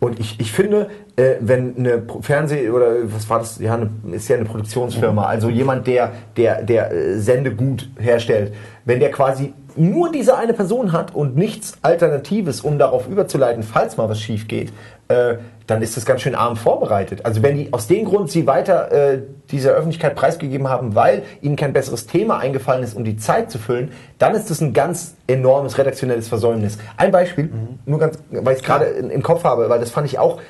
und 0.00 0.20
ich, 0.20 0.38
ich 0.38 0.52
finde, 0.52 0.90
äh, 1.16 1.36
wenn 1.40 1.76
eine 1.76 2.02
Fernseh- 2.20 2.70
oder 2.70 3.12
was 3.12 3.28
war 3.28 3.40
das, 3.40 3.58
ja, 3.58 3.74
eine, 3.74 3.90
ist 4.14 4.28
ja 4.28 4.36
eine 4.36 4.44
Produktionsfirma, 4.44 5.24
also 5.24 5.48
jemand, 5.48 5.88
der, 5.88 6.12
der, 6.36 6.62
der 6.62 6.92
äh, 6.92 7.18
Sendegut 7.18 7.88
herstellt, 7.98 8.54
wenn 8.84 9.00
der 9.00 9.10
quasi 9.10 9.54
nur 9.74 10.12
diese 10.12 10.36
eine 10.36 10.54
Person 10.54 10.92
hat 10.92 11.14
und 11.14 11.36
nichts 11.36 11.78
Alternatives, 11.82 12.60
um 12.60 12.78
darauf 12.78 13.08
überzuleiten, 13.08 13.62
falls 13.62 13.96
mal 13.96 14.08
was 14.08 14.20
schief 14.20 14.46
geht, 14.46 14.72
äh, 15.08 15.36
dann 15.66 15.82
ist 15.82 15.96
das 15.96 16.06
ganz 16.06 16.22
schön 16.22 16.34
arm 16.34 16.56
vorbereitet. 16.56 17.24
Also 17.24 17.42
wenn 17.42 17.56
die 17.56 17.72
aus 17.72 17.86
dem 17.86 18.04
Grund 18.04 18.30
sie 18.30 18.46
weiter 18.46 18.90
äh, 18.90 19.22
dieser 19.50 19.72
Öffentlichkeit 19.72 20.14
preisgegeben 20.14 20.68
haben, 20.68 20.94
weil 20.94 21.22
ihnen 21.42 21.56
kein 21.56 21.72
besseres 21.72 22.06
Thema 22.06 22.38
eingefallen 22.38 22.82
ist, 22.82 22.94
um 22.96 23.04
die 23.04 23.16
Zeit 23.16 23.50
zu 23.50 23.58
füllen, 23.58 23.92
dann 24.18 24.34
ist 24.34 24.50
das 24.50 24.60
ein 24.60 24.72
ganz 24.72 25.14
enormes 25.26 25.76
redaktionelles 25.76 26.28
Versäumnis. 26.28 26.78
Ein 26.96 27.12
Beispiel, 27.12 27.50
nur 27.84 27.98
ganz, 27.98 28.18
weil 28.30 28.54
ich 28.54 28.60
es 28.60 28.64
gerade 28.64 28.86
im 28.86 29.22
Kopf 29.22 29.44
habe, 29.44 29.68
weil 29.68 29.80
das 29.80 29.90
fand 29.90 30.06
ich 30.06 30.18
auch 30.18 30.40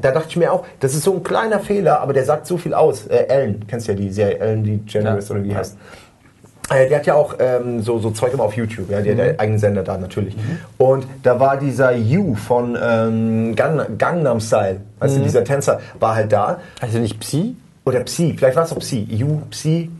da 0.00 0.12
dachte 0.12 0.28
ich 0.28 0.36
mir 0.36 0.52
auch, 0.52 0.64
das 0.80 0.94
ist 0.94 1.02
so 1.02 1.12
ein 1.14 1.22
kleiner 1.24 1.58
Fehler, 1.60 2.00
aber 2.00 2.12
der 2.12 2.24
sagt 2.24 2.46
so 2.46 2.56
viel 2.56 2.72
aus. 2.72 3.06
Äh, 3.06 3.24
Ellen, 3.28 3.64
kennst 3.66 3.88
ja 3.88 3.94
die 3.94 4.10
Serie 4.10 4.38
Ellen 4.38 4.62
DeGeneres 4.62 5.28
Ja. 5.28 5.34
oder 5.34 5.42
wie 5.44 5.48
die 5.48 5.56
heißt. 5.56 5.76
Äh, 6.70 6.88
der 6.88 6.98
hat 6.98 7.06
ja 7.06 7.14
auch 7.14 7.36
ähm, 7.38 7.82
so, 7.82 7.98
so 7.98 8.10
Zeug 8.10 8.34
immer 8.34 8.44
auf 8.44 8.54
YouTube, 8.54 8.90
ja, 8.90 9.00
der 9.00 9.14
hat 9.14 9.20
einen 9.20 9.38
eigenen 9.40 9.58
Sender 9.58 9.82
da 9.82 9.96
natürlich. 9.96 10.36
Und 10.76 11.06
da 11.22 11.40
war 11.40 11.56
dieser 11.56 11.92
Yu 11.92 12.34
von 12.34 12.76
ähm, 12.80 13.56
Gang, 13.56 13.98
Gangnam 13.98 14.40
Style, 14.40 14.80
weißt 14.98 15.16
du, 15.16 15.22
dieser 15.22 15.44
Tänzer, 15.44 15.80
war 15.98 16.14
halt 16.14 16.32
da. 16.32 16.60
Also 16.80 16.98
nicht 16.98 17.18
Psi? 17.20 17.56
Oder 17.84 18.00
Psy, 18.00 18.34
vielleicht 18.36 18.56
war 18.56 18.64
es 18.64 18.72
auch 18.72 18.80
Psy. 18.80 19.06
Yu, 19.08 19.40
Psy. 19.50 19.90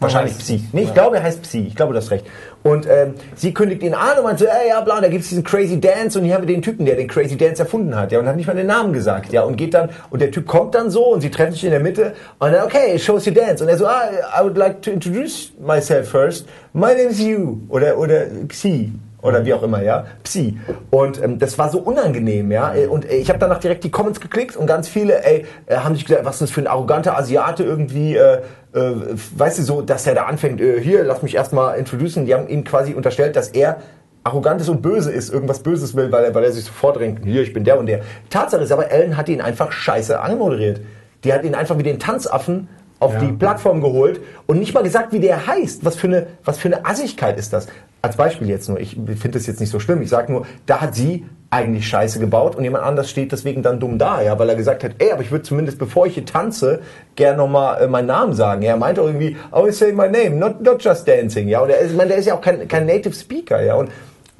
Wahrscheinlich. 0.00 0.36
Psy. 0.38 0.64
Nee, 0.72 0.82
ich 0.82 0.94
glaube, 0.94 1.16
er 1.16 1.22
heißt 1.22 1.42
Psy. 1.42 1.66
Ich 1.68 1.76
glaube, 1.76 1.92
du 1.92 1.98
hast 2.00 2.10
recht. 2.10 2.26
Und 2.62 2.86
ähm, 2.88 3.14
sie 3.34 3.52
kündigt 3.52 3.82
ihn 3.82 3.94
an 3.94 4.18
und 4.18 4.24
meint 4.24 4.38
so, 4.38 4.44
ey, 4.44 4.68
ja, 4.68 4.80
bla, 4.80 5.00
da 5.00 5.08
gibt's 5.08 5.28
diesen 5.28 5.42
Crazy 5.42 5.80
Dance 5.80 6.18
und 6.18 6.24
hier 6.24 6.34
haben 6.34 6.46
wir 6.46 6.54
den 6.54 6.62
Typen, 6.62 6.86
der 6.86 6.96
den 6.96 7.08
Crazy 7.08 7.36
Dance 7.36 7.62
erfunden 7.62 7.96
hat, 7.96 8.12
ja, 8.12 8.18
und 8.18 8.26
hat 8.26 8.36
nicht 8.36 8.46
mal 8.46 8.54
den 8.54 8.68
Namen 8.68 8.92
gesagt, 8.92 9.32
ja, 9.32 9.42
und 9.42 9.56
geht 9.56 9.74
dann, 9.74 9.90
und 10.10 10.22
der 10.22 10.30
Typ 10.30 10.46
kommt 10.46 10.74
dann 10.74 10.90
so 10.90 11.06
und 11.06 11.22
sie 11.22 11.30
treffen 11.30 11.52
sich 11.52 11.64
in 11.64 11.70
der 11.70 11.80
Mitte 11.80 12.14
und 12.38 12.52
dann, 12.52 12.64
okay, 12.64 12.98
show 12.98 13.14
us 13.14 13.26
your 13.26 13.34
dance. 13.34 13.62
Und 13.62 13.68
er 13.68 13.78
so, 13.78 13.86
ah, 13.86 14.04
I 14.38 14.42
would 14.42 14.56
like 14.56 14.80
to 14.82 14.90
introduce 14.90 15.52
myself 15.60 16.08
first. 16.08 16.46
My 16.72 16.94
name 16.94 17.08
is 17.08 17.20
you. 17.20 17.58
Oder, 17.68 17.98
oder 17.98 18.26
Psy 18.48 18.92
oder 19.22 19.46
wie 19.46 19.54
auch 19.54 19.62
immer, 19.62 19.82
ja, 19.82 20.04
Psi. 20.24 20.58
Und 20.90 21.22
ähm, 21.22 21.38
das 21.38 21.58
war 21.58 21.70
so 21.70 21.78
unangenehm, 21.78 22.50
ja. 22.50 22.74
Äh, 22.74 22.86
Und 22.86 23.08
äh, 23.08 23.16
ich 23.16 23.28
habe 23.28 23.38
danach 23.38 23.58
direkt 23.58 23.84
die 23.84 23.90
Comments 23.90 24.20
geklickt 24.20 24.56
und 24.56 24.66
ganz 24.66 24.88
viele, 24.88 25.24
ey, 25.24 25.46
äh, 25.66 25.76
haben 25.76 25.94
sich 25.94 26.04
gesagt, 26.04 26.24
was 26.24 26.36
ist 26.36 26.42
das 26.42 26.50
für 26.50 26.60
ein 26.60 26.66
arroganter 26.66 27.16
Asiate 27.16 27.62
irgendwie, 27.62 28.16
äh, 28.16 28.42
äh, 28.74 28.92
weißt 29.36 29.60
du, 29.60 29.62
so, 29.62 29.80
dass 29.80 30.06
er 30.06 30.14
da 30.14 30.24
anfängt, 30.24 30.60
äh, 30.60 30.80
hier, 30.80 31.04
lass 31.04 31.22
mich 31.22 31.34
erstmal 31.34 31.78
introducen. 31.78 32.26
Die 32.26 32.34
haben 32.34 32.48
ihm 32.48 32.64
quasi 32.64 32.94
unterstellt, 32.94 33.36
dass 33.36 33.48
er 33.48 33.78
arrogant 34.24 34.60
ist 34.60 34.68
und 34.68 34.82
böse 34.82 35.10
ist, 35.10 35.32
irgendwas 35.32 35.60
Böses 35.60 35.96
will, 35.96 36.12
weil 36.12 36.24
er, 36.24 36.34
weil 36.34 36.44
er 36.44 36.52
sich 36.52 36.64
so 36.64 36.72
vordrängt, 36.72 37.24
hier, 37.24 37.42
ich 37.42 37.52
bin 37.52 37.64
der 37.64 37.78
und 37.78 37.86
der. 37.86 38.02
Tatsache 38.30 38.62
ist 38.62 38.72
aber, 38.72 38.90
Ellen 38.90 39.16
hat 39.16 39.28
ihn 39.28 39.40
einfach 39.40 39.72
scheiße 39.72 40.20
anmoderiert. 40.20 40.80
Die 41.24 41.32
hat 41.32 41.44
ihn 41.44 41.54
einfach 41.54 41.78
wie 41.78 41.82
den 41.84 41.98
Tanzaffen 41.98 42.68
auf 42.98 43.18
die 43.18 43.32
Plattform 43.32 43.80
geholt 43.80 44.20
und 44.46 44.60
nicht 44.60 44.74
mal 44.74 44.82
gesagt, 44.82 45.12
wie 45.12 45.18
der 45.18 45.46
heißt. 45.46 45.84
Was 45.84 45.96
für 45.96 46.06
eine, 46.06 46.26
was 46.44 46.58
für 46.58 46.68
eine 46.68 46.86
Assigkeit 46.86 47.36
ist 47.36 47.52
das? 47.52 47.66
Als 48.02 48.16
Beispiel 48.16 48.48
jetzt 48.48 48.68
nur. 48.68 48.80
Ich 48.80 48.94
finde 48.94 49.30
das 49.30 49.46
jetzt 49.46 49.60
nicht 49.60 49.70
so 49.70 49.78
schlimm. 49.78 50.02
Ich 50.02 50.08
sage 50.08 50.32
nur, 50.32 50.44
da 50.66 50.80
hat 50.80 50.94
sie 50.94 51.24
eigentlich 51.50 51.86
Scheiße 51.86 52.18
gebaut 52.18 52.56
und 52.56 52.64
jemand 52.64 52.84
anders 52.84 53.10
steht 53.10 53.30
deswegen 53.30 53.62
dann 53.62 53.78
dumm 53.78 53.98
da, 53.98 54.22
ja, 54.22 54.38
weil 54.38 54.48
er 54.48 54.56
gesagt 54.56 54.82
hat, 54.84 54.92
ey, 54.98 55.12
aber 55.12 55.20
ich 55.20 55.30
würde 55.30 55.44
zumindest, 55.44 55.78
bevor 55.78 56.06
ich 56.06 56.14
hier 56.14 56.24
tanze, 56.24 56.80
gerne 57.14 57.36
nochmal 57.36 57.82
äh, 57.82 57.86
meinen 57.88 58.06
Namen 58.06 58.32
sagen. 58.32 58.62
Er 58.62 58.76
meinte 58.78 59.02
auch 59.02 59.06
irgendwie, 59.06 59.36
I 59.54 59.62
will 59.62 59.72
say 59.72 59.92
my 59.92 60.08
name, 60.08 60.30
not, 60.30 60.62
not 60.62 60.82
just 60.82 61.06
dancing, 61.06 61.48
ja. 61.48 61.60
Und 61.60 61.70
er 61.70 61.78
ist, 61.78 61.96
der 61.96 62.16
ist 62.16 62.26
ja 62.26 62.34
auch 62.34 62.40
kein, 62.40 62.66
kein 62.66 62.86
Native 62.86 63.14
Speaker, 63.14 63.62
ja. 63.62 63.74
Und 63.74 63.90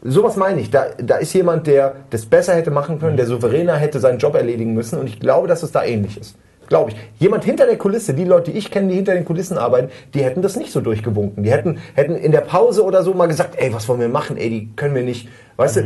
Sowas 0.04 0.36
meine 0.36 0.60
ich. 0.60 0.70
Da, 0.70 0.86
da 0.98 1.16
ist 1.16 1.32
jemand, 1.32 1.68
der 1.68 1.94
das 2.10 2.26
besser 2.26 2.54
hätte 2.54 2.72
machen 2.72 2.98
können, 2.98 3.16
der 3.16 3.26
souveräner 3.26 3.76
hätte 3.76 4.00
seinen 4.00 4.18
Job 4.18 4.34
erledigen 4.34 4.74
müssen. 4.74 4.98
Und 4.98 5.06
ich 5.06 5.20
glaube, 5.20 5.46
dass 5.46 5.62
es 5.62 5.70
da 5.70 5.84
ähnlich 5.84 6.18
ist. 6.18 6.36
Glaube 6.72 6.92
ich. 6.92 6.96
Jemand 7.18 7.44
hinter 7.44 7.66
der 7.66 7.76
Kulisse, 7.76 8.14
die 8.14 8.24
Leute, 8.24 8.50
die 8.50 8.56
ich 8.56 8.70
kenne, 8.70 8.88
die 8.88 8.94
hinter 8.94 9.12
den 9.12 9.26
Kulissen 9.26 9.58
arbeiten, 9.58 9.90
die 10.14 10.24
hätten 10.24 10.40
das 10.40 10.56
nicht 10.56 10.72
so 10.72 10.80
durchgewunken. 10.80 11.44
Die 11.44 11.50
hätten, 11.50 11.76
hätten 11.92 12.16
in 12.16 12.32
der 12.32 12.40
Pause 12.40 12.82
oder 12.82 13.02
so 13.02 13.12
mal 13.12 13.26
gesagt, 13.26 13.56
ey, 13.58 13.74
was 13.74 13.86
wollen 13.90 14.00
wir 14.00 14.08
machen? 14.08 14.38
Ey, 14.38 14.48
die 14.48 14.70
können 14.74 14.94
wir 14.94 15.02
nicht. 15.02 15.28
Weißt 15.56 15.76
du, 15.76 15.82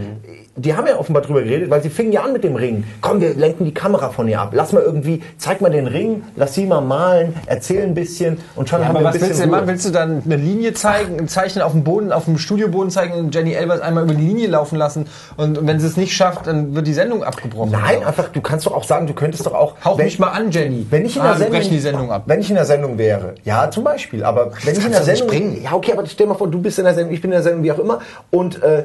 die 0.57 0.75
haben 0.75 0.87
ja 0.87 0.99
offenbar 0.99 1.23
drüber 1.23 1.43
geredet, 1.43 1.69
weil 1.71 1.83
sie 1.83 1.91
fingen 1.91 2.13
ja 2.13 2.23
an 2.23 2.33
mit 2.33 2.45
dem 2.45 2.57
Ring. 2.57 2.85
Komm, 3.01 3.21
wir 3.21 3.35
lenken 3.35 3.65
die 3.65 3.75
Kamera 3.75 4.11
von 4.11 4.27
ihr 4.29 4.41
ab. 4.41 4.51
Lass 4.53 4.73
mal 4.73 4.83
irgendwie, 4.83 5.23
zeig 5.39 5.61
mal 5.61 5.71
den 5.71 5.87
Ring, 5.87 6.23
lass 6.37 6.55
sie 6.55 6.67
mal 6.67 6.81
malen, 6.81 7.35
erzähl 7.47 7.83
ein 7.83 7.95
bisschen 7.95 8.39
und 8.55 8.69
schon 8.69 8.81
Ja, 8.81 8.87
haben 8.89 8.95
wir 8.95 9.01
ein 9.01 9.05
was 9.07 9.13
bisschen 9.15 9.29
willst 9.29 9.41
du 9.41 9.43
denn 9.45 9.51
machen? 9.51 9.67
Willst 9.67 9.87
du 9.87 9.91
dann 9.91 10.23
eine 10.25 10.37
Linie 10.37 10.73
zeigen, 10.73 11.19
ein 11.19 11.29
Zeichen 11.29 11.61
auf 11.63 11.73
dem 11.73 11.85
Boden, 11.85 12.13
auf 12.13 12.25
dem 12.25 12.39
Studioboden 12.39 12.91
zeigen 12.91 13.15
und 13.15 13.35
Jenny 13.35 13.53
Elvers 13.53 13.81
einmal 13.81 14.05
über 14.05 14.15
die 14.15 14.25
Linie 14.25 14.49
laufen 14.49 14.77
lassen 14.77 15.07
und, 15.37 15.67
wenn 15.67 15.79
sie 15.81 15.87
es 15.87 15.97
nicht 15.97 16.15
schafft, 16.15 16.47
dann 16.47 16.75
wird 16.75 16.87
die 16.87 16.95
Sendung 16.95 17.23
abgebrochen? 17.23 17.73
Nein, 17.73 18.05
einfach, 18.05 18.29
du 18.29 18.41
kannst 18.41 18.67
doch 18.67 18.73
auch 18.75 18.85
sagen, 18.85 19.07
du 19.07 19.15
könntest 19.15 19.45
doch 19.47 19.55
auch. 19.55 19.75
Hauch 19.85 19.99
wenn- 19.99 20.07
mich 20.07 20.19
mal 20.19 20.29
an, 20.29 20.51
Jenny. 20.51 20.87
Wenn 20.89 21.05
ich 21.05 21.17
in 21.17 21.23
ah, 21.23 21.35
der 21.35 21.53
wir 21.53 21.53
Sendung, 21.53 21.71
die 21.71 21.81
Sendung 21.81 22.13
ab. 22.13 22.23
Wenn 22.27 22.41
ich 22.41 22.49
in 22.49 22.57
der 22.57 22.65
Sendung 22.65 22.99
wäre, 22.99 23.35
ja, 23.45 23.71
zum 23.71 23.85
Beispiel. 23.85 24.25
Aber 24.25 24.53
wenn 24.65 24.77
ich 24.77 24.85
in 24.85 24.93
der 24.93 25.03
Sendung, 25.03 25.27
bringen. 25.27 25.63
ja, 25.63 25.73
okay, 25.73 25.93
aber 25.93 26.07
stell 26.07 26.27
mal 26.27 26.35
vor, 26.35 26.49
du 26.49 26.61
bist 26.61 26.79
in 26.79 26.85
der 26.85 26.95
Sendung, 26.95 27.13
ich 27.13 27.21
bin 27.21 27.31
in 27.31 27.35
der 27.37 27.43
Sendung, 27.43 27.63
wie 27.63 27.73
auch 27.73 27.79
immer, 27.79 28.01
und 28.31 28.63
äh, 28.63 28.85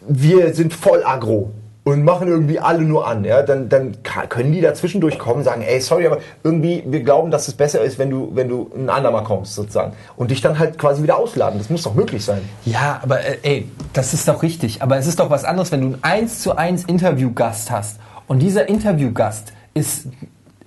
wir 0.00 0.54
sind 0.54 0.72
voll 0.72 1.02
aggro 1.04 1.50
und 1.84 2.04
machen 2.04 2.28
irgendwie 2.28 2.58
alle 2.58 2.82
nur 2.82 3.06
an, 3.06 3.24
ja, 3.24 3.42
dann, 3.42 3.68
dann 3.68 3.96
können 4.28 4.52
die 4.52 4.60
da 4.60 4.74
zwischendurch 4.74 5.18
kommen, 5.18 5.42
sagen, 5.42 5.62
ey, 5.62 5.80
sorry, 5.80 6.06
aber 6.06 6.18
irgendwie, 6.44 6.84
wir 6.86 7.02
glauben, 7.02 7.30
dass 7.30 7.48
es 7.48 7.54
besser 7.54 7.82
ist, 7.82 7.98
wenn 7.98 8.10
du, 8.10 8.30
wenn 8.34 8.48
du 8.48 8.70
ein 8.76 8.90
andermal 8.90 9.24
kommst, 9.24 9.54
sozusagen. 9.54 9.94
Und 10.16 10.30
dich 10.30 10.42
dann 10.42 10.58
halt 10.58 10.78
quasi 10.78 11.02
wieder 11.02 11.16
ausladen. 11.16 11.58
Das 11.58 11.70
muss 11.70 11.82
doch 11.82 11.94
möglich 11.94 12.24
sein. 12.24 12.42
Ja, 12.66 13.00
aber 13.02 13.20
äh, 13.20 13.38
ey, 13.42 13.70
das 13.94 14.12
ist 14.12 14.28
doch 14.28 14.42
richtig. 14.42 14.82
Aber 14.82 14.98
es 14.98 15.06
ist 15.06 15.18
doch 15.18 15.30
was 15.30 15.44
anderes, 15.44 15.72
wenn 15.72 15.80
du 15.80 15.86
einen 15.86 15.98
1 16.02 16.40
zu 16.40 16.56
1 16.56 16.84
Interviewgast 16.84 17.70
hast 17.70 18.00
und 18.26 18.40
dieser 18.40 18.68
Interviewgast 18.68 19.54
ist 19.72 20.08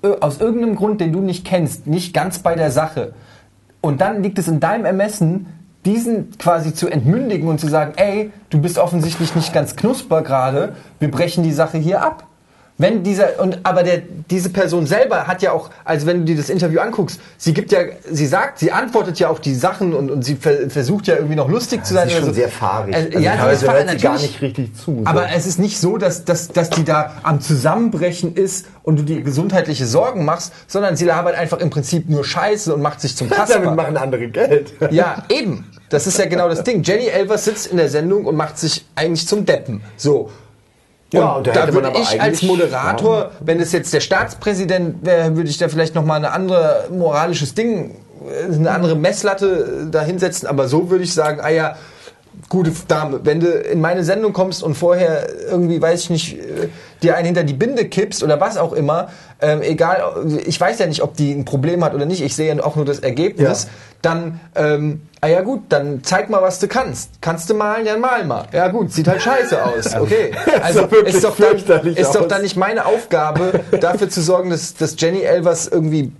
äh, 0.01 0.13
aus 0.21 0.39
irgendeinem 0.39 0.75
Grund, 0.75 1.01
den 1.01 1.13
du 1.13 1.21
nicht 1.21 1.45
kennst, 1.45 1.85
nicht 1.85 2.15
ganz 2.15 2.39
bei 2.39 2.55
der 2.55 2.71
Sache. 2.71 3.13
Und 3.79 4.01
dann 4.01 4.23
liegt 4.23 4.39
es 4.39 4.47
in 4.47 4.59
deinem 4.59 4.85
Ermessen, 4.85 5.47
diesen 5.85 6.37
quasi 6.37 6.73
zu 6.73 6.89
entmündigen 6.89 7.47
und 7.47 7.59
zu 7.59 7.67
sagen, 7.67 7.93
ey, 7.95 8.31
du 8.49 8.59
bist 8.59 8.77
offensichtlich 8.77 9.35
nicht 9.35 9.53
ganz 9.53 9.75
knusper 9.75 10.21
gerade, 10.21 10.75
wir 10.99 11.09
brechen 11.09 11.43
die 11.43 11.53
Sache 11.53 11.77
hier 11.77 12.01
ab. 12.01 12.27
Wenn 12.81 13.03
dieser 13.03 13.39
und 13.39 13.59
aber 13.63 13.83
der 13.83 14.01
diese 14.29 14.49
Person 14.49 14.87
selber 14.87 15.27
hat 15.27 15.41
ja 15.41 15.51
auch, 15.51 15.69
also 15.85 16.07
wenn 16.07 16.19
du 16.19 16.25
dir 16.25 16.37
das 16.37 16.49
Interview 16.49 16.79
anguckst, 16.79 17.19
sie 17.37 17.53
gibt 17.53 17.71
ja, 17.71 17.79
sie 18.09 18.25
sagt, 18.25 18.59
sie 18.59 18.71
antwortet 18.71 19.19
ja 19.19 19.29
auf 19.29 19.39
die 19.39 19.53
Sachen 19.53 19.93
und, 19.93 20.09
und 20.09 20.23
sie 20.23 20.35
ver 20.35 20.69
versucht 20.69 21.07
ja 21.07 21.15
irgendwie 21.15 21.35
noch 21.35 21.49
lustig 21.49 21.85
zu 21.85 21.93
sein. 21.93 22.07
sie 22.07 22.13
ist 22.13 22.19
schon 22.19 22.29
so. 22.29 22.33
sehr 22.33 22.49
fahrig. 22.49 22.95
Äh, 22.95 22.97
Also 22.97 23.19
ja, 23.19 23.33
fahrig, 23.33 23.61
hört 23.61 23.89
sie 23.89 23.97
gar 23.97 24.13
nicht 24.19 24.41
richtig 24.41 24.75
zu, 24.75 24.99
so. 24.99 25.01
Aber 25.05 25.29
es 25.35 25.45
ist 25.45 25.59
nicht 25.59 25.79
so, 25.79 25.97
dass, 25.97 26.25
dass, 26.25 26.47
dass 26.47 26.69
die 26.69 26.83
da 26.83 27.17
am 27.23 27.41
Zusammenbrechen 27.41 28.35
ist 28.35 28.65
und 28.83 28.97
du 28.97 29.03
dir 29.03 29.21
gesundheitliche 29.21 29.85
Sorgen 29.85 30.25
machst, 30.25 30.53
sondern 30.67 30.95
sie 30.95 31.05
labert 31.05 31.35
einfach 31.35 31.59
im 31.59 31.69
Prinzip 31.69 32.09
nur 32.09 32.23
Scheiße 32.23 32.73
und 32.73 32.81
macht 32.81 33.01
sich 33.01 33.15
zum 33.15 33.29
Damit 33.29 33.47
Kasper. 33.47 33.75
machen 33.75 33.97
andere 33.97 34.27
Geld. 34.27 34.73
Ja, 34.91 35.23
eben. 35.29 35.65
Das 35.89 36.07
ist 36.07 36.17
ja 36.17 36.25
genau 36.25 36.49
das 36.49 36.63
Ding. 36.63 36.83
Jenny 36.83 37.07
Elvers 37.07 37.45
sitzt 37.45 37.67
in 37.67 37.77
der 37.77 37.89
Sendung 37.89 38.25
und 38.25 38.35
macht 38.35 38.57
sich 38.57 38.85
eigentlich 38.95 39.27
zum 39.27 39.45
Deppen. 39.45 39.81
So. 39.97 40.31
Ja, 41.13 41.33
und 41.33 41.47
und 41.47 41.55
da 41.55 41.65
man 41.65 41.73
würde 41.73 41.87
aber 41.89 41.99
ich 41.99 42.21
als 42.21 42.41
Moderator, 42.41 43.31
wenn 43.41 43.59
es 43.59 43.71
jetzt 43.71 43.93
der 43.93 43.99
Staatspräsident 43.99 45.05
wäre, 45.05 45.35
würde 45.35 45.49
ich 45.49 45.57
da 45.57 45.67
vielleicht 45.67 45.93
noch 45.93 46.05
mal 46.05 46.15
eine 46.15 46.31
andere 46.31 46.87
moralisches 46.89 47.53
Ding, 47.53 47.97
äh, 48.25 48.53
eine 48.53 48.71
andere 48.71 48.95
Messlatte 48.95 49.85
äh, 49.87 49.91
da 49.91 50.01
hinsetzen. 50.01 50.47
Aber 50.47 50.67
so 50.67 50.89
würde 50.89 51.03
ich 51.03 51.13
sagen, 51.13 51.41
ah 51.41 51.49
ja, 51.49 51.75
gute 52.49 52.71
Dame, 52.87 53.21
wenn 53.23 53.39
du 53.39 53.47
in 53.47 53.79
meine 53.81 54.03
Sendung 54.03 54.33
kommst 54.33 54.61
und 54.63 54.75
vorher 54.75 55.27
irgendwie, 55.49 55.81
weiß 55.81 56.01
ich 56.03 56.09
nicht, 56.09 56.37
äh, 56.37 56.67
dir 57.01 57.15
einen 57.15 57.25
hinter 57.27 57.43
die 57.43 57.53
Binde 57.53 57.85
kippst 57.85 58.23
oder 58.23 58.39
was 58.41 58.57
auch 58.57 58.73
immer, 58.73 59.09
ähm, 59.41 59.61
egal, 59.61 60.01
ich 60.45 60.59
weiß 60.59 60.79
ja 60.79 60.85
nicht, 60.87 61.01
ob 61.01 61.15
die 61.15 61.31
ein 61.31 61.45
Problem 61.45 61.83
hat 61.83 61.93
oder 61.95 62.05
nicht, 62.05 62.21
ich 62.21 62.35
sehe 62.35 62.53
ja 62.53 62.63
auch 62.63 62.75
nur 62.75 62.85
das 62.85 62.99
Ergebnis, 62.99 63.63
Ja. 63.63 63.69
dann, 64.01 64.39
ähm, 64.55 65.01
ah 65.21 65.27
ja 65.27 65.41
gut, 65.41 65.61
dann 65.69 66.01
zeig 66.03 66.29
mal, 66.29 66.41
was 66.41 66.59
du 66.59 66.67
kannst. 66.67 67.21
Kannst 67.21 67.49
du 67.49 67.53
malen, 67.53 67.85
dann 67.85 67.99
mal 68.01 68.23
mal. 68.25 68.45
Ja 68.51 68.67
gut, 68.67 68.91
sieht 68.91 69.07
halt 69.07 69.21
scheiße 69.21 69.63
aus, 69.63 69.95
okay. 69.95 70.31
Also 70.61 70.85
ist 70.85 71.23
doch, 71.23 71.35
dann, 71.37 71.87
ist 71.87 72.13
doch 72.15 72.27
dann 72.27 72.41
nicht 72.41 72.57
meine 72.57 72.85
Aufgabe, 72.85 73.61
dafür 73.79 74.09
zu 74.09 74.21
sorgen, 74.21 74.49
dass, 74.49 74.73
dass 74.75 74.95
Jenny 74.99 75.21
Elvers 75.21 75.67
irgendwie, 75.67 76.11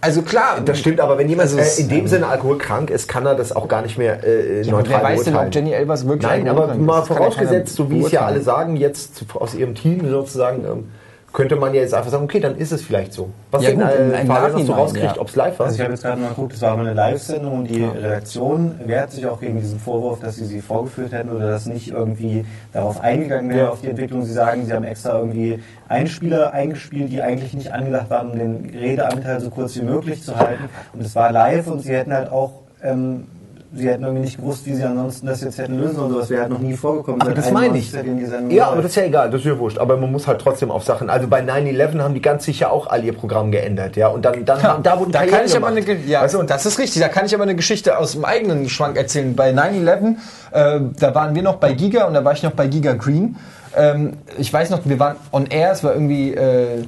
also 0.00 0.22
klar. 0.22 0.60
Das 0.64 0.78
stimmt, 0.78 1.00
aber 1.00 1.18
wenn 1.18 1.28
jemand 1.28 1.50
Also 1.50 1.58
äh, 1.58 1.80
in 1.80 1.88
dem 1.88 2.06
Sinne 2.06 2.26
alkoholkrank 2.28 2.90
ist, 2.90 3.08
kann 3.08 3.26
er 3.26 3.34
das 3.34 3.54
auch 3.54 3.68
gar 3.68 3.82
nicht 3.82 3.98
mehr 3.98 4.24
äh, 4.24 4.62
Ja, 4.62 4.72
neutral 4.72 5.02
wer 5.02 5.08
weiß 5.10 5.24
denn, 5.24 5.34
ob 5.34 5.40
beurteilen. 5.40 5.52
Jenny 5.52 5.72
Elvers 5.72 6.06
wirklich 6.06 6.28
Nein, 6.30 6.48
aber 6.48 6.74
mal 6.74 7.02
vorausgesetzt, 7.02 7.76
so 7.76 7.90
wie 7.90 8.00
es 8.00 8.10
ja 8.10 8.20
alle 8.20 8.40
beurteilen. 8.40 8.44
sagen, 8.44 8.76
jetzt 8.76 9.24
aus 9.34 9.54
ihrem 9.54 9.74
Team 9.74 10.08
sozusagen, 10.08 10.64
ähm, 10.64 10.84
könnte 11.32 11.56
man 11.56 11.72
ja 11.74 11.80
jetzt 11.80 11.94
einfach 11.94 12.10
sagen, 12.10 12.24
okay, 12.24 12.40
dann 12.40 12.56
ist 12.56 12.72
es 12.72 12.82
vielleicht 12.82 13.12
so. 13.12 13.30
Was 13.50 13.62
Ja, 13.62 13.70
denn 13.70 13.80
äh, 13.80 13.84
Fabian, 13.86 14.26
du 14.26 14.28
Nachhinein, 14.28 14.70
rauskriegt, 14.70 15.16
ja. 15.16 15.20
ob 15.20 15.28
es 15.28 15.36
live 15.36 15.58
war? 15.58 15.66
Also 15.66 15.76
ich 15.76 15.82
habe 15.82 15.92
jetzt 15.92 16.02
gerade 16.02 16.20
mal 16.20 16.28
geguckt, 16.30 16.54
es 16.54 16.62
war 16.62 16.72
aber 16.72 16.80
eine 16.80 16.94
Live-Sendung 16.94 17.58
und 17.58 17.64
die 17.70 17.84
Redaktion 17.84 18.74
wehrt 18.84 19.12
sich 19.12 19.26
auch 19.26 19.40
gegen 19.40 19.60
diesen 19.60 19.78
Vorwurf, 19.78 20.20
dass 20.20 20.36
sie 20.36 20.44
sie 20.44 20.60
vorgeführt 20.60 21.12
hätten 21.12 21.30
oder 21.30 21.48
dass 21.48 21.66
nicht 21.66 21.90
irgendwie 21.90 22.44
darauf 22.72 23.00
eingegangen 23.00 23.50
wäre, 23.50 23.70
auf 23.70 23.80
die 23.80 23.88
Entwicklung. 23.88 24.24
Sie 24.24 24.32
sagen, 24.32 24.66
sie 24.66 24.72
haben 24.72 24.84
extra 24.84 25.18
irgendwie 25.18 25.62
Einspieler 25.88 26.52
eingespielt, 26.52 27.12
die 27.12 27.22
eigentlich 27.22 27.54
nicht 27.54 27.72
angedacht 27.72 28.10
waren, 28.10 28.30
um 28.32 28.38
den 28.38 28.70
Redeanteil 28.74 29.40
so 29.40 29.50
kurz 29.50 29.76
wie 29.76 29.82
möglich 29.82 30.22
zu 30.22 30.36
halten. 30.36 30.64
Und 30.92 31.02
es 31.02 31.14
war 31.14 31.30
live 31.30 31.68
und 31.68 31.80
sie 31.80 31.94
hätten 31.94 32.12
halt 32.12 32.30
auch... 32.30 32.52
Ähm, 32.82 33.26
Sie 33.72 33.88
hätten 33.88 34.02
irgendwie 34.02 34.24
nicht 34.24 34.36
gewusst, 34.36 34.66
wie 34.66 34.74
sie 34.74 34.82
ansonsten 34.82 35.28
das 35.28 35.42
jetzt 35.42 35.56
hätten 35.58 35.78
lösen 35.78 36.00
und 36.00 36.10
sowas 36.10 36.28
wäre 36.28 36.42
halt 36.42 36.50
noch 36.50 36.58
nie 36.58 36.74
vorgekommen. 36.74 37.20
Aber 37.20 37.32
das 37.32 37.52
meine 37.52 37.78
ich. 37.78 37.86
91 37.86 37.90
seitdem 37.92 38.18
die 38.18 38.26
Sendung 38.26 38.50
Ja, 38.50 38.66
aber 38.66 38.82
das 38.82 38.90
ist 38.90 38.96
ja 38.96 39.04
egal, 39.04 39.30
das 39.30 39.42
ist 39.42 39.46
ja 39.46 39.58
wurscht. 39.58 39.78
Aber 39.78 39.96
man 39.96 40.10
muss 40.10 40.26
halt 40.26 40.40
trotzdem 40.40 40.72
auf 40.72 40.82
Sachen. 40.82 41.08
Also 41.08 41.28
bei 41.28 41.40
9-11 41.40 42.00
haben 42.00 42.14
die 42.14 42.20
ganz 42.20 42.44
sicher 42.44 42.72
auch 42.72 42.88
all 42.88 43.04
ihr 43.04 43.12
Programm 43.12 43.52
geändert, 43.52 43.94
ja. 43.96 44.08
Und 44.08 44.24
dann, 44.24 44.44
dann 44.44 44.60
Ja, 44.60 44.80
da 44.82 44.98
wurden 44.98 45.12
da 45.12 45.24
kann 45.24 45.44
ich 45.46 45.56
aber 45.56 45.68
eine, 45.68 45.80
ja, 45.80 46.22
Weißt 46.22 46.34
du, 46.34 46.40
und 46.40 46.50
das 46.50 46.66
ist 46.66 46.80
richtig. 46.80 47.00
Da 47.00 47.08
kann 47.08 47.26
ich 47.26 47.34
aber 47.34 47.44
eine 47.44 47.54
Geschichte 47.54 47.96
aus 47.96 48.12
dem 48.12 48.24
eigenen 48.24 48.68
Schwank 48.68 48.96
erzählen. 48.96 49.36
Bei 49.36 49.52
9/11, 49.52 50.16
äh, 50.52 50.80
da 50.98 51.14
waren 51.14 51.34
wir 51.34 51.42
noch 51.42 51.56
bei 51.56 51.72
Giga 51.72 52.04
und 52.04 52.14
da 52.14 52.24
war 52.24 52.32
ich 52.32 52.42
noch 52.42 52.52
bei 52.52 52.66
Giga 52.66 52.94
Green. 52.94 53.36
Ähm, 53.76 54.14
ich 54.38 54.52
weiß 54.52 54.70
noch, 54.70 54.80
wir 54.84 54.98
waren 54.98 55.16
on 55.32 55.46
air. 55.46 55.72
Es 55.72 55.84
war 55.84 55.92
irgendwie, 55.92 56.34
äh, 56.34 56.84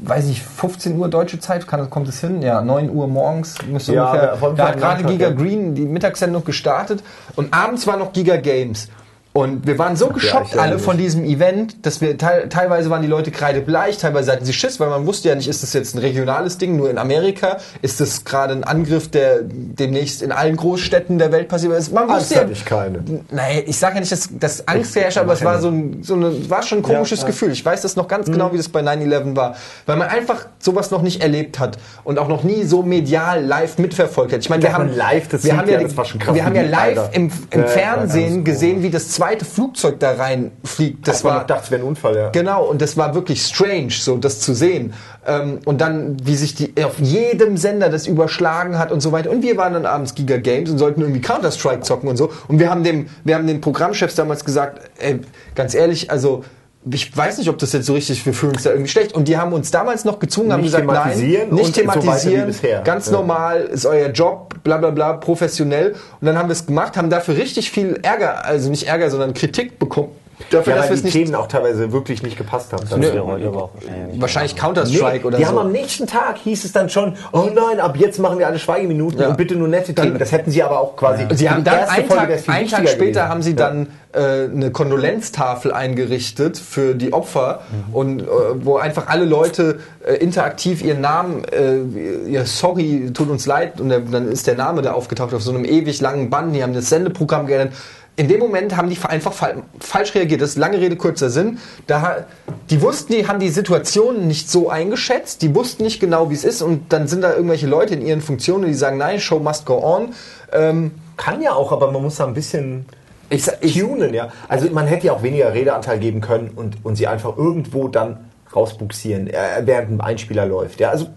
weiß 0.00 0.28
ich, 0.28 0.42
15 0.42 0.98
Uhr 0.98 1.08
deutsche 1.08 1.40
Zeit. 1.40 1.66
Kann, 1.66 1.88
kommt 1.88 2.08
es 2.08 2.20
hin? 2.20 2.42
Ja, 2.42 2.60
9 2.60 2.90
Uhr 2.90 3.08
morgens. 3.08 3.56
Müsste 3.66 3.94
Ja, 3.94 4.32
ungefähr, 4.34 4.52
da 4.56 4.68
hat 4.68 4.78
gerade 4.78 5.04
Giga. 5.04 5.30
Green 5.30 5.74
die 5.74 5.86
Mittagssendung 5.86 6.44
gestartet 6.44 7.02
und 7.36 7.54
abends 7.54 7.86
war 7.86 7.96
noch 7.96 8.12
Giga 8.12 8.36
Games. 8.36 8.88
Und 9.36 9.66
wir 9.66 9.80
waren 9.80 9.96
so 9.96 10.10
geschockt 10.10 10.54
ich 10.54 10.60
alle 10.60 10.78
von 10.78 10.96
diesem 10.96 11.24
Event, 11.24 11.84
dass 11.84 12.00
wir 12.00 12.16
teil, 12.16 12.48
teilweise 12.48 12.88
waren 12.88 13.02
die 13.02 13.08
Leute 13.08 13.32
kreidebleich, 13.32 13.98
teilweise 13.98 14.30
hatten 14.30 14.44
sie 14.44 14.52
Schiss, 14.52 14.78
weil 14.78 14.88
man 14.90 15.06
wusste 15.06 15.28
ja 15.28 15.34
nicht, 15.34 15.48
ist 15.48 15.64
das 15.64 15.72
jetzt 15.72 15.96
ein 15.96 15.98
regionales 15.98 16.56
Ding 16.56 16.76
nur 16.76 16.88
in 16.88 16.98
Amerika, 16.98 17.56
ist 17.82 18.00
das 18.00 18.24
gerade 18.24 18.52
ein 18.54 18.62
Angriff, 18.62 19.10
der 19.10 19.40
demnächst 19.42 20.22
in 20.22 20.30
allen 20.30 20.54
Großstädten 20.54 21.18
der 21.18 21.32
Welt 21.32 21.48
passiert 21.48 21.72
ist. 21.72 21.92
Man 21.92 22.08
Angst 22.08 22.30
wusste 22.30 22.44
ja, 22.44 22.48
ich 22.48 22.64
keine. 22.64 23.02
Nein, 23.32 23.64
ich 23.66 23.76
sage 23.76 23.94
ja 23.96 24.00
nicht, 24.02 24.12
dass, 24.12 24.28
dass 24.38 24.68
Angst 24.68 24.94
herrscht, 24.94 25.18
aber 25.18 25.32
es 25.32 25.44
war 25.44 25.60
so 25.60 25.68
ein, 25.68 26.04
so 26.04 26.14
eine, 26.14 26.48
war 26.48 26.62
schon 26.62 26.78
ein 26.78 26.82
komisches 26.82 27.26
Gefühl. 27.26 27.50
Ich 27.50 27.64
weiß 27.64 27.80
das 27.82 27.96
noch 27.96 28.06
ganz 28.06 28.30
genau, 28.30 28.52
wie 28.52 28.56
das 28.56 28.68
bei 28.68 28.82
9-11 28.82 29.34
war. 29.34 29.56
Weil 29.86 29.96
man 29.96 30.10
einfach 30.10 30.46
sowas 30.60 30.92
noch 30.92 31.02
nicht 31.02 31.22
erlebt 31.22 31.58
hat 31.58 31.76
und 32.04 32.20
auch 32.20 32.28
noch 32.28 32.44
nie 32.44 32.62
so 32.62 32.84
medial 32.84 33.44
live 33.44 33.78
mitverfolgt 33.78 34.32
hat. 34.32 34.42
Ich 34.42 34.48
meine, 34.48 34.62
wir 34.62 34.70
Ja, 34.70 34.78
haben 34.78 34.94
live, 34.94 35.26
das 35.26 35.42
wir 35.42 35.56
haben 35.56 35.68
ja, 35.68 35.80
ja, 35.80 35.82
das 35.82 35.96
war 35.96 36.04
schon 36.04 36.20
krass, 36.20 36.36
wir 36.36 36.44
haben 36.44 36.54
ja 36.54 36.62
live 36.62 36.84
Bilder. 36.94 37.10
im, 37.14 37.32
im 37.50 37.60
Ja, 37.60 37.66
ja, 37.66 37.66
Fernsehen 37.66 38.44
gesehen, 38.44 38.82
wie 38.84 38.90
das 38.90 39.10
zweite 39.24 39.44
Flugzeug 39.44 40.00
da 40.00 40.12
reinfliegt. 40.12 41.08
Das 41.08 41.16
Das 41.16 41.24
war 41.24 41.34
noch 41.34 41.40
gedacht, 41.42 41.64
es 41.64 41.70
wäre 41.70 41.82
ein 41.82 41.88
Unfall, 41.88 42.16
ja. 42.16 42.28
Genau, 42.30 42.64
und 42.64 42.82
das 42.82 42.96
war 42.96 43.14
wirklich 43.14 43.42
strange, 43.42 43.90
so 43.90 44.16
das 44.16 44.40
zu 44.40 44.54
sehen. 44.54 44.92
Ähm, 45.26 45.60
und 45.64 45.80
dann, 45.80 46.16
wie 46.24 46.34
sich 46.34 46.54
die 46.54 46.72
auf 46.84 46.98
jedem 46.98 47.56
Sender 47.56 47.88
das 47.88 48.06
überschlagen 48.06 48.78
hat 48.78 48.92
und 48.92 49.00
so 49.00 49.12
weiter. 49.12 49.30
Und 49.30 49.42
wir 49.42 49.56
waren 49.56 49.72
dann 49.72 49.86
abends 49.86 50.14
Giga 50.14 50.36
Games 50.36 50.70
und 50.70 50.78
sollten 50.78 51.00
irgendwie 51.00 51.20
Counter-Strike 51.20 51.80
zocken 51.80 52.08
und 52.08 52.16
so. 52.16 52.30
Und 52.48 52.58
wir 52.58 52.70
haben 52.70 52.84
dem, 52.84 53.08
wir 53.24 53.34
haben 53.34 53.46
den 53.46 53.60
Programmchefs 53.60 54.14
damals 54.14 54.44
gesagt, 54.44 54.90
ey, 54.98 55.20
ganz 55.54 55.74
ehrlich, 55.74 56.10
also 56.10 56.44
ich 56.90 57.16
weiß 57.16 57.38
nicht, 57.38 57.48
ob 57.48 57.58
das 57.58 57.72
jetzt 57.72 57.86
so 57.86 57.94
richtig, 57.94 58.24
wir 58.26 58.34
fühlen 58.34 58.52
uns 58.52 58.62
da 58.64 58.70
irgendwie 58.70 58.90
schlecht. 58.90 59.12
Und 59.14 59.26
die 59.28 59.38
haben 59.38 59.52
uns 59.52 59.70
damals 59.70 60.04
noch 60.04 60.18
gezwungen, 60.18 60.52
haben 60.52 60.60
Nicht 60.60 60.72
gesagt, 60.76 60.86
nein, 60.86 61.18
nicht 61.50 61.66
so 61.66 61.72
thematisieren, 61.72 62.46
bisher. 62.46 62.82
ganz 62.82 63.06
Ja. 63.06 63.12
normal, 63.12 63.62
ist 63.62 63.86
euer 63.86 64.08
Job, 64.10 64.54
bla 64.62 64.76
bla 64.76 64.90
bla, 64.90 65.14
professionell. 65.14 65.92
Und 66.20 66.26
dann 66.26 66.36
haben 66.36 66.48
wir 66.48 66.52
es 66.52 66.66
gemacht, 66.66 66.96
haben 66.96 67.08
dafür 67.08 67.36
richtig 67.36 67.70
viel 67.70 67.98
Ärger, 68.02 68.44
also 68.44 68.68
nicht 68.70 68.86
Ärger, 68.86 69.10
sondern 69.10 69.32
Kritik 69.32 69.78
bekommen. 69.78 70.10
Dafür, 70.50 70.72
Ja, 70.74 70.76
dass 70.78 70.86
wir 70.86 70.88
weil 70.90 70.94
es 70.96 71.00
die 71.00 71.04
nicht 71.06 71.12
Themen 71.14 71.34
auch 71.34 71.46
teilweise 71.46 71.92
wirklich 71.92 72.22
nicht 72.22 72.36
gepasst 72.36 72.72
haben. 72.72 72.84
Das 72.88 73.00
wäre 73.00 73.24
heute 73.26 73.46
aber 73.48 73.62
auch 73.64 73.70
wahrscheinlich 73.74 74.20
wahrscheinlich 74.20 74.56
Counter-Strike 74.56 75.26
oder 75.26 75.38
die 75.38 75.44
so. 75.44 75.50
haben 75.50 75.58
am 75.58 75.72
nächsten 75.72 76.06
Tag 76.06 76.38
hieß 76.38 76.64
es 76.64 76.72
dann 76.72 76.88
schon, 76.88 77.14
oh 77.32 77.48
nein, 77.54 77.78
ab 77.80 77.96
jetzt 77.96 78.18
machen 78.18 78.38
wir 78.38 78.46
alle 78.48 78.58
Schweigeminuten 78.58 79.20
Ja. 79.20 79.28
und 79.28 79.36
bitte 79.36 79.54
nur 79.56 79.68
nette 79.68 79.94
Themen. 79.94 80.18
Das 80.18 80.32
hätten 80.32 80.50
sie 80.50 80.62
aber 80.62 80.80
auch 80.80 80.96
quasi. 80.96 81.22
Und 81.24 81.36
sie 81.36 81.48
haben 81.48 81.58
die 81.64 81.70
dann 81.70 81.78
erste 81.80 81.94
einen 81.94 82.06
Folge 82.08 82.36
Tag, 82.36 82.48
einen 82.54 82.68
Tag 82.68 82.88
später 82.88 83.04
gewesen. 83.06 83.28
haben 83.28 83.42
sie 83.42 83.50
Ja. 83.50 83.56
dann 83.56 83.86
äh, 84.12 84.44
eine 84.44 84.70
Kondolenztafel 84.70 85.72
eingerichtet 85.72 86.56
für 86.58 86.94
die 86.94 87.12
Opfer 87.12 87.60
Mhm. 87.88 87.94
und 87.94 88.22
äh, 88.22 88.26
wo 88.60 88.76
einfach 88.76 89.08
alle 89.08 89.24
Leute 89.24 89.80
äh, 90.06 90.14
interaktiv 90.14 90.82
ihren 90.84 91.00
Namen, 91.00 91.44
äh, 91.44 92.28
ihr 92.28 92.44
Sorry, 92.46 93.10
tut 93.12 93.28
uns 93.30 93.46
leid 93.46 93.80
und 93.80 93.88
der, 93.88 94.00
dann 94.00 94.30
ist 94.30 94.46
der 94.46 94.54
Name 94.56 94.82
da 94.82 94.92
aufgetaucht 94.92 95.34
auf 95.34 95.42
so 95.42 95.50
einem 95.50 95.64
ewig 95.64 96.00
langen 96.00 96.30
Band. 96.30 96.54
Die 96.54 96.62
haben 96.62 96.74
das 96.74 96.88
Sendeprogramm 96.90 97.46
geändert. 97.46 97.72
In 98.16 98.28
dem 98.28 98.38
Moment 98.38 98.76
haben 98.76 98.88
die 98.88 98.98
einfach 99.02 99.32
fal 99.32 99.64
falsch 99.80 100.14
reagiert. 100.14 100.40
Das 100.40 100.50
ist 100.50 100.56
lange 100.56 100.78
Rede, 100.78 100.96
kurzer 100.96 101.30
Sinn. 101.30 101.58
Da, 101.88 102.26
die 102.70 102.80
wussten, 102.80 103.12
die 103.12 103.26
haben 103.26 103.40
die 103.40 103.48
Situation 103.48 104.28
nicht 104.28 104.48
so 104.48 104.70
eingeschätzt. 104.70 105.42
Die 105.42 105.54
wussten 105.54 105.82
nicht 105.82 105.98
genau, 105.98 106.30
wie 106.30 106.34
es 106.34 106.44
ist. 106.44 106.62
Und 106.62 106.92
dann 106.92 107.08
sind 107.08 107.22
da 107.22 107.34
irgendwelche 107.34 107.66
Leute 107.66 107.94
in 107.94 108.06
ihren 108.06 108.20
Funktionen, 108.20 108.66
die 108.66 108.74
sagen, 108.74 108.98
nein, 108.98 109.18
Show 109.18 109.40
must 109.40 109.66
go 109.66 109.82
on. 109.82 110.14
Ähm, 110.52 110.92
Kann 111.16 111.42
ja 111.42 111.54
auch, 111.54 111.72
aber 111.72 111.90
man 111.90 112.02
muss 112.02 112.16
da 112.16 112.26
ein 112.26 112.34
bisschen 112.34 112.86
ich, 113.30 113.46
ich, 113.60 113.80
tunen, 113.80 114.14
ja. 114.14 114.30
Also 114.48 114.70
man 114.70 114.86
hätte 114.86 115.06
ja 115.06 115.12
auch 115.12 115.22
weniger 115.22 115.52
Redeanteil 115.52 115.98
geben 115.98 116.20
können 116.20 116.50
und, 116.54 116.84
und 116.84 116.96
sie 116.96 117.06
einfach 117.06 117.36
irgendwo 117.36 117.88
dann 117.88 118.30
rausbuxieren, 118.54 119.28
äh, 119.28 119.62
während 119.62 119.90
ein 119.90 120.00
Einspieler 120.00 120.46
läuft. 120.46 120.80
Ja, 120.80 120.90
also 120.90 121.08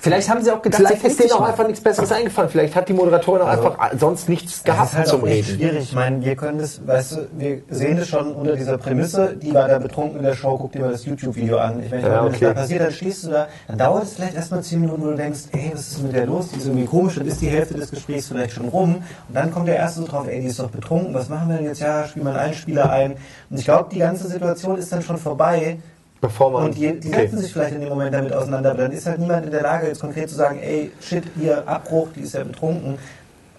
Vielleicht 0.00 0.30
haben 0.30 0.42
sie 0.44 0.52
auch 0.52 0.62
gedacht, 0.62 0.80
vielleicht 0.80 1.02
ist 1.04 1.18
denen 1.18 1.32
auch 1.32 1.40
mal. 1.40 1.50
einfach 1.50 1.66
nichts 1.66 1.82
Besseres 1.82 2.12
eingefallen. 2.12 2.48
Vielleicht 2.48 2.76
hat 2.76 2.88
die 2.88 2.92
Moderatorin 2.92 3.42
auch 3.42 3.48
einfach 3.48 3.76
sonst 3.98 4.28
nichts 4.28 4.62
Das 4.62 4.74
gehabt 4.76 4.90
ist 4.92 4.96
halt 4.96 5.06
zum 5.08 5.22
auch 5.22 5.26
echt 5.26 5.48
Reden. 5.48 5.58
schwierig. 5.58 5.82
Ich 5.82 5.92
meine, 5.92 6.24
wir 6.24 6.36
können 6.36 6.58
das, 6.60 6.86
weißt 6.86 7.12
du, 7.12 7.16
wir 7.36 7.62
sehen 7.68 7.96
das 7.96 8.08
schon 8.08 8.32
unter 8.32 8.54
dieser 8.54 8.78
Prämisse, 8.78 9.34
die 9.36 9.52
war 9.52 9.66
da 9.66 9.78
betrunken 9.80 10.18
in 10.18 10.24
der 10.24 10.34
Show, 10.34 10.56
guck 10.56 10.70
dir 10.70 10.82
mal 10.82 10.92
das 10.92 11.04
YouTube-Video 11.04 11.58
an. 11.58 11.82
Ich 11.82 11.90
meine, 11.90 12.02
Ja, 12.04 12.24
wenn 12.24 12.28
okay. 12.32 12.38
das 12.44 12.54
da 12.54 12.60
passiert, 12.60 12.80
dann 12.82 12.92
stehst 12.92 13.24
du 13.24 13.30
da, 13.30 13.48
dann 13.66 13.78
dauert 13.78 14.04
es 14.04 14.12
vielleicht 14.14 14.34
erstmal 14.36 14.62
zehn 14.62 14.80
Minuten, 14.82 15.02
wo 15.02 15.06
du 15.10 15.16
denkst, 15.16 15.40
ey, 15.52 15.70
was 15.74 15.80
ist 15.88 16.02
mit 16.02 16.14
der 16.14 16.26
los? 16.26 16.50
Die 16.52 16.58
ist 16.58 16.66
irgendwie 16.66 16.86
komisch, 16.86 17.16
dann 17.16 17.26
ist 17.26 17.40
die 17.40 17.48
Hälfte 17.48 17.74
des 17.74 17.90
Gesprächs 17.90 18.28
vielleicht 18.28 18.52
schon 18.52 18.68
rum. 18.68 18.94
Und 19.28 19.34
dann 19.34 19.50
kommt 19.52 19.66
der 19.66 19.76
Erste 19.76 20.00
so 20.02 20.06
drauf, 20.06 20.28
ey, 20.28 20.40
die 20.40 20.46
ist 20.46 20.60
doch 20.60 20.70
betrunken, 20.70 21.12
was 21.12 21.28
machen 21.28 21.48
wir 21.48 21.56
denn 21.56 21.66
jetzt? 21.66 21.80
Ja, 21.80 22.06
spielen 22.06 22.24
wir 22.24 22.30
einen 22.30 22.38
Einspieler 22.50 22.88
ein. 22.90 23.16
Und 23.50 23.58
ich 23.58 23.64
glaube, 23.64 23.88
die 23.92 23.98
ganze 23.98 24.28
Situation 24.28 24.78
ist 24.78 24.92
dann 24.92 25.02
schon 25.02 25.16
vorbei. 25.18 25.78
Bevor 26.20 26.50
man, 26.50 26.64
Und 26.64 26.76
die, 26.76 26.98
die 26.98 27.08
okay. 27.08 27.22
setzen 27.22 27.38
sich 27.38 27.52
vielleicht 27.52 27.74
in 27.74 27.80
dem 27.80 27.90
Moment 27.90 28.12
damit 28.12 28.32
auseinander, 28.32 28.70
aber 28.70 28.82
dann 28.82 28.92
ist 28.92 29.06
halt 29.06 29.20
niemand 29.20 29.46
in 29.46 29.52
der 29.52 29.62
Lage, 29.62 29.86
jetzt 29.86 30.00
konkret 30.00 30.28
zu 30.28 30.34
sagen, 30.34 30.58
ey, 30.60 30.90
shit, 31.00 31.22
hier, 31.38 31.66
Abbruch, 31.66 32.08
die 32.14 32.22
ist 32.22 32.34
ja 32.34 32.42
betrunken. 32.42 32.98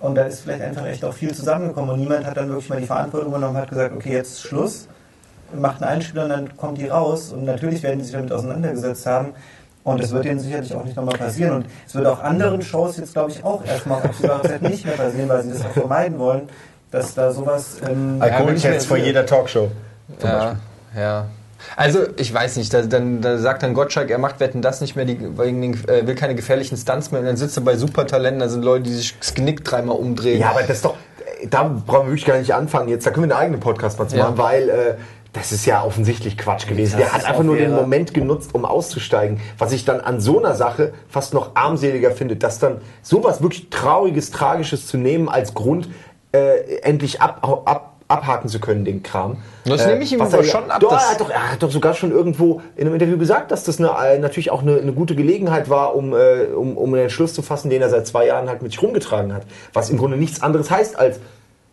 Und 0.02 0.16
da 0.16 0.24
ist 0.24 0.42
vielleicht 0.42 0.62
einfach 0.62 0.86
echt 0.86 1.04
auch 1.04 1.14
viel 1.14 1.34
zusammengekommen 1.34 1.92
und 1.92 2.00
niemand 2.00 2.26
hat 2.26 2.38
dann 2.38 2.50
wirklich 2.50 2.70
mal 2.70 2.80
die 2.80 2.88
Verantwortung 2.88 3.34
genommen 3.34 3.56
und 3.56 3.62
hat 3.62 3.70
gesagt, 3.70 3.94
okay, 3.96 4.14
jetzt 4.14 4.34
ist 4.34 4.42
Schluss, 4.42 4.88
macht 5.54 5.82
einen 5.82 5.92
Einspieler 5.92 6.24
und 6.24 6.30
dann 6.30 6.58
kommt 6.58 6.78
die 6.78 6.88
raus. 6.88 7.34
Und 7.34 7.46
natürlich 7.46 7.84
werden 7.84 8.00
die 8.00 8.06
sich 8.06 8.14
damit 8.14 8.32
auseinandergesetzt 8.32 9.06
haben. 9.06 9.34
Und 9.84 10.02
das 10.02 10.12
wird 10.12 10.26
denen 10.26 10.40
sicherlich 10.40 10.74
auch 10.76 10.84
nicht 10.84 10.96
nochmal 10.96 11.18
passieren. 11.18 11.56
Und 11.56 11.66
es 11.88 11.96
wird 11.96 12.06
auch 12.06 12.22
anderen 12.22 12.62
Shows 12.62 12.98
jetzt, 12.98 13.14
glaube 13.14 13.32
ich, 13.32 13.44
auch 13.44 13.66
erstmal 13.66 14.00
auf 14.00 14.06
absehbare 14.06 14.42
Zeit 14.44 14.62
nicht 14.62 14.86
mehr 14.86 14.96
passieren, 14.96 15.30
weil 15.30 15.44
sie 15.44 15.52
das 15.52 15.66
auch 15.66 15.72
vermeiden 15.72 16.20
wollen, 16.20 16.44
dass 16.92 17.16
da 17.16 17.32
sowas... 17.32 17.78
Ähm, 17.90 18.18
Alkoholtests 18.20 18.86
vor 18.86 18.98
jeder 18.98 19.26
Talkshow. 19.26 19.70
Ja, 20.22 20.58
ja. 20.96 21.26
Also, 21.76 22.00
ich 22.18 22.34
weiß 22.34 22.58
nicht, 22.58 22.74
da, 22.74 22.82
dann, 22.82 23.22
da 23.22 23.38
sagt 23.38 23.64
dann 23.64 23.74
Gottschalk, 23.74 24.10
er 24.10 24.18
macht 24.18 24.40
Wetten 24.40 24.62
das 24.62 24.82
nicht 24.82 24.96
mehr, 24.96 25.06
die, 25.06 25.20
wegen 25.38 25.62
den, 25.62 25.74
äh, 25.88 26.06
will 26.08 26.16
keine 26.16 26.36
gefährlichen 26.36 26.78
Stunts 26.78 27.12
mehr 27.12 27.22
und 27.22 27.28
dann 27.28 27.38
sitzt 27.38 27.58
er 27.58 27.64
bei 27.64 27.76
Supertalenten, 27.76 28.40
da 28.40 28.50
sind 28.50 28.64
Leute, 28.64 28.84
die 28.84 28.94
sich 28.94 29.18
das 29.20 29.34
Genick 29.34 29.64
dreimal 29.64 29.98
umdrehen. 29.98 30.40
Ja, 30.40 30.52
aber 30.52 30.62
das 30.62 30.72
ist 30.78 30.86
doch, 30.86 30.96
da 31.50 31.64
brauchen 31.64 32.08
wir 32.08 32.12
wirklich 32.12 32.26
gar 32.26 32.38
nicht 32.38 32.54
anfangen 32.54 32.90
jetzt. 32.90 33.06
Da 33.06 33.12
können 33.12 33.30
wir 33.30 33.36
einen 33.36 33.44
eigenen 33.44 33.60
Podcast 33.60 34.00
mal 34.00 34.08
Ja. 34.12 34.26
machen, 34.26 34.38
weil 34.38 34.70
äh, 34.70 34.96
das 35.34 35.52
ist 35.52 35.66
ja 35.66 35.84
offensichtlich 35.84 36.38
Quatsch 36.38 36.68
gewesen. 36.68 36.98
Das 37.00 37.12
Der 37.12 37.14
hat 37.14 37.26
einfach 37.26 37.44
nur 37.44 37.56
den 37.56 37.72
Moment 37.74 38.14
genutzt, 38.14 38.50
um 38.54 38.66
auszusteigen. 38.66 39.40
Was 39.60 39.72
ich 39.72 39.86
dann 39.86 40.02
an 40.02 40.20
so 40.20 40.40
einer 40.40 40.56
Sache 40.56 40.92
fast 41.08 41.34
noch 41.36 41.56
armseliger 41.56 42.12
finde, 42.12 42.36
dass 42.36 42.58
dann 42.60 42.78
sowas 43.04 43.42
wirklich 43.42 43.70
Trauriges, 43.70 44.32
Tragisches 44.32 44.88
zu 44.88 44.98
nehmen 44.98 45.30
als 45.30 45.54
Grund, 45.54 45.88
äh, 46.32 46.80
endlich 46.82 47.22
ab, 47.22 47.40
ab, 47.66 47.89
abhaken 48.10 48.50
zu 48.50 48.60
können, 48.60 48.84
den 48.84 49.04
Kram. 49.04 49.38
Das 49.66 49.86
nehme 49.86 50.04
ich 50.04 50.12
ihm 50.12 50.22
aber 50.22 50.38
er, 50.38 50.44
schon 50.44 50.70
ab, 50.70 50.80
Doch, 50.80 50.92
er, 50.92 51.12
hat 51.12 51.22
doch, 51.22 51.30
er 51.30 51.52
hat 51.52 51.64
doch 51.64 51.72
sogar 51.72 51.94
schon 51.94 52.12
irgendwo 52.12 52.62
in 52.76 52.88
einem 52.88 52.96
Interview 52.96 53.18
gesagt, 53.18 53.52
dass 53.52 53.64
das 53.64 53.80
eine, 53.80 53.92
äh, 54.04 54.18
natürlich 54.18 54.50
auch 54.50 54.64
eine, 54.64 54.80
eine 54.80 54.94
gute 54.94 55.16
Gelegenheit 55.16 55.70
war, 55.70 55.96
um, 55.96 56.14
äh, 56.14 56.48
um, 56.56 56.76
um 56.76 56.94
einen 56.94 57.04
Entschluss 57.04 57.36
zu 57.36 57.44
fassen, 57.44 57.70
den 57.70 57.82
er 57.82 57.90
seit 57.90 58.08
zwei 58.08 58.26
Jahren 58.26 58.50
halt 58.50 58.64
mit 58.64 58.72
sich 58.72 58.82
rumgetragen 58.82 59.32
hat. 59.34 59.44
Was 59.74 59.92
im 59.92 59.98
Grunde 59.98 60.18
nichts 60.18 60.42
anderes 60.42 60.72
heißt 60.72 60.98
als, 60.98 61.20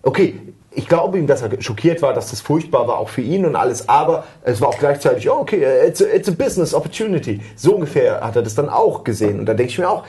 okay, 0.02 0.38
ich 0.76 0.86
glaube 0.86 1.18
ihm, 1.18 1.26
dass 1.26 1.40
er 1.40 1.50
schockiert 1.62 2.02
war, 2.02 2.12
dass 2.12 2.30
das 2.30 2.42
furchtbar 2.42 2.86
war, 2.86 2.98
auch 2.98 3.08
für 3.08 3.22
ihn 3.22 3.46
und 3.46 3.56
alles, 3.56 3.88
aber 3.88 4.24
es 4.42 4.60
war 4.60 4.68
auch 4.68 4.78
gleichzeitig, 4.78 5.30
oh, 5.30 5.38
okay, 5.38 5.64
it's 5.88 6.02
a, 6.02 6.04
it's 6.04 6.28
a 6.28 6.32
business 6.32 6.74
opportunity. 6.74 7.40
So 7.56 7.76
ungefähr 7.76 8.20
hat 8.20 8.36
er 8.36 8.42
das 8.42 8.54
dann 8.54 8.68
auch 8.68 9.02
gesehen. 9.04 9.40
Und 9.40 9.46
da 9.46 9.54
denke 9.54 9.72
ich 9.72 9.78
mir 9.78 9.88
auch, 9.88 10.04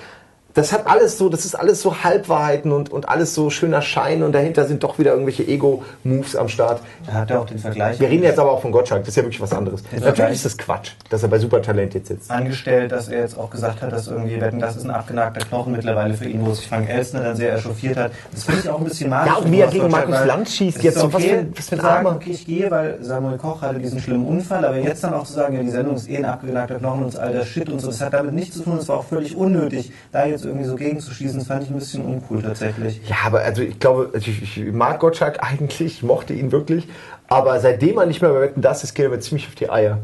das 0.58 0.74
hat 0.74 0.88
alles 0.88 1.18
so, 1.20 1.30
das 1.30 1.45
ist 1.45 1.53
alles 1.55 1.82
so 1.82 2.03
Halbwahrheiten 2.03 2.72
und, 2.72 2.91
und 2.91 3.08
alles 3.08 3.34
so 3.36 3.49
schöner 3.49 3.82
Schein 3.84 4.24
und 4.24 4.32
dahinter 4.34 4.66
sind 4.66 4.84
doch 4.84 4.97
wieder 4.97 5.12
irgendwelche 5.12 5.43
Ego-Moves 5.47 6.36
am 6.36 6.49
Start. 6.49 6.82
er 7.05 7.14
hat 7.14 7.30
ja 7.30 7.39
auch 7.39 7.45
den 7.45 7.60
Vergleich 7.60 7.99
Wir 7.99 8.10
reden 8.10 8.24
jetzt 8.24 8.39
aber 8.39 8.51
auch 8.51 8.62
von 8.62 8.72
Gottschalk, 8.72 9.01
das 9.01 9.10
ist 9.10 9.16
ja 9.18 9.24
wirklich 9.24 9.39
was 9.41 9.53
anderes. 9.53 9.82
Vergleich- 9.82 10.05
Natürlich 10.10 10.32
ist 10.38 10.45
das 10.45 10.58
Quatsch, 10.58 10.91
dass 11.10 11.22
er 11.24 11.30
bei 11.30 11.38
Supertalent 11.39 11.93
jetzt 11.93 12.08
sitzt. 12.08 12.32
angestellt, 12.32 12.91
dass 12.91 13.08
er 13.08 13.20
jetzt 13.22 13.38
auch 13.38 13.49
gesagt 13.51 13.82
hat, 13.82 13.91
dass 13.91 14.08
irgendwie 14.08 14.41
Wetten, 14.41 14.60
das 14.60 14.76
ist 14.78 14.84
ein 14.86 14.91
abgenagter 14.91 15.45
Knochen 15.45 15.74
mittlerweile 15.74 16.14
für 16.16 16.26
ihn, 16.28 16.43
wo 16.45 16.53
sich 16.53 16.68
Frank 16.68 16.89
Elstner 16.89 17.22
dann 17.22 17.36
sehr 17.36 17.53
echauffiert 17.53 17.97
hat. 17.97 18.12
Das 18.32 18.43
finde 18.45 18.62
ich 18.64 18.70
auch 18.70 18.80
ein 18.80 18.84
bisschen 18.86 19.10
malig. 19.12 19.32
Ja, 19.32 19.38
und 19.39 19.51
wie 19.51 19.60
er 19.60 19.68
gegen 19.68 19.89
Markus 19.91 20.26
Lanz 20.26 20.53
schießt 20.55 20.82
jetzt, 20.84 20.97
so 20.97 21.08
was 21.14 21.22
okay, 21.22 21.30
für 21.30 21.38
ein- 21.38 21.53
was 21.55 21.70
für 21.70 21.76
ein 21.76 21.82
sagen, 21.82 22.08
okay, 22.08 22.32
ich 22.32 22.45
gehe, 22.45 22.72
weil 22.72 22.97
Samuel 23.03 23.38
Koch 23.38 23.62
hatte 23.62 23.80
diesen 23.80 23.99
schlimmen 23.99 24.26
Unfall, 24.26 24.66
aber 24.66 24.78
jetzt 24.78 25.03
dann 25.03 25.14
auch 25.14 25.24
zu 25.24 25.34
sagen, 25.34 25.55
ja, 25.55 25.62
die 25.62 25.70
Sendung 25.70 25.95
ist 25.95 26.10
eh 26.10 26.18
ein 26.18 26.26
abgenagter 26.26 26.76
Knochen 26.76 27.03
und 27.03 27.16
all 27.20 27.32
das 27.34 27.47
Shit 27.47 27.70
und 27.70 27.80
so, 27.80 27.88
das 27.88 28.01
hat 28.01 28.14
damit 28.14 28.34
nichts 28.34 28.55
zu 28.58 28.64
tun, 28.64 28.78
es 28.80 28.88
war 28.89 28.97
auch 28.97 29.03
völlig 29.05 29.36
unnötig, 29.38 29.91
da 30.12 30.26
jetzt 30.26 30.47
irgendwie 30.48 30.66
so 30.66 30.76
gegenzuschießen, 30.76 31.38
das 31.39 31.48
fand 31.48 31.64
ich 31.64 31.70
ein 31.70 31.76
bisschen 31.76 32.04
uncool 32.06 32.41
tatsächlich. 32.41 33.02
Ja, 33.08 33.18
aber 33.26 33.41
also 33.41 33.62
ich 33.62 33.80
glaube, 33.80 34.10
also 34.14 34.30
ich, 34.32 34.58
ich 34.58 34.74
mag 34.74 35.00
Gottschalk 35.00 35.38
eigentlich, 35.43 35.82
ich 35.98 36.04
mochte 36.04 36.34
ihn 36.34 36.52
wirklich, 36.52 36.88
aber 37.28 37.60
seitdem 37.60 37.98
er 37.98 38.06
nicht 38.06 38.22
mehr 38.22 38.32
bei 38.32 38.41
Wetten, 38.41 38.62
das 38.62 38.84
ist, 38.84 38.93
geht 38.95 39.06
er 39.06 39.10
mir 39.12 39.20
ziemlich 39.20 39.48
auf 39.48 39.56
die 39.56 39.70
Eier. 39.70 40.00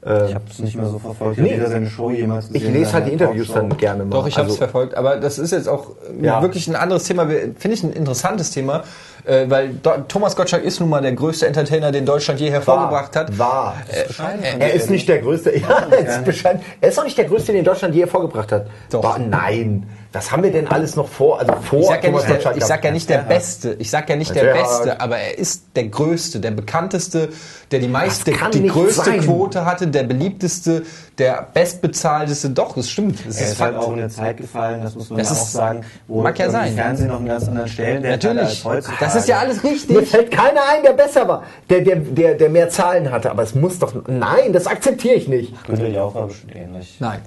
Ich 0.00 0.34
habe 0.34 0.44
es 0.48 0.60
nicht 0.60 0.76
mehr 0.76 0.86
so 0.86 0.98
verfolgt, 1.00 1.38
ich 1.38 1.44
Nee. 1.44 1.56
weder 1.56 1.68
seine 1.68 1.90
Show 1.90 2.10
jemals 2.10 2.46
Ich 2.46 2.52
gesehen. 2.54 2.72
lese 2.72 2.92
halt 2.92 3.08
die 3.08 3.12
Interviews 3.12 3.52
dann 3.52 3.76
gerne 3.76 4.04
mal. 4.04 4.10
Doch, 4.10 4.26
ich 4.28 4.36
habe 4.38 4.46
es 4.46 4.52
Also, 4.52 4.58
verfolgt. 4.58 4.94
Aber 4.94 5.16
das 5.16 5.38
ist 5.40 5.50
jetzt 5.50 5.68
auch 5.68 5.90
äh, 6.22 6.24
Ja. 6.24 6.40
wirklich 6.40 6.68
ein 6.68 6.76
anderes 6.76 7.02
Thema. 7.04 7.26
Finde 7.26 7.70
ich 7.72 7.82
ein 7.82 7.92
interessantes 7.92 8.52
Thema, 8.52 8.84
äh, 9.28 9.48
weil 9.48 9.74
Do 9.82 9.90
Thomas 10.08 10.34
Gottschalk 10.34 10.64
ist 10.64 10.80
nun 10.80 10.88
mal 10.88 11.02
der 11.02 11.12
größte 11.12 11.46
Entertainer, 11.46 11.92
den 11.92 12.06
Deutschland 12.06 12.40
je 12.40 12.50
hervorgebracht 12.50 13.14
hat. 13.14 13.38
War. 13.38 13.76
Bescheiden 14.06 14.44
von 14.44 14.60
Er 14.60 14.72
ist 14.72 14.90
nicht 14.90 15.08
der 15.08 15.18
größte. 15.18 15.52
Ja, 15.68 15.86
er 15.90 16.26
ist, 16.26 16.44
er 16.80 16.88
ist 16.88 16.98
auch 16.98 17.04
nicht 17.04 17.18
der 17.18 17.24
größte, 17.24 17.52
den 17.52 17.64
Deutschland 17.64 17.94
je 17.94 18.02
hervorgebracht 18.02 18.52
hat. 18.52 18.66
Doch. 18.90 19.02
War, 19.02 19.18
nein. 19.18 19.86
Was 20.12 20.32
haben 20.32 20.42
wir 20.42 20.50
denn 20.50 20.66
alles 20.68 20.96
noch 20.96 21.06
vor? 21.06 21.38
Also 21.38 21.52
vor 21.62 21.80
Ich 21.80 21.86
sag, 21.86 22.02
ja 22.02 22.08
Thomas 22.10 22.28
nicht 22.28 22.44
der, 22.44 22.56
ich 22.56 22.64
sag 22.64 22.84
ja 22.84 22.90
nicht 22.90 23.10
der 23.10 23.18
Beste, 23.18 23.76
ich 23.78 23.90
sag 23.90 24.08
ja 24.08 24.16
nicht 24.16 24.34
der. 24.34 24.54
Beste, 24.54 25.00
aber 25.02 25.18
er 25.18 25.36
ist 25.38 25.64
der 25.76 25.88
Größte, 25.88 26.40
der 26.40 26.50
bekannteste, 26.52 27.28
der 27.70 27.80
die 27.80 27.88
meiste, 27.88 28.32
die 28.52 28.66
größte 28.66 29.04
sein. 29.04 29.20
Quote 29.20 29.66
hatte, 29.66 29.86
der 29.86 30.04
beliebteste, 30.04 30.82
der 31.18 31.46
bestbezahlteste. 31.52 32.50
Doch, 32.50 32.74
das 32.74 32.88
stimmt. 32.88 33.18
Das 33.26 33.36
Er 33.36 33.42
ist 33.46 33.52
ist 33.52 33.60
halt 33.60 33.76
auch 33.76 33.92
in 33.92 33.98
eine 33.98 34.08
Zeit 34.08 34.38
gefallen, 34.38 34.82
das 34.82 34.94
muss 34.94 35.10
man 35.10 35.18
Das 35.18 35.28
ja 35.28 35.34
ist- 35.34 35.42
auch 35.42 35.46
sagen, 35.48 35.84
wo 36.06 36.22
mag 36.22 36.38
ja 36.38 36.48
sein. 36.50 36.74
Fernsehen 36.74 37.08
noch 37.08 37.16
einen 37.18 37.26
ganz 37.26 37.46
anderen 37.46 37.68
Stellenwert 37.68 38.24
hatte 38.24 38.34
Natürlich. 38.34 38.64
Das 39.00 39.14
ist 39.14 39.28
ja 39.28 39.38
alles 39.40 39.62
Mir 39.62 39.70
richtig. 39.72 40.08
fällt 40.08 40.30
keiner 40.30 40.62
ein, 40.74 40.82
der 40.84 40.92
besser 40.94 41.28
war, 41.28 41.42
der, 41.68 41.82
der, 41.82 41.96
der, 41.96 42.34
der 42.34 42.48
mehr 42.48 42.70
Zahlen 42.70 43.10
hatte. 43.10 43.30
Aber 43.30 43.42
es 43.42 43.54
muss 43.54 43.78
doch. 43.78 43.92
Nein, 44.06 44.52
das 44.54 44.66
akzeptiere 44.66 45.16
ich 45.16 45.28
nicht. 45.28 45.52
Günther 45.66 45.88
Jauch 45.88 46.14
war 46.14 46.26
bestimmt 46.28 46.56
ähnlich. 46.56 46.96
Nein. 46.98 47.20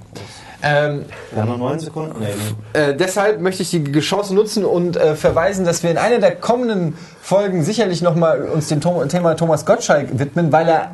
Ähm, 0.64 1.06
Wir 1.32 1.42
haben 1.42 1.50
noch 1.50 1.58
neun 1.58 1.80
Sekunden. 1.80 2.16
Nee, 2.20 2.28
Äh, 2.74 2.96
deshalb 2.96 3.42
möchte 3.42 3.64
ich 3.64 3.70
die 3.72 4.00
Chance 4.00 4.34
nutzen 4.34 4.64
und 4.66 4.96
äh, 4.98 5.16
verweisen, 5.16 5.66
dass 5.66 5.84
wir 5.84 5.92
in 5.92 5.98
einer 5.98 6.20
der 6.20 6.36
kommenden 6.36 6.98
Folgen 7.22 7.64
sicherlich 7.64 8.02
nochmal 8.02 8.44
uns 8.44 8.68
dem 8.70 8.80
Tom 8.82 9.08
Thema 9.10 9.36
Thomas 9.36 9.66
Gottschalk 9.66 10.18
widmen, 10.20 10.52
weil 10.52 10.68
er 10.68 10.92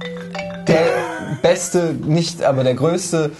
der 0.67 0.85
beste, 1.41 1.93
nicht 2.05 2.43
aber 2.43 2.63
der 2.63 2.73
größte 2.73 3.31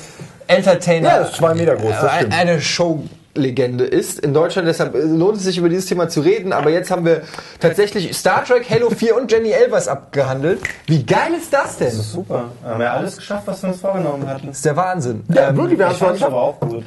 Entertainer, 0.48 1.10
Ja, 1.10 1.18
ist 1.24 1.36
zwei 1.36 1.54
Meter 1.54 1.76
groß, 1.76 1.92
das 2.02 2.04
äh, 2.14 2.16
stimmt. 2.18 2.34
eine 2.34 2.62
Showlegende 2.62 3.84
ist 3.86 4.20
in 4.20 4.34
Deutschland. 4.34 4.68
Deshalb 4.68 4.96
äh, 4.96 5.00
lohnt 5.00 5.38
es 5.38 5.44
sich 5.44 5.58
über 5.58 5.68
dieses 5.70 5.88
Thema 5.88 6.08
zu 6.08 6.22
reden. 6.22 6.54
Aber 6.54 6.70
jetzt 6.70 6.90
haben 6.92 7.06
wir 7.06 7.22
tatsächlich 7.60 8.16
Star 8.16 8.46
Trek, 8.46 8.70
Halo 8.70 8.90
4 8.90 9.18
und 9.18 9.32
Jenny 9.32 9.50
Elvers 9.50 9.88
abgehandelt. 9.88 10.60
Wie 10.86 11.04
geil 11.04 11.34
ist 11.38 11.52
das 11.52 11.78
denn? 11.78 11.88
Das 11.88 11.96
ist 11.98 12.12
super. 12.14 12.46
Haben 12.64 12.80
wir 12.80 12.92
alles 12.94 13.18
geschafft, 13.18 13.48
was 13.48 13.62
wir 13.64 13.70
uns 13.72 13.82
vorgenommen 13.82 14.28
hatten. 14.28 14.52
der 14.64 14.76
Wahnsinn. 14.76 15.24
Ja, 15.34 15.50
Ähm, 15.50 15.58
wirklich, 15.58 15.78
wir 15.80 15.86
haben 15.86 15.92
Ich 15.96 16.02
es 16.02 16.08
fand 16.08 16.18
es 16.18 16.24
aber 16.24 16.42
auch 16.42 16.60
gut. 16.60 16.84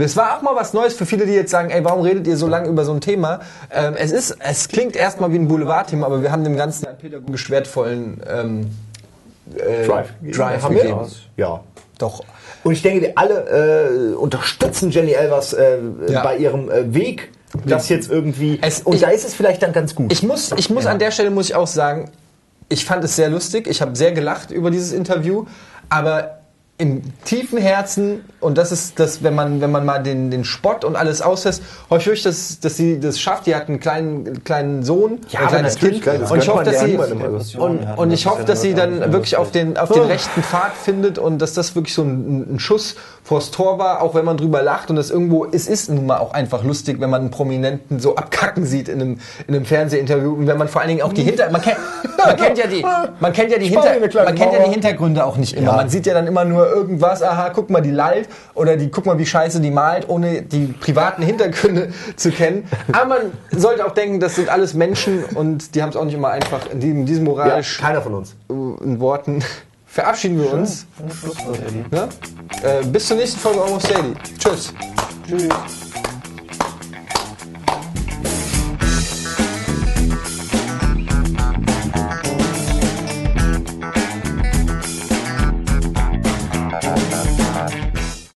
Es 0.00 0.16
war 0.16 0.36
auch 0.36 0.42
mal 0.42 0.54
was 0.54 0.72
Neues 0.72 0.94
für 0.94 1.06
viele, 1.06 1.26
die 1.26 1.32
jetzt 1.32 1.50
sagen, 1.50 1.70
ey, 1.70 1.84
warum 1.84 2.02
redet 2.02 2.26
ihr 2.26 2.36
so 2.36 2.46
lange 2.46 2.68
über 2.68 2.84
so 2.84 2.92
ein 2.92 3.00
Thema? 3.00 3.40
Ähm, 3.70 3.94
es 3.96 4.12
ist, 4.12 4.36
es 4.40 4.68
klingt 4.68 4.96
erstmal 4.96 5.32
wie 5.32 5.36
ein 5.38 5.48
Boulevardthema, 5.48 6.06
aber 6.06 6.22
wir 6.22 6.32
haben 6.32 6.44
dem 6.44 6.56
Ganzen 6.56 6.86
einen 6.86 6.98
pädagogisch 6.98 7.50
wertvollen 7.50 8.20
ähm, 8.28 8.70
äh, 9.56 9.86
Drive. 9.86 10.08
Drive 10.22 10.62
haben 10.62 10.74
wir? 10.74 11.06
Ja. 11.36 11.60
Doch. 11.98 12.24
Und 12.64 12.72
ich 12.72 12.82
denke, 12.82 13.02
wir 13.02 13.12
alle 13.16 14.10
äh, 14.12 14.14
unterstützen 14.14 14.90
Jenny 14.90 15.12
Elvers 15.12 15.52
äh, 15.52 15.78
Ja. 16.08 16.22
bei 16.22 16.36
ihrem 16.36 16.70
äh, 16.70 16.92
Weg, 16.94 17.30
das 17.66 17.88
jetzt 17.88 18.10
irgendwie. 18.10 18.58
Es- 18.62 18.80
und 18.82 18.94
ich- 18.94 19.00
da 19.02 19.08
ist 19.10 19.24
es 19.26 19.34
vielleicht 19.34 19.62
dann 19.62 19.72
ganz 19.72 19.94
gut. 19.94 20.12
Ich 20.12 20.22
muss, 20.22 20.52
ich 20.56 20.70
muss 20.70 20.86
an 20.86 20.98
der 20.98 21.10
Stelle 21.10 21.30
muss 21.30 21.46
ich 21.46 21.54
auch 21.54 21.66
sagen, 21.66 22.10
ich 22.68 22.84
fand 22.84 23.02
es 23.04 23.16
sehr 23.16 23.28
lustig. 23.28 23.66
Ich 23.66 23.82
habe 23.82 23.96
sehr 23.96 24.12
gelacht 24.12 24.50
über 24.50 24.70
dieses 24.70 24.92
Interview, 24.92 25.46
aber 25.88 26.39
im 26.80 27.02
tiefen 27.24 27.58
Herzen 27.58 28.24
und 28.40 28.56
das 28.56 28.72
ist 28.72 28.98
das, 28.98 29.22
wenn 29.22 29.34
man 29.34 29.60
wenn 29.60 29.70
man 29.70 29.84
mal 29.84 30.02
den 30.02 30.30
den 30.30 30.44
Spott 30.44 30.84
und 30.84 30.96
alles 30.96 31.20
auslässt, 31.20 31.62
hoffe 31.90 32.12
ich, 32.12 32.22
dass 32.22 32.58
dass 32.60 32.76
sie 32.76 32.98
das 32.98 33.20
schafft. 33.20 33.46
Die 33.46 33.54
hat 33.54 33.68
einen 33.68 33.80
kleinen 33.80 34.42
kleinen 34.44 34.82
Sohn, 34.82 35.18
Ja, 35.28 35.40
ein 35.40 35.48
kleines 35.48 35.76
Kind 35.76 36.02
klar, 36.02 36.16
das 36.16 36.30
und 36.30 36.38
ich 36.38 36.48
hoffe, 36.48 36.64
dass 36.64 36.80
sie 36.80 36.96
und, 37.58 37.84
und 37.96 38.10
ich 38.10 38.26
hoffe, 38.26 38.44
dass 38.44 38.62
sie 38.62 38.74
dann 38.74 39.12
wirklich 39.12 39.36
auf 39.36 39.50
den 39.50 39.76
auf 39.76 39.90
den 39.90 40.04
rechten 40.04 40.42
Pfad 40.42 40.72
findet 40.72 41.18
und 41.18 41.38
dass 41.38 41.52
das 41.52 41.74
wirklich 41.74 41.94
so 41.94 42.02
ein, 42.02 42.54
ein 42.54 42.58
Schuss 42.58 42.96
vors 43.22 43.50
Tor 43.50 43.78
war, 43.78 44.02
auch 44.02 44.14
wenn 44.14 44.24
man 44.24 44.38
drüber 44.38 44.62
lacht 44.62 44.88
und 44.88 44.96
das 44.96 45.10
irgendwo 45.10 45.44
es 45.44 45.68
ist 45.68 45.90
nun 45.90 46.06
mal 46.06 46.18
auch 46.18 46.32
einfach 46.32 46.64
lustig, 46.64 46.98
wenn 47.00 47.10
man 47.10 47.20
einen 47.20 47.30
Prominenten 47.30 48.00
so 48.00 48.16
abkacken 48.16 48.64
sieht 48.64 48.88
in 48.88 49.00
einem 49.00 49.20
in 49.46 49.54
einem 49.54 49.66
Fernsehinterview 49.66 50.32
und 50.32 50.46
wenn 50.46 50.56
man 50.56 50.68
vor 50.68 50.80
allen 50.80 50.88
Dingen 50.88 51.02
auch 51.02 51.12
die 51.12 51.22
Hinter 51.22 51.50
man 51.50 51.60
kennt 51.60 51.76
man 52.16 52.36
kennt 52.36 52.58
ja 52.58 52.66
die 52.66 52.84
man 53.20 53.32
kennt 53.34 53.52
ja 53.52 53.58
die 53.58 53.68
Hinter 53.68 54.00
man 54.00 54.34
kennt 54.34 54.52
ja 54.54 54.64
die. 54.64 54.70
Hintergründe 54.70 55.24
auch 55.24 55.36
nicht 55.36 55.56
immer. 55.56 55.72
Ja. 55.72 55.76
Man 55.76 55.88
sieht 55.88 56.06
ja 56.06 56.14
dann 56.14 56.26
immer 56.26 56.44
nur 56.44 56.69
irgendwas, 56.70 57.22
aha, 57.22 57.50
guck 57.50 57.70
mal, 57.70 57.80
die 57.80 57.90
lallt 57.90 58.28
oder 58.54 58.76
die 58.76 58.90
guck 58.90 59.06
mal, 59.06 59.18
wie 59.18 59.26
scheiße 59.26 59.60
die 59.60 59.70
malt, 59.70 60.08
ohne 60.08 60.42
die 60.42 60.66
privaten 60.66 61.22
Hintergründe 61.22 61.92
zu 62.16 62.30
kennen. 62.30 62.64
Aber 62.92 63.06
man 63.06 63.20
sollte 63.50 63.86
auch 63.86 63.92
denken, 63.92 64.20
das 64.20 64.36
sind 64.36 64.48
alles 64.48 64.74
Menschen 64.74 65.24
und 65.24 65.74
die 65.74 65.82
haben 65.82 65.90
es 65.90 65.96
auch 65.96 66.04
nicht 66.04 66.14
immer 66.14 66.30
einfach 66.30 66.70
in 66.70 66.80
diesem, 66.80 67.06
diesem 67.06 67.24
ja, 67.26 67.30
moralisch 67.30 67.78
keiner 67.78 68.02
von 68.02 68.14
uns. 68.14 68.34
in 68.48 69.00
Worten 69.00 69.42
verabschieden 69.86 70.38
wir 70.40 70.52
uns. 70.52 70.86
Ne? 71.90 72.08
Äh, 72.62 72.84
bis 72.86 73.08
zur 73.08 73.16
nächsten 73.16 73.40
Folge 73.40 73.62
Almost 73.62 73.90
Daily. 73.90 74.14
Tschüss. 74.38 74.72
Tschüss. 75.26 75.89